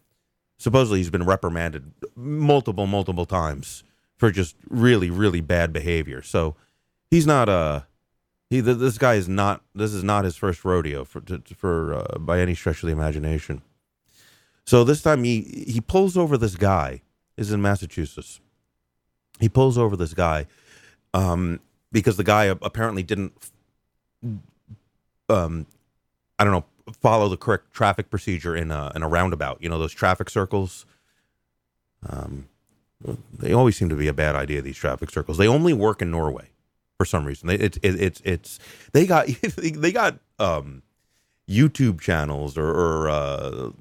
supposedly 0.57 0.99
he's 0.99 1.09
been 1.09 1.25
reprimanded 1.25 1.91
multiple 2.15 2.87
multiple 2.87 3.25
times 3.25 3.83
for 4.15 4.31
just 4.31 4.55
really 4.69 5.09
really 5.09 5.41
bad 5.41 5.73
behavior. 5.73 6.21
So 6.21 6.55
he's 7.11 7.27
not 7.27 7.49
uh 7.49 7.81
he 8.49 8.61
th- 8.61 8.77
this 8.77 8.97
guy 8.97 9.15
is 9.15 9.29
not 9.29 9.61
this 9.75 9.93
is 9.93 10.03
not 10.03 10.25
his 10.25 10.35
first 10.35 10.65
rodeo 10.65 11.05
for 11.05 11.21
to, 11.21 11.41
for 11.55 11.93
uh, 11.93 12.17
by 12.17 12.39
any 12.39 12.55
stretch 12.55 12.81
of 12.81 12.87
the 12.87 12.93
imagination. 12.93 13.61
So 14.65 14.83
this 14.83 15.01
time 15.01 15.23
he 15.23 15.65
he 15.67 15.81
pulls 15.81 16.17
over 16.17 16.37
this 16.37 16.55
guy. 16.55 17.01
Is 17.37 17.53
in 17.53 17.61
Massachusetts. 17.61 18.41
He 19.39 19.47
pulls 19.47 19.77
over 19.77 19.95
this 19.95 20.13
guy 20.13 20.45
um, 21.13 21.61
because 21.89 22.17
the 22.17 22.23
guy 22.25 22.43
apparently 22.43 23.01
didn't 23.01 23.31
um, 25.29 25.65
I 26.37 26.43
don't 26.43 26.51
know 26.51 26.65
follow 26.99 27.29
the 27.29 27.37
correct 27.37 27.71
traffic 27.71 28.09
procedure 28.09 28.57
in 28.57 28.71
a 28.71 28.91
in 28.93 29.03
a 29.03 29.07
roundabout. 29.07 29.61
You 29.61 29.69
know 29.69 29.79
those 29.79 29.93
traffic 29.93 30.29
circles. 30.29 30.85
Um, 32.09 32.49
they 33.33 33.53
always 33.53 33.77
seem 33.77 33.87
to 33.87 33.95
be 33.95 34.09
a 34.09 34.13
bad 34.13 34.35
idea. 34.35 34.61
These 34.61 34.75
traffic 34.75 35.09
circles. 35.09 35.37
They 35.37 35.47
only 35.47 35.71
work 35.71 36.01
in 36.01 36.11
Norway 36.11 36.49
for 36.99 37.05
some 37.05 37.25
reason. 37.25 37.47
They, 37.47 37.55
it's 37.55 37.77
it, 37.81 37.99
it's 37.99 38.21
it's 38.23 38.59
they 38.91 39.07
got 39.07 39.27
they 39.57 39.91
got 39.91 40.19
um, 40.37 40.83
YouTube 41.49 41.99
channels 41.99 42.57
or, 42.57 42.69
or 42.69 43.09
uh, 43.09 43.71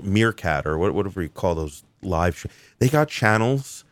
Meerkat 0.00 0.66
or 0.66 0.78
what, 0.78 0.94
whatever 0.94 1.20
you 1.20 1.28
call 1.28 1.54
those 1.54 1.82
live. 2.00 2.38
Sh- 2.38 2.46
they 2.78 2.88
got 2.88 3.08
channels 3.08 3.84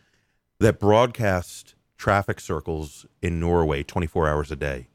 that 0.59 0.79
broadcast 0.79 1.75
traffic 1.97 2.39
circles 2.39 3.05
in 3.21 3.39
Norway 3.39 3.83
24 3.83 4.27
hours 4.29 4.51
a 4.51 4.55
day, 4.55 4.87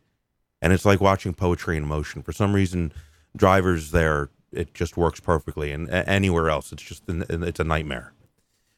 and 0.63 0.73
it's 0.73 0.87
like 0.87 1.01
watching 1.01 1.35
poetry 1.35 1.77
in 1.77 1.87
motion. 1.87 2.23
For 2.23 2.33
some 2.33 2.55
reason, 2.55 2.93
drivers 3.37 3.91
there 3.91 4.31
it 4.51 4.73
just 4.73 4.97
works 4.97 5.21
perfectly, 5.21 5.73
and 5.73 5.91
anywhere 5.91 6.49
else 6.49 6.73
it's 6.73 6.83
just 6.83 7.03
it's 7.07 7.61
a 7.61 7.65
nightmare. 7.65 8.15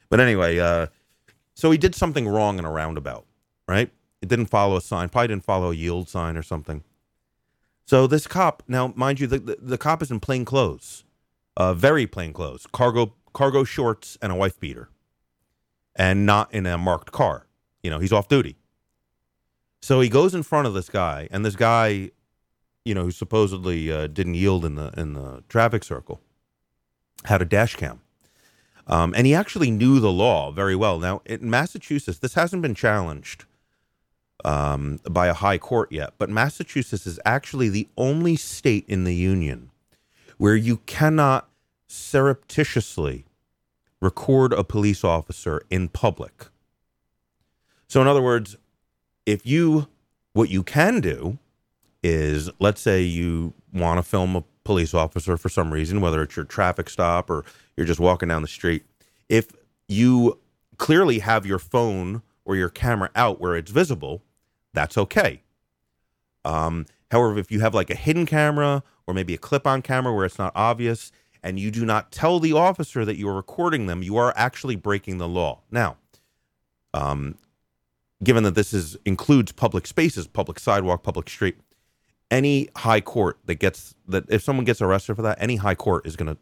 But 0.09 0.19
anyway, 0.19 0.59
uh, 0.59 0.89
so 1.55 1.71
he 1.71 1.79
did 1.79 1.95
something 1.95 2.27
wrong 2.27 2.59
in 2.59 2.65
a 2.65 2.71
roundabout, 2.71 3.25
right? 3.69 3.91
It 4.27 4.29
didn't 4.29 4.47
follow 4.47 4.75
a 4.77 4.81
sign, 4.81 5.09
probably 5.09 5.29
didn't 5.29 5.45
follow 5.45 5.71
a 5.71 5.75
yield 5.75 6.09
sign 6.09 6.37
or 6.37 6.43
something. 6.43 6.83
So 7.85 8.09
this 8.09 8.27
cop, 8.27 8.65
now 8.67 8.93
mind 8.97 9.21
you, 9.21 9.29
the, 9.29 9.39
the, 9.39 9.57
the 9.61 9.79
cop 9.79 10.03
is 10.03 10.11
in 10.11 10.19
plain 10.19 10.45
clothes, 10.45 11.05
uh, 11.57 11.75
very 11.75 12.09
plain 12.09 12.33
clothes, 12.33 12.67
cargo 12.73 13.15
cargo 13.33 13.63
shorts 13.63 14.19
and 14.21 14.33
a 14.33 14.35
wife 14.35 14.59
beater, 14.59 14.89
and 15.95 16.27
not 16.27 16.53
in 16.53 16.67
a 16.67 16.77
marked 16.77 17.13
car. 17.13 17.47
You 17.85 17.91
know, 17.91 18.01
he's 18.01 18.13
off 18.13 18.27
duty. 18.27 18.57
So 19.81 20.01
he 20.01 20.09
goes 20.09 20.35
in 20.35 20.43
front 20.43 20.67
of 20.67 20.75
this 20.75 20.89
guy, 20.89 21.29
and 21.31 21.45
this 21.45 21.55
guy, 21.55 22.11
you 22.85 22.97
know, 22.97 23.05
who 23.05 23.13
supposedly 23.13 23.93
uh, 23.93 24.09
didn't 24.09 24.35
yield 24.35 24.65
in 24.65 24.75
the 24.75 24.93
in 24.97 25.13
the 25.13 25.45
traffic 25.49 25.85
circle, 25.85 26.21
had 27.27 27.41
a 27.43 27.45
dash 27.45 27.77
cam. 27.77 28.01
Um, 28.89 29.15
and 29.17 29.25
he 29.25 29.37
actually 29.37 29.71
knew 29.71 30.01
the 30.01 30.11
law 30.11 30.51
very 30.51 30.75
well. 30.75 30.99
Now, 30.99 31.23
in 31.25 31.49
Massachusetts, 31.49 32.19
this 32.19 32.35
hasn't 32.35 32.63
been 32.63 32.75
challenged 32.75 33.45
um, 34.47 35.01
by 35.11 35.27
a 35.27 35.35
high 35.35 35.59
court 35.59 35.91
yet, 35.91 36.15
but 36.19 36.31
Massachusetts 36.31 37.07
is 37.07 37.19
actually 37.27 37.69
the 37.69 37.89
only 37.97 38.37
state 38.37 38.85
in 38.87 39.03
the 39.03 39.15
union 39.15 39.71
where 40.39 40.55
you 40.55 40.79
cannot 40.87 41.49
surreptitiously 41.89 43.27
record 44.01 44.53
a 44.53 44.63
police 44.63 45.03
officer 45.03 45.63
in 45.69 45.89
public. 45.89 46.47
So, 47.89 48.01
in 48.01 48.07
other 48.07 48.23
words, 48.23 48.57
if 49.25 49.45
you, 49.45 49.89
what 50.33 50.49
you 50.49 50.63
can 50.63 51.01
do 51.01 51.39
is, 52.05 52.49
let's 52.61 52.81
say 52.81 53.03
you 53.03 53.53
want 53.73 53.99
to 53.99 54.03
film 54.03 54.37
a 54.37 54.45
police 54.63 54.95
officer 54.95 55.37
for 55.37 55.49
some 55.49 55.73
reason, 55.73 56.01
whether 56.01 56.23
it's 56.23 56.37
your 56.37 56.45
traffic 56.45 56.89
stop 56.89 57.31
or 57.31 57.45
you're 57.77 57.87
just 57.87 58.01
walking 58.01 58.29
down 58.29 58.43
the 58.43 58.49
street. 58.49 58.85
If 59.29 59.49
you 59.89 60.39
clearly 60.77 61.19
have 61.19 61.47
your 61.47 61.59
phone 61.59 62.23
or 62.45 62.55
your 62.55 62.69
camera 62.69 63.11
out 63.17 63.41
where 63.41 63.57
it's 63.57 63.73
visible, 63.73 64.23
that's 64.77 64.99
okay. 64.99 65.43
Um, 66.45 66.87
however, 67.11 67.39
if 67.39 67.51
you 67.51 67.61
have 67.61 67.75
like 67.75 67.91
a 67.91 67.97
hidden 67.97 68.27
camera 68.27 68.85
or 69.07 69.15
maybe 69.15 69.35
a 69.35 69.39
clip 69.39 69.67
on 69.67 69.83
camera 69.83 70.15
where 70.15 70.27
it's 70.27 70.39
not 70.39 70.53
obvious 70.55 71.11
and 71.43 71.59
you 71.59 71.71
do 71.73 71.85
not 71.85 72.13
tell 72.13 72.41
the 72.41 72.53
officer 72.53 73.05
that 73.05 73.17
you 73.17 73.29
are 73.29 73.35
recording 73.35 73.87
them, 73.87 74.03
you 74.03 74.17
are 74.17 74.33
actually 74.37 74.77
breaking 74.77 75.19
the 75.19 75.29
law. 75.29 75.61
Now, 75.71 75.97
um, 76.95 77.37
given 78.23 78.45
that 78.45 78.55
this 78.55 78.73
is 78.75 78.97
includes 79.05 79.53
public 79.53 79.87
spaces, 79.87 80.27
public 80.29 80.59
sidewalk, 80.59 81.03
public 81.03 81.29
street, 81.29 81.57
any 82.31 82.69
high 82.77 83.01
court 83.01 83.39
that 83.47 83.57
gets 83.57 83.95
that 84.09 84.25
if 84.31 84.43
someone 84.43 84.65
gets 84.65 84.83
arrested 84.83 85.17
for 85.17 85.23
that, 85.23 85.39
any 85.41 85.57
high 85.57 85.75
court 85.77 86.07
is 86.07 86.17
going 86.17 86.35
to, 86.35 86.39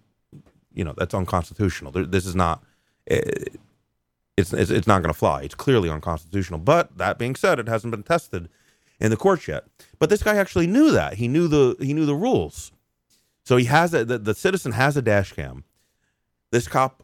you 0.74 0.84
know, 0.84 0.94
that's 0.98 1.14
unconstitutional. 1.14 1.92
There, 1.92 2.04
this 2.06 2.26
is 2.26 2.34
not. 2.36 2.62
eh, 3.08 3.20
it's 4.36 4.52
it's, 4.52 4.70
it's 4.70 4.86
not 4.86 5.02
going 5.02 5.12
to 5.12 5.18
fly. 5.18 5.42
It's 5.42 5.54
clearly 5.54 5.90
unconstitutional. 5.90 6.60
But 6.60 6.98
that 6.98 7.18
being 7.18 7.36
said, 7.36 7.58
it 7.58 7.68
hasn't 7.68 7.90
been 7.90 8.02
tested 8.02 8.48
in 9.00 9.10
the 9.10 9.16
courts 9.16 9.48
yet. 9.48 9.64
But 9.98 10.10
this 10.10 10.22
guy 10.22 10.36
actually 10.36 10.66
knew 10.66 10.90
that. 10.92 11.14
He 11.14 11.28
knew 11.28 11.48
the 11.48 11.76
he 11.80 11.94
knew 11.94 12.06
the 12.06 12.14
rules. 12.14 12.72
So 13.44 13.56
he 13.56 13.66
has 13.66 13.94
a 13.94 14.04
the, 14.04 14.18
the 14.18 14.34
citizen 14.34 14.72
has 14.72 14.96
a 14.96 15.02
dash 15.02 15.32
cam. 15.32 15.64
This 16.50 16.68
cop 16.68 17.02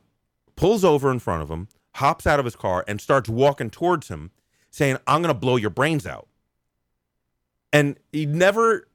pulls 0.56 0.84
over 0.84 1.10
in 1.10 1.18
front 1.18 1.42
of 1.42 1.50
him, 1.50 1.68
hops 1.96 2.26
out 2.26 2.38
of 2.38 2.44
his 2.44 2.56
car, 2.56 2.84
and 2.86 3.00
starts 3.00 3.28
walking 3.28 3.70
towards 3.70 4.08
him. 4.08 4.30
saying, 4.70 4.96
I'm 5.06 5.22
going 5.22 5.34
to 5.34 5.38
blow 5.38 5.56
your 5.56 5.70
brains 5.70 6.06
out. 6.06 6.28
And 7.72 7.98
he 8.12 8.26
never, 8.26 8.88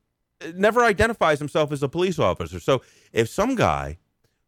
never 0.53 0.83
identifies 0.83 1.39
himself 1.39 1.71
as 1.71 1.83
a 1.83 1.89
police 1.89 2.19
officer. 2.19 2.59
So 2.59 2.81
if 3.13 3.29
some 3.29 3.55
guy 3.55 3.97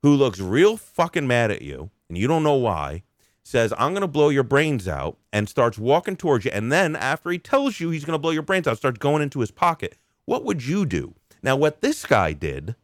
who 0.02 0.16
looks 0.16 0.40
real 0.40 0.78
fucking 0.78 1.28
mad 1.28 1.52
at 1.52 1.62
you 1.62 1.90
and 2.10 2.18
you 2.18 2.28
don't 2.28 2.44
know 2.44 2.56
why 2.56 3.04
says, 3.48 3.74
I'm 3.78 3.94
going 3.94 4.02
to 4.02 4.08
blow 4.08 4.30
your 4.30 4.44
brains 4.44 4.88
out 4.88 5.18
and 5.32 5.48
starts 5.48 5.78
walking 5.78 6.18
towards 6.18 6.44
you, 6.44 6.52
and 6.54 6.72
then 6.72 6.96
after 6.96 7.30
he 7.30 7.40
tells 7.40 7.80
you 7.80 7.90
he's 7.90 8.04
going 8.04 8.14
to 8.14 8.22
blow 8.22 8.32
your 8.32 8.42
brains 8.42 8.68
out, 8.68 8.78
starts 8.78 9.00
going 9.00 9.22
into 9.22 9.40
his 9.40 9.52
pocket, 9.52 9.96
what 10.26 10.44
would 10.44 10.66
you 10.66 10.86
do? 10.86 11.16
Now, 11.42 11.56
what 11.56 11.82
this 11.82 12.06
guy 12.06 12.34
did 12.34 12.76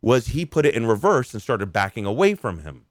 was 0.00 0.28
he 0.28 0.46
put 0.46 0.64
it 0.64 0.74
in 0.74 0.86
reverse 0.86 1.32
and 1.32 1.42
started 1.42 1.72
backing 1.72 2.06
away 2.06 2.34
from 2.34 2.60
him. 2.60 2.86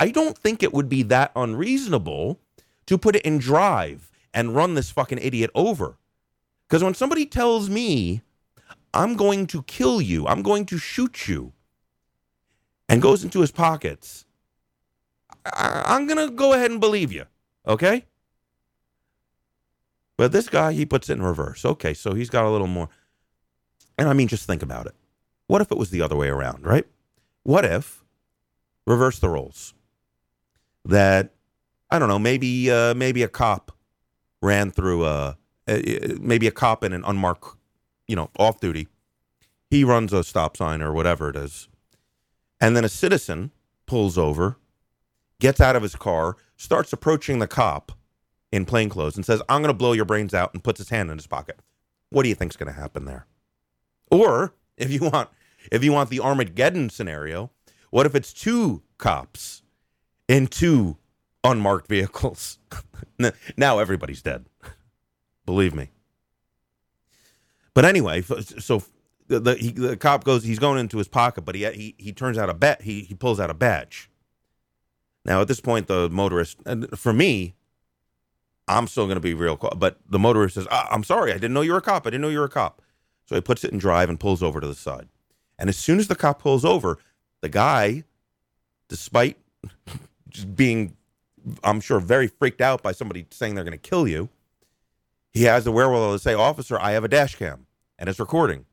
I 0.00 0.10
don't 0.10 0.36
think 0.36 0.62
it 0.62 0.72
would 0.72 0.88
be 0.88 1.02
that 1.04 1.30
unreasonable 1.36 2.40
to 2.86 2.98
put 2.98 3.16
it 3.16 3.22
in 3.22 3.38
drive 3.38 4.10
and 4.32 4.54
run 4.54 4.74
this 4.74 4.90
fucking 4.90 5.18
idiot 5.20 5.50
over. 5.54 5.98
Because 6.66 6.82
when 6.82 6.94
somebody 6.94 7.26
tells 7.26 7.68
me, 7.68 8.22
I'm 8.94 9.16
going 9.16 9.46
to 9.48 9.62
kill 9.64 10.00
you, 10.00 10.26
I'm 10.26 10.42
going 10.42 10.64
to 10.66 10.78
shoot 10.78 11.28
you, 11.28 11.52
and 12.88 13.02
goes 13.02 13.24
into 13.24 13.40
his 13.40 13.50
pockets, 13.50 14.25
I- 15.54 15.94
I'm 15.94 16.06
going 16.06 16.28
to 16.28 16.34
go 16.34 16.52
ahead 16.52 16.70
and 16.70 16.80
believe 16.80 17.12
you. 17.12 17.24
Okay? 17.66 18.04
But 20.16 20.32
this 20.32 20.48
guy, 20.48 20.72
he 20.72 20.86
puts 20.86 21.10
it 21.10 21.14
in 21.14 21.22
reverse. 21.22 21.64
Okay, 21.64 21.92
so 21.92 22.14
he's 22.14 22.30
got 22.30 22.44
a 22.44 22.50
little 22.50 22.66
more. 22.66 22.88
And 23.98 24.08
I 24.08 24.12
mean, 24.12 24.28
just 24.28 24.46
think 24.46 24.62
about 24.62 24.86
it. 24.86 24.94
What 25.46 25.60
if 25.60 25.70
it 25.70 25.78
was 25.78 25.90
the 25.90 26.02
other 26.02 26.16
way 26.16 26.28
around, 26.28 26.66
right? 26.66 26.86
What 27.42 27.64
if, 27.64 28.02
reverse 28.86 29.18
the 29.18 29.28
roles, 29.28 29.74
that, 30.84 31.30
I 31.90 31.98
don't 31.98 32.08
know, 32.08 32.18
maybe, 32.18 32.70
uh, 32.70 32.94
maybe 32.94 33.22
a 33.22 33.28
cop 33.28 33.72
ran 34.40 34.70
through 34.70 35.04
a, 35.04 35.36
uh, 35.68 35.82
maybe 36.20 36.46
a 36.46 36.52
cop 36.52 36.82
in 36.82 36.92
an 36.92 37.04
unmarked, 37.04 37.56
you 38.08 38.16
know, 38.16 38.30
off 38.38 38.60
duty. 38.60 38.88
He 39.68 39.84
runs 39.84 40.12
a 40.12 40.24
stop 40.24 40.56
sign 40.56 40.80
or 40.80 40.92
whatever 40.92 41.28
it 41.28 41.36
is. 41.36 41.68
And 42.60 42.76
then 42.76 42.84
a 42.84 42.88
citizen 42.88 43.50
pulls 43.84 44.16
over, 44.16 44.56
gets 45.40 45.60
out 45.60 45.76
of 45.76 45.82
his 45.82 45.96
car, 45.96 46.36
starts 46.56 46.92
approaching 46.92 47.38
the 47.38 47.46
cop 47.46 47.92
in 48.52 48.64
plain 48.64 48.88
clothes 48.88 49.16
and 49.16 49.24
says, 49.24 49.42
I'm 49.48 49.62
going 49.62 49.72
to 49.72 49.78
blow 49.78 49.92
your 49.92 50.04
brains 50.04 50.34
out 50.34 50.54
and 50.54 50.62
puts 50.62 50.78
his 50.78 50.88
hand 50.88 51.10
in 51.10 51.18
his 51.18 51.26
pocket. 51.26 51.60
What 52.10 52.22
do 52.22 52.28
you 52.28 52.34
think's 52.34 52.56
going 52.56 52.72
to 52.72 52.80
happen 52.80 53.04
there? 53.04 53.26
Or 54.10 54.54
if 54.76 54.90
you 54.90 55.00
want 55.00 55.30
if 55.72 55.82
you 55.82 55.92
want 55.92 56.10
the 56.10 56.20
Armageddon 56.20 56.90
scenario, 56.90 57.50
what 57.90 58.06
if 58.06 58.14
it's 58.14 58.32
two 58.32 58.82
cops 58.98 59.62
in 60.28 60.46
two 60.46 60.96
unmarked 61.42 61.88
vehicles? 61.88 62.58
now 63.56 63.78
everybody's 63.78 64.22
dead. 64.22 64.46
Believe 65.44 65.74
me. 65.74 65.90
But 67.74 67.84
anyway, 67.84 68.22
so 68.22 68.82
the 69.28 69.40
the, 69.40 69.54
he, 69.56 69.70
the 69.70 69.96
cop 69.96 70.24
goes. 70.24 70.44
He's 70.44 70.58
going 70.58 70.78
into 70.78 70.98
his 70.98 71.08
pocket, 71.08 71.42
but 71.42 71.54
he 71.54 71.64
he 71.72 71.94
he 71.98 72.12
turns 72.12 72.38
out 72.38 72.48
a 72.48 72.54
bet. 72.54 72.82
He 72.82 73.00
he 73.02 73.14
pulls 73.14 73.40
out 73.40 73.50
a 73.50 73.54
badge. 73.54 74.10
Now 75.26 75.40
at 75.40 75.48
this 75.48 75.60
point, 75.60 75.88
the 75.88 76.08
motorist, 76.08 76.58
and 76.64 76.88
for 76.98 77.12
me, 77.12 77.54
I'm 78.68 78.86
still 78.86 79.06
going 79.06 79.16
to 79.16 79.20
be 79.20 79.34
real. 79.34 79.56
But 79.56 79.98
the 80.08 80.20
motorist 80.20 80.54
says, 80.54 80.68
"Ah, 80.70 80.88
"I'm 80.90 81.04
sorry, 81.04 81.32
I 81.32 81.34
didn't 81.34 81.52
know 81.52 81.62
you 81.62 81.72
were 81.72 81.78
a 81.78 81.82
cop. 81.82 82.06
I 82.06 82.10
didn't 82.10 82.22
know 82.22 82.28
you 82.28 82.38
were 82.38 82.46
a 82.46 82.48
cop." 82.48 82.80
So 83.26 83.34
he 83.34 83.40
puts 83.40 83.64
it 83.64 83.72
in 83.72 83.78
drive 83.78 84.08
and 84.08 84.20
pulls 84.20 84.42
over 84.42 84.60
to 84.60 84.66
the 84.66 84.74
side. 84.74 85.08
And 85.58 85.68
as 85.68 85.76
soon 85.76 85.98
as 85.98 86.06
the 86.06 86.14
cop 86.14 86.40
pulls 86.40 86.64
over, 86.64 86.98
the 87.40 87.48
guy, 87.48 88.04
despite 88.88 89.36
just 90.28 90.54
being, 90.54 90.96
I'm 91.64 91.80
sure, 91.80 91.98
very 91.98 92.28
freaked 92.28 92.60
out 92.60 92.82
by 92.82 92.92
somebody 92.92 93.26
saying 93.30 93.56
they're 93.56 93.64
going 93.64 93.72
to 93.72 93.78
kill 93.78 94.06
you, 94.06 94.28
he 95.32 95.42
has 95.44 95.64
the 95.64 95.72
wherewithal 95.72 96.12
to 96.12 96.18
say, 96.20 96.34
Officer, 96.34 96.78
I 96.78 96.92
have 96.92 97.02
a 97.02 97.08
dash 97.08 97.34
cam 97.34 97.66
and 97.98 98.08
it's 98.08 98.20
recording. 98.20 98.64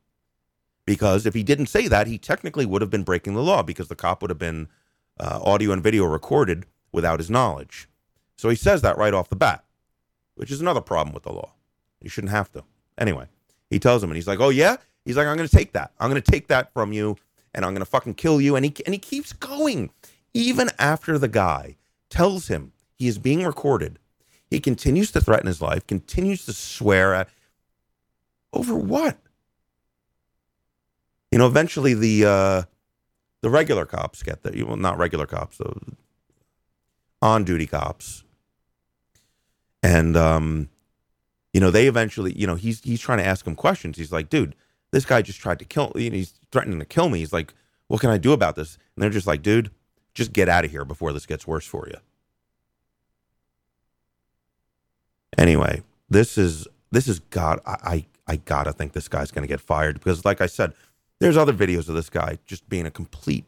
Because 0.85 1.25
if 1.25 1.33
he 1.33 1.43
didn't 1.43 1.67
say 1.67 1.87
that, 1.87 2.07
he 2.07 2.17
technically 2.17 2.65
would 2.65 2.81
have 2.81 2.91
been 2.91 3.03
breaking 3.03 3.33
the 3.33 3.41
law 3.41 3.63
because 3.63 3.87
the 3.87 3.95
cop 3.95 4.21
would 4.21 4.29
have 4.29 4.37
been 4.37 4.67
uh, 5.19 5.39
audio 5.43 5.71
and 5.71 5.83
video 5.83 6.05
recorded 6.05 6.65
without 6.91 7.19
his 7.19 7.29
knowledge. 7.29 7.87
So 8.37 8.49
he 8.49 8.55
says 8.55 8.81
that 8.81 8.97
right 8.97 9.13
off 9.13 9.29
the 9.29 9.35
bat, 9.35 9.63
which 10.35 10.51
is 10.51 10.61
another 10.61 10.81
problem 10.81 11.13
with 11.13 11.23
the 11.23 11.31
law. 11.31 11.53
You 12.01 12.09
shouldn't 12.09 12.31
have 12.31 12.51
to. 12.53 12.63
Anyway, 12.97 13.27
he 13.69 13.79
tells 13.79 14.03
him, 14.03 14.09
and 14.09 14.15
he's 14.15 14.27
like, 14.27 14.39
"Oh 14.39 14.49
yeah." 14.49 14.77
He's 15.05 15.17
like, 15.17 15.27
"I'm 15.27 15.35
going 15.35 15.49
to 15.49 15.55
take 15.55 15.73
that. 15.73 15.91
I'm 15.99 16.09
going 16.09 16.21
to 16.21 16.31
take 16.31 16.47
that 16.47 16.71
from 16.73 16.93
you, 16.93 17.17
and 17.53 17.65
I'm 17.65 17.73
going 17.73 17.83
to 17.83 17.89
fucking 17.89 18.15
kill 18.15 18.39
you." 18.39 18.55
And 18.55 18.65
he 18.65 18.73
and 18.85 18.93
he 18.93 18.99
keeps 18.99 19.33
going, 19.33 19.89
even 20.33 20.69
after 20.79 21.17
the 21.17 21.27
guy 21.27 21.75
tells 22.09 22.47
him 22.47 22.71
he 22.95 23.07
is 23.07 23.17
being 23.17 23.43
recorded. 23.43 23.99
He 24.49 24.59
continues 24.59 25.11
to 25.11 25.21
threaten 25.21 25.47
his 25.47 25.61
life, 25.61 25.87
continues 25.87 26.45
to 26.45 26.53
swear 26.53 27.15
at 27.15 27.29
over 28.53 28.75
what? 28.75 29.17
You 31.31 31.39
know, 31.39 31.47
eventually 31.47 31.95
the 31.95 32.25
uh, 32.25 32.63
the 33.43 33.49
regular 33.49 33.85
cops 33.85 34.23
get 34.23 34.41
there. 34.41 34.65
Well, 34.65 34.77
not 34.77 34.97
regular 34.97 35.27
cops, 35.27 35.57
the 35.57 35.73
on 37.21 37.43
duty 37.43 37.67
cops, 37.67 38.23
and 39.83 40.15
um, 40.15 40.69
you 41.51 41.59
know, 41.59 41.69
they 41.69 41.87
eventually, 41.87 42.31
you 42.39 42.47
know, 42.47 42.55
he's 42.55 42.81
he's 42.81 43.01
trying 43.01 43.17
to 43.17 43.25
ask 43.25 43.45
him 43.45 43.55
questions. 43.55 43.97
He's 43.97 44.13
like, 44.13 44.29
dude, 44.29 44.55
this 44.91 45.03
guy 45.03 45.21
just 45.21 45.41
tried 45.41 45.59
to 45.59 45.65
kill. 45.65 45.91
You 45.95 46.09
know, 46.09 46.15
he's 46.15 46.33
threatening 46.53 46.79
to 46.79 46.85
kill 46.85 47.09
me. 47.09 47.19
He's 47.19 47.33
like, 47.33 47.53
what 47.89 47.99
can 47.99 48.09
I 48.09 48.17
do 48.17 48.31
about 48.31 48.55
this? 48.55 48.77
And 48.95 49.03
they're 49.03 49.09
just 49.09 49.27
like, 49.27 49.41
dude, 49.41 49.71
just 50.13 50.31
get 50.31 50.47
out 50.47 50.63
of 50.63 50.71
here 50.71 50.85
before 50.85 51.11
this 51.11 51.25
gets 51.25 51.45
worse 51.45 51.65
for 51.67 51.85
you. 51.89 51.97
Anyway, 55.37 55.83
this 56.09 56.37
is 56.37 56.65
this 56.93 57.09
is 57.09 57.19
God. 57.19 57.59
I 57.65 57.75
I, 57.83 58.05
I 58.25 58.35
gotta 58.37 58.71
think 58.71 58.93
this 58.93 59.09
guy's 59.09 59.31
gonna 59.31 59.47
get 59.47 59.59
fired 59.59 59.95
because, 59.95 60.23
like 60.23 60.39
I 60.39 60.45
said, 60.45 60.71
there's 61.23 61.37
other 61.37 61.53
videos 61.53 61.87
of 61.87 61.95
this 61.95 62.09
guy 62.09 62.37
just 62.45 62.67
being 62.67 62.85
a 62.85 62.91
complete, 62.91 63.45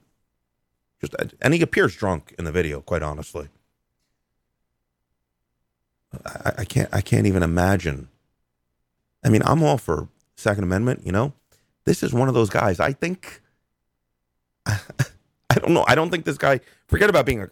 just 1.02 1.14
and 1.42 1.54
he 1.54 1.62
appears 1.62 1.96
drunk 1.96 2.34
in 2.40 2.46
the 2.46 2.52
video. 2.52 2.80
Quite 2.80 3.04
honestly, 3.04 3.50
I, 6.26 6.52
I 6.60 6.66
can't 6.66 6.90
I 6.94 7.02
can't 7.02 7.28
even 7.28 7.44
imagine. 7.44 8.08
I 9.24 9.30
mean, 9.30 9.42
I'm 9.44 9.62
all 9.62 9.78
for 9.78 10.08
Second 10.38 10.64
Amendment. 10.64 11.02
You 11.06 11.12
know, 11.12 11.34
this 11.86 12.02
is 12.02 12.14
one 12.14 12.30
of 12.30 12.34
those 12.34 12.50
guys. 12.50 12.80
I 12.80 12.94
think. 12.94 13.42
I 14.66 15.60
don't 15.60 15.72
know. 15.72 15.86
I 15.88 15.96
don't 15.96 16.10
think 16.10 16.26
this 16.26 16.38
guy. 16.38 16.62
Forget 16.88 17.10
about 17.10 17.26
being 17.26 17.42
a. 17.42 17.50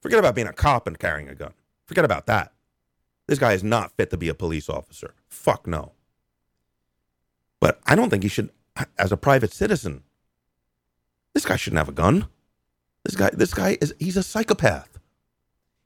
Forget 0.00 0.18
about 0.18 0.34
being 0.34 0.48
a 0.48 0.52
cop 0.52 0.88
and 0.88 0.98
carrying 0.98 1.28
a 1.28 1.34
gun. 1.34 1.52
Forget 1.86 2.04
about 2.04 2.26
that. 2.26 2.52
This 3.28 3.38
guy 3.38 3.52
is 3.52 3.62
not 3.62 3.92
fit 3.92 4.10
to 4.10 4.16
be 4.16 4.28
a 4.28 4.34
police 4.34 4.68
officer. 4.68 5.14
Fuck 5.28 5.66
no. 5.68 5.92
But 7.60 7.78
I 7.86 7.94
don't 7.94 8.10
think 8.10 8.24
he 8.24 8.28
should, 8.28 8.50
as 8.98 9.12
a 9.12 9.16
private 9.16 9.52
citizen. 9.52 10.02
This 11.34 11.44
guy 11.44 11.56
shouldn't 11.56 11.78
have 11.78 11.88
a 11.88 11.92
gun. 11.92 12.28
This 13.04 13.16
guy. 13.16 13.30
This 13.32 13.54
guy 13.54 13.78
is. 13.80 13.94
He's 13.98 14.16
a 14.16 14.22
psychopath. 14.22 14.98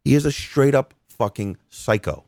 He 0.04 0.14
is 0.14 0.26
a 0.26 0.32
straight 0.32 0.74
up 0.74 0.94
fucking 1.08 1.56
psycho. 1.68 2.25